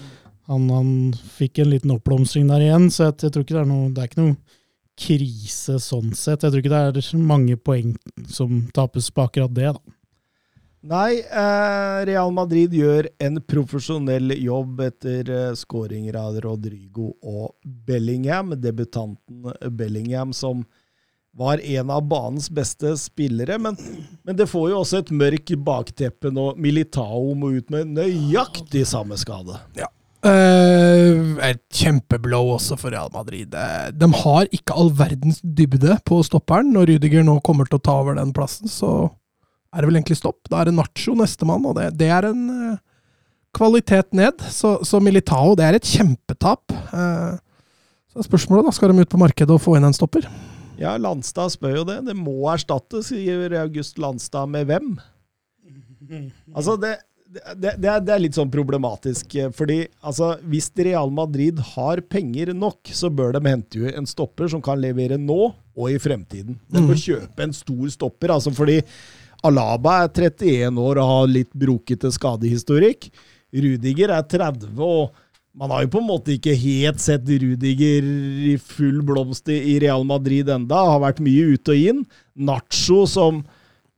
Han, 0.54 0.68
han 0.72 0.88
fikk 1.36 1.60
en 1.60 1.70
liten 1.72 1.92
oppblomstring 1.92 2.48
der 2.48 2.64
igjen, 2.64 2.88
så 2.92 3.08
jeg, 3.08 3.18
jeg 3.26 3.34
tror 3.34 3.44
ikke 3.44 3.56
det 3.56 3.62
er 3.62 3.68
noe 3.68 3.90
Det 3.92 4.00
er 4.00 4.10
ikke 4.10 4.22
noe 4.22 4.36
krise 4.94 5.76
sånn 5.82 6.14
sett. 6.14 6.44
Jeg 6.44 6.54
tror 6.54 6.62
ikke 6.62 6.72
det 6.72 7.02
er 7.02 7.26
mange 7.26 7.58
poeng 7.58 7.94
som 8.30 8.64
tapes 8.76 9.10
på 9.10 9.26
akkurat 9.26 9.52
det. 9.56 9.74
da. 9.74 9.94
Nei, 10.84 11.16
eh, 11.16 11.98
Real 12.04 12.32
Madrid 12.36 12.74
gjør 12.76 13.06
en 13.24 13.40
profesjonell 13.48 14.34
jobb 14.36 14.82
etter 14.84 15.30
eh, 15.32 15.54
skåringer 15.56 16.18
av 16.20 16.36
Rodrigo 16.44 17.14
og 17.24 17.54
Bellingham. 17.64 18.52
Debutanten 18.60 19.48
Bellingham 19.78 20.34
som 20.36 20.60
var 21.34 21.62
en 21.64 21.90
av 21.90 22.04
banens 22.04 22.50
beste 22.52 22.92
spillere. 23.00 23.56
Men, 23.58 23.80
men 24.28 24.36
det 24.36 24.50
får 24.52 24.68
jo 24.74 24.82
også 24.82 25.00
et 25.00 25.14
mørkt 25.24 25.56
bakteppe 25.64 26.28
når 26.28 26.60
Militao 26.60 27.32
må 27.32 27.54
ut 27.56 27.72
med 27.72 27.96
nøyaktig 27.96 28.84
samme 28.92 29.16
skade. 29.16 29.56
Eh, 29.80 31.24
et 31.48 31.64
kjempeblow 31.80 32.54
også 32.58 32.76
for 32.76 32.92
Real 32.92 33.08
Madrid. 33.16 33.56
De 33.96 34.12
har 34.20 34.52
ikke 34.52 34.76
all 34.76 34.92
verdens 35.00 35.40
dybde 35.40 35.96
på 36.04 36.20
stopperen. 36.28 36.76
Når 36.76 36.92
Rydiger 36.92 37.24
nå 37.24 37.40
kommer 37.40 37.72
til 37.72 37.80
å 37.80 37.86
ta 37.88 38.02
over 38.04 38.20
den 38.20 38.36
plassen, 38.36 38.68
så 38.68 39.08
er 39.74 39.82
det 39.82 39.90
vel 39.90 39.98
egentlig 39.98 40.18
stopp. 40.20 40.40
Da 40.50 40.60
er 40.62 40.70
det 40.70 40.76
Nacho 40.78 41.16
nestemann, 41.18 41.64
og 41.66 41.76
det, 41.78 41.90
det 41.98 42.10
er 42.14 42.28
en 42.30 42.42
eh, 42.54 42.82
kvalitet 43.54 44.14
ned. 44.16 44.42
Så, 44.54 44.76
så 44.86 45.00
Militao, 45.02 45.54
det 45.58 45.66
er 45.66 45.78
et 45.78 45.88
kjempetap. 45.88 46.70
Eh, 46.70 47.32
så 48.14 48.22
er 48.22 48.28
spørsmålet, 48.28 48.68
da. 48.68 48.74
Skal 48.76 48.92
de 48.92 49.02
ut 49.02 49.10
på 49.10 49.20
markedet 49.20 49.54
og 49.54 49.62
få 49.62 49.76
inn 49.78 49.88
en 49.88 49.96
stopper? 49.96 50.28
Ja, 50.78 50.96
Landstad 50.98 51.54
spør 51.54 51.80
jo 51.80 51.88
det. 51.88 52.00
Det 52.06 52.14
må 52.18 52.36
erstattes, 52.52 53.10
sier 53.10 53.58
August 53.60 53.98
Landstad. 54.02 54.50
Med 54.50 54.70
hvem? 54.70 54.94
Altså, 56.54 56.76
det, 56.78 56.96
det, 57.34 57.74
det, 57.80 57.88
er, 57.90 58.00
det 58.04 58.20
litt 58.22 58.38
sånn 58.38 58.52
problematisk. 58.52 59.34
eh, 59.40 59.50
Fordi 59.54 59.80
altså, 60.06 60.34
hvis 60.50 60.70
Real 60.78 61.10
Madrid 61.14 61.58
har 61.74 62.02
penger 62.10 62.54
nok, 62.54 62.94
så 62.94 63.10
bør 63.10 63.34
de 63.38 63.44
hente 63.48 63.82
jo 63.82 63.90
en 63.90 64.06
stopper 64.06 64.50
som 64.54 64.62
kan 64.64 64.78
levere 64.82 65.18
nå 65.18 65.40
og 65.74 65.90
i 65.90 65.98
fremtiden. 65.98 66.58
De 66.70 66.82
bør 66.86 66.98
kjøpe 67.00 67.42
en 67.48 67.54
stor 67.56 67.86
stopper. 67.90 68.30
altså 68.36 68.52
fordi 68.54 68.80
Alaba 69.44 70.00
er 70.04 70.12
31 70.30 70.80
år 70.80 71.00
og 71.02 71.10
har 71.10 71.30
litt 71.32 71.50
brokete 71.52 72.10
skadehistorikk. 72.14 73.10
Rudiger 73.54 74.14
er 74.16 74.24
30 74.26 74.80
og 74.82 75.20
Man 75.54 75.70
har 75.70 75.84
jo 75.84 75.90
på 75.92 76.00
en 76.00 76.08
måte 76.08 76.32
ikke 76.34 76.50
helt 76.58 76.98
sett 76.98 77.28
Rudiger 77.30 78.02
i 78.50 78.56
full 78.58 79.04
blomst 79.06 79.46
i 79.54 79.76
Real 79.78 80.02
Madrid 80.02 80.48
enda. 80.50 80.80
Har 80.90 80.98
vært 81.04 81.20
mye 81.22 81.52
ut 81.54 81.70
og 81.70 81.78
inn. 81.78 82.00
Nacho 82.34 83.04
som 83.06 83.44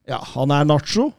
Ja, 0.04 0.18
han 0.34 0.52
er 0.52 0.68
Nacho. 0.68 1.14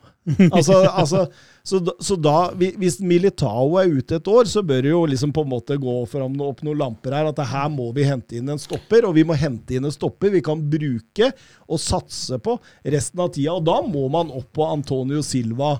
Altså, 0.51 0.83
altså 1.01 1.25
så, 1.67 1.81
så 1.99 2.15
da, 2.15 2.53
hvis 2.55 2.95
Militao 3.03 3.73
er 3.81 3.89
ute 3.91 4.15
et 4.21 4.29
år, 4.31 4.47
så 4.47 4.61
bør 4.63 4.85
det 4.85 4.91
jo 4.93 5.01
liksom 5.11 5.33
på 5.35 5.43
en 5.43 5.49
måte 5.51 5.75
gå 5.81 5.95
fram 6.07 6.37
opp 6.45 6.61
noen 6.63 6.79
lamper 6.79 7.11
her. 7.17 7.27
At 7.27 7.41
her 7.43 7.67
må 7.73 7.89
vi 7.95 8.05
hente 8.07 8.37
inn 8.39 8.47
en 8.53 8.61
stopper, 8.61 9.03
og 9.03 9.17
vi 9.17 9.25
må 9.27 9.35
hente 9.35 9.75
inn 9.75 9.89
en 9.89 9.91
stopper 9.91 10.31
vi 10.31 10.39
kan 10.45 10.61
bruke 10.71 11.27
og 11.67 11.81
satse 11.83 12.39
på 12.39 12.55
resten 12.87 13.19
av 13.19 13.33
tida. 13.35 13.57
Og 13.57 13.67
da 13.67 13.81
må 13.83 14.05
man 14.13 14.31
opp 14.31 14.47
på 14.55 14.63
Antonio 14.63 15.19
Silva 15.27 15.73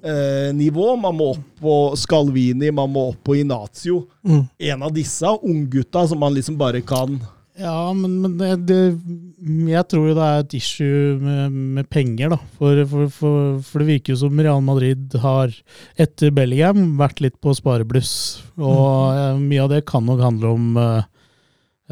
eh, 0.00 0.48
nivå. 0.56 0.94
Man 1.04 1.20
må 1.20 1.28
opp 1.34 1.60
på 1.60 1.76
Scalvini, 2.00 2.72
man 2.72 2.96
må 2.96 3.10
opp 3.10 3.20
på 3.28 3.36
Inazio. 3.42 4.06
Mm. 4.24 4.46
En 4.72 4.88
av 4.88 4.96
disse 4.96 5.36
unggutta 5.44 6.06
som 6.08 6.24
man 6.24 6.32
liksom 6.38 6.56
bare 6.56 6.80
kan 6.80 7.20
Ja, 7.60 7.92
men, 7.92 8.14
men 8.22 8.36
det, 8.40 8.50
det, 8.64 8.78
jeg 9.68 9.84
tror 9.92 10.06
jo 10.08 10.14
det 10.16 10.24
er 10.24 10.40
et 10.40 10.54
issue 10.56 11.16
med, 11.20 11.56
med 11.76 11.88
penger, 11.92 12.32
da. 12.32 12.38
For, 12.56 12.80
for, 12.88 13.10
for, 13.12 13.58
for 13.66 13.82
det 13.82 13.88
virker 13.90 14.14
jo 14.14 14.20
som 14.22 14.40
Real 14.40 14.62
Madrid 14.64 15.12
har, 15.20 15.52
etter 16.00 16.32
Bellingham, 16.32 16.94
vært 17.00 17.20
litt 17.24 17.36
på 17.44 17.52
sparebluss. 17.56 18.14
Og 18.56 19.12
mm. 19.12 19.42
mye 19.50 19.66
av 19.66 19.72
det 19.74 19.82
kan 19.90 20.06
nok 20.08 20.22
handle 20.24 20.54
om 20.56 20.80
uh, 20.80 21.02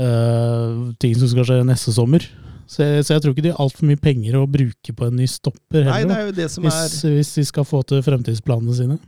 uh, 0.00 0.88
ting 1.02 1.12
som 1.20 1.28
skal 1.34 1.48
skje 1.50 1.60
neste 1.68 1.92
sommer. 1.96 2.24
Så 2.70 2.86
jeg, 2.86 3.04
så 3.04 3.16
jeg 3.16 3.24
tror 3.24 3.34
ikke 3.34 3.44
de 3.44 3.52
har 3.52 3.60
altfor 3.60 3.88
mye 3.90 4.00
penger 4.00 4.38
å 4.38 4.46
bruke 4.48 4.94
på 4.96 5.08
en 5.10 5.16
ny 5.18 5.26
stopper 5.28 5.82
Nei, 5.82 5.90
det 5.90 5.96
heller. 5.98 6.16
er 6.16 6.28
jo 6.30 6.36
det 6.38 6.46
som 6.54 6.64
hvis, 6.64 7.00
er 7.04 7.16
hvis 7.18 7.34
de 7.36 7.44
skal 7.50 7.66
få 7.68 7.82
til 7.84 8.00
fremtidsplanene 8.06 8.76
sine. 8.78 9.00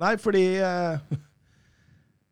Nei, 0.00 0.14
fordi 0.22 0.46
uh... 0.64 0.96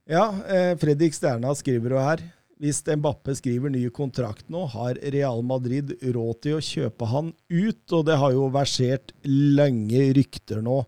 Ja, 0.08 0.30
eh, 0.48 0.70
Fredrik 0.80 1.12
Sterna 1.12 1.50
skriver 1.52 1.92
jo 1.92 2.00
her. 2.00 2.22
Hvis 2.58 2.80
Mbappe 2.82 3.36
skriver 3.38 3.70
ny 3.70 3.84
kontrakt 3.94 4.48
nå, 4.50 4.64
har 4.72 4.98
Real 5.14 5.44
Madrid 5.46 5.92
råd 6.02 6.40
til 6.42 6.56
å 6.58 6.64
kjøpe 6.64 7.06
han 7.06 7.32
ut. 7.46 7.84
Og 7.94 8.06
det 8.08 8.16
har 8.18 8.34
jo 8.34 8.48
versert 8.54 9.14
lange 9.24 10.08
rykter 10.16 10.62
nå 10.64 10.80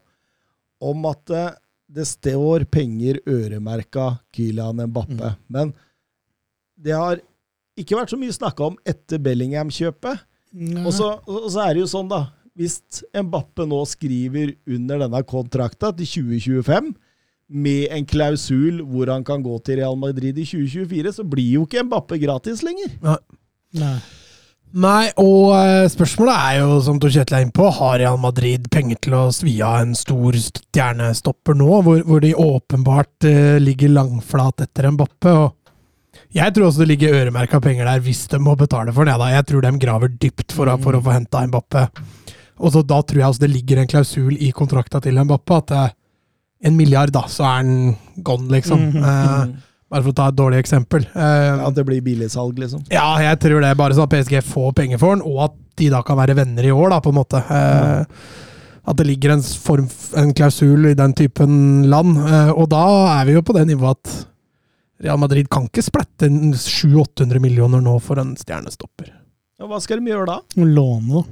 om 0.81 1.07
at 1.11 1.31
eh, 1.37 1.53
det 1.91 2.07
står 2.09 2.65
penger 2.71 3.21
øremerka 3.29 4.13
Kylian 4.35 4.83
Mbappe. 4.91 5.35
Men 5.51 5.73
det 6.81 6.95
har 6.97 7.23
ikke 7.79 7.99
vært 7.99 8.13
så 8.15 8.19
mye 8.21 8.35
snakka 8.35 8.71
om 8.71 8.79
etter 8.89 9.23
Bellingham-kjøpet. 9.23 10.27
Og 10.83 10.93
og 11.31 11.49
så 11.53 11.65
er 11.65 11.75
det 11.75 11.85
jo 11.85 11.91
sånn, 11.91 12.11
da. 12.11 12.25
Hvis 12.59 12.81
Mbappe 13.15 13.67
nå 13.69 13.79
skriver 13.89 14.57
under 14.69 15.05
denne 15.05 15.23
kontrakta 15.27 15.93
til 15.97 16.09
2025, 16.31 16.91
med 17.51 17.91
en 17.91 18.07
klausul 18.07 18.81
hvor 18.87 19.11
han 19.11 19.27
kan 19.27 19.43
gå 19.43 19.59
til 19.67 19.81
Real 19.83 19.99
Madrid 19.99 20.39
i 20.39 20.47
2024, 20.47 21.13
så 21.19 21.27
blir 21.27 21.59
jo 21.59 21.67
ikke 21.67 21.85
Mbappe 21.87 22.21
gratis 22.23 22.63
lenger. 22.67 22.95
Nei. 23.77 23.99
Nei, 24.71 25.09
og 25.19 25.51
eh, 25.57 25.89
spørsmålet 25.91 26.35
er 26.37 26.59
jo, 26.61 26.75
som 26.87 26.99
Tor 27.03 27.11
Kjetil 27.11 27.41
er 27.41 27.43
inne 27.43 27.55
på, 27.55 27.67
har 27.75 27.97
Real 27.99 28.19
Madrid 28.23 28.69
penger 28.71 29.01
til 29.03 29.17
å 29.19 29.23
svi 29.35 29.57
av 29.67 29.81
en 29.83 29.97
stor 29.99 30.37
stjernestopper 30.39 31.59
nå, 31.59 31.71
hvor, 31.83 32.05
hvor 32.07 32.23
de 32.23 32.37
åpenbart 32.39 33.27
uh, 33.27 33.57
ligger 33.59 33.91
langflat 33.97 34.63
etter 34.63 34.93
Mbappe? 34.95 35.33
og 35.35 36.23
Jeg 36.39 36.55
tror 36.55 36.69
også 36.69 36.85
det 36.85 36.93
ligger 36.93 37.19
øremerka 37.19 37.59
penger 37.65 37.91
der 37.91 38.05
hvis 38.05 38.29
de 38.31 38.39
må 38.39 38.55
betale 38.59 38.95
for 38.95 39.11
det. 39.11 39.19
Da. 39.19 39.33
Jeg 39.35 39.49
tror 39.51 39.67
de 39.67 39.75
graver 39.83 40.15
dypt 40.23 40.55
for, 40.55 40.71
for 40.87 40.95
å 40.95 41.03
få 41.03 41.17
henta 41.19 41.43
Mbappe. 41.51 41.89
Og 42.61 42.71
så 42.71 42.85
Da 42.87 43.01
tror 43.03 43.25
jeg 43.25 43.27
også 43.27 43.43
det 43.43 43.51
ligger 43.51 43.83
en 43.83 43.91
klausul 43.91 44.37
i 44.39 44.53
kontrakta 44.55 45.03
til 45.03 45.19
Mbappe 45.19 45.59
at 45.65 45.75
eh, 45.75 45.93
en 46.63 46.77
milliard, 46.77 47.13
da, 47.15 47.23
så 47.31 47.45
er 47.49 47.63
den 47.65 47.97
gone, 48.27 48.51
liksom. 48.53 48.83
Eh, 49.01 49.45
bare 49.91 50.05
for 50.05 50.13
å 50.13 50.17
ta 50.19 50.27
et 50.31 50.37
dårlig 50.39 50.59
eksempel. 50.63 51.07
Eh, 51.15 51.63
At 51.67 51.75
det 51.75 51.87
blir 51.89 52.03
billigsalg, 52.05 52.59
liksom. 52.61 52.85
ja, 52.93 53.09
jeg 53.25 53.41
tror 53.43 53.61
det. 53.65 53.73
Bare 53.81 53.97
sånn 53.97 54.07
at 54.07 54.13
PSG 54.15 54.39
får 54.47 54.73
penger 54.79 55.01
for 55.03 55.17
den, 55.17 55.25
og 55.27 55.45
at 55.49 55.57
de 55.81 55.89
da 55.91 56.03
kan 56.07 56.19
være 56.21 56.37
venner 56.37 56.67
i 56.69 56.73
år, 56.75 56.91
da, 56.93 57.01
på 57.01 57.11
en 57.15 57.19
måte. 57.21 57.41
Eh, 57.41 58.05
at 58.91 58.97
det 58.97 59.07
ligger 59.09 59.35
en 59.37 59.43
form, 59.45 59.89
en 60.21 60.31
klausul 60.37 60.91
i 60.91 60.97
den 60.99 61.13
typen 61.17 61.89
land. 61.91 62.17
Eh, 62.21 62.51
og 62.55 62.69
da 62.73 62.85
er 63.21 63.29
vi 63.29 63.39
jo 63.39 63.43
på 63.47 63.57
det 63.57 63.67
nivået 63.71 63.97
at 63.97 64.27
Real 65.01 65.17
Madrid 65.21 65.49
kan 65.49 65.65
ikke 65.69 65.83
splette 65.87 66.29
700-800 66.29 67.41
millioner 67.41 67.81
nå 67.81 67.95
for 68.05 68.21
en 68.21 68.35
stjernestopper. 68.37 69.09
Ja, 69.61 69.69
hva 69.69 69.79
skal 69.81 70.01
de 70.01 70.13
gjøre 70.13 70.27
da? 70.29 70.39
Låne, 70.61 71.23
da. 71.23 71.25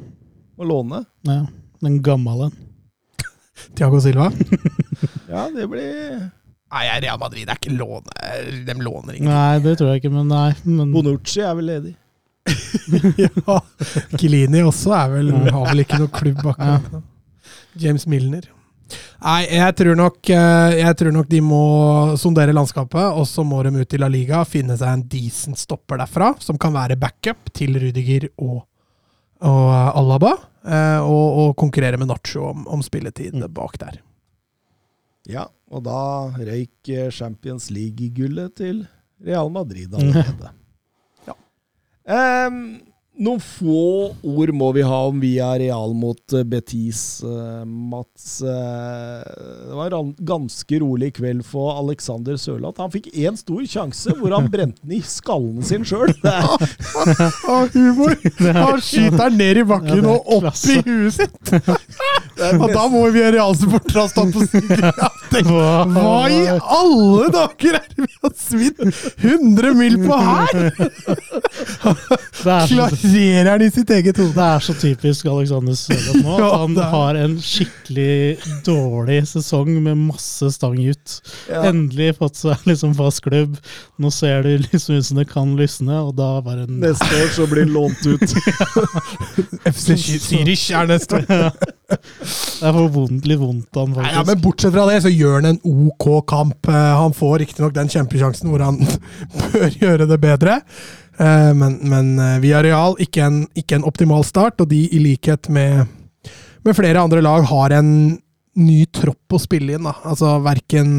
Å 0.59 0.67
låne? 0.67 1.03
Ja, 1.29 1.43
den 1.85 2.01
gamle 2.05 2.49
en. 2.49 2.57
Tiago 3.77 4.01
Silva? 4.01 4.31
Ja, 5.29 5.47
det 5.53 5.69
blir 5.69 6.29
Nei, 6.69 6.85
Real 7.01 7.17
Madrid 7.21 7.49
er 7.49 7.57
ikke 7.57 7.73
låne... 7.73 8.13
De 8.67 8.75
låner 8.77 9.17
ingenting. 9.17 9.31
Nei, 9.31 9.61
det 9.65 9.79
tror 9.81 9.95
jeg 9.95 10.03
ikke, 10.03 10.13
men 10.13 10.29
nei. 10.29 10.51
Men, 10.69 10.91
Bonucci 10.93 11.41
er 11.41 11.55
vel 11.57 11.71
ledig. 11.71 11.95
ja. 13.25 13.57
Kilini 14.21 14.61
også 14.65 14.93
er 14.97 15.15
vel, 15.15 15.33
har 15.49 15.71
vel 15.71 15.85
ikke 15.85 16.01
noe 16.01 16.13
klubb 16.13 16.45
akkurat 16.45 16.93
ja. 16.93 17.01
James 17.81 18.05
Milner. 18.09 18.49
Nei, 19.19 19.43
jeg 19.51 19.75
tror, 19.81 19.97
nok, 19.99 20.19
eh, 20.33 20.77
jeg 20.79 20.97
tror 21.01 21.15
nok 21.17 21.29
de 21.29 21.41
må 21.45 21.63
sondere 22.21 22.55
landskapet, 22.57 23.17
og 23.17 23.27
så 23.29 23.45
må 23.45 23.61
de 23.67 23.73
ut 23.81 23.97
i 23.97 24.01
La 24.01 24.09
Liga 24.13 24.45
finne 24.49 24.77
seg 24.79 24.93
en 24.93 25.07
decent 25.11 25.61
stopper 25.61 26.01
derfra, 26.01 26.35
som 26.45 26.61
kan 26.61 26.77
være 26.77 26.99
backup 27.01 27.51
til 27.57 27.81
Rudiger 27.81 28.29
og, 28.37 28.63
og 29.45 29.73
eh, 29.73 29.89
Alaba, 30.03 30.35
eh, 30.65 31.01
og, 31.01 31.41
og 31.43 31.57
konkurrere 31.61 32.01
med 32.01 32.13
Nacho 32.13 32.47
om, 32.53 32.69
om 32.77 32.85
spilletid 32.85 33.41
bak 33.57 33.81
der. 33.83 34.01
Ja, 35.29 35.45
og 35.69 35.85
da 35.85 36.01
røyk 36.41 36.89
eh, 36.89 37.11
Champions 37.13 37.69
League-gullet 37.75 38.55
til 38.63 38.87
Real 39.25 39.53
Madrid 39.53 39.95
allerede. 39.95 40.55
Ja. 41.29 41.35
Um, 42.49 42.79
noen 43.21 43.41
få 43.43 43.81
ord 44.25 44.51
må 44.57 44.71
vi 44.73 44.85
ha 44.87 45.01
om 45.11 45.19
Via 45.21 45.51
Real 45.61 45.93
mot 45.99 46.33
eh, 46.33 46.47
Betis, 46.49 47.19
eh, 47.27 47.67
Mats. 47.67 48.39
det 48.41 49.75
var 49.77 49.97
en 49.99 50.15
ganske 50.31 50.79
rolig 50.81 51.11
kveld 51.19 51.43
for 51.45 51.75
Alexander 51.83 52.39
Sørloth. 52.41 52.81
Han 52.81 52.95
fikk 52.95 53.11
én 53.13 53.37
stor 53.37 53.67
sjanse 53.69 54.15
hvor 54.17 54.33
han 54.39 54.49
brente 54.49 54.81
den 54.81 54.97
i 54.97 55.03
skallen 55.05 55.61
sin 55.67 55.85
sjøl. 55.85 56.15
Humor! 57.75 58.17
Han 58.63 58.81
skyter 58.81 59.27
den 59.27 59.39
ned 59.43 59.61
i 59.61 59.69
bakken 59.75 60.09
og 60.09 60.33
opp 60.39 60.65
i 60.65 60.81
huet 60.87 61.19
sitt! 61.19 61.53
Og 62.39 62.69
da 62.73 62.85
må 62.91 63.05
vi 63.15 63.23
realsupportere 63.35 64.09
stått 64.11 64.35
på 64.37 64.47
siden. 64.47 64.85
Hva 65.49 66.13
i 66.33 66.41
alle 66.49 67.29
dager 67.35 67.77
er 67.79 67.89
det 67.93 68.07
vi 68.07 68.15
har 68.23 68.35
svidd 68.39 68.81
100 68.87 69.75
mil 69.77 69.99
på 70.07 70.21
her?! 70.29 70.59
Er, 72.49 72.69
Klarerer 72.71 73.49
han 73.51 73.63
i 73.65 73.69
sitt 73.75 73.91
eget 73.93 74.17
hode? 74.21 74.31
det 74.37 74.45
er 74.47 74.63
så 74.63 74.75
typisk 74.79 75.27
Alexander 75.29 75.75
Sørloth 75.77 76.21
nå. 76.23 76.37
Han 76.55 76.77
har 76.93 77.19
en 77.19 77.35
skikkelig 77.43 78.39
dårlig 78.67 79.19
sesong 79.29 79.73
med 79.83 79.99
masse 80.07 80.53
stang 80.55 80.79
ut. 80.79 81.17
Endelig 81.51 82.15
fått 82.21 82.39
seg 82.39 82.63
liksom 82.69 82.95
fast 82.99 83.25
klubb. 83.27 83.59
Nå 83.99 84.11
ser 84.15 84.45
det 84.47 84.53
liksom 84.69 84.95
ut 85.01 85.07
som 85.09 85.17
det 85.19 85.25
kan 85.31 85.57
lysne, 85.59 85.97
og 86.07 86.13
da 86.15 86.29
bare 86.47 86.67
en 86.69 86.77
Neste 86.85 87.09
år 87.19 87.33
så 87.35 87.47
blir 87.51 87.67
lånt 87.67 88.05
ut. 88.07 88.23
FC 89.73 89.97
Zürich 90.23 90.69
er 90.79 90.87
neste. 90.87 91.19
Det 91.27 91.97
er 92.63 92.77
for 92.77 92.87
vondt, 92.95 93.27
litt 93.27 93.41
vondt 93.41 93.75
av 93.75 93.89
han, 93.89 93.97
Nei, 93.97 94.05
faktisk. 94.05 94.15
ja, 94.21 94.23
men 94.29 94.43
bortsett 94.45 94.75
fra 94.77 94.85
det, 94.91 95.01
så 95.03 95.11
gjør 95.13 95.35
han 95.41 95.51
en 95.51 95.61
OK 95.89 96.07
kamp. 96.31 96.71
Eh, 96.71 96.95
Han 97.01 97.17
får 97.17 97.39
riktignok 97.43 97.75
den 97.75 97.91
kjempesjansen 97.91 98.53
hvor 98.53 98.63
han 98.67 98.79
bør 99.53 99.69
gjøre 99.81 100.07
det 100.11 100.21
bedre. 100.23 100.61
Eh, 101.19 101.51
Men, 101.59 101.79
men 101.91 102.15
har 102.23 102.63
Real, 102.69 102.95
ikke 103.03 103.25
en, 103.27 103.43
ikke 103.59 103.81
en 103.81 103.89
optimal 103.89 104.23
start, 104.29 104.61
og 104.63 104.71
de 104.71 104.85
i 104.95 105.03
likhet 105.03 105.51
med, 105.51 105.89
med 106.63 106.79
flere 106.79 107.03
andre 107.03 107.25
lag 107.25 107.43
har 107.51 107.75
en 107.81 107.93
ny 108.59 108.79
tropp 108.95 109.35
å 109.35 109.43
spille 109.43 109.75
inn. 109.77 109.87
Da. 109.91 109.95
Altså 110.07 110.37
Verken 110.43 110.95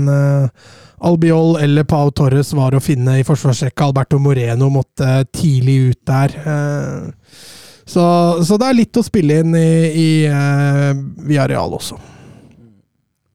Albiol 1.01 1.57
eller 1.63 1.85
Pau 1.88 2.09
Torres 2.11 2.51
var 2.57 2.76
å 2.76 2.81
finne 2.84 3.19
i 3.19 3.26
forsvarsrekka. 3.27 3.88
Alberto 3.89 4.19
Moreno 4.19 4.67
måtte 4.73 5.23
tidlig 5.35 5.77
ut 5.93 6.01
der. 6.09 6.35
Eh, 6.43 7.45
Så, 7.89 8.03
så 8.45 8.57
det 8.61 8.67
er 8.69 8.76
litt 8.77 8.97
å 8.99 9.01
spille 9.01 9.39
inn 9.41 9.55
i, 9.57 9.69
i 9.97 10.09
eh, 10.30 10.91
Villarreal 11.26 11.71
også. 11.73 11.95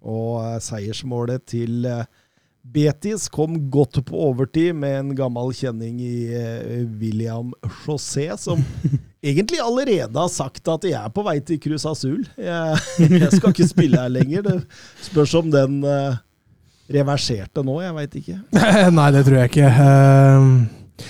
Og 0.07 0.37
eh, 0.45 0.61
seiersmålet 0.63 1.43
til 1.51 1.89
eh, 1.91 2.05
Betis 2.75 3.27
kom 3.35 3.57
godt 3.73 3.99
på 4.07 4.21
overtid 4.29 4.77
med 4.79 4.95
en 5.01 5.11
gammel 5.19 5.51
kjenning 5.59 5.99
i 5.99 6.29
eh, 6.31 6.85
William 7.01 7.51
José, 7.83 8.29
som 8.39 8.63
egentlig 9.27 9.59
allerede 9.59 10.15
har 10.23 10.31
sagt 10.31 10.71
at 10.71 10.87
jeg 10.87 11.01
er 11.01 11.11
på 11.11 11.27
vei 11.27 11.41
til 11.43 11.59
Cruz 11.65 11.85
Azul. 11.91 12.23
Jeg, 12.39 12.79
jeg 13.25 13.33
skal 13.35 13.51
ikke 13.51 13.69
spille 13.73 14.01
her 14.07 14.15
lenger. 14.21 14.47
Det 14.47 14.61
spørs 15.11 15.35
om 15.43 15.51
den 15.51 15.81
eh, 15.83 16.21
reverserte 16.93 17.65
nå, 17.65 17.79
jeg 17.83 17.95
veit 17.97 18.19
ikke. 18.21 18.39
nei, 18.99 19.11
det 19.15 19.23
tror 19.27 19.39
jeg 19.41 19.53
ikke. 19.53 19.71
Uh, 19.79 21.07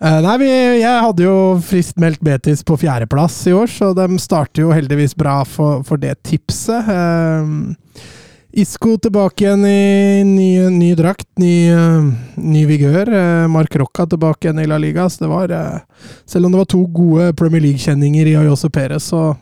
uh, 0.00 0.20
nei, 0.24 0.36
vi, 0.42 0.52
jeg 0.80 1.02
hadde 1.06 1.26
jo 1.26 1.36
fristmeldt 1.64 2.24
Betis 2.24 2.64
på 2.66 2.78
fjerdeplass 2.80 3.42
i 3.50 3.56
år, 3.56 3.68
så 3.72 3.92
de 3.96 4.08
starter 4.22 4.64
jo 4.64 4.72
heldigvis 4.74 5.16
bra 5.18 5.42
for, 5.48 5.84
for 5.86 6.00
det 6.00 6.16
tipset. 6.28 6.88
Uh, 6.88 8.08
Isco 8.52 8.96
tilbake 8.98 9.44
igjen 9.44 9.64
i 9.66 10.24
ny, 10.26 10.70
ny 10.74 10.94
drakt, 10.98 11.28
ny, 11.38 11.70
eh, 11.70 12.08
ny 12.34 12.64
vigør. 12.66 13.12
Eh, 13.14 13.46
Mark 13.48 13.76
Rocca 13.76 14.06
tilbake 14.06 14.48
igjen 14.48 14.58
i 14.58 14.66
La 14.66 14.78
Liga. 14.78 15.08
Så 15.08 15.24
det 15.24 15.30
var, 15.30 15.84
selv 16.26 16.46
om 16.46 16.52
det 16.52 16.58
var 16.58 16.66
to 16.66 16.82
gode 16.86 17.32
Premier 17.38 17.62
League-kjenninger 17.62 18.26
i 18.26 18.34
Ayose 18.40 18.70
Perez 18.70 19.12
og, 19.12 19.36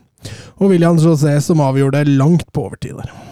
og 0.59 0.69
William 0.69 1.01
José 1.01 1.39
som 1.41 1.65
avgjorde 1.65 2.05
langt 2.05 2.53
på 2.53 2.69
overtid 2.69 3.01
der. 3.01 3.28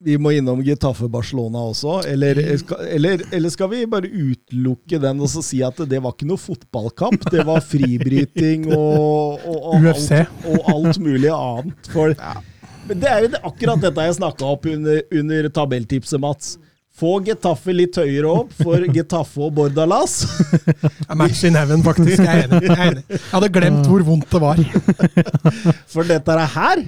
Vi 0.00 0.14
må 0.16 0.30
innom 0.32 0.62
Getafe 0.64 1.10
Barcelona 1.12 1.60
også, 1.68 1.98
eller 2.08 2.38
skal, 2.62 2.86
eller, 2.96 3.20
eller 3.36 3.52
skal 3.52 3.68
vi 3.68 3.82
bare 3.90 4.08
utelukke 4.08 4.96
den 5.02 5.18
og 5.20 5.28
så 5.28 5.42
si 5.44 5.58
at 5.66 5.76
det 5.90 5.98
var 6.00 6.14
ikke 6.16 6.28
noe 6.30 6.40
fotballkamp? 6.40 7.26
Det 7.28 7.44
var 7.44 7.60
fribryting 7.60 8.64
og, 8.72 9.44
og, 9.44 9.58
og, 9.74 9.84
UFC. 9.84 10.14
alt, 10.22 10.46
og 10.54 10.70
alt 10.72 11.02
mulig 11.04 11.28
annet. 11.36 11.90
For 11.92 12.16
Men 12.88 13.02
det 13.04 13.10
er 13.12 13.26
jo 13.26 13.28
det- 13.34 13.42
akkurat 13.44 13.84
dette 13.84 14.06
jeg 14.08 14.16
snakka 14.22 14.48
opp 14.54 14.64
under, 14.72 15.02
under 15.20 15.50
tabelltipset, 15.60 16.20
Mats. 16.24 16.54
Få 17.00 17.18
Getafe 17.24 17.72
litt 17.76 17.96
høyere 18.00 18.28
opp 18.40 18.56
for 18.56 18.80
Getafe 18.92 19.44
og 19.46 19.52
Bordalas. 19.56 20.16
Match 21.20 21.44
in 21.48 21.54
heaven, 21.60 21.84
faktisk. 21.84 22.24
Jeg, 22.24 22.48
er 22.48 22.56
enig. 22.88 23.04
jeg 23.12 23.20
hadde 23.30 23.52
glemt 23.52 23.86
hvor 23.88 24.02
vondt 24.08 24.32
det 24.32 24.40
var. 24.42 24.64
For 25.92 26.08
dette 26.08 26.34
her, 26.56 26.82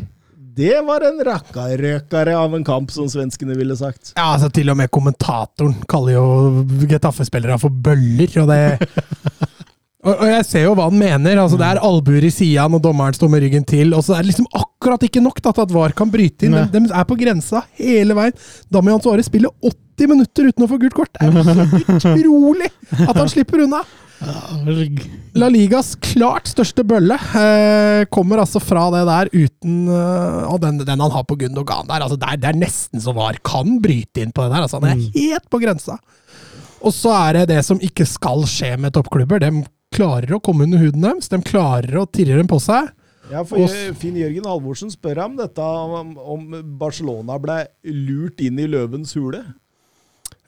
det 0.57 0.75
var 0.85 1.05
en 1.07 1.21
rakkarøkare 1.25 2.35
av 2.37 2.55
en 2.57 2.65
kamp, 2.67 2.91
som 2.93 3.09
svenskene 3.09 3.57
ville 3.57 3.77
sagt. 3.79 4.13
Ja, 4.17 4.33
altså 4.35 4.51
Til 4.53 4.73
og 4.73 4.77
med 4.81 4.91
kommentatoren 4.93 5.79
kaller 5.89 6.19
jo 6.19 6.27
Getafe-spillere 6.91 7.59
for 7.63 7.73
bøller. 7.73 8.39
og 8.43 8.53
det... 8.53 8.63
Og 10.03 10.25
jeg 10.27 10.43
ser 10.49 10.65
jo 10.65 10.73
hva 10.75 10.89
han 10.89 10.99
mener. 10.99 11.39
altså 11.39 11.55
Det 11.61 11.67
er 11.69 11.79
albuer 11.87 12.25
i 12.27 12.31
sida 12.35 12.65
når 12.67 12.81
dommeren 12.83 13.15
står 13.15 13.29
med 13.31 13.45
ryggen 13.45 13.63
til. 13.63 13.93
og 13.95 14.03
så 14.03 14.17
er 14.17 14.25
det 14.25 14.33
liksom 14.33 14.49
akkurat 14.51 15.05
ikke 15.07 15.23
nok 15.23 15.39
da, 15.39 15.53
til 15.55 15.63
at 15.63 15.75
VAR 15.77 15.95
kan 15.95 16.11
bryte 16.11 16.49
inn. 16.49 16.57
De, 16.59 16.65
de 16.75 16.91
er 16.91 17.07
på 17.07 17.19
grensa 17.21 17.63
hele 17.79 18.17
veien. 18.19 18.35
Da 18.67 18.81
må 18.81 18.91
Damian 18.91 19.05
Suárez 19.05 19.31
spiller 19.31 19.55
80 20.03 20.11
minutter 20.11 20.49
uten 20.51 20.65
å 20.65 20.71
få 20.71 20.79
gult 20.83 20.97
kort! 20.97 21.19
Det 21.19 21.29
er 21.29 22.17
utrolig 22.17 22.71
at 23.07 23.19
han 23.19 23.31
slipper 23.31 23.65
unna! 23.67 23.83
La 25.35 25.49
Ligas 25.51 25.97
klart 25.99 26.47
største 26.51 26.85
bølle 26.87 27.17
eh, 27.19 28.05
kommer 28.13 28.43
altså 28.43 28.61
fra 28.63 28.85
det 28.95 29.01
der 29.09 29.31
uten 29.33 29.89
eh, 29.91 30.45
Og 30.47 30.61
den, 30.63 30.79
den 30.79 31.03
han 31.03 31.11
har 31.11 31.25
på 31.27 31.35
Gundogan 31.41 31.89
der, 31.91 32.05
altså 32.05 32.19
det, 32.21 32.29
er, 32.29 32.39
det 32.39 32.51
er 32.53 32.61
nesten 32.61 33.03
så 33.03 33.15
VAR 33.17 33.41
kan 33.43 33.81
bryte 33.83 34.23
inn 34.23 34.31
på 34.31 34.45
det 34.45 34.53
der. 34.55 34.67
Altså, 34.67 34.79
han 34.79 34.93
er 34.93 35.03
helt 35.17 35.49
på 35.51 35.59
grensa. 35.63 35.99
Og 36.83 36.95
så 36.95 37.15
er 37.17 37.41
det 37.41 37.49
det 37.51 37.61
som 37.67 37.83
ikke 37.83 38.07
skal 38.07 38.47
skje 38.51 38.77
med 38.83 38.95
toppklubber. 38.95 39.43
De 39.43 39.65
klarer 39.95 40.37
å 40.37 40.43
komme 40.43 40.69
under 40.69 40.83
huden 40.83 41.03
deres. 41.07 41.31
De 41.33 41.41
klarer 41.47 41.99
å 41.99 42.07
tirre 42.07 42.39
dem 42.39 42.51
på 42.51 42.61
seg. 42.63 42.93
Ja, 43.33 43.43
for 43.49 43.63
eh, 43.65 43.91
Finn 43.99 44.19
Jørgen 44.19 44.47
Halvorsen 44.47 44.91
spør 44.93 45.25
ham 45.25 45.35
dette 45.39 45.63
om, 45.63 46.15
om 46.19 46.47
Barcelona 46.79 47.39
ble 47.43 47.65
lurt 47.91 48.43
inn 48.45 48.59
i 48.61 48.69
løvens 48.71 49.15
hule. 49.19 49.43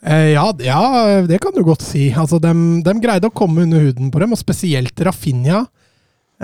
Eh, 0.05 0.35
ja, 0.35 0.45
ja, 0.61 0.83
det 1.25 1.39
kan 1.41 1.55
du 1.57 1.63
godt 1.65 1.83
si. 1.85 2.11
Altså, 2.13 2.39
de, 2.43 2.53
de 2.85 2.95
greide 3.01 3.31
å 3.31 3.35
komme 3.35 3.65
under 3.65 3.87
huden 3.87 4.13
på 4.13 4.21
dem, 4.21 4.37
og 4.37 4.41
spesielt 4.41 5.01
Rafinha. 5.07 5.65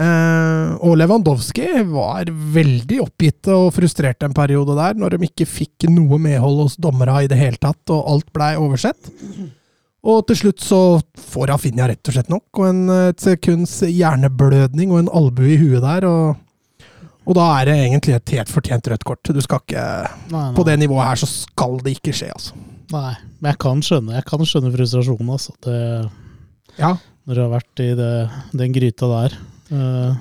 Eh, 0.01 0.69
og 0.87 0.95
Lewandowski 0.97 1.67
var 1.91 2.31
veldig 2.31 3.01
oppgitte 3.05 3.53
og 3.53 3.73
frustrerte 3.77 4.29
en 4.29 4.37
periode 4.37 4.77
der, 4.79 4.97
når 4.97 5.17
de 5.17 5.29
ikke 5.29 5.49
fikk 5.51 5.89
noe 5.93 6.21
medhold 6.23 6.63
hos 6.65 6.79
dommerne 6.81 7.25
i 7.27 7.31
det 7.31 7.41
hele 7.41 7.61
tatt, 7.61 7.83
og 7.93 8.07
alt 8.15 8.31
blei 8.33 8.55
oversett. 8.61 9.11
Og 10.01 10.23
til 10.31 10.39
slutt 10.41 10.63
så 10.65 10.81
får 11.21 11.51
Rafinha 11.53 11.91
rett 11.91 12.09
og 12.09 12.17
slett 12.17 12.31
nok, 12.33 12.47
og 12.57 12.69
en, 12.71 12.85
et 13.11 13.21
sekunds 13.21 13.83
hjerneblødning 13.85 14.95
og 14.95 15.03
en 15.03 15.13
albue 15.21 15.53
i 15.53 15.61
huet 15.61 15.85
der, 15.85 16.09
og, 16.09 16.87
og 17.29 17.37
da 17.37 17.51
er 17.59 17.69
det 17.69 17.79
egentlig 17.83 18.17
et 18.17 18.37
helt 18.39 18.53
fortjent 18.55 18.89
rødt 18.89 19.05
kort. 19.05 19.35
Du 19.37 19.45
skal 19.45 19.61
ikke 19.61 19.85
Nei, 20.33 20.47
På 20.57 20.65
det 20.65 20.81
nivået 20.81 21.11
her 21.11 21.21
så 21.21 21.29
skal 21.29 21.77
det 21.85 21.99
ikke 21.99 22.17
skje, 22.17 22.33
altså. 22.33 22.57
Nei. 22.93 23.15
Men 23.41 23.53
jeg 23.53 23.59
kan 23.63 23.81
skjønne, 23.87 24.17
jeg 24.19 24.27
kan 24.29 24.43
skjønne 24.47 24.73
frustrasjonen. 24.75 25.31
Altså. 25.37 25.55
Det, 25.65 25.77
Ja, 26.81 26.95
når 27.27 27.35
du 27.37 27.41
har 27.45 27.53
vært 27.59 27.83
i 27.85 27.91
det, 27.99 28.11
den 28.57 28.73
gryta 28.75 29.09
der. 29.11 29.39
Uh, 29.71 30.15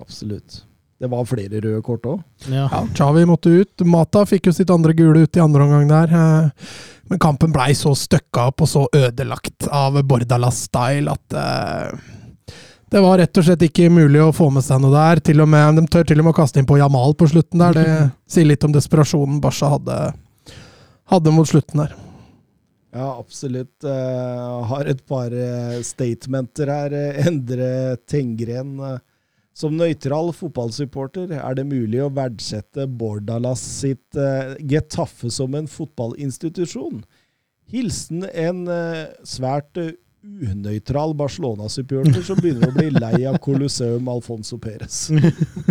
Absolutt. 0.00 0.62
Det 1.00 1.08
var 1.12 1.26
flere 1.28 1.60
røde 1.60 1.82
kort 1.84 2.06
òg. 2.08 2.20
ja. 2.48 2.66
Ja, 2.72 2.82
Chavi 2.96 3.24
måtte 3.28 3.50
ut. 3.52 3.82
Mata 3.84 4.22
fikk 4.24 4.46
jo 4.48 4.52
sitt 4.56 4.70
andre 4.72 4.94
gule 4.96 5.26
ut 5.26 5.36
i 5.36 5.42
andre 5.44 5.66
omgang 5.66 5.88
der. 5.90 6.12
eh, 6.16 6.68
Men 7.10 7.18
kampen 7.20 7.52
blei 7.52 7.74
så 7.76 7.92
støkka 7.94 8.46
opp 8.48 8.62
og 8.64 8.68
så 8.70 8.86
ødelagt 8.96 9.68
av 9.68 9.98
Bordalas-style 10.08 11.12
at 11.12 11.36
eh, 11.36 11.98
det 12.88 13.02
var 13.02 13.18
rett 13.20 13.36
og 13.36 13.44
slett 13.44 13.62
ikke 13.66 13.90
mulig 13.92 14.22
å 14.24 14.32
få 14.32 14.48
med 14.54 14.64
seg 14.64 14.80
noe 14.80 14.94
der. 14.94 15.20
Til 15.20 15.40
og 15.44 15.48
med, 15.52 15.76
de 15.76 15.84
tør 15.90 16.04
til 16.08 16.22
og 16.22 16.28
med 16.28 16.32
å 16.32 16.38
kaste 16.40 16.62
inn 16.62 16.68
på 16.70 16.78
Jamal 16.80 17.12
på 17.18 17.28
slutten 17.28 17.60
der. 17.60 17.76
Det 17.76 17.86
sier 18.32 18.48
litt 18.48 18.64
om 18.64 18.72
desperasjonen 18.72 19.40
Basha 19.44 19.68
hadde, 19.74 19.98
hadde 21.10 21.32
mot 21.34 21.48
slutten 21.48 21.84
der. 21.84 21.96
Ja, 22.96 23.10
absolutt. 23.18 23.84
Jeg 23.84 24.62
har 24.70 24.88
et 24.88 25.02
par 25.08 25.34
eh, 25.34 25.82
statementer 25.84 26.70
her. 26.72 26.94
Eh, 26.96 27.26
Endre 27.28 27.68
Tengren. 28.08 28.78
eh, 28.80 28.98
som 29.56 29.72
nøytral 29.72 30.34
fotballsupporter 30.36 31.30
er 31.38 31.54
det 31.56 31.64
mulig 31.64 32.02
å 32.04 32.10
verdsette 32.12 32.84
Bordalas 33.00 33.62
sitt 33.64 34.18
eh, 34.20 34.52
Getafe 34.60 35.30
som 35.32 35.54
en 35.56 35.68
fotballinstitusjon. 35.70 37.00
Hilsen 37.72 38.26
en 38.28 38.66
eh, 38.68 39.06
svært 39.24 39.80
eh, 39.80 39.94
unøytral 40.36 41.14
Barcelona-supporter 41.16 42.22
som 42.24 42.38
begynner 42.40 42.70
å 42.70 42.76
bli 42.76 42.90
lei 42.92 43.24
av 43.28 43.38
Colosseum 43.42 44.08
Alfonso 44.12 44.58
Perez. 44.62 45.06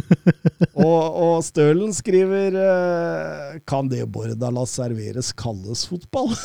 og, 0.85 1.01
og 1.25 1.35
Stølen 1.45 1.93
skriver 1.95 2.57
eh, 2.59 3.57
Kan 3.67 3.91
det 3.91 4.05
Bordalas 4.11 4.75
serveres 4.79 5.33
kalles 5.37 5.85
fotball? 5.89 6.33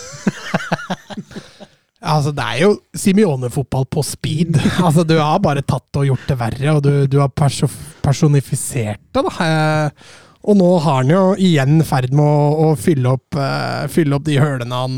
Altså 2.00 2.32
Det 2.32 2.44
er 2.44 2.62
jo 2.62 2.70
Simione-fotball 2.96 3.84
på 3.92 4.02
speed. 4.06 4.56
Altså 4.86 5.04
Du 5.04 5.18
har 5.18 5.42
bare 5.44 5.60
tatt 5.60 6.00
og 6.00 6.08
gjort 6.08 6.30
det 6.30 6.38
verre, 6.40 6.74
og 6.76 6.82
du, 6.86 6.92
du 7.04 7.18
har 7.20 7.28
perso 7.28 7.68
personifisert 8.00 9.02
det. 9.12 9.20
da. 9.26 9.32
Eh, 9.44 10.08
og 10.48 10.56
nå 10.56 10.68
har 10.80 11.02
han 11.02 11.10
jo 11.12 11.24
igjen 11.36 11.82
ferd 11.84 12.14
med 12.16 12.24
å, 12.24 12.70
å 12.70 12.76
fylle, 12.80 13.12
opp, 13.12 13.36
uh, 13.36 13.84
fylle 13.92 14.16
opp 14.16 14.24
de 14.24 14.38
hølene 14.40 14.78
han 14.78 14.94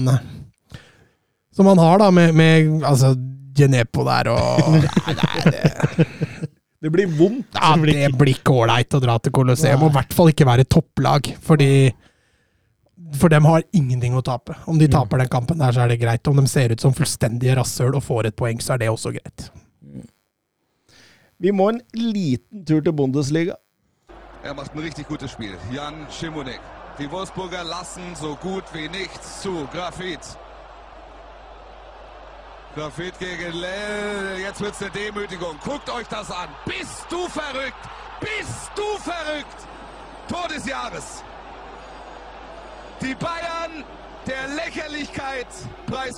Som 1.52 1.68
han 1.68 1.78
har, 1.78 1.98
da, 2.00 2.10
med, 2.10 2.34
med 2.34 2.82
altså 2.88 3.14
Genepo 3.56 4.04
der 4.08 4.30
og 4.32 4.70
Nei, 4.72 5.14
er, 5.14 5.50
det, 5.52 6.46
Det 6.82 6.90
blir 6.90 7.10
vondt. 7.18 7.52
ja, 7.54 7.74
det 7.76 8.08
blir 8.18 8.32
ikke 8.34 8.54
ålreit 8.64 8.94
å 8.96 9.00
dra 9.02 9.18
til 9.22 9.34
Colosseum, 9.36 9.84
og 9.84 9.92
i 9.92 9.96
hvert 9.98 10.14
fall 10.16 10.32
ikke 10.32 10.46
være 10.48 10.64
topplag. 10.64 11.28
Fordi 11.44 11.68
For 13.20 13.28
dem 13.28 13.44
har 13.44 13.62
ingenting 13.76 14.16
å 14.16 14.22
tape. 14.24 14.56
Om 14.66 14.78
de 14.80 14.88
taper 14.88 15.20
den 15.20 15.28
kampen 15.28 15.60
der, 15.60 15.72
så 15.76 15.84
er 15.84 15.92
det 15.92 16.00
greit. 16.00 16.26
Om 16.26 16.40
de 16.40 16.46
ser 16.48 16.72
ut 16.72 16.80
som 16.80 16.94
fullstendige 16.96 17.54
rasshøl 17.58 17.94
og 17.98 18.02
får 18.06 18.30
et 18.30 18.36
poeng, 18.40 18.58
så 18.64 18.72
er 18.74 18.82
det 18.82 18.88
også 18.90 19.12
greit. 19.12 19.50
Vi 21.42 21.52
må 21.52 21.68
en 21.74 21.80
liten 21.92 22.64
tur 22.64 22.80
til 22.80 22.94
Bundesliga. 22.96 23.58
Er 24.42 24.54
macht 24.54 24.72
ein 24.74 24.82
richtig 24.82 25.06
gutes 25.06 25.30
Spiel. 25.36 25.52
Jan 25.74 26.06
Schimonek. 26.10 26.58
Die 26.98 27.06
Wolfsburger 27.12 27.62
lassen 27.64 28.14
so 28.16 28.34
gut 28.42 28.64
wie 28.74 28.88
nichts 28.88 29.42
zu. 29.42 29.68
Grafit. 29.72 30.32
Grafit 32.74 33.18
gegen 33.18 33.52
Lell. 33.52 34.40
Jetzt 34.40 34.60
wird's 34.60 34.80
eine 34.82 34.90
Demütigung. 34.90 35.56
Guckt 35.64 35.90
euch 35.90 36.06
das 36.08 36.30
an. 36.30 36.48
Bist 36.64 37.06
du 37.10 37.28
verrückt? 37.28 37.82
Bist 38.20 38.70
du 38.74 38.98
verrückt? 39.00 39.58
Tor 40.28 40.48
des 40.48 40.66
Jahres. 40.66 41.22
Die 43.00 43.14
Bayern. 43.14 43.84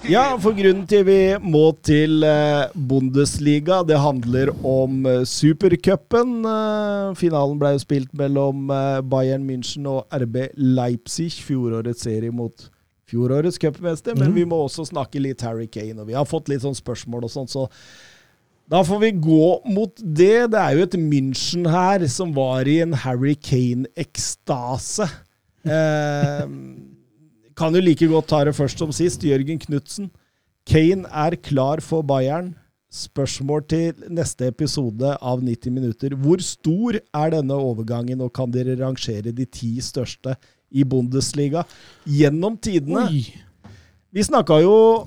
Ja, 0.08 0.36
for 0.36 0.52
grunnen 0.52 0.82
til 0.88 1.06
vi 1.08 1.18
må 1.40 1.62
til 1.86 2.24
eh, 2.28 2.66
Bundesliga, 2.76 3.78
det 3.88 3.96
handler 3.96 4.52
om 4.60 5.06
eh, 5.08 5.22
supercupen. 5.24 6.34
Eh, 6.44 7.14
finalen 7.16 7.56
ble 7.62 7.72
jo 7.78 7.80
spilt 7.80 8.12
mellom 8.12 8.68
Bayern 9.08 9.46
München 9.48 9.88
og 9.88 10.04
RB 10.12 10.50
Leipzig, 10.60 11.32
fjorårets 11.46 12.04
serie 12.04 12.34
mot 12.34 12.68
fjorårets 13.10 13.60
cupmester. 13.60 14.16
Men 14.18 14.34
vi 14.36 14.46
må 14.48 14.58
også 14.64 14.86
snakke 14.88 15.22
litt 15.22 15.44
Harry 15.44 15.68
Kane, 15.68 16.00
og 16.00 16.10
vi 16.10 16.16
har 16.18 16.28
fått 16.28 16.50
litt 16.52 16.64
sånn 16.64 16.76
spørsmål 16.76 17.28
og 17.28 17.34
sånn, 17.34 17.50
så 17.50 17.68
da 18.70 18.80
får 18.86 19.00
vi 19.02 19.10
gå 19.26 19.48
mot 19.68 19.92
det. 20.00 20.48
Det 20.54 20.60
er 20.60 20.78
jo 20.78 20.86
et 20.86 20.96
München 20.96 21.68
her 21.68 22.06
som 22.08 22.32
var 22.36 22.68
i 22.70 22.78
en 22.84 22.96
Harry 23.04 23.34
Kane-ekstase. 23.36 25.08
Eh, 25.64 26.44
kan 27.56 27.76
jo 27.76 27.82
like 27.84 28.08
godt 28.08 28.30
ta 28.32 28.42
det 28.48 28.56
først 28.56 28.80
som 28.80 28.92
sist. 28.94 29.24
Jørgen 29.24 29.60
Knutsen. 29.60 30.10
Kane 30.64 31.04
er 31.12 31.36
klar 31.36 31.84
for 31.84 32.06
Bayern. 32.06 32.54
Spørsmål 32.94 33.64
til 33.68 34.04
neste 34.14 34.48
episode 34.48 35.12
av 35.18 35.42
90 35.44 35.74
minutter. 35.74 36.14
Hvor 36.16 36.40
stor 36.44 36.96
er 36.96 37.32
denne 37.34 37.56
overgangen, 37.58 38.22
og 38.22 38.32
kan 38.36 38.52
dere 38.54 38.78
rangere 38.80 39.34
de 39.34 39.44
ti 39.44 39.76
største 39.82 40.36
i 40.72 40.84
Bundesliga 40.84 41.64
gjennom 42.06 42.56
tidene? 42.56 43.06
Oi. 43.08 43.24
Vi 44.14 44.22
snakka 44.24 44.60
jo 44.62 45.04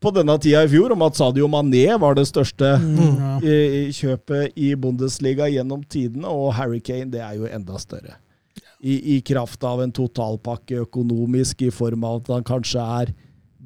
på 0.00 0.12
denne 0.14 0.36
tida 0.40 0.62
i 0.64 0.68
fjor 0.68 0.92
om 0.92 1.02
at 1.02 1.16
Sadio 1.16 1.48
Mané 1.48 1.98
var 2.00 2.14
det 2.14 2.26
største 2.28 2.74
Ja. 2.78 3.38
i- 3.40 3.88
i 3.88 3.92
kjøpet 3.92 4.52
i 4.56 4.74
Bundesliga 4.74 5.48
gjennom 5.48 5.82
tidene, 5.88 6.26
og 6.28 6.52
Harry 6.54 6.80
Kane 6.80 7.10
det 7.10 7.20
er 7.20 7.34
jo 7.36 7.46
enda 7.46 7.78
større. 7.78 8.14
i, 8.82 9.16
i 9.16 9.20
kraft 9.22 9.64
av 9.64 9.80
en 9.80 9.90
totalpakke 9.90 10.82
økonomisk, 10.84 11.62
i 11.62 11.70
form 11.70 12.04
av 12.04 12.20
at 12.20 12.26
han 12.28 12.44
kanskje 12.44 12.78
er 13.02 13.14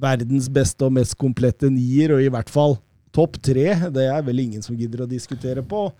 verdens 0.01 0.49
beste 0.49 0.83
og 0.87 0.93
mest 0.93 1.17
komplette 1.19 1.69
nier, 1.69 2.13
og 2.15 2.23
i 2.23 2.29
hvert 2.31 2.49
fall 2.49 2.79
topp 3.13 3.37
tre. 3.43 3.75
Det 3.91 4.07
er 4.09 4.23
vel 4.23 4.39
ingen 4.39 4.63
som 4.63 4.77
gidder 4.79 5.03
å 5.05 5.09
diskutere 5.11 5.63
på. 5.67 5.93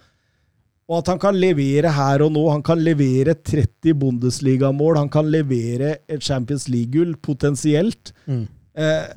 Og 0.91 0.99
at 0.99 1.11
han 1.13 1.21
kan 1.23 1.37
levere 1.39 1.93
her 1.95 2.25
og 2.25 2.33
nå. 2.35 2.43
Han 2.51 2.65
kan 2.67 2.81
levere 2.83 3.37
30 3.39 3.95
Bundesligamål. 4.01 4.99
Han 4.99 5.11
kan 5.13 5.29
levere 5.31 6.01
et 6.11 6.25
Champions 6.27 6.67
League-gull, 6.69 7.15
potensielt. 7.23 8.11
Mm. 8.27 8.49
Eh, 8.75 9.11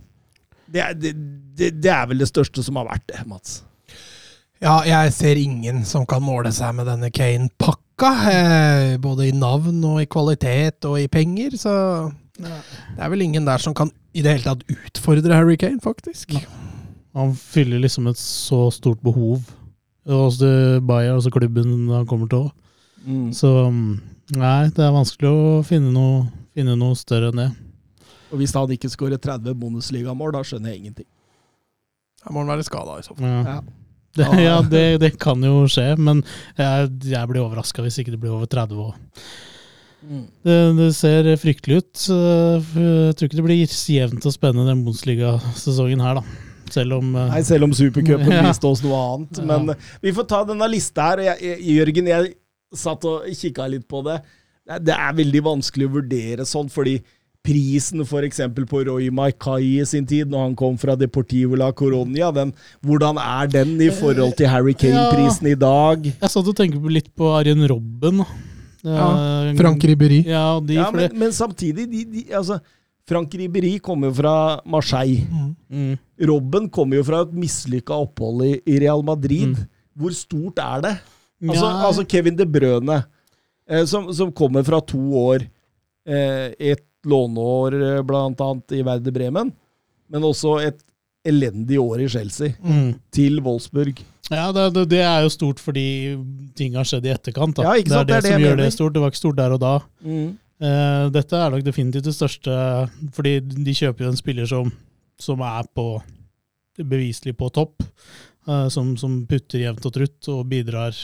det, 0.69 0.83
er, 0.83 0.93
det, 0.93 1.13
det, 1.57 1.71
det 1.81 1.93
er 1.93 2.11
vel 2.11 2.21
det 2.21 2.29
største 2.29 2.61
som 2.65 2.77
har 2.77 2.91
vært 2.91 3.07
det, 3.09 3.23
Mats. 3.25 3.63
Ja, 4.61 4.77
jeg 4.85 5.15
ser 5.15 5.41
ingen 5.41 5.81
som 5.83 6.05
kan 6.07 6.21
måle 6.23 6.53
seg 6.53 6.77
med 6.77 6.87
denne 6.91 7.09
Kane-pakka. 7.11 8.11
Eh, 8.29 8.93
både 9.01 9.31
i 9.31 9.33
navn 9.35 9.81
og 9.89 10.03
i 10.03 10.07
kvalitet 10.07 10.85
og 10.87 11.01
i 11.01 11.09
penger, 11.11 11.57
så 11.57 11.73
det 12.37 13.01
er 13.01 13.11
vel 13.13 13.25
ingen 13.25 13.49
der 13.49 13.61
som 13.61 13.73
kan 13.77 13.89
i 14.13 14.21
det 14.21 14.37
hele 14.37 14.45
tatt 14.45 14.63
utfordre 14.69 15.33
Harry 15.33 15.57
Kane, 15.57 15.81
faktisk. 15.81 16.37
Han 17.17 17.33
fyller 17.37 17.81
liksom 17.81 18.07
et 18.13 18.21
så 18.21 18.67
stort 18.73 19.01
behov 19.01 19.41
hos 20.09 20.39
Bayer, 20.83 21.13
altså 21.15 21.31
klubben 21.31 21.89
han 21.91 22.07
kommer 22.09 22.29
til 22.31 22.47
òg. 22.47 22.51
Så 23.35 23.49
mm, 23.71 23.91
nei, 24.39 24.57
det 24.75 24.83
er 24.85 24.95
vanskelig 24.95 25.29
å 25.29 25.61
finne 25.67 25.91
noe, 25.95 26.25
finne 26.55 26.75
noe 26.79 26.95
større 26.99 27.31
enn 27.31 27.41
det. 27.43 27.49
Og 28.33 28.39
hvis 28.41 28.55
han 28.55 28.71
ikke 28.73 28.89
skårer 28.91 29.21
30 29.21 29.55
Bundesligamål, 29.59 30.33
da 30.33 30.41
skjønner 30.47 30.73
jeg 30.73 30.81
ingenting. 30.81 31.09
Da 32.23 32.31
må 32.31 32.41
han 32.43 32.53
være 32.53 32.65
skada, 32.65 32.97
i 32.99 33.05
så 33.05 33.15
fall. 33.15 33.27
Ja, 33.29 33.57
Ja. 33.57 33.61
det, 34.17 34.25
ja 34.43 34.57
det, 34.61 34.83
det 35.01 35.09
kan 35.17 35.41
jo 35.41 35.63
skje, 35.65 35.95
men 35.97 36.19
jeg, 36.53 36.89
jeg 37.09 37.29
blir 37.31 37.41
overraska 37.41 37.81
hvis 37.81 37.97
ikke 37.97 38.13
det 38.13 38.19
blir 38.21 38.35
over 38.35 38.45
30 38.45 38.83
år. 38.83 38.93
Det, 40.43 40.57
det 40.77 40.89
ser 40.97 41.29
fryktelig 41.39 41.79
ut. 41.81 42.01
Jeg 42.11 43.15
tror 43.15 43.29
ikke 43.29 43.39
det 43.39 43.45
blir 43.45 43.63
jevnt 43.63 44.27
og 44.27 44.35
spennende 44.35 44.69
den 44.69 44.83
Bundesliga-sesongen 44.85 46.03
her, 46.03 46.19
da. 46.19 46.42
Selv 46.73 46.97
om 46.99 47.11
uh... 47.15 47.27
Nei, 47.31 47.41
selv 47.47 47.67
om 47.69 47.73
Supercupen 47.77 48.31
Ja. 48.37 48.45
viste 48.47 48.69
oss 48.69 48.83
noe 48.85 49.01
annet. 49.13 49.41
Ja. 49.41 49.47
Men 49.53 49.73
uh, 49.73 49.89
vi 50.03 50.13
får 50.15 50.29
ta 50.31 50.43
denne 50.49 50.69
lista 50.71 51.11
her. 51.11 51.21
og 51.23 51.27
Jeg, 51.31 51.49
jeg, 51.51 51.65
Jørgen, 51.79 52.13
jeg 52.13 52.31
satt 52.83 53.05
og 53.09 53.27
kikka 53.37 53.67
litt 53.69 53.85
på 53.89 54.01
det. 54.07 54.21
Det 54.65 54.79
Det 54.89 54.95
er 54.95 55.19
veldig 55.19 55.43
vanskelig 55.45 55.89
å 55.89 55.93
vurdere 55.99 56.45
sånn, 56.47 56.71
fordi 56.73 56.97
prisen 57.43 57.99
f.eks. 58.05 58.39
på 58.71 58.83
Roy 58.87 59.09
Maikai 59.11 59.81
i 59.81 59.85
sin 59.85 60.05
tid, 60.07 60.29
når 60.31 60.45
han 60.45 60.53
kom 60.55 60.77
fra 60.79 60.95
Deportivo 60.95 61.57
la 61.59 61.73
Coronia, 61.75 62.29
den, 62.31 62.53
hvordan 62.87 63.19
er 63.19 63.51
den 63.51 63.73
i 63.83 63.89
forhold 63.91 64.37
til 64.39 64.47
Harry 64.47 64.71
Kane-prisen 64.79 65.49
i 65.51 65.57
dag? 65.59 66.07
Jeg 66.07 66.31
satt 66.31 66.47
og 66.47 66.55
tenkte 66.55 66.79
litt 66.87 67.11
på 67.19 67.33
Arjen 67.35 67.65
Robben. 67.67 68.23
Ja, 68.83 69.09
Eh, 69.43 69.51
Frank 69.55 69.83
Ribberi. 69.87 70.23
Ja, 70.27 70.59
de, 70.59 70.75
Ja, 70.75 70.89
men, 70.91 71.11
men 71.15 71.31
samtidig, 71.35 71.85
de, 71.91 72.01
de, 72.03 72.23
altså 72.35 72.57
Frank 73.09 73.33
Riberi 73.35 73.77
kommer 73.83 74.07
jo 74.11 74.13
fra 74.21 74.35
Marseille. 74.65 75.25
mm. 75.69 75.97
Robben 76.29 76.69
kommer 76.71 76.97
jo 77.01 77.03
fra 77.07 77.21
et 77.25 77.33
mislykka 77.35 77.97
opphold 78.05 78.45
i, 78.47 78.53
i 78.69 78.77
Real 78.79 79.03
Madrid. 79.03 79.57
Hvor 79.99 80.13
stort 80.15 80.59
er 80.63 80.81
det? 80.85 80.93
Altså, 81.43 81.65
Ja. 81.67 81.87
altså 81.89 82.05
Kevin 82.07 82.37
De 82.39 82.45
Brøne, 82.47 83.01
eh, 83.67 83.83
som, 83.85 84.07
som 84.15 84.31
kommer 84.31 84.63
fra 84.63 84.79
to 84.79 85.01
år, 85.19 85.43
eh, 86.07 86.53
et 86.59 86.85
låneår 87.05 87.75
eh, 87.97 88.01
blant 88.07 88.39
annet 88.39 88.71
i 88.71 88.81
Verde 88.87 89.11
Bremen, 89.11 89.51
men 90.09 90.21
også 90.23 90.61
et 90.63 90.79
elendig 91.27 91.77
år 91.79 92.01
i 92.03 92.07
Chelsea, 92.11 92.53
Mm. 92.63 92.93
til 93.11 93.41
Wolfsburg. 93.43 93.99
Ja, 94.31 94.51
det, 94.55 94.69
det, 94.73 94.87
det 94.89 95.01
er 95.03 95.21
jo 95.23 95.29
stort 95.31 95.59
fordi 95.59 96.15
ting 96.55 96.75
har 96.79 96.87
skjedd 96.87 97.05
i 97.05 97.11
etterkant. 97.11 97.59
Ja? 97.59 97.73
Det 97.75 97.91
er 97.91 98.03
det, 98.07 98.21
Det 98.23 98.31
som 98.31 98.41
gjør 98.41 98.57
det 98.63 98.71
stort. 98.73 98.93
Det 98.95 99.01
var 99.03 99.11
ikke 99.11 99.19
stort 99.19 99.35
der 99.39 99.51
og 99.51 99.59
da. 99.59 99.73
Eh, 100.05 100.31
dette 100.63 101.35
er 101.35 101.51
nok 101.51 101.63
definitivt 101.65 102.05
det 102.07 102.13
største, 102.15 102.53
fordi 103.15 103.39
de 103.43 103.73
kjøper 103.75 104.05
jo 104.05 104.11
en 104.13 104.19
spiller 104.19 104.47
som, 104.47 104.69
som 105.19 105.41
er 105.43 105.67
på 105.75 105.87
beviselig 106.79 107.35
på 107.37 107.49
topp. 107.53 107.83
eh, 108.47 108.67
som, 108.69 108.95
som 108.97 109.23
putter 109.29 109.63
jevnt 109.63 109.85
og 109.85 109.95
trutt 109.95 110.31
og 110.33 110.45
bidrar 110.51 110.95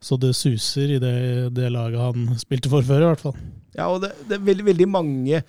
så 0.00 0.16
det 0.20 0.34
suser 0.36 0.96
i 0.96 0.98
det, 1.02 1.16
det 1.56 1.70
laget 1.72 2.00
han 2.00 2.34
spilte 2.40 2.70
for 2.70 2.84
før, 2.84 3.02
i 3.02 3.08
hvert 3.10 3.22
fall. 3.24 3.38
Ja, 3.76 3.88
og 3.90 4.02
det, 4.04 4.12
det 4.28 4.36
er 4.36 4.44
veldig, 4.44 4.66
veldig 4.68 4.88
mange 4.88 5.40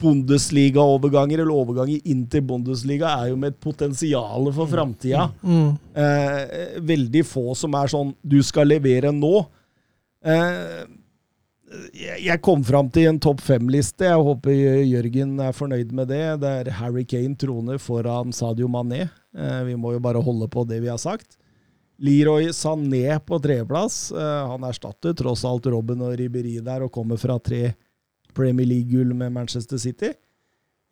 Bundesliga-overganger, 0.00 1.40
eller 1.42 1.56
overganger 1.56 2.04
inn 2.12 2.22
til 2.30 2.44
Bundesliga, 2.46 3.10
er 3.10 3.32
jo 3.32 3.38
med 3.40 3.54
et 3.54 3.62
potensial 3.64 4.46
for 4.54 4.70
framtida. 4.70 5.24
Mm. 5.42 5.72
Eh, 6.04 6.76
veldig 6.92 7.24
få 7.26 7.56
som 7.58 7.74
er 7.80 7.90
sånn 7.90 8.12
Du 8.22 8.38
skal 8.46 8.70
levere 8.70 9.10
nå. 9.16 9.32
Eh, 10.22 10.84
jeg, 11.94 12.40
kom 12.42 12.64
fram 12.66 12.88
til 12.90 13.08
en 13.10 13.18
topp 13.22 13.42
fem-liste. 13.46 14.08
Jeg 14.08 14.24
håper 14.26 14.54
Jørgen 14.86 15.36
er 15.42 15.54
fornøyd 15.54 15.92
med 15.94 16.10
det. 16.10 16.24
Der 16.42 16.70
Harry 16.80 17.04
Kane 17.06 17.36
troner 17.38 17.78
foran 17.78 18.32
Sadio 18.34 18.68
Mané. 18.68 19.04
Eh, 19.36 19.60
vi 19.68 19.76
må 19.78 19.92
jo 19.94 20.00
bare 20.02 20.22
holde 20.24 20.48
på 20.50 20.64
det 20.68 20.80
vi 20.82 20.90
har 20.90 20.98
sagt. 20.98 21.36
Leroy 22.00 22.48
Sané 22.56 23.18
på 23.22 23.38
tredjeplass. 23.42 24.08
Eh, 24.10 24.40
han 24.50 24.64
erstatter 24.66 25.14
tross 25.14 25.44
alt 25.44 25.68
Robben 25.70 26.00
og 26.02 26.16
Riberi 26.18 26.56
der, 26.64 26.86
og 26.86 26.92
kommer 26.94 27.20
fra 27.20 27.38
tre 27.38 27.74
Premier 28.34 28.66
League-gull 28.66 29.14
med 29.14 29.32
Manchester 29.34 29.78
City. 29.78 30.12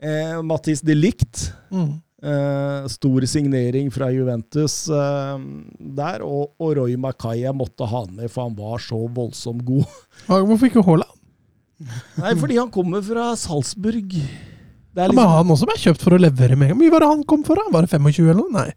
Eh, 0.03 0.37
Mattis 0.47 0.83
de 0.87 0.95
Licht 0.95 1.53
Mm. 1.71 1.99
Eh, 2.19 2.87
stor 2.91 3.23
signering 3.31 3.93
fra 3.95 4.09
Juventus 4.11 4.89
uh, 4.91 5.39
der, 5.79 6.25
og, 6.27 6.51
og 6.59 6.73
Roy 6.81 6.97
Mackay 6.99 7.45
måtte 7.55 7.87
ha 7.87 8.01
han 8.03 8.17
med, 8.17 8.27
for 8.33 8.49
han 8.49 8.57
var 8.59 8.83
så 8.83 8.99
voldsomt 9.07 9.63
god. 9.67 9.87
Hvorfor 10.27 10.67
ikke 10.67 10.83
Haaland? 10.83 11.15
Nei, 12.19 12.33
fordi 12.41 12.57
han 12.59 12.73
kommer 12.75 13.05
fra 13.07 13.31
Salzburg. 13.39 14.11
Det 14.11 15.05
er 15.05 15.13
men 15.13 15.15
liksom 15.15 15.31
han 15.31 15.55
også 15.55 15.69
ble 15.71 15.79
kjøpt 15.79 16.03
for 16.03 16.17
å 16.17 16.19
levere 16.19 16.59
med 16.59 16.67
en 16.67 16.73
gang. 16.73 16.81
Hvor 16.81 16.83
mye 16.83 16.95
var 16.97 17.05
det 17.05 17.11
han 17.13 17.25
kom 17.31 17.47
for? 17.47 17.61
da? 17.61 17.71
Var 17.77 17.87
det 17.87 17.93
25 17.95 18.33
eller 18.33 18.41
noe? 18.43 18.51
Nei. 18.57 18.71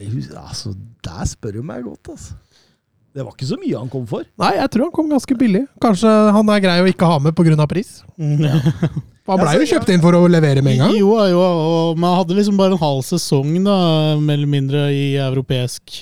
det, 0.00 0.08
altså, 0.40 0.72
Der 1.04 1.28
spør 1.28 1.58
du 1.58 1.66
meg 1.68 1.84
godt, 1.84 2.14
altså. 2.14 2.38
Det 3.18 3.24
var 3.26 3.34
ikke 3.34 3.48
så 3.50 3.56
mye 3.58 3.74
han 3.80 3.88
kom 3.90 4.04
for. 4.06 4.22
Nei, 4.38 4.52
jeg 4.60 4.70
tror 4.70 4.84
han 4.86 4.92
kom 4.94 5.08
ganske 5.10 5.34
billig. 5.40 5.64
Kanskje 5.82 6.10
han 6.36 6.50
er 6.54 6.60
grei 6.62 6.76
å 6.84 6.86
ikke 6.90 7.06
ha 7.10 7.16
med 7.24 7.34
pga. 7.34 7.66
pris. 7.70 7.96
Ja. 8.16 8.60
Han 9.28 9.40
blei 9.42 9.56
jo 9.58 9.66
kjøpt 9.74 9.90
inn 9.92 10.00
for 10.00 10.14
å 10.16 10.20
levere 10.30 10.62
med 10.64 10.76
en 10.78 10.84
gang. 10.86 10.94
Jo, 10.96 11.10
jo, 11.28 11.40
og 11.42 11.98
man 12.00 12.14
hadde 12.20 12.36
liksom 12.38 12.56
bare 12.56 12.72
en 12.76 12.80
halv 12.80 13.02
sesong, 13.04 13.50
da, 13.66 13.74
mer 14.22 14.38
eller 14.38 14.48
mindre, 14.54 14.84
i 14.94 15.18
europeisk 15.20 15.98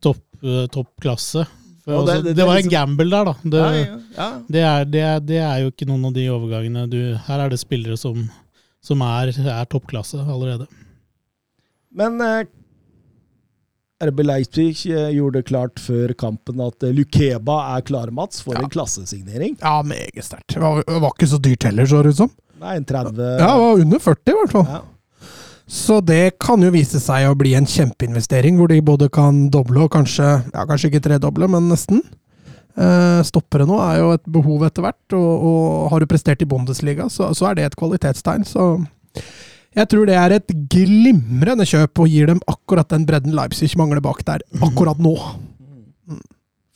topp, 0.00 0.22
eh, 0.40 0.64
toppklasse. 0.72 1.42
Det- 1.84 1.92
altså, 1.98 2.14
det- 2.14 2.24
det, 2.30 2.36
det 2.38 2.42
er 2.42 2.46
var 2.46 2.56
en 2.56 2.62
liksom- 2.62 2.76
gamble 2.78 3.10
der, 3.10 3.24
da. 3.24 3.34
Det, 3.42 3.58
Ja, 3.58 3.72
ja, 3.74 3.98
ja. 4.16 4.30
det, 4.48 4.62
er, 4.62 4.84
det, 4.94 5.02
er, 5.10 5.20
det 5.20 5.40
er 5.42 5.58
jo 5.64 5.70
ikke 5.74 5.88
noen 5.90 6.06
av 6.06 6.14
de 6.14 6.28
overgangene 6.30 6.86
du 6.88 7.00
Her 7.26 7.40
er 7.44 7.48
det 7.50 7.58
spillere 7.60 7.98
som, 7.98 8.30
som 8.80 9.02
er, 9.02 9.34
er 9.34 9.66
toppklasse 9.66 10.22
allerede. 10.22 10.68
Men 11.92 12.20
eh, 12.22 12.44
RB 14.02 14.22
Leipzig 14.26 14.86
eh, 14.90 15.10
gjorde 15.16 15.40
det 15.40 15.48
klart 15.50 15.82
før 15.82 16.14
kampen 16.18 16.62
at 16.64 16.86
eh, 16.86 16.94
Lukeba 16.96 17.58
er 17.76 17.84
klar, 17.86 18.10
Mats, 18.14 18.42
for 18.44 18.58
en 18.58 18.70
klassesignering. 18.72 19.58
Ja, 19.60 19.78
meget 19.86 20.26
sterkt. 20.26 20.54
Det 20.54 20.62
var, 20.62 20.82
var 20.86 21.12
ikke 21.14 21.30
så 21.30 21.40
dyrt 21.42 21.68
heller, 21.68 21.86
så 21.88 22.02
det 22.02 22.14
ut 22.16 22.22
som. 22.24 22.32
Nei, 22.62 22.78
en 22.78 22.86
30 22.86 23.22
Ja, 23.26 23.52
det 23.52 23.60
var 23.62 23.84
under 23.84 24.02
40 24.02 24.32
i 24.32 24.38
hvert 24.40 24.56
fall. 24.56 24.66
Ja. 24.70 24.82
Så 25.72 26.00
det 26.04 26.38
kan 26.42 26.62
jo 26.62 26.72
vise 26.74 26.98
seg 27.00 27.30
å 27.30 27.36
bli 27.38 27.54
en 27.56 27.68
kjempeinvestering, 27.68 28.58
hvor 28.58 28.68
de 28.68 28.82
både 28.84 29.08
kan 29.12 29.46
doble 29.52 29.86
og 29.86 29.94
kanskje 29.94 30.26
ja, 30.26 30.66
kanskje 30.68 30.90
ikke 30.90 31.04
tredoble, 31.06 31.48
men 31.48 31.70
nesten. 31.72 32.02
Eh, 32.72 33.20
stoppere 33.28 33.66
nå 33.68 33.78
er 33.84 34.00
jo 34.00 34.10
et 34.16 34.26
behov 34.34 34.66
etter 34.68 34.84
hvert, 34.84 35.16
og, 35.16 35.46
og 35.48 35.88
har 35.92 36.02
du 36.02 36.10
prestert 36.10 36.44
i 36.44 36.48
Bundesliga, 36.48 37.08
så, 37.12 37.30
så 37.36 37.50
er 37.50 37.58
det 37.58 37.66
et 37.68 37.78
kvalitetstegn. 37.78 38.44
Så 38.48 38.66
jeg 39.72 39.88
tror 39.88 40.08
det 40.08 40.16
er 40.18 40.34
et 40.36 40.52
glimrende 40.72 41.64
kjøp, 41.68 42.02
og 42.04 42.10
gir 42.12 42.28
dem 42.28 42.42
akkurat 42.50 42.90
den 42.92 43.06
bredden 43.08 43.34
Leipzig 43.36 43.72
mangler 43.80 44.02
bak 44.04 44.20
der 44.28 44.44
akkurat 44.60 45.00
nå. 45.02 45.14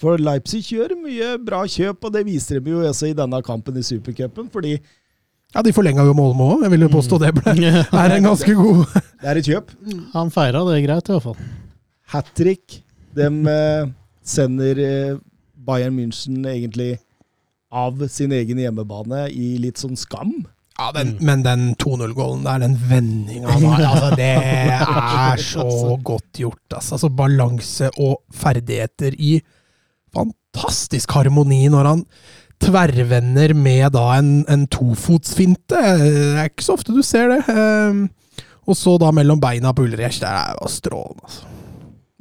For 0.01 0.21
Leipzig 0.21 0.63
gjør 0.69 0.95
mye 1.01 1.35
bra 1.41 1.63
kjøp, 1.69 2.05
og 2.05 2.13
det 2.13 2.25
viser 2.29 2.61
de 2.61 2.73
jo 2.75 2.83
også 2.85 3.11
i 3.11 3.17
denne 3.17 3.41
kampen 3.45 3.77
i 3.81 3.85
Supercupen, 3.85 4.49
fordi 4.53 4.79
Ja, 5.55 5.63
de 5.63 5.73
forlenga 5.73 6.03
jo 6.05 6.13
Målmo 6.13 6.51
òg. 6.57 6.65
Jeg 6.67 6.73
vil 6.75 6.83
jo 6.85 6.89
påstå 6.93 7.21
det 7.23 7.31
ble, 7.37 7.53
er 8.03 8.17
en 8.17 8.27
ganske 8.27 8.57
god 8.59 8.83
det 9.23 9.31
er 9.31 9.39
et 9.41 9.47
kjøp. 9.49 9.71
Han 10.13 10.33
feira 10.35 10.65
det 10.69 10.83
greit, 10.85 11.09
i 11.09 11.15
hvert 11.15 11.25
fall. 11.25 11.39
Hat 12.13 12.29
trick. 12.37 12.81
De 13.17 13.29
eh, 13.53 13.89
sender 14.27 14.81
eh, 14.83 15.21
Bayern 15.67 15.97
München 15.97 16.45
egentlig 16.51 16.99
av 17.73 18.03
sin 18.13 18.35
egen 18.37 18.61
hjemmebane 18.61 19.27
i 19.33 19.55
litt 19.63 19.81
sånn 19.81 19.97
skam. 19.99 20.35
Ja, 20.77 20.91
den, 20.93 21.15
men 21.25 21.41
den 21.45 21.71
2-0-gålen 21.81 22.43
der, 22.45 22.61
den 22.61 22.75
vendinga 22.91 23.49
altså, 23.49 24.11
det 24.19 24.27
er 24.29 25.41
så 25.41 25.97
godt 26.05 26.37
gjort. 26.37 26.61
Altså, 26.69 26.99
altså 26.99 27.09
balanse 27.17 27.89
og 27.97 28.19
ferdigheter 28.37 29.17
i 29.17 29.39
fantastisk 30.13 31.17
harmoni 31.17 31.63
når 31.73 31.89
han 31.89 32.05
tverrvender 32.63 33.55
med 33.57 33.91
da 33.97 34.05
en, 34.19 34.31
en 34.53 34.67
tofotsfinte. 34.73 35.81
Det 35.81 36.37
er 36.43 36.51
ikke 36.51 36.65
så 36.69 36.77
ofte 36.77 36.95
du 36.97 37.03
ser 37.05 37.33
det. 37.35 37.43
Ehm, 37.53 38.07
Og 38.67 38.77
så 38.77 38.97
da 38.99 39.13
mellom 39.15 39.41
beina 39.41 39.73
på 39.73 39.85
Ulrich. 39.87 40.21
Det 40.21 40.29
er 40.29 40.57
jo 40.61 40.69
strålende, 40.73 41.23
altså. 41.25 41.53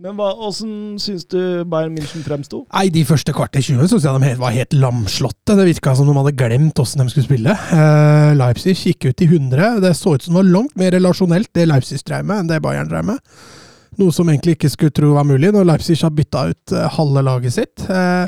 Men 0.05 0.19
hva, 0.19 0.27
åssen 0.45 0.99
syns 1.01 1.23
du 1.33 1.39
Bayern 1.65 1.95
München 1.97 2.21
fremsto? 2.21 2.59
Nei, 2.69 2.91
De 2.93 3.01
første 3.09 3.33
kvarter 3.33 3.63
20 3.65 3.89
syns 3.89 4.05
jeg 4.05 4.21
de 4.21 4.33
var 4.37 4.53
helt 4.53 4.75
lamslåtte. 4.77 5.55
Det 5.57 5.65
virka 5.71 5.95
som 5.97 6.05
de 6.05 6.13
hadde 6.19 6.35
glemt 6.37 6.77
åssen 6.81 7.01
de 7.01 7.09
skulle 7.09 7.25
spille. 7.25 7.55
Eh, 7.73 8.33
Leipzig 8.37 8.75
gikk 8.77 9.09
ut 9.09 9.25
i 9.25 9.29
100. 9.31 9.79
Det 9.81 9.95
så 9.97 10.13
ut 10.13 10.21
som 10.21 10.35
det 10.35 10.43
var 10.43 10.51
langt 10.59 10.75
mer 10.77 10.93
relasjonelt, 10.93 11.49
det 11.57 11.65
Leipzig 11.71 12.03
drev 12.05 12.21
med, 12.21 12.43
enn 12.43 12.51
det 12.51 12.61
Bayern 12.61 12.91
drev 12.91 13.07
med. 13.07 13.17
Noe 13.95 14.11
som 14.11 14.27
egentlig 14.27 14.57
ikke 14.57 14.69
skulle 14.73 14.93
tro 14.93 15.13
var 15.15 15.25
mulig, 15.25 15.49
når 15.55 15.65
Leipzig 15.69 15.95
har 16.03 16.11
bytta 16.13 16.41
ut 16.51 16.73
eh, 16.75 16.87
halve 16.97 17.23
laget 17.25 17.55
sitt. 17.55 17.85
Eh, 17.89 18.27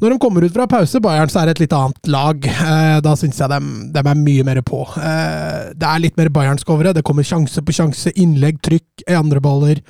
når 0.00 0.14
de 0.14 0.20
kommer 0.22 0.46
ut 0.46 0.54
fra 0.54 0.68
pause, 0.70 1.02
Bayern, 1.04 1.28
så 1.28 1.42
er 1.42 1.50
det 1.50 1.58
et 1.58 1.64
litt 1.66 1.74
annet 1.76 2.08
lag. 2.08 2.48
Eh, 2.48 3.00
da 3.04 3.12
syns 3.18 3.42
jeg 3.42 3.52
de, 3.52 3.58
de 3.92 4.04
er 4.04 4.22
mye 4.22 4.46
mer 4.46 4.62
på. 4.64 4.80
Det 4.96 5.90
er 5.90 6.00
litt 6.00 6.16
mer 6.16 6.32
bayernsk 6.32 6.72
over 6.72 6.88
det. 6.88 7.00
Det 7.00 7.04
kommer 7.04 7.26
sjanse 7.26 7.60
på 7.60 7.74
sjanse, 7.74 8.14
innlegg, 8.16 8.62
trykk, 8.64 9.04
andre 9.18 9.42
baller. 9.44 9.84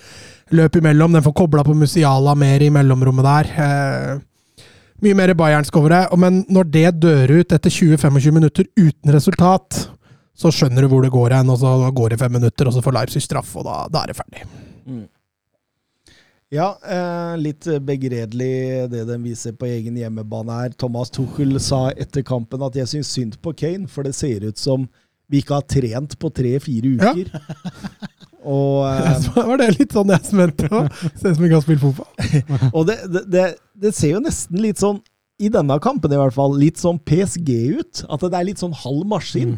Løp 0.51 0.77
imellom. 0.81 1.13
Den 1.13 1.23
får 1.23 1.37
kobla 1.37 1.65
på 1.65 1.75
Musiala 1.77 2.35
mer 2.39 2.63
i 2.65 2.71
mellomrommet 2.73 3.27
der. 3.27 3.51
Eh, 3.65 4.65
mye 5.05 5.19
mer 5.19 5.35
bayernsk 5.39 5.77
over 5.77 5.95
det. 5.95 6.03
Men 6.19 6.43
når 6.49 6.73
det 6.73 6.89
dør 7.03 7.35
ut 7.41 7.53
etter 7.53 7.71
20-25 7.71 8.35
minutter 8.35 8.69
uten 8.79 9.15
resultat, 9.15 9.85
så 10.39 10.53
skjønner 10.55 10.85
du 10.85 10.93
hvor 10.93 11.05
det 11.05 11.13
går 11.15 11.37
hen. 11.37 11.53
Og 11.53 11.61
så 11.61 11.77
går 11.95 12.15
det 12.15 12.21
fem 12.23 12.35
minutter, 12.39 12.69
og 12.69 12.77
så 12.77 12.83
får 12.85 12.97
Leipzig 12.97 13.23
straff, 13.27 13.55
og 13.59 13.69
da, 13.69 13.85
da 13.93 14.03
er 14.03 14.13
det 14.13 14.19
ferdig. 14.19 14.45
Ja, 16.49 16.71
eh, 16.81 17.35
litt 17.37 17.67
begredelig 17.85 18.89
det 18.89 19.03
de 19.11 19.19
viser 19.21 19.53
på 19.53 19.69
egen 19.69 19.99
hjemmebane 20.01 20.63
her. 20.63 20.73
Thomas 20.81 21.13
Tuchel 21.13 21.59
sa 21.61 21.91
etter 21.93 22.25
kampen 22.25 22.65
at 22.65 22.79
jeg 22.79 22.89
syns 22.89 23.11
synd 23.13 23.37
på 23.45 23.53
Kane, 23.53 23.85
for 23.91 24.09
det 24.09 24.15
ser 24.17 24.47
ut 24.49 24.57
som 24.57 24.89
vi 25.29 25.43
ikke 25.43 25.59
har 25.59 25.67
trent 25.69 26.17
på 26.17 26.31
tre-fire 26.33 26.95
uker. 26.97 27.29
Ja. 27.29 28.09
Og, 28.47 28.85
uh, 28.87 29.39
var 29.49 29.61
det 29.61 29.73
litt 29.77 29.95
sånn 29.97 30.13
jeg 30.15 30.29
smente 30.31 30.69
på? 30.71 30.85
Ser 31.19 31.33
ut 31.33 31.39
som 31.39 31.45
vi 31.45 31.53
kan 31.53 31.65
spille 31.65 31.83
fotball. 31.83 32.11
og 32.77 32.87
det, 32.91 32.99
det, 33.31 33.47
det, 33.79 33.95
ser 33.97 34.17
jo 34.17 34.23
nesten 34.25 34.61
litt 34.63 34.83
sånn, 34.83 35.01
i 35.39 35.51
denne 35.55 35.79
kampen 35.83 36.13
i 36.15 36.19
hvert 36.19 36.35
fall, 36.35 36.57
litt 36.59 36.81
sånn 36.83 37.01
PSG 37.09 37.51
ut. 37.79 38.05
At 38.07 38.25
det 38.27 38.39
er 38.39 38.49
litt 38.49 38.63
sånn 38.63 38.77
halv 38.85 39.05
maskin. 39.11 39.57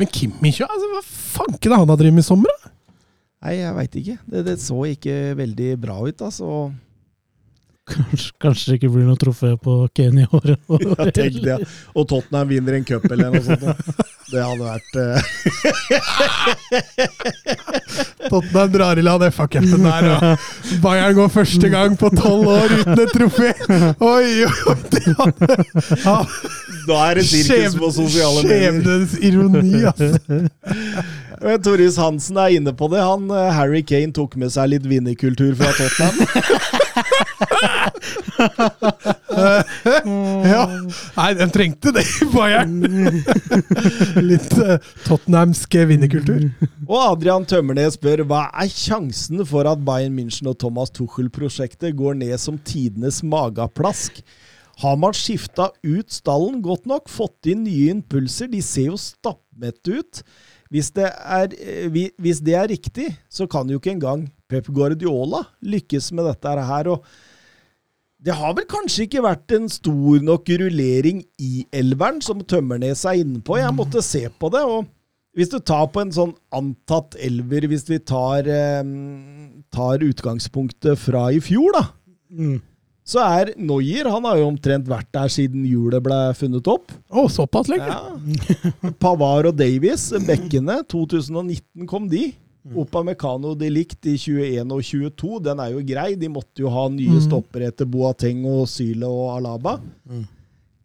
Men 0.00 0.10
Kimmich, 0.12 0.62
altså, 0.64 0.88
hva 0.94 1.04
fanken 1.04 1.72
er 1.72 1.82
han 1.82 1.92
har 1.92 2.00
drevet 2.00 2.18
med 2.18 2.24
i 2.24 2.30
sommer, 2.30 2.52
da? 2.52 2.72
Nei, 3.46 3.58
jeg 3.60 3.76
veit 3.76 3.96
ikke. 4.00 4.16
Det, 4.32 4.42
det 4.46 4.56
så 4.64 4.80
ikke 4.88 5.16
veldig 5.38 5.70
bra 5.82 6.00
ut, 6.06 6.24
altså. 6.24 6.50
Kanskje, 7.86 8.32
kanskje 8.42 8.72
det 8.72 8.76
ikke 8.80 8.88
blir 8.96 9.04
noe 9.06 9.18
trofé 9.20 9.52
på 9.62 9.76
Kane 9.94 10.24
i 10.24 10.28
år. 10.34 10.56
Ja, 10.86 11.06
tenk 11.14 11.36
det. 11.44 11.56
Og 11.94 12.06
Tottenham 12.10 12.48
vinner 12.50 12.72
en 12.78 12.84
cup 12.86 13.04
eller 13.06 13.30
noe 13.30 13.42
sånt. 13.44 13.62
Det 14.26 14.42
hadde 14.42 14.64
vært 14.66 14.92
uh... 14.98 15.22
Tottenham 18.30 18.72
drar 18.74 18.98
i 18.98 19.04
land 19.06 19.22
FA-cupen 19.30 19.86
der, 19.86 20.08
og 20.16 20.80
Bayern 20.82 21.14
går 21.14 21.28
første 21.30 21.70
gang 21.70 21.94
på 22.00 22.10
tolv 22.16 22.50
år 22.56 22.74
uten 22.80 23.02
et 23.04 23.14
trofé! 23.14 23.52
Oi, 24.02 24.26
oi, 24.48 24.56
oi! 24.72 24.76
Det 24.90 25.04
hadde, 25.20 25.46
ja, 26.02 26.16
Da 26.88 26.98
er 27.10 27.20
det 27.20 27.26
sirkus 27.30 27.78
på 27.78 27.92
sosiale 27.94 28.42
medier. 28.42 28.80
Skjebnens 28.82 29.14
ironi, 29.22 29.84
altså. 29.92 30.10
Torjus 31.64 31.96
Hansen 32.00 32.38
er 32.40 32.56
inne 32.56 32.72
på 32.76 32.88
det. 32.92 33.00
Han, 33.04 33.30
eh, 33.30 33.52
Harry 33.56 33.82
Kane 33.86 34.12
tok 34.16 34.36
med 34.40 34.52
seg 34.54 34.70
litt 34.72 34.86
vinnerkultur 34.88 35.54
fra 35.58 35.72
Tottenham. 35.76 36.16
Ja. 40.46 40.62
Nei, 41.16 41.28
den 41.36 41.52
trengte 41.52 41.92
det 41.94 42.04
i 42.22 42.26
Bayern! 42.32 42.78
Litt 44.30 44.54
uh, 44.56 44.76
tottenhamsk 45.06 45.76
vinnerkultur. 45.90 46.48
Og 46.86 46.98
Adrian 47.00 47.46
Tømmernes 47.48 47.98
spør 47.98 48.24
hva 48.28 48.46
er 48.52 48.70
sjansen 48.72 49.42
for 49.48 49.68
at 49.68 49.82
Bayern 49.86 50.16
München 50.16 50.50
og 50.50 50.58
Thomas 50.62 50.92
Tuchel-prosjektet 50.96 51.96
går 51.98 52.18
ned 52.22 52.36
som 52.42 52.58
tidenes 52.58 53.22
mageplask? 53.26 54.22
Har 54.82 54.98
man 55.00 55.16
skifta 55.16 55.70
ut 55.84 56.12
stallen 56.12 56.60
godt 56.64 56.84
nok? 56.88 57.08
Fått 57.08 57.48
inn 57.48 57.64
nye 57.64 57.94
impulser? 57.94 58.50
De 58.52 58.60
ser 58.64 58.90
jo 58.90 59.00
stappmette 59.00 60.00
ut. 60.00 60.22
Hvis 60.72 60.90
det, 60.96 61.06
er, 61.06 61.52
eh, 61.54 62.10
hvis 62.18 62.40
det 62.42 62.54
er 62.58 62.68
riktig, 62.72 63.08
så 63.30 63.46
kan 63.50 63.68
jo 63.70 63.78
ikke 63.80 63.94
engang 63.94 64.26
Pep 64.50 64.66
Guardiola 64.74 65.44
lykkes 65.62 66.12
med 66.12 66.26
dette 66.30 66.56
her. 66.68 66.88
og 66.88 67.04
det 68.26 68.34
har 68.34 68.54
vel 68.56 68.64
kanskje 68.66 69.04
ikke 69.06 69.22
vært 69.22 69.52
en 69.54 69.68
stor 69.70 70.22
nok 70.24 70.48
rullering 70.48 71.20
i 71.38 71.66
elveren, 71.70 72.22
som 72.24 72.40
Tømmernes 72.40 73.04
er 73.06 73.20
inne 73.20 73.42
på. 73.44 73.58
Jeg 73.60 73.74
måtte 73.76 74.02
se 74.02 74.24
på 74.40 74.50
det. 74.50 74.62
og 74.64 74.86
Hvis 75.36 75.52
du 75.52 75.58
tar 75.60 75.86
på 75.92 76.00
en 76.00 76.10
sånn 76.10 76.32
antatt 76.50 77.14
elver, 77.20 77.68
hvis 77.68 77.84
vi 77.90 77.98
tar, 77.98 78.48
eh, 78.48 78.82
tar 79.70 80.02
utgangspunktet 80.02 80.98
fra 80.98 81.28
i 81.30 81.38
fjor, 81.40 81.70
da, 81.76 81.84
Mm. 82.26 82.60
Så 83.06 83.20
er 83.22 83.52
Noyer 83.54 84.08
Han 84.10 84.24
har 84.26 84.40
jo 84.40 84.48
omtrent 84.50 84.88
vært 84.90 85.06
der 85.14 85.30
siden 85.30 85.62
hjulet 85.68 86.02
ble 86.02 86.16
funnet 86.34 86.66
opp. 86.72 86.90
Å, 87.06 87.28
såpass 87.30 87.70
lenge? 87.70 87.86
Ja. 87.86 88.90
Pavar 89.02 89.46
og 89.46 89.54
Davies, 89.58 90.08
bekkene. 90.26 90.80
2019 90.90 91.86
kom 91.86 92.08
de. 92.10 92.32
Opa 92.74 93.04
Mecano 93.06 93.52
de 93.54 93.68
Licht 93.70 94.08
i 94.10 94.16
21 94.18 94.72
og 94.74 94.80
22, 94.82 95.36
den 95.46 95.60
er 95.62 95.70
jo 95.70 95.84
grei. 95.86 96.08
De 96.18 96.30
måtte 96.32 96.64
jo 96.64 96.72
ha 96.74 96.88
nye 96.90 97.20
stoppere 97.22 97.70
etter 97.70 97.86
Boateng 97.86 98.42
og 98.50 98.66
Syle 98.70 99.06
og 99.06 99.36
Alaba. 99.36 99.76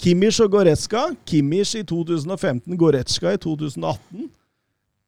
Kimmich 0.02 0.38
og 0.46 0.54
Goretzka. 0.54 1.08
Kimmich 1.26 1.74
i 1.80 1.84
2015, 1.90 2.78
Goretzka 2.78 3.34
i 3.34 3.42
2018. 3.42 4.30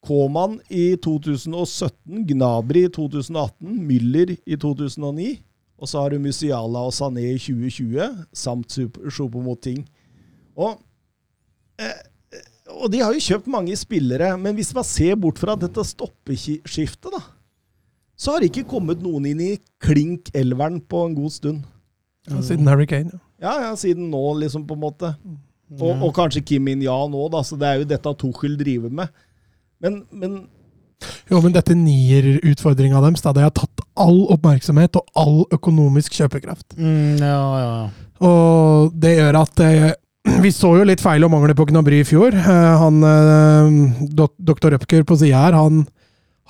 Koman 0.04 0.58
i 0.68 0.96
2017, 1.00 2.26
Gnabry 2.34 2.88
i 2.90 2.92
2018, 2.92 3.78
Müller 3.88 4.34
i 4.44 4.58
2009. 4.60 5.38
Og 5.84 5.90
så 5.92 6.00
har 6.00 6.14
du 6.14 6.24
Musiala 6.24 6.86
og 6.88 6.94
Sané 6.96 7.26
i 7.34 7.40
2020, 7.42 8.24
samt 8.32 8.78
Choupo-Moting. 9.12 9.84
Og 10.56 10.80
og 12.74 12.88
de 12.94 13.02
har 13.04 13.14
jo 13.14 13.22
kjøpt 13.22 13.50
mange 13.52 13.76
spillere, 13.78 14.32
men 14.40 14.56
hvis 14.56 14.72
man 14.76 14.86
ser 14.88 15.18
bort 15.20 15.40
fra 15.42 15.56
dette 15.60 15.84
stoppeskiftet, 15.86 17.12
da, 17.12 17.20
så 18.16 18.34
har 18.34 18.42
det 18.42 18.52
ikke 18.52 18.70
kommet 18.72 19.02
noen 19.04 19.28
inn 19.30 19.42
i 19.44 19.52
klink 19.84 20.32
elveren 20.38 20.80
på 20.80 21.02
en 21.08 21.16
god 21.18 21.34
stund. 21.36 21.66
Ja, 22.30 22.40
siden 22.46 22.70
Harry 22.72 22.88
Kane. 22.88 23.12
Ja. 23.12 23.22
Ja, 23.44 23.54
ja, 23.66 23.72
siden 23.76 24.08
nå, 24.08 24.22
liksom, 24.40 24.64
på 24.70 24.78
en 24.78 24.84
måte. 24.86 25.10
Og, 25.74 25.92
og 25.92 26.14
kanskje 26.16 26.44
Kim 26.48 26.70
In-ja 26.72 26.96
nå, 27.12 27.26
da, 27.34 27.42
så 27.44 27.58
det 27.60 27.68
er 27.68 27.82
jo 27.82 27.88
dette 27.90 28.14
Tuchel 28.22 28.56
driver 28.60 28.94
med. 29.02 29.12
Men, 29.84 30.04
men 30.16 30.38
Jo, 31.28 31.42
men 31.44 31.52
dette 31.52 31.76
nier-utfordringa 31.76 33.02
deres, 33.04 33.26
da, 33.26 33.34
det 33.36 33.44
har 33.44 33.52
tatt 33.58 33.83
all 34.00 34.24
oppmerksomhet 34.34 34.98
og 35.00 35.20
all 35.20 35.42
økonomisk 35.54 36.16
kjøpekraft. 36.18 36.76
Mm, 36.78 37.20
ja, 37.22 37.42
ja. 37.62 37.74
Og 38.24 38.94
det 39.00 39.18
gjør 39.18 39.40
at 39.42 39.64
eh, 39.66 39.90
vi 40.46 40.54
så 40.56 40.74
jo 40.80 40.88
litt 40.88 41.04
feil 41.04 41.26
og 41.26 41.34
mangler 41.34 41.58
på 41.58 41.68
Gnabry 41.70 42.02
i 42.02 42.08
fjor. 42.08 42.36
Eh, 42.36 42.72
han, 42.84 43.04
eh, 43.10 44.08
dok 44.16 44.34
doktor 44.40 44.76
Røpker 44.76 45.06
på 45.08 45.20
sida 45.20 45.46
her, 45.46 45.60
han, 45.60 45.84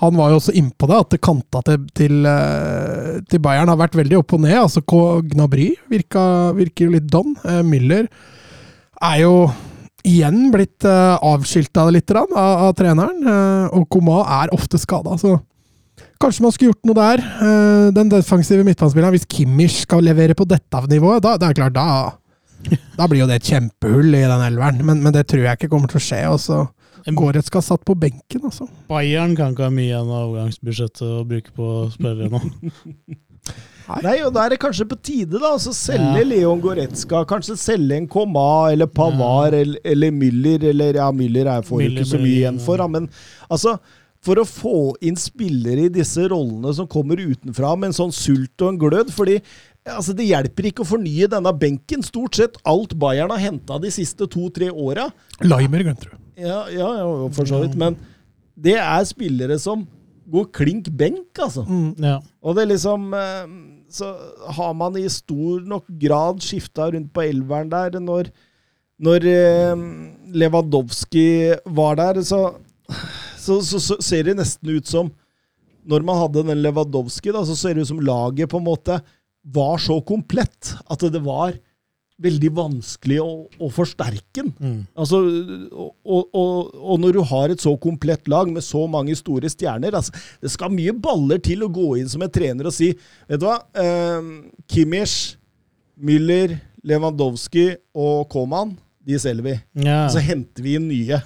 han 0.03 0.15
var 0.19 0.31
jo 0.31 0.39
også 0.39 0.55
innpå 0.59 0.89
det, 0.89 1.01
at 1.05 1.11
det 1.15 1.23
kanta 1.25 1.63
til, 1.67 1.83
til, 1.97 2.23
eh, 2.29 3.19
til 3.29 3.43
Bayern 3.43 3.71
har 3.71 3.81
vært 3.81 3.97
veldig 3.99 4.21
opp 4.21 4.37
og 4.37 4.45
ned. 4.45 4.57
Altså 4.61 4.85
Gnabry 4.85 5.73
virka, 5.91 6.23
virker 6.57 6.87
jo 6.87 6.95
litt 6.95 7.11
don. 7.11 7.35
Eh, 7.43 7.61
Müller 7.67 8.09
er 9.03 9.21
jo 9.25 9.35
igjen 10.03 10.49
blitt 10.51 10.83
uh, 10.87 11.15
avskilta 11.23 11.87
litt 11.93 12.11
av, 12.11 12.31
av 12.35 12.73
treneren, 12.77 13.23
eh, 13.23 13.75
og 13.75 13.87
Koma 13.91 14.23
er 14.41 14.53
ofte 14.55 14.79
skada. 14.81 15.15
Så 15.19 15.37
kanskje 16.23 16.43
man 16.45 16.53
skulle 16.55 16.71
gjort 16.73 16.87
noe 16.89 16.97
der. 16.97 17.23
Eh, 17.45 17.87
den 17.95 18.11
defensive 18.11 18.65
midtbanespilleren, 18.67 19.13
hvis 19.17 19.27
Kimmich 19.29 19.81
skal 19.85 20.03
levere 20.07 20.35
på 20.39 20.47
dette 20.49 20.83
nivået, 20.91 21.23
da, 21.25 21.35
det 21.37 21.49
er 21.51 21.57
klart, 21.59 21.75
da, 21.75 22.77
da 22.97 23.07
blir 23.11 23.23
jo 23.25 23.27
det 23.29 23.41
et 23.41 23.49
kjempehull 23.51 24.15
i 24.15 24.23
den 24.23 24.45
elveren. 24.47 24.79
Men, 24.87 25.03
men 25.03 25.13
det 25.15 25.27
tror 25.31 25.43
jeg 25.45 25.59
ikke 25.59 25.71
kommer 25.75 25.91
til 25.91 25.99
å 26.01 26.05
skje. 26.07 26.23
Og 26.31 26.39
så 26.43 26.63
Goretzka 27.03 27.59
satt 27.59 27.81
på 27.83 27.97
benken, 27.99 28.45
altså. 28.47 28.69
Bayern 28.87 29.33
kan 29.35 29.51
ikke 29.51 29.65
ha 29.67 29.73
mye 29.75 29.89
igjen 29.89 30.07
av 30.07 30.29
overgangsbudsjettet 30.29 31.03
å 31.03 31.25
bruke 31.27 31.51
på 31.57 31.71
spillere 31.91 32.31
nå. 32.31 32.39
Nei, 34.05 34.13
og 34.23 34.29
da 34.31 34.45
er 34.45 34.53
det 34.53 34.59
kanskje 34.63 34.85
på 34.87 34.95
tide, 35.03 35.35
da. 35.35 35.49
å 35.57 35.73
selge 35.75 36.21
Ja. 36.21 36.27
Leon 36.29 36.61
Goretzka. 36.63 37.25
Kanskje 37.27 37.57
selge 37.59 37.97
en 37.99 38.07
Koma 38.07 38.71
eller 38.71 38.87
Pavar 38.87 39.51
eller, 39.57 39.81
eller 39.83 40.13
Müller. 40.15 40.63
Eller 40.71 40.95
ja, 41.01 41.09
Müller 41.11 41.49
er- 41.51 41.65
får 41.67 41.81
jo 41.81 41.89
Müller 41.89 42.05
ikke 42.05 42.11
så 42.13 42.21
mye 42.23 42.37
igjen 42.37 42.61
for, 42.63 42.79
da. 42.79 42.87
Men 42.87 43.09
altså 43.51 43.75
for 44.23 44.39
å 44.39 44.47
få 44.47 44.77
inn 45.03 45.17
spillere 45.19 45.87
i 45.87 45.91
disse 45.91 46.23
rollene 46.31 46.71
som 46.75 46.87
kommer 46.89 47.19
utenfra 47.19 47.73
med 47.75 47.91
en 47.91 47.97
sånn 47.97 48.13
sult 48.15 48.63
og 48.63 48.71
en 48.71 48.79
glød. 48.79 49.11
fordi 49.11 49.39
altså, 49.83 50.15
Det 50.15 50.29
hjelper 50.29 50.69
ikke 50.69 50.85
å 50.85 50.91
fornye 50.93 51.27
denne 51.31 51.53
benken. 51.59 52.05
Stort 52.05 52.39
sett 52.39 52.59
alt 52.63 52.95
Bayern 52.99 53.33
har 53.33 53.43
henta 53.43 53.79
de 53.83 53.91
siste 53.91 54.27
to-tre 54.31 54.69
åra. 54.71 55.09
Limer, 55.43 55.83
glemte 55.83 56.11
du. 56.11 56.15
Ja, 56.39 56.63
ja, 56.71 56.87
ja, 57.01 57.09
for 57.35 57.49
så 57.49 57.59
vidt. 57.65 57.75
Men 57.79 57.99
det 58.55 58.77
er 58.79 59.03
spillere 59.09 59.59
som 59.61 59.83
går 60.33 60.47
klink 60.55 60.87
benk, 60.95 61.35
altså. 61.43 61.65
Ja. 61.99 62.21
Og 62.41 62.55
det 62.55 62.63
er 62.63 62.69
liksom 62.71 63.09
eh, 63.17 63.49
Så 63.91 64.07
har 64.55 64.71
man 64.73 64.95
i 64.97 65.03
stor 65.11 65.65
nok 65.67 65.89
grad 65.99 66.39
skifta 66.41 66.87
rundt 66.93 67.11
på 67.13 67.25
elveren 67.27 67.69
der 67.69 67.99
når, 67.99 68.31
når 69.03 69.27
eh, 69.29 69.83
Lewandowski 70.33 71.27
var 71.75 71.99
der, 71.99 72.21
så, 72.25 72.55
så, 73.43 73.59
så, 73.65 73.81
så 73.83 73.99
ser 74.03 74.29
det 74.29 74.37
nesten 74.39 74.71
ut 74.73 74.89
som 74.89 75.11
når 75.83 76.05
man 76.07 76.19
hadde 76.21 76.45
den 76.47 76.63
Lewandowski, 76.63 77.33
da, 77.35 77.43
så 77.43 77.57
ser 77.59 77.75
det 77.75 77.83
ut 77.83 77.91
som 77.91 78.01
laget 78.03 78.51
på 78.51 78.59
en 78.61 78.67
måte 78.69 79.01
var 79.43 79.77
så 79.83 79.97
komplett 80.07 80.71
at 80.87 81.03
det 81.11 81.19
var 81.25 81.57
veldig 82.23 82.51
vanskelig 82.55 83.17
å, 83.19 83.31
å 83.59 83.69
forsterke 83.73 84.43
den. 84.43 84.51
Mm. 84.61 84.79
Altså, 84.95 85.19
og, 85.73 86.27
og, 86.29 86.69
og 86.77 87.01
når 87.01 87.17
du 87.17 87.21
har 87.33 87.51
et 87.51 87.63
så 87.63 87.73
komplett 87.81 88.29
lag 88.31 88.51
med 88.53 88.63
så 88.63 88.85
mange 88.87 89.15
store 89.17 89.49
stjerner 89.51 89.97
altså, 89.97 90.13
Det 90.39 90.51
skal 90.53 90.71
mye 90.71 90.93
baller 90.93 91.41
til 91.43 91.65
å 91.65 91.71
gå 91.73 91.89
inn 91.99 92.11
som 92.11 92.23
en 92.23 92.31
trener 92.31 92.69
og 92.69 92.75
si 92.75 92.91
Vet 92.93 93.41
du 93.41 93.47
hva? 93.47 93.57
Eh, 93.75 94.29
Kimmich, 94.71 95.35
Müller, 95.97 96.55
Lewandowski 96.85 97.71
og 97.95 98.29
Koman, 98.31 98.75
de 99.03 99.17
selger 99.19 99.45
vi. 99.45 99.57
Ja. 99.85 100.05
Så 100.11 100.21
henter 100.23 100.63
vi 100.65 100.77
inn 100.77 100.87
nye. 100.91 101.19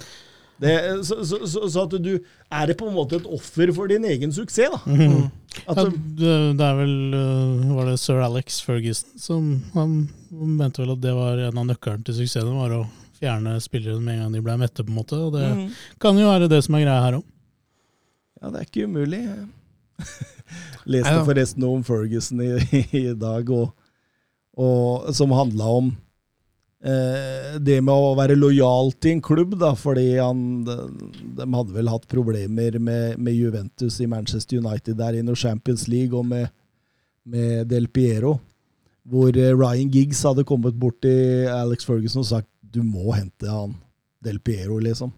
Det, 0.58 0.74
så, 1.06 1.20
så, 1.22 1.38
så, 1.46 1.68
så 1.70 1.84
at 1.86 1.96
du 2.02 2.14
er 2.18 2.70
det 2.70 2.74
på 2.80 2.88
en 2.88 2.96
måte 2.96 3.20
et 3.20 3.26
offer 3.30 3.70
for 3.76 3.90
din 3.90 4.06
egen 4.08 4.32
suksess, 4.34 4.72
da. 4.74 4.80
Mm. 4.90 5.28
At, 5.64 5.78
Ja, 5.78 5.84
det, 5.84 6.32
det 6.58 6.64
er 6.64 6.76
vel 6.78 7.14
øh, 7.16 7.70
Var 7.74 7.88
det 7.88 7.96
sir 7.98 8.20
Alex 8.22 8.60
Ferguson 8.62 9.18
som 9.18 9.46
han 9.72 9.96
mente 10.30 10.82
vel 10.82 10.92
at 10.92 11.02
det 11.02 11.14
var 11.16 11.40
en 11.48 11.58
av 11.58 11.66
nøkkelen 11.70 12.04
til 12.06 12.18
suksessen, 12.20 12.52
var 12.54 12.74
å 12.76 12.82
fjerne 13.18 13.56
spillere 13.62 13.98
med 14.00 14.18
en 14.18 14.26
gang 14.26 14.36
de 14.36 14.42
ble 14.44 14.56
mette, 14.60 14.84
på 14.84 14.92
en 14.92 14.98
måte. 14.98 15.18
Og 15.18 15.32
det 15.34 15.46
mm. 15.48 15.64
kan 16.02 16.18
jo 16.20 16.28
være 16.28 16.50
det 16.52 16.60
som 16.66 16.76
er 16.78 16.84
greia 16.84 17.04
her 17.06 17.18
òg. 17.18 17.24
Ja, 18.38 18.50
det 18.52 18.60
er 18.60 18.68
ikke 18.68 18.86
umulig. 18.86 19.22
Leste 20.92 21.10
forresten 21.10 21.26
forresten 21.26 21.66
om 21.66 21.82
Ferguson 21.86 22.44
i, 22.44 22.84
i 22.94 23.06
dag, 23.18 23.50
og, 23.50 23.72
og, 24.54 25.08
som 25.16 25.34
handla 25.34 25.72
om 25.80 25.90
det 26.78 27.80
med 27.82 27.90
å 27.90 28.12
være 28.14 28.36
lojal 28.38 28.92
til 29.02 29.16
en 29.16 29.22
klubb, 29.24 29.56
da, 29.58 29.72
fordi 29.74 30.12
han 30.14 30.42
de, 30.62 30.76
de 31.34 31.46
hadde 31.50 31.74
vel 31.74 31.90
hatt 31.90 32.04
problemer 32.06 32.76
med, 32.78 33.16
med 33.18 33.34
Juventus 33.34 33.96
i 33.98 34.06
Manchester 34.06 34.60
United 34.62 34.94
der 35.00 35.18
i 35.18 35.24
noe 35.26 35.34
Champions 35.34 35.88
League, 35.90 36.14
og 36.14 36.28
med, 36.30 36.52
med 37.26 37.66
Del 37.72 37.88
Piero, 37.90 38.36
hvor 39.08 39.34
eh, 39.34 39.56
Ryan 39.56 39.90
Giggs 39.90 40.22
hadde 40.26 40.46
kommet 40.46 40.78
bort 40.78 41.00
til 41.02 41.48
Alex 41.50 41.86
Ferguson 41.88 42.22
og 42.22 42.30
sagt 42.30 42.50
du 42.62 42.82
må 42.84 43.10
hente 43.16 43.48
han 43.48 43.74
Del 44.24 44.40
Piero, 44.44 44.78
liksom. 44.82 45.12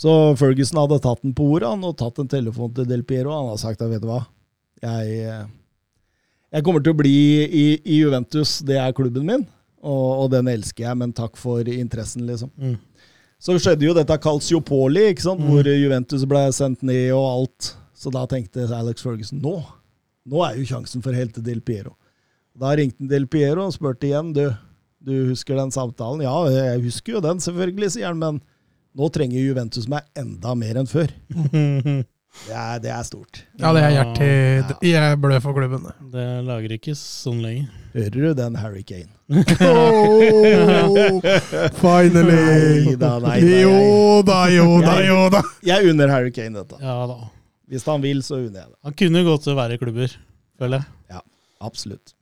Så 0.00 0.10
Ferguson 0.40 0.78
hadde 0.80 1.00
tatt 1.02 1.22
den 1.24 1.34
på 1.36 1.44
ordet 1.56 1.70
han, 1.72 1.84
og 1.84 1.96
tatt 1.98 2.20
en 2.22 2.28
telefon 2.30 2.72
til 2.76 2.86
Del 2.88 3.02
Piero. 3.04 3.32
Han 3.34 3.50
hadde 3.50 3.62
sagt 3.62 3.82
at 3.84 3.90
vet 3.90 4.00
du 4.04 4.08
hva, 4.08 4.22
jeg, 4.84 5.24
eh, 5.28 5.48
jeg 6.56 6.66
kommer 6.66 6.84
til 6.84 6.94
å 6.94 7.00
bli 7.00 7.16
i, 7.44 7.64
i 7.84 7.98
Juventus, 8.00 8.60
det 8.66 8.78
er 8.80 8.94
klubben 8.96 9.26
min, 9.28 9.44
og, 9.80 10.06
og 10.24 10.30
den 10.34 10.48
elsker 10.52 10.86
jeg, 10.88 10.98
men 11.00 11.12
takk 11.16 11.36
for 11.40 11.66
interessen, 11.72 12.26
liksom. 12.28 12.52
Mm. 12.60 12.76
Så 13.40 13.56
skjedde 13.56 13.86
jo 13.86 13.94
dette 13.96 14.18
Calciopoli, 14.20 15.06
ikke 15.14 15.24
sant, 15.24 15.40
hvor 15.40 15.64
Juventus 15.64 16.26
ble 16.28 16.42
sendt 16.52 16.82
ned 16.84 17.06
og 17.16 17.24
alt. 17.24 17.70
Så 17.96 18.12
da 18.12 18.26
tenkte 18.28 18.66
Alex 18.76 19.00
Ferguson 19.04 19.40
nå, 19.40 19.54
nå 20.28 20.42
er 20.44 20.58
jo 20.60 20.66
sjansen 20.68 21.00
for 21.04 21.16
helt 21.16 21.32
til 21.36 21.44
Del 21.46 21.62
Piero. 21.64 21.94
Da 22.60 22.74
ringte 22.76 23.08
Del 23.08 23.24
Piero 23.32 23.64
og 23.68 23.72
spurte 23.72 24.08
igjen, 24.08 24.34
du, 24.36 24.46
du 25.00 25.14
husker 25.30 25.56
den 25.56 25.72
samtalen? 25.72 26.24
Ja, 26.26 26.34
jeg 26.52 26.84
husker 26.84 27.16
jo 27.16 27.24
den 27.24 27.40
selvfølgelig, 27.40 27.94
sier 27.96 28.10
han, 28.12 28.20
men 28.20 28.42
nå 28.96 29.08
trenger 29.14 29.40
Juventus 29.40 29.88
meg 29.88 30.04
enda 30.18 30.52
mer 30.58 30.80
enn 30.82 30.90
før. 30.90 31.12
Det 32.46 32.54
er, 32.54 32.76
det 32.78 32.90
er 32.94 33.02
stort. 33.02 33.40
Ja, 33.58 33.72
det 33.74 33.80
er 33.82 33.90
hjertet 33.90 34.84
Jeg 34.86 35.16
blør 35.18 35.40
for 35.42 35.56
klubben. 35.56 35.82
det. 35.82 36.10
Det 36.12 36.26
lager 36.46 36.74
ikke 36.76 36.92
sånn 36.94 37.40
lenger. 37.42 37.72
Hører 37.94 38.10
du 38.14 38.34
den, 38.38 38.54
Harry 38.62 38.82
Kane? 38.86 39.10
Oh, 39.60 41.20
finally! 41.80 42.86
Nei 42.86 42.94
da, 42.98 43.10
nei 43.22 43.40
da, 43.40 43.46
jeg- 43.46 43.62
Jo 43.64 44.22
da, 44.26 44.38
jo 44.52 44.66
da, 44.84 44.94
jo 45.06 45.18
da. 45.32 45.42
Jeg 45.66 45.90
unner 45.92 46.08
Harry 46.12 46.32
Kane 46.34 46.54
dette. 46.62 46.78
Ja 46.82 46.96
da. 47.10 47.18
Hvis 47.70 47.84
han 47.86 48.02
vil, 48.02 48.22
så 48.26 48.38
unner 48.40 48.64
jeg 48.64 48.68
det. 48.72 48.78
Han 48.86 48.96
kunne 48.98 49.22
gått 49.26 49.44
til 49.46 49.54
verre 49.58 49.78
klubber, 49.78 50.14
føler 50.58 50.80
jeg. 50.82 50.86
Ja, 51.16 51.20
Absolutt. 51.70 52.14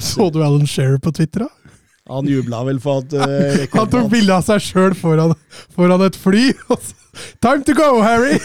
Så 0.00 0.30
du 0.32 0.40
Alan 0.42 0.66
Shearer 0.66 1.00
på 1.02 1.12
Twitter, 1.12 1.44
da? 1.44 1.74
Han 2.08 2.24
jubla 2.30 2.62
vel 2.64 2.78
for 2.80 3.02
at 3.02 3.12
uh, 3.12 3.66
Han 3.76 3.90
tok 3.92 4.06
bilde 4.12 4.32
av 4.32 4.46
seg 4.46 4.62
sjøl 4.64 4.94
foran, 4.96 5.34
foran 5.76 6.06
et 6.06 6.16
fly. 6.16 6.46
og 6.72 6.78
så, 6.80 6.94
Time 7.40 7.62
to 7.64 7.74
go, 7.74 8.02
Harry! 8.02 8.38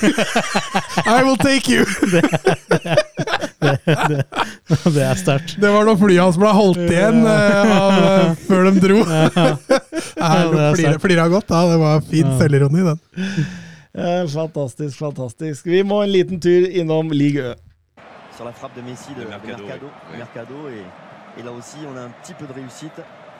I 1.06 1.24
will 1.24 1.38
take 1.38 1.68
you! 1.70 1.86
Det 4.94 5.04
er 5.04 5.16
sterkt. 5.20 5.56
Det 5.62 5.70
var 5.74 5.86
når 5.88 5.98
flyet 6.02 6.22
hans 6.24 6.38
ble 6.40 6.52
holdt 6.54 6.80
igjen 6.86 7.22
eh, 7.28 7.74
av, 7.78 7.98
eh, 8.04 8.36
før 8.48 8.70
de 8.70 8.84
dro. 8.84 9.00
Det 10.78 10.96
Flira 11.04 11.28
godt, 11.32 11.48
da. 11.50 11.62
Det 11.74 11.80
var 11.82 12.02
fin 12.10 12.28
Ja. 12.30 12.38
selvironi, 12.40 12.84
den. 12.90 13.00
Fantastisk, 14.34 14.98
fantastisk. 14.98 15.66
Vi 15.70 15.84
må 15.86 16.02
en 16.04 16.12
liten 16.12 16.40
tur 16.42 16.68
innom 16.70 17.12
Ligue 17.14 17.44
Ø. 17.52 17.54
sur 18.38 18.46
la 18.46 18.52
frappe 18.52 18.80
de 18.80 18.86
Messi 18.90 19.14
de, 19.14 19.26
Mercado, 19.30 19.64
Mercado. 19.64 19.90
Mercado, 20.18 20.68
et, 20.70 20.86
et 21.40 21.44
là 21.46 21.52
aussi 21.52 21.78
on 21.86 21.96
a 21.98 22.02
un 22.06 22.14
petit 22.24 22.34
peu 22.34 22.48
de 22.48 22.54
réussite. 22.54 22.98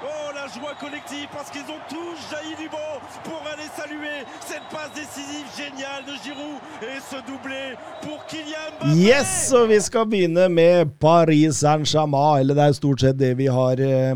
Oh, 0.00 0.30
la 0.32 0.46
joie 0.46 0.74
collective 0.78 1.26
parce 1.32 1.50
qu'ils 1.50 1.66
ont 1.74 1.82
tous 1.90 2.16
jailli 2.30 2.54
du 2.54 2.68
banc 2.68 3.02
pour 3.24 3.42
aller 3.52 3.66
saluer 3.74 4.22
cette 4.46 4.62
passe 4.70 4.92
décisive 4.94 5.46
géniale 5.58 6.04
de 6.06 6.14
Giroud 6.22 6.58
et 6.82 7.00
ce 7.02 7.18
doublé 7.26 7.74
pour 8.02 8.24
Kylian 8.30 8.70
Mbappé 8.78 8.94
Yes, 8.94 9.52
og 9.58 9.66
vi 9.72 9.80
skal 9.82 10.06
begynne 10.06 10.44
med 10.54 10.92
Paris 11.02 11.58
Saint-Germain. 11.64 12.38
Eller 12.38 12.54
det 12.54 12.66
er 12.68 12.76
stort 12.78 13.02
sett 13.02 13.18
det 13.18 13.32
vi 13.40 13.48
har 13.50 13.82
eh, 13.82 14.14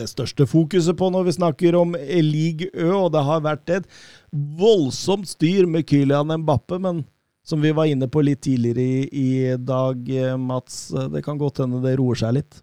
det 0.00 0.06
største 0.08 0.46
fokuset 0.48 0.96
på 0.96 1.10
når 1.12 1.26
vi 1.28 1.34
snakker 1.36 1.76
om 1.76 1.92
Ligue 2.24 2.70
Ø. 2.72 2.88
Og 3.02 3.12
det 3.12 3.24
har 3.28 3.44
vært 3.44 3.74
et 3.76 3.90
voldsomt 4.32 5.28
styr 5.28 5.68
med 5.68 5.84
Kylian 5.90 6.32
Mbappe, 6.40 6.80
men 6.80 7.04
som 7.44 7.60
vi 7.60 7.74
var 7.76 7.84
inne 7.92 8.08
på 8.08 8.24
litt 8.24 8.40
tidligere 8.48 8.80
i, 8.80 9.04
i 9.12 9.28
dag, 9.60 10.08
eh, 10.08 10.40
Mats, 10.40 10.86
eh, 10.96 11.12
det 11.12 11.20
kan 11.28 11.36
godt 11.36 11.60
hende 11.66 11.84
det 11.84 11.98
roer 12.00 12.16
seg 12.16 12.40
litt. 12.40 12.62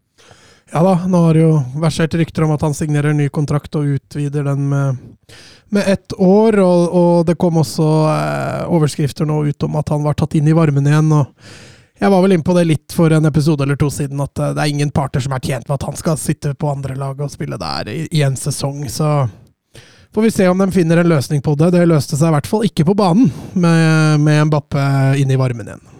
Ja 0.73 0.81
da, 0.83 0.95
nå 1.07 1.19
har 1.27 1.37
det 1.37 1.43
jo 1.43 1.51
versert 1.77 2.15
rykter 2.17 2.45
om 2.45 2.55
at 2.55 2.63
han 2.65 2.73
signerer 2.73 3.11
en 3.11 3.21
ny 3.21 3.27
kontrakt 3.29 3.75
og 3.77 3.91
utvider 3.99 4.47
den 4.47 4.65
med, 4.71 4.97
med 5.69 5.91
ett 5.91 6.15
år. 6.17 6.57
Og, 6.63 6.89
og 6.89 7.21
det 7.29 7.37
kom 7.41 7.61
også 7.61 7.85
eh, 8.09 8.65
overskrifter 8.73 9.29
nå 9.29 9.43
ut 9.45 9.67
om 9.67 9.77
at 9.79 9.93
han 9.93 10.03
var 10.05 10.17
tatt 10.17 10.35
inn 10.39 10.49
i 10.49 10.57
varmen 10.57 10.89
igjen. 10.89 11.13
og 11.13 11.31
jeg 11.95 12.11
var 12.11 12.25
vel 12.25 12.35
inne 12.35 12.43
på 12.43 12.53
det 12.57 12.65
litt 12.67 12.91
for 12.91 13.13
en 13.15 13.29
episode 13.29 13.63
eller 13.63 13.77
to 13.79 13.87
siden, 13.93 14.19
at 14.19 14.39
eh, 14.41 14.51
det 14.57 14.63
er 14.65 14.73
ingen 14.73 14.91
parter 14.91 15.23
som 15.23 15.35
er 15.37 15.43
tjent 15.45 15.69
med 15.69 15.77
at 15.77 15.87
han 15.87 15.99
skal 16.01 16.19
sitte 16.19 16.55
på 16.57 16.73
andre 16.73 16.97
lag 16.99 17.21
og 17.21 17.31
spille 17.31 17.61
der 17.61 17.91
i, 17.93 18.21
en 18.25 18.35
sesong. 18.39 18.83
Så 18.91 19.11
får 20.15 20.27
vi 20.27 20.33
se 20.33 20.49
om 20.49 20.59
de 20.59 20.71
finner 20.75 20.99
en 20.99 21.13
løsning 21.13 21.45
på 21.45 21.55
det. 21.61 21.71
Det 21.77 21.85
løste 21.87 22.17
seg 22.17 22.33
i 22.33 22.35
hvert 22.39 22.49
fall 22.49 22.67
ikke 22.67 22.89
på 22.89 22.97
banen, 22.97 23.29
med, 23.53 24.25
med 24.25 24.49
Mbappe 24.49 24.87
inn 25.21 25.31
i 25.31 25.39
varmen 25.39 25.69
igjen. 25.69 25.94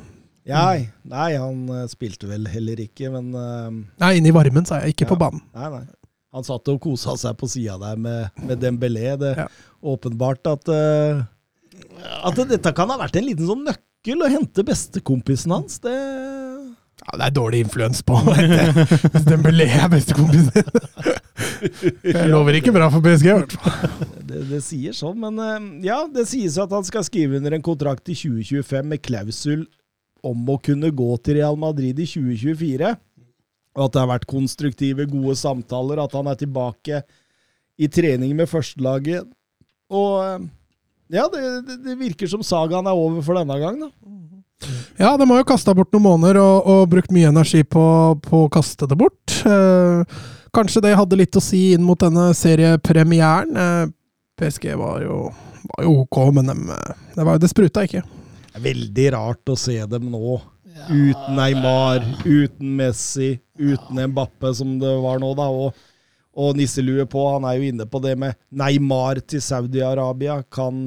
Nei, 0.45 0.89
nei, 1.09 1.31
han 1.41 1.61
eh, 1.73 1.85
spilte 1.89 2.27
vel 2.30 2.45
heller 2.51 2.77
ikke, 2.84 3.09
men 3.13 3.31
eh, 3.34 3.69
Nei, 4.03 4.11
inn 4.19 4.27
i 4.30 4.34
varmen, 4.35 4.65
sa 4.69 4.81
jeg, 4.84 4.93
ikke 4.93 5.07
Ja. 5.07 5.11
på 5.13 5.17
banen. 5.23 5.41
Nei, 5.57 5.69
nei. 5.73 5.85
Han 6.35 6.43
satt 6.45 6.67
og 6.69 6.81
kosa 6.84 7.15
seg 7.17 7.38
på 7.39 7.47
sida 7.49 7.77
der 7.80 7.95
med, 7.97 8.30
med 8.43 8.59
Dembélé. 8.61 9.15
Det 9.17 9.31
Ja. 9.39 9.47
åpenbart 9.81 10.45
at 10.51 10.69
eh, 10.69 11.23
At 12.27 12.35
dette 12.49 12.73
kan 12.76 12.89
ha 12.91 12.97
vært 12.99 13.15
en 13.17 13.26
liten 13.26 13.47
sånn 13.47 13.63
nøkkel 13.65 14.22
å 14.22 14.30
hente 14.30 14.63
bestekompisen 14.67 15.51
hans. 15.55 15.80
Det 15.80 15.93
Ja, 15.95 17.17
det 17.19 17.26
er 17.26 17.34
dårlig 17.35 17.63
influens 17.65 18.01
på 18.05 18.19
Hvis 18.26 19.26
Dembélé 19.27 19.65
er 19.80 19.89
bestekompisen 19.91 20.51
din. 20.53 21.15
Jeg 22.03 22.30
lover 22.30 22.57
ikke 22.59 22.73
bra 22.76 22.88
for 22.93 23.01
PSG, 23.03 23.27
i 23.31 23.34
hvert 23.39 23.55
fall. 23.57 24.05
det, 24.30 24.43
det 24.51 24.61
sier 24.63 24.93
sånn, 24.95 25.17
men 25.23 25.81
ja, 25.84 26.03
det 26.11 26.27
sies 26.30 26.57
at 26.61 26.72
han 26.76 26.85
skal 26.88 27.03
skrive 27.07 27.39
under 27.39 27.55
en 27.57 27.63
kontrakt 27.65 28.07
i 28.11 28.15
2025 28.17 28.91
med 28.93 29.01
klausul 29.05 29.65
om 30.26 30.49
å 30.49 30.57
kunne 30.61 30.91
gå 30.95 31.10
til 31.23 31.39
Real 31.39 31.57
Madrid 31.60 31.99
i 32.02 32.07
2024. 32.10 32.95
Og 33.76 33.85
at 33.85 33.95
det 33.95 34.02
har 34.02 34.11
vært 34.14 34.30
konstruktive, 34.30 35.07
gode 35.11 35.35
samtaler, 35.39 36.02
at 36.02 36.14
han 36.15 36.30
er 36.31 36.38
tilbake 36.39 37.02
i 37.76 37.89
trening 37.91 38.35
med 38.38 38.49
førstelaget. 38.49 39.27
Og 39.91 40.14
eh, 40.23 40.45
ja, 41.14 41.27
det, 41.31 41.41
det, 41.84 41.97
virker 41.99 42.30
som 42.31 42.43
sagaen 42.45 42.88
er 42.88 42.97
over 42.97 43.22
for 43.26 43.38
denne 43.38 43.57
gang, 43.61 43.81
da. 43.84 43.91
Ja, 44.97 45.11
de 45.19 45.27
har 45.27 45.41
jo 45.41 45.47
kasta 45.47 45.73
bort 45.76 45.91
noen 45.93 46.06
måneder 46.06 46.39
og, 46.39 46.69
og 46.72 46.88
brukt 46.93 47.11
mye 47.14 47.30
energi 47.30 47.65
på, 47.68 47.84
på 48.23 48.45
å 48.45 48.52
kaste 48.52 48.88
det 48.89 48.97
bort. 48.97 49.35
Eh, 49.45 50.22
kanskje 50.56 50.85
det 50.85 50.95
hadde 50.95 51.19
litt 51.19 51.35
å 51.35 51.43
si 51.43 51.68
inn 51.76 51.84
mot 51.85 51.99
denne 51.99 52.30
seriepremieren. 52.38 53.52
Eh, 53.60 53.91
PSG 54.39 54.72
var 54.80 55.03
jo, 55.03 55.19
var 55.73 55.85
jo 55.85 55.97
ok, 56.06 56.22
men 56.39 56.49
dem, 56.49 56.69
eh, 56.72 57.03
det, 57.18 57.27
det 57.43 57.52
spruta 57.52 57.84
ikke. 57.85 58.06
Det 58.56 58.61
er 58.61 58.69
veldig 58.69 59.06
rart 59.11 59.49
å 59.52 59.53
se 59.60 59.73
dem 59.91 60.06
nå. 60.14 60.38
Uten 60.88 61.36
Neymar, 61.36 62.06
uten 62.23 62.69
Messi, 62.77 63.34
uten 63.60 63.99
Mbappe, 64.14 64.53
som 64.56 64.77
det 64.80 64.94
var 65.03 65.19
nå, 65.19 65.34
da. 65.36 65.49
Og, 65.52 65.76
og 66.40 66.56
nisselue 66.56 67.03
på. 67.11 67.26
Han 67.34 67.44
er 67.49 67.57
jo 67.57 67.65
inne 67.73 67.88
på 67.91 67.99
det 67.99 68.14
med 68.22 68.38
Neymar 68.56 69.19
til 69.27 69.44
Saudi-Arabia. 69.44 70.38
Kan 70.48 70.86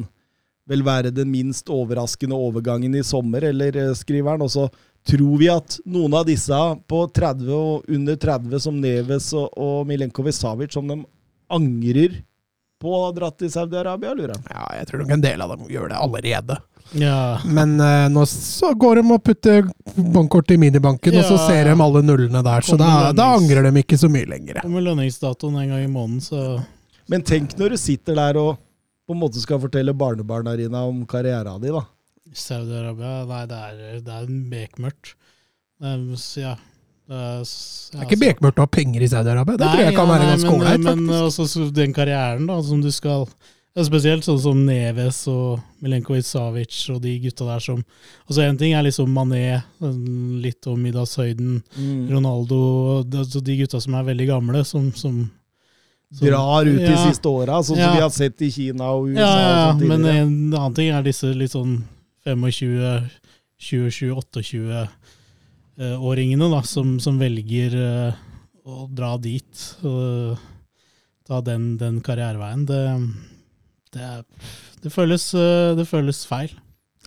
vel 0.64 0.84
være 0.86 1.12
den 1.12 1.28
minst 1.28 1.68
overraskende 1.68 2.38
overgangen 2.40 2.96
i 2.96 3.04
sommer, 3.04 3.44
eller 3.50 3.76
eh, 3.76 3.92
skriver 4.00 4.38
han. 4.38 4.46
Og 4.48 4.54
så 4.54 4.64
tror 5.04 5.36
vi 5.36 5.52
at 5.52 5.76
noen 5.84 6.16
av 6.16 6.24
disse 6.30 6.62
på 6.88 7.02
30 7.20 7.52
og 7.52 7.92
under 7.98 8.16
30, 8.16 8.64
som 8.64 8.80
Neves 8.80 9.28
og, 9.36 9.52
og 9.60 9.84
Milenkovic 9.92 10.40
Savic, 10.40 10.72
som 10.72 10.88
de 10.88 11.02
angrer 11.52 12.22
på 12.80 12.96
å 12.96 13.04
ha 13.04 13.12
dratt 13.12 13.36
til 13.44 13.52
Saudi-Arabia, 13.52 14.16
lurer 14.16 14.38
jeg. 14.38 14.56
Ja, 14.56 14.72
jeg 14.80 14.88
tror 14.88 15.04
nok 15.04 15.14
en 15.18 15.28
del 15.28 15.44
av 15.44 15.52
dem 15.52 15.68
gjør 15.68 15.92
det 15.92 16.00
allerede. 16.00 16.60
Ja. 16.96 17.40
Men 17.44 17.74
uh, 17.80 18.06
nå 18.12 18.22
så 18.30 18.70
går 18.78 19.00
de 19.02 19.12
og 19.12 19.22
putter 19.24 19.66
bankkortet 19.96 20.54
i 20.56 20.60
minibanken, 20.62 21.18
og 21.20 21.26
så 21.28 21.36
ser 21.48 21.68
de 21.68 21.74
alle 21.84 22.02
nullene 22.04 22.42
der. 22.44 22.64
Så 22.64 22.78
da, 22.80 23.10
da 23.16 23.32
angrer 23.36 23.66
de 23.68 23.82
ikke 23.82 23.98
så 24.00 24.08
mye 24.12 24.28
lenger. 24.30 24.62
Og 24.64 24.72
med 24.72 24.86
lønningsdatoen 24.86 25.58
en 25.60 25.74
gang 25.74 25.84
i 25.84 25.90
måneden, 25.92 26.22
så 26.24 26.62
Men 27.08 27.22
tenk 27.24 27.54
når 27.58 27.74
du 27.76 27.80
sitter 27.80 28.16
der 28.18 28.36
og 28.40 28.56
på 29.08 29.14
en 29.16 29.20
måte 29.22 29.40
skal 29.40 29.60
fortelle 29.60 29.94
barnebarna 29.96 30.52
dine 30.56 30.80
om 30.84 31.04
karrieren 31.08 31.60
din, 31.62 31.72
da. 31.76 31.84
Saudi-Arabia 32.36 33.12
Nei, 33.28 33.44
det 33.48 33.58
er, 33.58 34.00
det 34.04 34.16
er 34.18 34.32
bekmørkt. 34.52 35.14
Det 35.80 35.92
så 36.20 36.42
ja, 36.42 36.54
det 37.08 37.16
er, 37.16 37.38
ja, 37.38 37.44
Det 37.44 38.00
er 38.00 38.02
ikke 38.04 38.16
altså- 38.16 38.24
bekmørkt 38.26 38.58
å 38.60 38.66
ha 38.66 38.72
penger 38.78 39.04
i 39.04 39.08
Saudi-Arabia. 39.08 39.56
Det 39.56 39.64
Nei, 39.64 39.70
tror 39.74 39.84
jeg 39.86 39.94
kan 39.96 40.04
ja, 40.06 40.12
være 40.12 40.24
nei, 40.26 40.32
ganske 40.34 40.50
men- 40.50 40.60
ålreit, 40.60 40.84
Men 40.84 41.06
men 41.06 41.22
også 41.28 41.46
så 41.48 41.68
den 41.72 41.94
karrieren 41.96 42.46
da, 42.50 42.58
som 42.62 42.82
du 42.84 42.90
skal 42.92 43.24
ja, 43.24 43.32
Spesielt 43.76 44.24
sånn 44.26 44.40
som 44.42 44.60
Neves 44.66 45.20
og 45.30 45.60
Milenkovic 45.84 46.24
Savic 46.26 46.74
og 46.90 47.02
de 47.04 47.12
gutta 47.22 47.44
der 47.46 47.60
som 47.62 47.82
Altså 48.26 48.42
En 48.42 48.56
ting 48.58 48.72
er 48.74 48.82
liksom 48.82 49.12
Mané, 49.14 49.62
litt 50.42 50.66
om 50.66 50.80
middagshøyden, 50.82 51.62
Mm. 51.76 52.08
Ronaldo 52.10 53.04
altså 53.04 53.40
De 53.44 53.56
gutta 53.60 53.80
som 53.80 53.94
er 53.94 54.02
veldig 54.08 54.26
gamle, 54.26 54.64
som, 54.64 54.88
som, 54.92 55.30
som 56.10 56.26
Drar 56.26 56.66
ut 56.66 56.80
de 56.80 56.96
siste 57.06 57.28
åra, 57.28 57.60
sånn 57.62 57.76
som 57.76 57.84
Ja. 57.84 57.92
vi 57.94 58.00
har 58.00 58.10
sett 58.10 58.42
i 58.42 58.50
Kina 58.50 58.90
og 58.96 59.08
USA. 59.12 59.20
Ja, 59.20 59.38
ja, 59.38 59.70
og 59.74 59.82
men 59.86 60.04
en 60.06 60.54
annen 60.54 60.74
ting 60.74 60.88
er 60.90 61.02
disse 61.06 61.30
litt 61.36 61.52
sånn 61.54 61.84
25, 62.26 63.08
27, 63.58 64.10
28-åringene 65.78 66.48
da, 66.50 66.62
som, 66.66 66.98
som 67.00 67.18
velger 67.20 67.74
uh, 67.78 68.12
å 68.66 68.88
dra 68.90 69.14
dit 69.22 69.62
og 69.86 70.38
ta 71.28 71.40
den, 71.44 71.76
den 71.80 72.00
karriereveien. 72.04 72.64
Det, 72.68 72.82
det, 73.98 74.40
det, 74.84 74.94
føles, 74.94 75.28
eh, 75.34 75.74
det 75.78 75.86
føles 75.90 76.24
feil. 76.28 76.54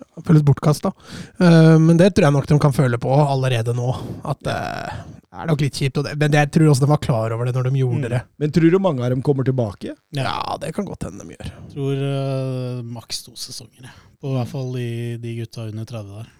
Det 0.01 0.23
føles 0.25 0.43
bortkasta. 0.45 0.91
Uh, 1.37 1.77
men 1.81 1.97
det 1.99 2.11
tror 2.15 2.27
jeg 2.27 2.35
nok 2.35 2.47
de 2.49 2.57
kan 2.61 2.73
føle 2.73 2.97
på 3.01 3.11
allerede 3.21 3.75
nå. 3.77 3.89
At 4.27 4.49
eh, 4.49 5.01
det 5.31 5.43
er 5.43 5.49
nok 5.51 5.63
litt 5.63 5.77
kjipt. 5.77 6.01
Det, 6.03 6.15
men 6.19 6.37
jeg 6.37 6.51
tror 6.55 6.71
også 6.71 6.85
de 6.85 6.91
var 6.91 7.01
klar 7.03 7.35
over 7.35 7.47
det 7.47 7.55
når 7.55 7.69
de 7.69 7.81
gjorde 7.83 8.11
det. 8.15 8.21
Men 8.41 8.53
tror 8.55 8.73
du 8.73 8.79
mange 8.83 9.05
av 9.05 9.13
dem 9.13 9.23
kommer 9.25 9.47
tilbake? 9.47 9.95
Ja, 10.17 10.57
det 10.61 10.73
kan 10.75 10.87
godt 10.89 11.07
hende 11.07 11.23
de 11.23 11.37
gjør. 11.37 11.51
Jeg 11.51 11.73
tror 11.75 12.03
uh, 12.03 12.81
maks 12.97 13.23
to 13.27 13.35
sesonger, 13.39 13.87
jeg. 13.87 13.97
På 14.21 14.35
hvert 14.35 14.51
fall 14.51 14.73
de, 14.75 14.89
de 15.21 15.37
gutta 15.39 15.69
under 15.69 15.87
30 15.89 16.17
der. 16.19 16.31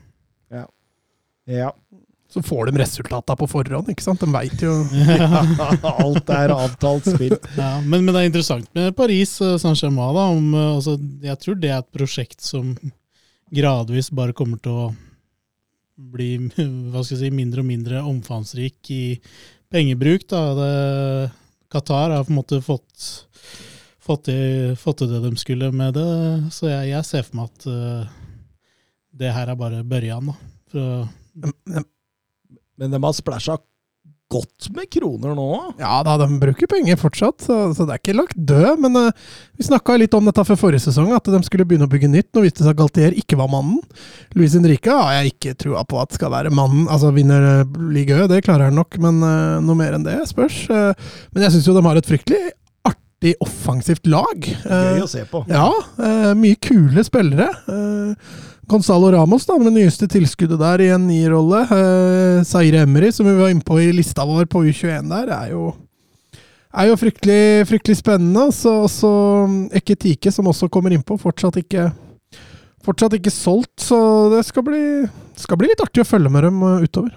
Ja. 0.51 0.65
Ja. 1.49 1.69
Så 2.31 2.41
får 2.41 2.69
de 2.69 2.79
resultatene 2.79 3.35
på 3.41 3.47
forhånd, 3.51 3.89
ikke 3.91 4.05
sant? 4.05 4.21
De 4.23 4.31
veit 4.31 4.63
jo 4.63 4.71
Alt 6.05 6.29
er 6.31 6.53
avtalt 6.55 7.09
spill. 7.11 7.35
Ja, 7.57 7.73
men, 7.83 8.05
men 8.05 8.13
det 8.13 8.21
er 8.21 8.29
interessant 8.29 8.69
med 8.77 8.95
Paris 8.95 9.35
eh, 9.43 9.57
Saint-Germain. 9.59 10.15
da, 10.15 10.27
om, 10.31 10.53
eh, 10.55 10.69
altså, 10.77 10.95
Jeg 11.25 11.41
tror 11.43 11.59
det 11.59 11.73
er 11.73 11.81
et 11.81 11.91
prosjekt 11.91 12.39
som 12.45 12.71
gradvis 13.51 14.13
bare 14.15 14.35
kommer 14.37 14.61
til 14.63 14.77
å 14.85 14.85
bli 16.11 16.31
hva 16.91 17.03
skal 17.03 17.17
jeg 17.17 17.25
si, 17.25 17.33
mindre 17.35 17.65
og 17.65 17.67
mindre 17.67 18.05
omfangsrik 18.07 18.93
i 18.95 19.03
pengebruk. 19.71 20.23
da. 20.31 20.45
Det, 20.55 20.71
Qatar 21.71 22.15
har 22.15 22.23
på 22.27 22.31
en 22.31 22.39
måte 22.39 22.61
fått, 22.63 23.11
fått, 23.99 24.25
til, 24.27 24.75
fått 24.79 25.03
til 25.03 25.11
det 25.11 25.21
de 25.23 25.35
skulle 25.39 25.71
med 25.75 25.95
det, 25.99 26.11
så 26.51 26.71
jeg, 26.71 26.91
jeg 26.91 27.07
ser 27.07 27.27
for 27.27 27.39
meg 27.39 27.51
at 27.51 27.67
uh, 27.71 28.17
det 29.15 29.31
her 29.31 29.51
er 29.51 29.59
bare 29.59 29.83
børjan. 29.87 30.31
da. 30.31 30.35
For 30.71 30.83
å 30.83 31.01
de, 31.31 31.51
de, 31.71 31.83
Men 32.81 32.95
de 32.95 33.03
har 33.03 33.13
splæsja 33.13 33.59
godt 34.31 34.69
med 34.71 34.87
kroner 34.87 35.33
nå. 35.35 35.47
Ja 35.81 35.97
da, 36.07 36.13
de 36.21 36.37
bruker 36.39 36.69
penger 36.71 36.95
fortsatt, 36.95 37.43
så, 37.43 37.55
så 37.75 37.83
det 37.83 37.97
er 37.97 37.99
ikke 37.99 38.15
lagt 38.15 38.37
død. 38.39 38.79
Men 38.79 38.95
uh, 38.95 39.33
vi 39.59 39.65
snakka 39.67 39.97
litt 39.99 40.15
om 40.15 40.29
dette 40.29 40.45
før 40.47 40.59
forrige 40.61 40.85
sesong, 40.85 41.11
at 41.15 41.27
de 41.27 41.41
skulle 41.43 41.65
begynne 41.67 41.87
å 41.89 41.91
bygge 41.91 42.07
nytt. 42.13 42.29
Nå 42.31 42.45
viste 42.45 42.61
det 42.61 42.69
seg 42.69 42.77
at 42.77 42.79
Galtier 42.79 43.17
ikke 43.19 43.39
var 43.41 43.51
mannen. 43.51 43.81
Luis 44.39 44.55
Henrique 44.55 44.95
har 44.95 45.17
jeg 45.19 45.33
ikke 45.33 45.57
trua 45.65 45.83
på 45.83 45.99
at 45.99 46.15
skal 46.15 46.31
være 46.31 46.53
mannen. 46.55 46.87
Altså 46.87 47.11
vinner 47.15 47.65
uh, 47.65 47.77
ligaen, 47.91 48.29
det 48.31 48.39
klarer 48.47 48.69
han 48.71 48.79
nok, 48.79 48.95
men 49.03 49.19
uh, 49.19 49.59
noe 49.67 49.77
mer 49.83 49.99
enn 49.99 50.07
det 50.07 50.15
spørs. 50.31 50.63
Uh, 50.71 50.95
men 51.35 51.47
jeg 51.47 51.57
syns 51.57 51.67
jo 51.67 51.75
de 51.75 51.85
har 51.89 51.99
et 51.99 52.07
fryktelig 52.07 52.41
artig 53.21 53.35
offensivt 53.43 54.07
lag. 54.09 54.47
Gøy 54.63 54.95
Eh, 54.97 55.03
å 55.03 55.09
se 55.11 55.21
på. 55.29 55.43
ja, 55.51 55.67
eh, 56.01 56.31
mye 56.39 56.57
kule 56.57 57.03
spillere. 57.05 57.51
Eh, 57.69 58.31
Gonzalo 58.71 59.11
Ramos 59.11 59.43
da, 59.45 59.57
med 59.59 59.67
det 59.67 59.81
nyeste 59.81 60.07
tilskuddet 60.07 60.59
der 60.61 60.79
i 60.79 60.91
en 60.95 61.03
nierrolle. 61.03 61.65
rolle. 61.67 62.37
Eh, 62.39 62.43
Zaire 62.47 62.85
Emery, 62.85 63.09
som 63.11 63.27
vi 63.27 63.33
var 63.35 63.49
inne 63.51 63.65
på 63.67 63.81
i 63.81 63.89
lista 63.91 64.23
vår 64.23 64.47
på 64.47 64.63
U21 64.63 65.09
der, 65.11 65.31
er 65.35 65.49
jo, 65.51 65.73
er 66.71 66.87
jo 66.87 66.95
fryktelig, 66.95 67.67
fryktelig 67.67 67.97
spennende. 67.99 68.45
Så, 68.55 68.71
også 68.87 69.11
Eketike, 69.75 70.31
som 70.31 70.47
også 70.47 70.69
kommer 70.71 70.95
innpå, 70.95 71.17
fortsatt 71.19 71.59
ikke, 71.59 71.89
fortsatt 72.87 73.17
ikke 73.19 73.33
solgt. 73.35 73.75
Så 73.83 73.99
det 74.37 74.45
skal 74.47 74.63
bli, 74.63 74.85
skal 75.35 75.59
bli 75.59 75.73
litt 75.73 75.83
artig 75.83 76.05
å 76.05 76.07
følge 76.07 76.31
med 76.31 76.47
dem 76.47 76.63
eh, 76.63 76.87
utover. 76.87 77.11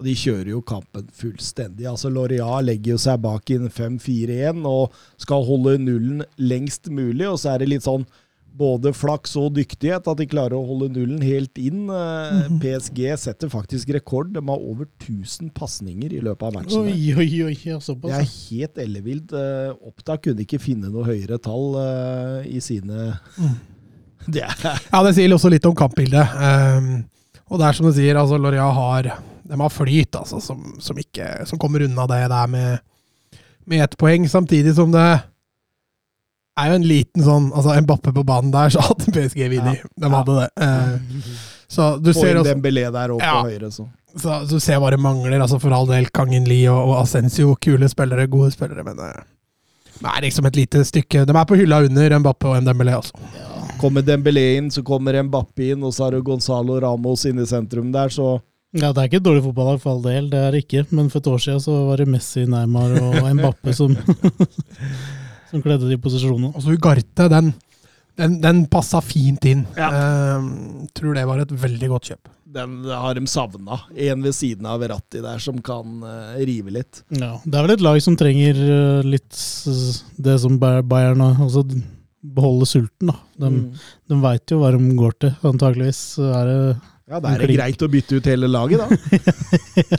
Og 0.00 0.08
de 0.08 0.16
kjører 0.16 0.54
jo 0.54 0.62
kampen 0.64 1.12
fullstendig. 1.12 1.84
Altså 1.92 2.08
Loria 2.08 2.48
legger 2.64 2.94
jo 2.94 3.02
seg 3.04 3.20
bak 3.20 3.52
i 3.52 3.60
en 3.60 3.68
5-4-1 3.68 4.64
og 4.64 4.96
skal 5.20 5.44
holde 5.44 5.76
nullen 5.84 6.24
lengst 6.40 6.88
mulig. 6.88 7.28
Og 7.28 7.36
så 7.36 7.52
er 7.52 7.60
det 7.60 7.68
litt 7.74 7.84
sånn 7.84 8.08
både 8.60 8.92
flaks 8.96 9.36
og 9.40 9.54
dyktighet 9.56 10.08
at 10.10 10.18
de 10.18 10.26
klarer 10.28 10.56
å 10.58 10.64
holde 10.66 10.90
nullen 10.92 11.22
helt 11.24 11.58
inn. 11.60 11.86
Eh, 11.92 12.48
PSG 12.62 13.02
setter 13.20 13.52
faktisk 13.52 13.92
rekord. 13.94 14.32
De 14.34 14.42
har 14.42 14.66
over 14.72 14.88
1000 15.00 15.52
pasninger 15.56 16.12
i 16.16 16.22
løpet 16.24 16.48
av 16.48 16.56
matchen. 16.58 16.90
Oi, 16.90 17.14
oi, 17.14 17.28
oi, 17.50 17.56
Det 17.56 18.12
er 18.16 18.28
helt 18.28 18.82
ellevilt. 18.84 19.34
Eh, 19.36 19.72
Oppda 19.90 20.18
kunne 20.22 20.44
ikke 20.44 20.60
finne 20.62 20.90
noe 20.92 21.06
høyere 21.08 21.40
tall 21.42 21.78
eh, 21.80 22.50
i 22.56 22.62
sine 22.64 23.14
Det 24.30 24.42
er 24.44 24.52
Ja, 24.90 25.00
det 25.06 25.14
sier 25.16 25.32
også 25.32 25.48
litt 25.52 25.64
om 25.64 25.76
kampbildet. 25.76 26.36
Ehm, 26.44 26.90
og 27.48 27.60
det 27.60 27.66
er 27.66 27.76
som 27.78 27.88
du 27.88 27.94
sier, 27.96 28.18
altså 28.20 28.36
Loria 28.38 28.66
har 28.76 29.08
De 29.48 29.56
har 29.56 29.72
flyt, 29.72 30.12
altså, 30.14 30.42
som, 30.44 30.74
som, 30.78 30.98
ikke, 31.00 31.46
som 31.48 31.58
kommer 31.58 31.86
unna 31.86 32.04
det 32.10 32.20
der 32.30 32.50
med, 32.52 32.84
med 33.64 33.86
ett 33.86 33.96
poeng, 33.98 34.28
samtidig 34.28 34.76
som 34.76 34.92
det 34.92 35.08
er 36.60 36.70
jo 36.72 36.76
en 36.80 36.84
liten 36.88 37.24
sånn 37.26 37.48
Altså, 37.52 37.74
Mbappe 37.84 38.12
på 38.16 38.24
banen 38.28 38.50
der, 38.54 38.70
så 38.74 38.82
hadde 38.84 39.12
PSG 39.14 39.48
vunnet. 39.54 39.82
De 40.00 40.10
hadde 40.14 40.36
det. 40.40 40.48
Eh, 40.66 41.32
så 41.70 41.90
du 42.02 42.12
Få 42.12 42.20
ser 42.20 42.32
inn 42.34 42.40
også 42.42 42.54
Dembélé 42.54 42.86
der 42.92 43.12
oppe 43.16 43.24
Ja. 43.26 43.40
på 43.42 43.50
høyre, 43.52 43.70
så. 43.74 43.86
så 44.18 44.40
Du 44.50 44.56
ser 44.60 44.80
hva 44.82 44.90
det 44.90 44.98
mangler, 45.00 45.38
altså 45.40 45.60
for 45.62 45.72
all 45.76 45.86
del. 45.90 46.08
Kangen 46.14 46.48
Lee 46.50 46.66
og, 46.70 46.80
og 46.90 46.96
Ascencio, 47.04 47.52
kule 47.62 47.88
spillere, 47.92 48.26
gode 48.30 48.50
spillere, 48.56 48.82
men 48.86 48.98
eh, 49.06 49.20
det 50.00 50.08
er 50.16 50.22
liksom 50.24 50.46
et 50.48 50.56
lite 50.56 50.80
stykke 50.88 51.26
De 51.28 51.34
er 51.36 51.44
på 51.44 51.58
hylla 51.60 51.82
under 51.84 52.14
Mbappe 52.22 52.48
og 52.48 52.62
Dembélé, 52.64 52.94
altså. 52.96 53.12
Kommer 53.80 54.02
Dembélé 54.04 54.56
inn, 54.58 54.70
så 54.72 54.82
kommer 54.84 55.16
Mbappé 55.24 55.70
inn, 55.74 55.82
og 55.84 55.92
så 55.96 56.06
har 56.06 56.16
du 56.16 56.22
Gonzalo 56.24 56.78
Ramos 56.80 57.26
inne 57.28 57.44
i 57.44 57.50
sentrum 57.50 57.90
der, 57.92 58.08
så 58.12 58.38
Ja, 58.72 58.92
Det 58.92 59.00
er 59.02 59.08
ikke 59.10 59.18
et 59.18 59.24
dårlig 59.26 59.42
fotballag 59.44 59.80
for 59.82 59.92
all 59.96 60.02
del, 60.04 60.28
det 60.30 60.38
er 60.40 60.52
det 60.54 60.60
ikke. 60.64 60.84
Men 60.94 61.08
for 61.10 61.18
et 61.18 61.26
år 61.26 61.40
siden 61.42 61.60
så 61.64 61.72
var 61.88 61.96
det 61.98 62.06
Messi, 62.08 62.44
Neymar 62.46 62.92
og 63.00 63.16
Mbappe 63.38 63.72
som, 63.74 63.96
som 65.50 65.62
kledde 65.64 65.88
de 65.90 65.98
posisjonene. 66.00 66.52
Og 66.54 66.62
så 66.64 66.74
Ugarte, 66.76 67.28
den, 67.32 67.52
den, 68.20 68.40
den 68.42 68.64
passa 68.70 69.00
fint 69.04 69.44
inn. 69.50 69.66
Ehm, 69.76 70.86
tror 70.96 71.14
det 71.16 71.26
var 71.28 71.42
et 71.42 71.52
veldig 71.62 71.88
godt 71.94 72.10
kjøp. 72.12 72.28
den 72.50 72.80
har 72.90 73.14
de 73.14 73.22
savna. 73.30 73.76
En 73.94 74.22
ved 74.26 74.34
siden 74.34 74.66
av 74.66 74.80
Verratti 74.82 75.20
der 75.22 75.38
som 75.38 75.60
kan 75.62 76.00
uh, 76.02 76.34
rive 76.42 76.72
litt. 76.74 77.02
Ja, 77.14 77.36
Det 77.44 77.54
er 77.54 77.62
vel 77.68 77.76
et 77.76 77.84
lag 77.86 78.00
som 78.02 78.16
trenger 78.18 78.58
uh, 78.58 79.02
litt 79.06 79.30
det 80.18 80.34
som 80.42 80.58
Bayern 80.58 81.22
altså 81.22 81.62
beholde 82.20 82.66
sulten. 82.66 83.12
da. 83.12 83.16
De, 83.38 83.50
Mm. 83.50 83.74
de 84.10 84.18
veit 84.20 84.50
jo 84.50 84.58
hva 84.60 84.72
de 84.74 84.96
går 84.98 85.14
til, 85.20 85.30
antakeligvis. 85.46 86.00
så 86.18 86.26
Er 86.40 86.44
det 86.50 86.80
Ja, 87.10 87.18
da 87.18 87.32
er 87.34 87.42
det 87.42 87.56
greit 87.56 87.82
å 87.82 87.88
bytte 87.90 88.20
ut 88.20 88.26
hele 88.30 88.46
laget, 88.46 88.78
da. 88.78 88.86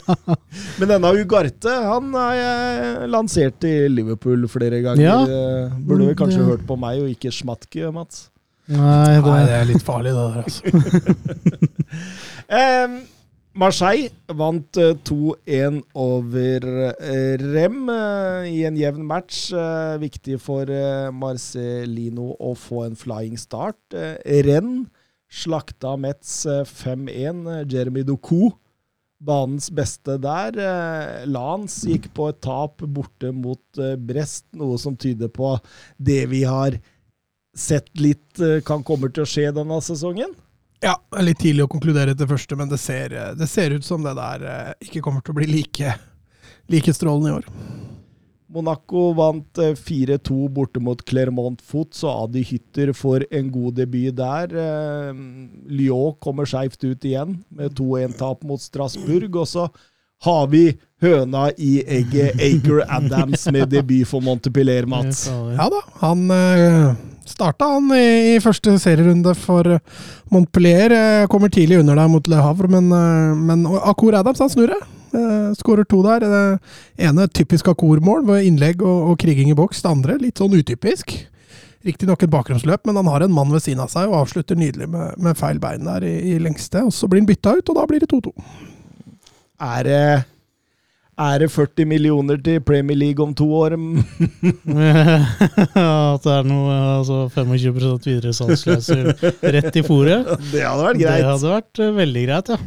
Men 0.80 0.88
denne 0.94 1.10
Ugarte 1.20 1.74
han 1.84 2.08
har 2.16 3.04
lansert 3.12 3.66
i 3.68 3.74
Liverpool 3.92 4.46
flere 4.48 4.80
ganger. 4.84 5.02
Ja. 5.04 5.18
Eh, 5.28 5.74
Burde 5.84 6.08
vel 6.08 6.16
kanskje 6.16 6.40
Det- 6.40 6.48
hørt 6.54 6.64
på 6.70 6.78
meg 6.80 7.02
og 7.04 7.10
ikke 7.12 7.32
Schmatke, 7.36 7.90
Mats. 7.92 8.30
Nei, 8.72 9.18
det, 9.18 9.26
Nei, 9.26 9.40
det 9.44 9.56
er 9.58 9.66
litt 9.68 9.82
farlig, 9.84 10.12
det 10.16 10.22
der. 10.22 10.38
Altså. 10.46 10.62
um, 12.86 12.94
Marseille 13.60 14.08
vant 14.32 14.78
eh, 14.80 14.94
2-1 15.04 15.82
over 16.00 16.64
eh, 16.96 17.34
Rem 17.42 17.82
eh, 17.92 18.46
i 18.48 18.62
en 18.64 18.78
jevn 18.80 19.04
match. 19.04 19.50
Eh, 19.52 19.98
viktig 20.00 20.38
for 20.40 20.70
eh, 20.72 21.10
Marcelino 21.12 22.30
å 22.40 22.54
få 22.56 22.86
en 22.86 22.96
flying 22.96 23.36
start. 23.36 23.76
Eh, 23.92 24.16
Renn 24.48 24.86
slakta 25.32 25.96
Metz 25.96 26.44
eh, 26.46 26.64
5-1. 26.68 27.46
Eh, 27.54 27.64
Jeremy 27.72 28.04
Doku, 28.06 28.50
banens 29.22 29.70
beste 29.70 30.18
der. 30.20 30.58
Lance 31.26 31.32
Lans 31.32 31.82
gikk 31.88 32.10
på 32.14 32.28
et 32.32 32.40
tap 32.44 32.82
borte 32.82 33.32
mot 33.34 33.80
eh, 33.80 33.96
Brest, 33.96 34.46
noe 34.58 34.78
som 34.78 34.96
tyder 34.96 35.32
på 35.32 35.56
det 35.96 36.26
vi 36.32 36.44
har 36.48 36.78
sett 37.56 37.88
litt 38.00 38.40
eh, 38.40 38.60
kan 38.64 38.84
komme 38.84 39.10
til 39.12 39.24
å 39.24 39.28
skje 39.28 39.50
denne 39.54 39.80
sesongen? 39.84 40.34
Ja, 40.82 40.96
litt 41.22 41.38
tidlig 41.38 41.66
å 41.66 41.70
konkludere 41.70 42.16
til 42.18 42.26
første, 42.26 42.58
men 42.58 42.70
det 42.70 42.80
ser, 42.82 43.14
det 43.38 43.46
ser 43.50 43.76
ut 43.76 43.86
som 43.86 44.02
det 44.02 44.16
der 44.18 44.46
eh, 44.48 44.72
ikke 44.88 45.04
kommer 45.04 45.22
til 45.22 45.34
å 45.34 45.38
bli 45.38 45.50
like, 45.50 45.94
like 46.72 46.94
strålende 46.96 47.30
i 47.30 47.36
år. 47.38 47.91
Monaco 48.52 49.12
vant 49.16 49.58
eh, 49.62 49.72
4-2 49.78 50.48
borte 50.52 50.80
mot 50.82 51.00
Clermont 51.08 51.60
Foot, 51.64 51.94
så 51.96 52.12
Adi 52.24 52.42
Hytter 52.44 52.92
får 52.96 53.24
en 53.32 53.48
god 53.52 53.78
debut 53.80 54.12
der. 54.16 54.52
Eh, 54.52 55.12
Lyon 55.72 56.18
kommer 56.20 56.48
skeivt 56.48 56.84
ut 56.84 57.08
igjen 57.08 57.38
med 57.48 57.72
2-1-tap 57.78 58.44
mot 58.48 58.60
Strasbourg. 58.60 59.40
Og 59.40 59.48
så 59.48 59.68
har 60.22 60.50
vi 60.52 60.66
høna 61.02 61.48
i 61.58 61.80
egget 61.82 62.38
Aker 62.38 62.84
Adams 62.86 63.48
med 63.50 63.72
debut 63.72 64.06
for 64.06 64.22
Montepiller, 64.22 64.86
Mats. 64.86 65.26
Ja 65.56 65.66
da, 65.72 65.80
han 66.04 66.28
eh, 66.30 66.92
starta 67.26 67.72
han 67.74 67.90
i, 67.96 68.38
første 68.42 68.76
serierunde 68.82 69.34
for 69.38 69.78
Montpellier. 70.32 70.94
Eh, 70.94 71.28
kommer 71.32 71.50
tidlig 71.52 71.80
under 71.82 71.98
der 71.98 72.10
mot 72.12 72.28
Le 72.30 72.42
Havre, 72.42 72.70
men, 72.70 72.90
eh, 72.92 73.38
men 73.50 73.66
Akor 73.82 74.14
Adams 74.20 74.42
han. 74.44 74.68
Eh, 74.68 74.90
Skårer 75.58 75.86
to 75.88 76.00
der. 76.06 76.24
Det 76.24 77.04
ene 77.08 77.28
typisk 77.28 77.68
Akor-mål, 77.72 78.24
med 78.28 78.48
innlegg 78.48 78.82
og, 78.82 79.12
og 79.12 79.20
kriging 79.22 79.52
i 79.52 79.58
boks. 79.58 79.82
Det 79.84 79.92
andre 79.92 80.18
litt 80.22 80.42
sånn 80.42 80.56
utypisk. 80.56 81.14
Riktignok 81.82 82.22
et 82.22 82.30
bakromsløp, 82.30 82.84
men 82.86 83.00
han 83.00 83.08
har 83.10 83.24
en 83.24 83.32
mann 83.34 83.50
ved 83.50 83.64
siden 83.64 83.82
av 83.82 83.90
seg 83.90 84.10
og 84.10 84.20
avslutter 84.20 84.58
nydelig 84.58 84.86
med, 84.90 85.16
med 85.18 85.38
feil 85.38 85.58
bein 85.62 85.88
der 85.88 86.06
i, 86.06 86.14
i 86.32 86.36
lengste. 86.42 86.84
Og 86.86 86.94
så 86.94 87.10
blir 87.10 87.24
han 87.24 87.30
bytta 87.30 87.56
ut, 87.58 87.72
og 87.72 87.80
da 87.80 87.88
blir 87.90 88.04
det 88.04 88.10
2-2. 88.12 88.34
Er 89.62 89.88
det 89.88 90.04
er 91.22 91.42
det 91.42 91.50
40 91.52 91.84
millioner 91.86 92.38
til 92.40 92.60
Premier 92.64 92.96
League 92.96 93.24
om 93.24 93.34
to 93.34 93.44
år? 93.54 93.74
At 95.76 96.24
det 96.24 96.32
er 96.32 96.46
noe 96.48 96.76
altså 96.98 97.28
25 97.34 97.74
videre 98.06 98.32
salgsklausul 98.32 99.12
rett 99.42 99.76
i 99.76 99.82
fòret. 99.84 100.32
Det 100.54 100.64
hadde 100.64 100.86
vært 100.86 101.02
greit. 101.02 101.20
Det 101.20 101.28
hadde 101.28 101.52
vært 101.52 101.82
eh, 101.84 101.92
veldig 101.98 102.24
greit, 102.26 102.48
ja. 102.48 102.58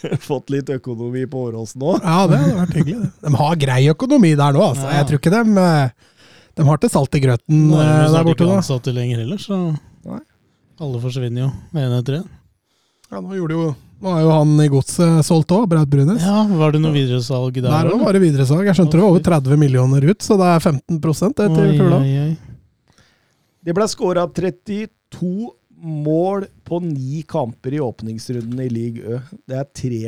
Fått 0.28 0.52
litt 0.52 0.70
økonomi 0.72 1.24
på 1.30 1.46
Åråsen 1.48 1.82
nå. 1.82 1.96
Ja, 2.02 2.18
det 2.30 2.40
hadde 2.42 2.58
vært 2.60 2.76
hyggelig. 2.80 3.10
De 3.22 3.32
har 3.40 3.58
grei 3.62 3.80
økonomi 3.92 4.34
der 4.38 4.56
nå, 4.56 4.62
altså. 4.72 4.86
Ja. 4.88 5.00
Jeg 5.00 5.08
tror 5.10 5.22
ikke 5.22 5.34
de 5.34 5.64
eh, 5.64 6.12
De 6.56 6.66
har 6.68 6.80
til 6.82 6.92
salt 6.92 7.18
i 7.18 7.22
grøten 7.24 7.66
Nå 7.70 7.80
er 7.80 7.90
eh, 7.90 8.04
de 8.04 8.12
der 8.14 8.28
borte 8.28 8.46
ikke 8.46 8.60
ansatte 8.60 8.94
lenger 8.96 9.22
heller, 9.24 9.40
så 9.42 9.58
Nei. 10.06 10.22
alle 10.84 11.02
forsvinner 11.02 11.46
jo 11.46 11.50
én 11.80 11.98
etter 11.98 12.20
én. 12.20 12.30
Ja, 13.10 13.20
nå 13.22 13.36
gjorde 13.38 13.58
jo 13.58 13.66
Nå 14.02 14.12
er 14.12 14.24
jo 14.26 14.32
han 14.34 14.50
i 14.60 14.68
godset 14.68 15.24
solgt 15.24 15.52
òg, 15.56 15.62
Braut 15.70 15.88
Brunes. 15.88 16.20
Ja, 16.20 16.42
var 16.58 16.74
det 16.74 16.82
noe 16.82 16.92
videresalg 16.92 17.54
der? 17.56 17.70
Der 17.70 17.86
Det 17.88 18.00
var 18.02 18.12
det 18.12 18.20
videresalg. 18.26 18.66
Jeg 18.68 18.76
skjønte 18.76 18.98
det 18.98 19.00
var 19.00 19.14
over 19.14 19.22
30 19.24 19.56
millioner 19.62 20.04
ut, 20.04 20.20
så 20.20 20.36
det 20.36 20.50
er 20.52 20.60
15 20.60 20.98
det 21.00 21.46
til 21.54 21.70
kula. 21.80 22.00
Det 23.64 23.74
ble 23.74 23.86
skåra 23.88 24.26
32 24.28 25.48
mål 25.76 26.46
på 26.64 26.78
ni 26.80 27.20
kamper 27.28 27.74
i 27.76 27.80
åpningsrunden 27.84 28.60
i 28.64 28.68
league 28.72 29.02
Ø. 29.04 29.18
Det 29.48 29.56
er 29.60 29.66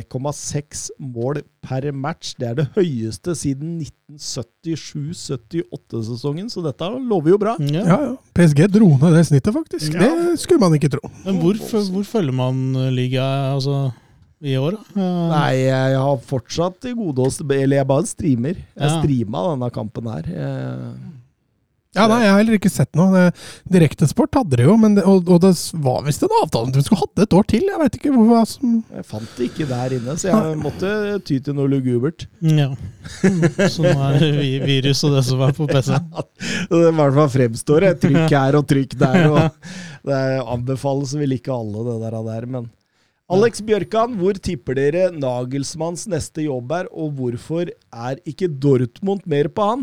3,6 0.09 0.91
mål 0.99 1.43
per 1.63 1.93
match. 1.93 2.35
Det 2.41 2.49
er 2.49 2.55
det 2.63 2.67
høyeste 2.77 3.35
siden 3.37 3.81
1977-78-sesongen, 3.85 6.49
så 6.53 6.63
dette 6.65 6.89
lover 7.05 7.31
jo 7.35 7.39
bra. 7.43 7.57
Ja. 7.61 7.83
Ja, 7.85 7.99
ja. 8.09 8.15
PSG 8.39 8.61
dro 8.75 8.89
ned 8.97 9.13
det 9.19 9.27
snittet, 9.29 9.53
faktisk. 9.55 9.93
Ja. 9.95 10.01
Det 10.33 10.39
skulle 10.43 10.61
man 10.63 10.75
ikke 10.79 10.91
tro. 10.97 11.03
Men 11.27 11.35
hvor, 11.43 11.55
hvor 11.93 12.05
følger 12.09 12.33
man 12.37 12.57
eh, 12.77 12.89
liga 12.95 13.25
altså, 13.55 13.75
i 14.41 14.57
år, 14.61 14.73
da? 14.79 14.83
Eh, 14.97 15.29
Nei, 15.35 15.55
jeg 15.67 15.97
har 16.07 16.17
fortsatt 16.33 16.77
til 16.85 16.95
gode 16.99 17.21
å 17.27 17.29
Eller 17.59 17.77
jeg 17.83 17.91
bare 17.93 18.07
streamer. 18.09 18.55
Jeg 18.57 18.89
Ja. 18.89 18.97
streama 19.03 19.39
denne 19.53 19.69
kampen 19.75 20.05
her. 20.13 20.25
Eh, 20.33 20.91
Ja, 21.99 22.07
nei, 22.11 22.21
Jeg 22.23 22.31
har 22.33 22.41
heller 22.41 22.59
ikke 22.59 22.73
sett 22.73 22.99
noe. 22.99 23.25
Direktesport 23.69 24.39
hadde 24.39 24.61
det 24.61 24.69
jo, 24.69 24.77
men 24.81 24.95
det, 24.99 25.05
og, 25.09 25.29
og 25.29 25.43
det 25.43 25.53
var 25.85 26.05
visst 26.07 26.25
en 26.25 26.35
avtale 26.41 26.73
du 26.75 26.81
skulle 26.85 27.03
hatt 27.03 27.25
et 27.25 27.37
år 27.37 27.49
til. 27.51 27.67
Jeg 27.69 27.83
veit 27.83 27.99
ikke 27.99 28.15
hvor, 28.15 28.29
hva 28.31 28.45
som 28.49 28.79
Jeg 28.95 29.07
fant 29.09 29.35
det 29.39 29.51
ikke 29.51 29.69
der 29.71 29.97
inne, 29.99 30.17
så 30.21 30.31
jeg 30.31 30.57
måtte 30.63 30.93
ty 31.29 31.41
til 31.45 31.59
noe 31.59 31.71
lugubert. 31.73 32.29
Ja. 32.45 32.71
Så 33.73 33.83
nå 33.83 33.93
er 33.93 34.19
det 34.21 34.63
virus 34.65 35.03
og 35.09 35.17
det 35.17 35.25
som 35.27 35.43
er 35.45 35.55
på 35.57 35.69
PC. 35.69 35.95
Det 36.69 36.81
i 36.89 36.95
hvert 36.95 37.15
fall 37.17 37.31
fremstår 37.33 37.85
det. 37.87 37.93
Trykk 38.03 38.35
her 38.35 38.57
og 38.59 38.67
trykk 38.69 38.97
der. 39.01 39.23
Og 39.33 39.71
det 40.09 40.25
anbefales 40.43 41.15
vel 41.19 41.35
ikke 41.39 41.55
alle, 41.55 41.85
det 41.87 41.97
der. 42.05 42.19
der 42.29 42.47
men 42.47 42.69
Alex 43.29 43.61
Bjørkan, 43.61 44.15
hvor 44.17 44.39
tipper 44.41 44.79
dere 44.79 45.09
Nagelsmanns 45.13 46.07
neste 46.09 46.47
jobb 46.47 46.71
er, 46.73 46.87
og 46.89 47.11
hvorfor 47.19 47.69
er 47.69 48.21
ikke 48.25 48.49
Dortmund 48.49 49.27
mer 49.29 49.51
på 49.53 49.67
han? 49.69 49.83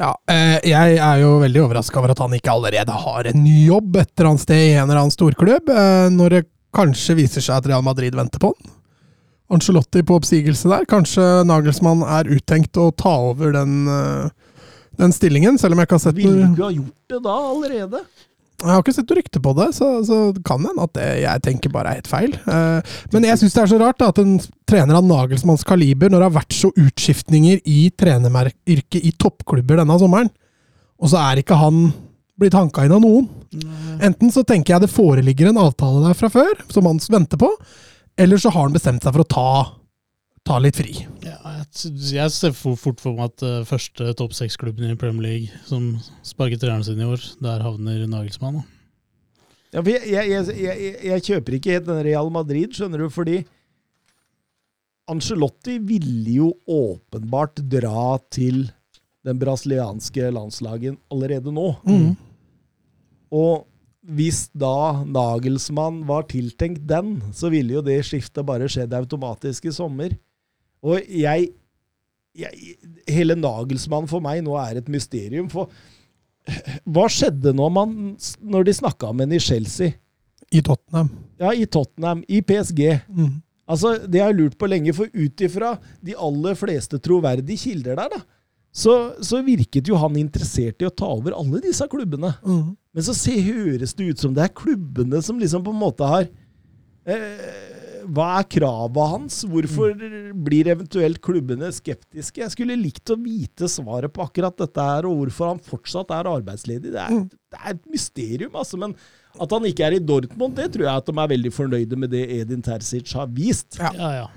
Ja, 0.00 0.10
eh, 0.30 0.56
jeg 0.66 0.96
er 0.98 1.20
jo 1.22 1.36
veldig 1.38 1.60
overraska 1.68 2.00
over 2.00 2.14
at 2.14 2.22
han 2.22 2.32
ikke 2.34 2.50
allerede 2.50 2.94
har 3.04 3.28
en 3.30 3.44
ny 3.44 3.68
jobb 3.68 4.00
et 4.00 4.10
eller 4.16 4.32
annet 4.32 4.42
sted 4.42 4.62
i 4.62 4.72
en 4.74 4.88
eller 4.88 5.04
annen 5.04 5.14
storklubb, 5.14 5.70
eh, 5.70 6.06
når 6.10 6.34
det 6.34 6.40
kanskje 6.74 7.14
viser 7.20 7.44
seg 7.44 7.60
at 7.60 7.68
Real 7.70 7.84
Madrid 7.86 8.16
venter 8.18 8.42
på 8.42 8.50
han. 8.50 8.72
Angelotti 9.54 10.02
på 10.02 10.16
oppsigelse 10.18 10.70
der. 10.72 10.86
Kanskje 10.90 11.22
Nagelsmann 11.46 12.02
er 12.16 12.30
uttenkt 12.32 12.74
å 12.80 12.88
ta 12.96 13.12
over 13.28 13.52
den, 13.54 13.86
eh, 13.86 14.30
den 14.98 15.14
stillingen, 15.14 15.60
selv 15.60 15.76
om 15.76 15.82
jeg 15.82 15.86
ikke 15.86 15.98
har 16.00 16.06
sett 16.08 16.18
Ville 16.18 16.48
du 16.56 16.62
ha 16.64 16.72
gjort 16.72 17.12
det 17.12 17.22
da 17.22 17.36
allerede? 17.52 18.02
Jeg 18.64 18.72
har 18.72 18.80
ikke 18.80 18.94
sett 18.96 19.10
noe 19.10 19.18
rykte 19.18 19.40
på 19.44 19.52
det, 19.58 19.66
så, 19.76 19.88
så 20.08 20.18
kan 20.46 20.64
hende 20.64 20.86
at 20.86 20.94
det 20.96 21.08
jeg 21.20 21.42
tenker 21.44 21.72
bare 21.72 21.90
er 21.92 21.98
helt 22.00 22.08
feil. 22.08 22.32
Eh, 22.48 22.94
men 23.12 23.26
jeg 23.28 23.40
syns 23.42 23.56
det 23.56 23.62
er 23.64 23.70
så 23.74 23.80
rart 23.82 24.00
da, 24.00 24.08
at 24.08 24.20
en 24.22 24.38
trener 24.68 24.96
av 24.96 25.04
Nagelsmanns 25.04 25.66
kaliber, 25.68 26.08
når 26.08 26.22
det 26.22 26.28
har 26.30 26.38
vært 26.38 26.56
så 26.56 26.70
utskiftninger 26.72 27.60
i 27.68 27.90
treneryrket 28.00 29.04
i 29.04 29.12
toppklubber 29.20 29.82
denne 29.82 29.98
sommeren, 30.00 30.32
og 30.96 31.12
så 31.12 31.20
er 31.20 31.42
ikke 31.42 31.58
han 31.60 31.90
blitt 32.40 32.56
hanka 32.56 32.86
inn 32.86 32.96
av 32.96 33.04
noen. 33.04 33.28
Enten 34.02 34.32
så 34.34 34.42
tenker 34.48 34.74
jeg 34.74 34.86
det 34.86 34.92
foreligger 34.94 35.50
en 35.50 35.60
avtale 35.60 36.00
der 36.06 36.16
fra 36.18 36.32
før, 36.32 36.56
som 36.72 36.88
han 36.88 37.02
venter 37.12 37.40
på, 37.40 37.50
eller 38.16 38.40
så 38.40 38.50
har 38.54 38.66
han 38.66 38.74
bestemt 38.74 39.04
seg 39.04 39.14
for 39.14 39.26
å 39.26 39.28
ta, 39.36 39.48
ta 40.48 40.58
litt 40.62 40.80
fri. 40.80 40.96
Ja, 41.26 41.43
jeg, 42.14 42.30
ser 42.34 42.52
for- 42.56 42.76
fort 42.78 43.00
for 43.02 43.16
meg 43.16 43.32
at 43.32 43.42
eh, 43.46 43.64
første 43.68 44.12
topp 44.18 44.32
seks-klubben 44.36 44.90
i 44.90 44.96
Premier 45.00 45.24
League 45.24 45.64
som 45.68 45.94
sparket 46.26 46.60
treneren 46.62 46.84
sin 46.86 47.00
i 47.00 47.08
år, 47.08 47.22
der 47.42 47.64
havner 47.64 48.06
Nagelsmann. 48.10 48.62
Ja, 49.74 49.80
for 49.82 49.90
jeg, 49.90 50.06
jeg, 50.06 50.30
jeg, 50.30 50.54
jeg, 50.62 50.94
jeg 51.10 51.24
kjøper 51.28 51.56
ikke 51.58 51.74
helt 51.74 51.88
den 51.88 52.02
Real 52.06 52.30
Madrid, 52.30 52.74
skjønner 52.76 53.02
du, 53.02 53.08
fordi 53.10 53.40
Angelotti 55.10 55.78
ville 55.84 56.32
jo 56.38 56.46
åpenbart 56.70 57.58
dra 57.68 58.14
til 58.32 58.68
den 59.24 59.40
brasilianske 59.40 60.30
landslagen 60.32 60.96
allerede 61.12 61.52
nå. 61.52 61.66
Mm. 61.84 62.14
Og 63.34 63.66
hvis 64.04 64.46
da 64.52 65.02
Nagelsmann 65.08 66.02
var 66.08 66.26
tiltenkt 66.28 66.86
den, 66.88 67.18
så 67.36 67.50
ville 67.52 67.78
jo 67.78 67.82
det 67.84 67.98
skiftet 68.04 68.44
bare 68.48 68.68
skjedd 68.70 68.92
automatisk 68.96 69.68
i 69.68 69.74
sommer. 69.76 70.14
Og 70.84 71.00
jeg, 71.08 71.50
jeg 72.36 72.76
Hele 73.08 73.36
Nagelsmann 73.38 74.08
for 74.10 74.24
meg 74.24 74.42
nå 74.44 74.56
er 74.60 74.80
et 74.80 74.90
mysterium. 74.92 75.48
For 75.52 75.72
hva 76.84 77.06
skjedde 77.08 77.54
når, 77.56 77.72
man, 77.72 77.94
når 78.44 78.68
de 78.68 78.76
snakka 78.76 79.12
med 79.12 79.30
ham 79.30 79.36
i 79.38 79.40
Chelsea? 79.40 79.96
I 80.52 80.60
Tottenham. 80.62 81.08
Ja, 81.40 81.54
i 81.56 81.64
Tottenham, 81.66 82.22
i 82.28 82.42
PSG. 82.44 82.82
Mm. 83.08 83.40
Altså, 83.64 83.96
Det 84.06 84.20
har 84.20 84.30
jeg 84.30 84.40
lurt 84.42 84.58
på 84.60 84.68
lenge, 84.68 84.92
for 84.92 85.08
ut 85.08 85.44
ifra 85.46 85.74
de 86.04 86.16
aller 86.20 86.56
fleste 86.58 87.00
troverdige 87.02 87.62
kilder 87.64 87.96
der, 87.96 88.18
da, 88.18 88.20
så, 88.74 89.14
så 89.22 89.38
virket 89.46 89.86
jo 89.86 89.96
han 90.02 90.16
interessert 90.18 90.82
i 90.82 90.88
å 90.88 90.92
ta 90.92 91.06
over 91.14 91.36
alle 91.38 91.60
disse 91.62 91.86
klubbene. 91.90 92.32
Mm. 92.42 92.74
Men 92.74 93.06
så 93.06 93.14
se, 93.16 93.34
høres 93.46 93.94
det 93.94 94.08
ut 94.10 94.24
som 94.24 94.34
det 94.34 94.42
er 94.44 94.56
klubbene 94.56 95.20
som 95.22 95.38
liksom 95.38 95.62
på 95.64 95.70
en 95.70 95.78
måte 95.78 96.08
har 96.10 96.26
eh, 97.06 97.73
Hva 98.04 98.28
er 98.40 98.46
kravet 98.50 99.10
hans? 99.14 99.40
Hvorfor 99.48 99.94
blir 100.46 100.70
eventuelt 100.72 101.20
klubbene 101.24 101.70
skeptiske? 101.74 102.42
Jeg 102.42 102.52
skulle 102.52 102.76
likt 102.78 103.12
å 103.12 103.18
vite 103.20 103.68
svaret 103.70 104.12
på 104.14 104.24
akkurat 104.26 104.56
dette 104.60 104.86
her, 104.88 105.08
og 105.08 105.22
hvorfor 105.22 105.54
han 105.54 105.62
fortsatt 105.64 106.12
er 106.14 106.30
arbeidsledig. 106.30 106.92
Det 106.94 107.02
er, 107.02 107.20
det 107.54 107.60
er 107.60 107.76
et 107.76 107.84
mysterium, 107.92 108.56
altså. 108.60 108.80
Men 108.80 108.96
at 109.40 109.56
han 109.56 109.68
ikke 109.70 109.86
er 109.88 109.96
i 109.96 110.02
Dortmund, 110.04 110.56
det 110.58 110.70
tror 110.74 110.86
jeg 110.88 111.02
at 111.02 111.08
de 111.10 111.16
er 111.18 111.32
veldig 111.34 111.54
fornøyde 111.54 112.00
med 112.00 112.12
det 112.14 112.24
Edin 112.40 112.64
Terzic 112.64 113.14
har 113.18 113.30
vist. 113.34 113.78
Ja. 113.80 113.94
Ja, 113.98 114.12
ja. 114.22 114.28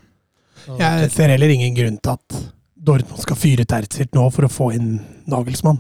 Jeg 0.80 1.12
ser 1.14 1.30
heller 1.32 1.52
ingen 1.54 1.76
grunn 1.78 2.00
til 2.02 2.16
at 2.16 2.40
Dortmund 2.88 3.22
skal 3.22 3.38
fyre 3.40 3.66
Terzic 3.70 4.16
nå 4.16 4.26
for 4.34 4.48
å 4.48 4.52
få 4.52 4.72
inn 4.78 4.98
Nagelsmann. 5.30 5.80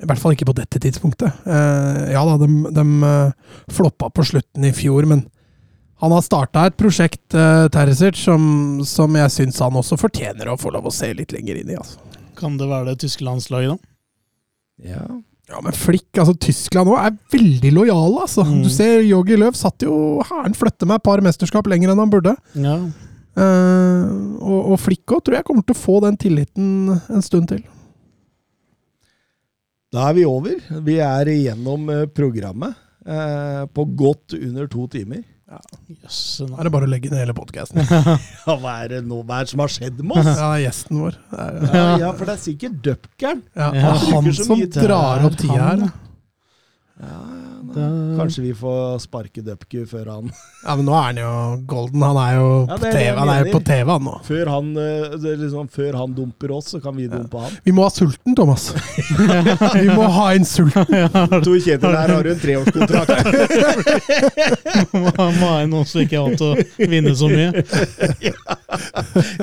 I 0.00 0.08
hvert 0.08 0.20
fall 0.22 0.32
ikke 0.32 0.48
på 0.48 0.56
dette 0.56 0.80
tidspunktet. 0.80 1.42
Eh, 1.44 2.04
ja 2.14 2.22
da, 2.24 2.38
de, 2.40 2.48
de 2.72 2.84
eh, 3.10 3.58
floppa 3.72 4.08
på 4.14 4.24
slutten 4.24 4.64
i 4.64 4.72
fjor, 4.76 5.04
men 5.10 5.26
han 6.00 6.14
har 6.14 6.24
starta 6.24 6.66
et 6.68 6.76
prosjekt, 6.80 7.22
uh, 7.36 7.68
Terzic, 7.72 8.18
som, 8.20 8.42
som 8.88 9.16
jeg 9.20 9.32
syns 9.34 9.60
han 9.60 9.76
også 9.76 9.98
fortjener 10.00 10.48
å 10.48 10.58
få 10.60 10.72
lov 10.74 10.88
å 10.88 10.94
se 10.94 11.10
litt 11.16 11.34
lenger 11.36 11.60
inn 11.60 11.72
i. 11.74 11.78
Altså. 11.80 12.00
Kan 12.38 12.56
det 12.60 12.70
være 12.70 12.92
det 12.92 13.02
tyske 13.04 13.26
landslaget, 13.26 13.76
da? 13.76 13.90
Ja. 14.94 15.04
Ja, 15.50 15.58
men 15.64 15.74
Flick, 15.74 16.06
altså 16.14 16.36
Tyskland 16.38 16.86
nå 16.86 16.94
er 16.94 17.16
veldig 17.32 17.72
lojale, 17.74 18.22
altså. 18.22 18.44
Mm. 18.46 18.60
Du 18.62 18.70
ser 18.70 19.00
Jogi 19.02 19.34
Løv 19.40 19.56
satt 19.58 19.82
jo 19.82 20.20
Hæren 20.28 20.54
flytte 20.54 20.86
med 20.86 21.00
et 21.00 21.06
par 21.08 21.22
mesterskap 21.26 21.66
lenger 21.70 21.90
enn 21.90 22.02
han 22.04 22.12
burde. 22.12 22.36
Ja. 22.54 22.76
Uh, 23.34 24.38
og, 24.38 24.72
og 24.74 24.78
Flick 24.82 25.10
òg 25.10 25.24
tror 25.26 25.40
jeg 25.40 25.46
kommer 25.48 25.66
til 25.66 25.74
å 25.74 25.80
få 25.80 25.98
den 26.06 26.18
tilliten 26.20 26.94
en 26.94 27.26
stund 27.26 27.50
til. 27.50 27.64
Da 29.90 30.06
er 30.06 30.16
vi 30.20 30.26
over. 30.28 30.60
Vi 30.86 31.00
er 31.02 31.28
igjennom 31.32 31.88
eh, 31.90 32.04
programmet 32.14 32.76
eh, 33.02 33.64
på 33.74 33.84
godt 33.98 34.36
under 34.38 34.68
to 34.70 34.86
timer. 34.92 35.24
Jøsse 35.50 36.44
Yes, 36.46 36.52
er 36.58 36.66
det 36.68 36.70
bare 36.72 36.86
å 36.86 36.90
legge 36.90 37.10
ned 37.10 37.18
hele 37.24 37.34
podkasten. 37.34 37.80
Ja, 38.46 38.54
hva 38.62 38.76
er 38.84 38.92
det 38.94 39.00
nå? 39.06 39.18
Hva 39.26 39.40
er 39.40 39.48
det 39.48 39.52
som 39.54 39.62
har 39.64 39.72
skjedd 39.74 39.98
med 40.06 40.20
oss? 40.22 40.30
Ja, 40.38 40.50
gjesten 40.62 41.00
vår. 41.02 41.16
Er, 41.34 41.58
Ja, 41.74 41.86
ja, 42.04 42.12
for 42.14 42.30
det 42.30 42.36
er 42.36 42.42
sikkert 42.44 42.78
dupkeren. 42.86 43.42
ja, 43.58 43.70
Ja. 43.74 43.90
er 43.96 44.14
han 44.14 44.32
som 44.38 44.62
drar 44.78 45.26
opp 45.26 45.36
tida 45.40 45.58
her. 45.72 45.84
Ja, 47.00 47.20
Da- 47.70 48.16
Kanskje 48.18 48.42
vi 48.42 48.50
får 48.56 48.98
sparke 49.04 49.42
Dupku 49.44 49.84
før 49.88 50.06
han 50.10 50.30
Ja, 50.66 50.74
men 50.76 50.84
nå 50.88 50.92
er 50.96 51.02
han 51.06 51.18
jo 51.20 51.30
golden. 51.70 52.02
Han 52.02 52.16
er 52.20 52.32
jo 52.36 52.48
Ja, 52.68 52.76
på 52.76 52.90
TV, 52.92 53.14
han 53.16 53.28
er 53.32 53.44
på 53.52 53.60
TV 53.64 53.90
han 53.94 54.02
nå. 54.04 54.14
Før 54.26 54.50
han, 54.52 54.66
eh, 54.76 55.14
det 55.22 55.30
er 55.32 55.36
liksom, 55.40 55.68
før 55.72 55.96
han 56.00 56.12
dumper 56.16 56.50
oss, 56.56 56.66
så 56.74 56.80
kan 56.84 56.96
vi 56.98 57.06
dumpe 57.08 57.38
han. 57.40 57.54
Vi 57.64 57.72
må 57.76 57.84
ha 57.86 57.90
sulten, 57.94 58.34
Thomas. 58.36 58.66
Vi 59.80 59.86
må 59.94 60.04
ha 60.12 60.26
en 60.34 60.44
sulten. 60.44 60.84
Tor 61.46 61.56
Kjetil, 61.64 61.96
her 61.96 62.12
har 62.16 62.22
du 62.26 62.30
en 62.34 62.42
treårskontrakt. 62.42 63.10
Han 65.16 65.38
må 65.40 65.46
ha 65.46 65.64
noen 65.70 65.86
som 65.88 66.02
ikke 66.04 66.20
har 66.20 66.28
hatt 66.28 66.40
til 66.42 66.50
å 66.52 66.90
vinne 66.92 67.14
så 67.16 67.30
mye. 67.30 67.64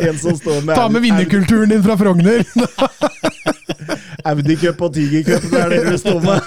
En 0.03 0.17
som 0.21 0.37
står 0.37 0.61
med 0.67 0.75
Ta 0.77 0.85
med 0.91 1.01
vinnerkulturen 1.07 1.69
din 1.73 1.83
fra 1.85 1.97
Frogner. 1.97 2.43
Audi 4.27 4.55
Cup 4.61 4.81
og 4.87 4.93
Tiger 4.95 5.23
Cup, 5.27 5.43
det 5.51 5.59
er 5.61 5.69
det 5.69 5.81
du 5.91 5.97
står 5.97 6.19
med. 6.23 6.39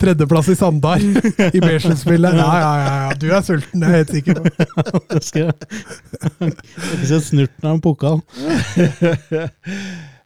Tredjeplass 0.00 0.48
i 0.48 0.54
Sandar 0.56 1.02
i 1.02 1.60
B-sluttspillet. 1.60 2.36
Ja, 2.40 2.52
ja, 2.60 2.70
ja, 2.80 2.94
ja. 3.04 3.16
Du 3.20 3.26
er 3.36 3.42
sulten, 3.44 3.82
det 3.82 3.88
er 3.88 3.92
jeg 3.92 4.04
helt 4.04 4.14
sikker 4.16 4.34
på. 4.38 4.42
Det 5.10 5.22
skal 5.26 5.50
ikke 5.50 7.08
se 7.10 7.18
snurten 7.26 7.66
av 7.68 7.74
en 7.76 7.82
pokal. 7.84 8.22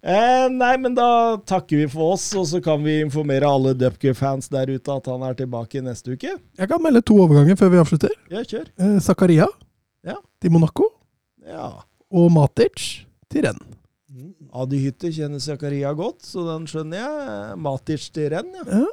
Eh, 0.04 0.46
nei, 0.52 0.74
men 0.78 0.94
da 0.94 1.08
takker 1.48 1.80
vi 1.80 1.86
for 1.90 2.12
oss, 2.14 2.26
og 2.36 2.44
så 2.50 2.60
kan 2.64 2.82
vi 2.84 2.98
informere 3.02 3.48
alle 3.48 3.72
Dupker-fans 3.80 4.50
der 4.52 4.74
ute 4.76 4.92
at 4.98 5.06
han 5.10 5.24
er 5.24 5.34
tilbake 5.38 5.80
neste 5.82 6.12
uke. 6.14 6.34
Jeg 6.60 6.70
kan 6.70 6.82
melde 6.84 7.00
to 7.08 7.16
overganger 7.24 7.56
før 7.58 7.72
vi 7.72 7.80
avslutter. 7.82 8.12
Ja, 8.30 8.44
kjør. 8.44 8.68
Eh, 8.78 8.98
Zakaria 9.02 9.48
Ja. 10.04 10.18
til 10.44 10.52
Monaco 10.52 10.90
Ja. 11.48 11.70
og 12.12 12.30
Matic 12.36 13.06
til 13.32 13.46
Renn. 13.48 13.58
Adi 14.54 14.78
Hytte 14.84 15.10
kjenner 15.10 15.40
Zakaria 15.42 15.90
godt, 15.98 16.22
så 16.26 16.44
den 16.46 16.66
skjønner 16.70 17.00
jeg. 17.00 17.56
Matic 17.64 18.04
til 18.14 18.28
renn, 18.34 18.52
ja. 18.60 18.84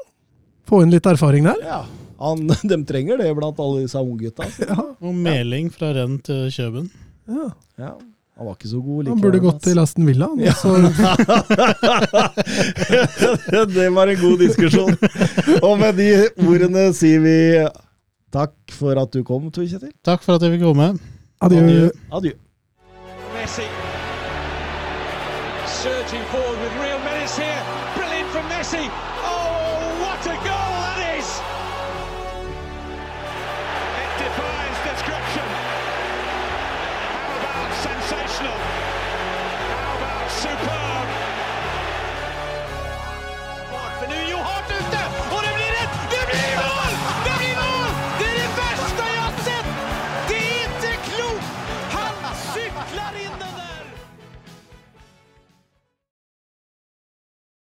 Få 0.70 0.82
inn 0.86 0.94
litt 0.94 1.06
erfaring 1.10 1.46
der. 1.50 1.60
ja. 1.66 1.82
Han, 2.22 2.44
de 2.70 2.78
trenger 2.86 3.18
det 3.18 3.32
blant 3.38 3.58
alle 3.62 3.82
disse 3.88 3.98
unggutta. 3.98 4.46
altså. 4.46 4.68
Ja, 4.70 4.84
Og 5.02 5.14
meling 5.18 5.72
fra 5.74 5.90
renn 5.98 6.20
til 6.26 6.48
Kjøben. 6.54 6.90
ja. 7.30 7.48
Ja. 7.82 7.94
Han 8.42 8.48
var 8.48 8.56
ikke 8.56 8.70
så 8.72 8.80
god 8.82 9.08
Han 9.12 9.20
burde 9.22 9.40
gått 9.44 9.60
til 9.62 9.78
Aston 9.78 10.06
Villa. 10.08 10.26
han, 10.32 10.40
og 13.52 13.68
det 13.76 13.90
var 13.94 14.08
en 14.10 14.22
god 14.22 14.38
diskusjon. 14.42 14.96
Og 15.62 15.76
med 15.78 16.00
de 16.00 16.08
ordene 16.48 16.88
sier 16.98 17.22
vi 17.22 17.36
takk 18.34 18.56
for 18.74 18.98
at 18.98 19.14
du 19.14 19.22
kom, 19.28 19.52
Tor 19.54 19.68
Kjetil. 19.68 19.92
Takk 20.02 20.26
for 20.26 20.40
at 20.40 20.48
jeg 20.48 20.56
fikk 20.58 20.66
komme. 20.72 20.94
Adjø. 21.44 21.92
Adjø. 22.18 22.34
Messi 23.36 23.68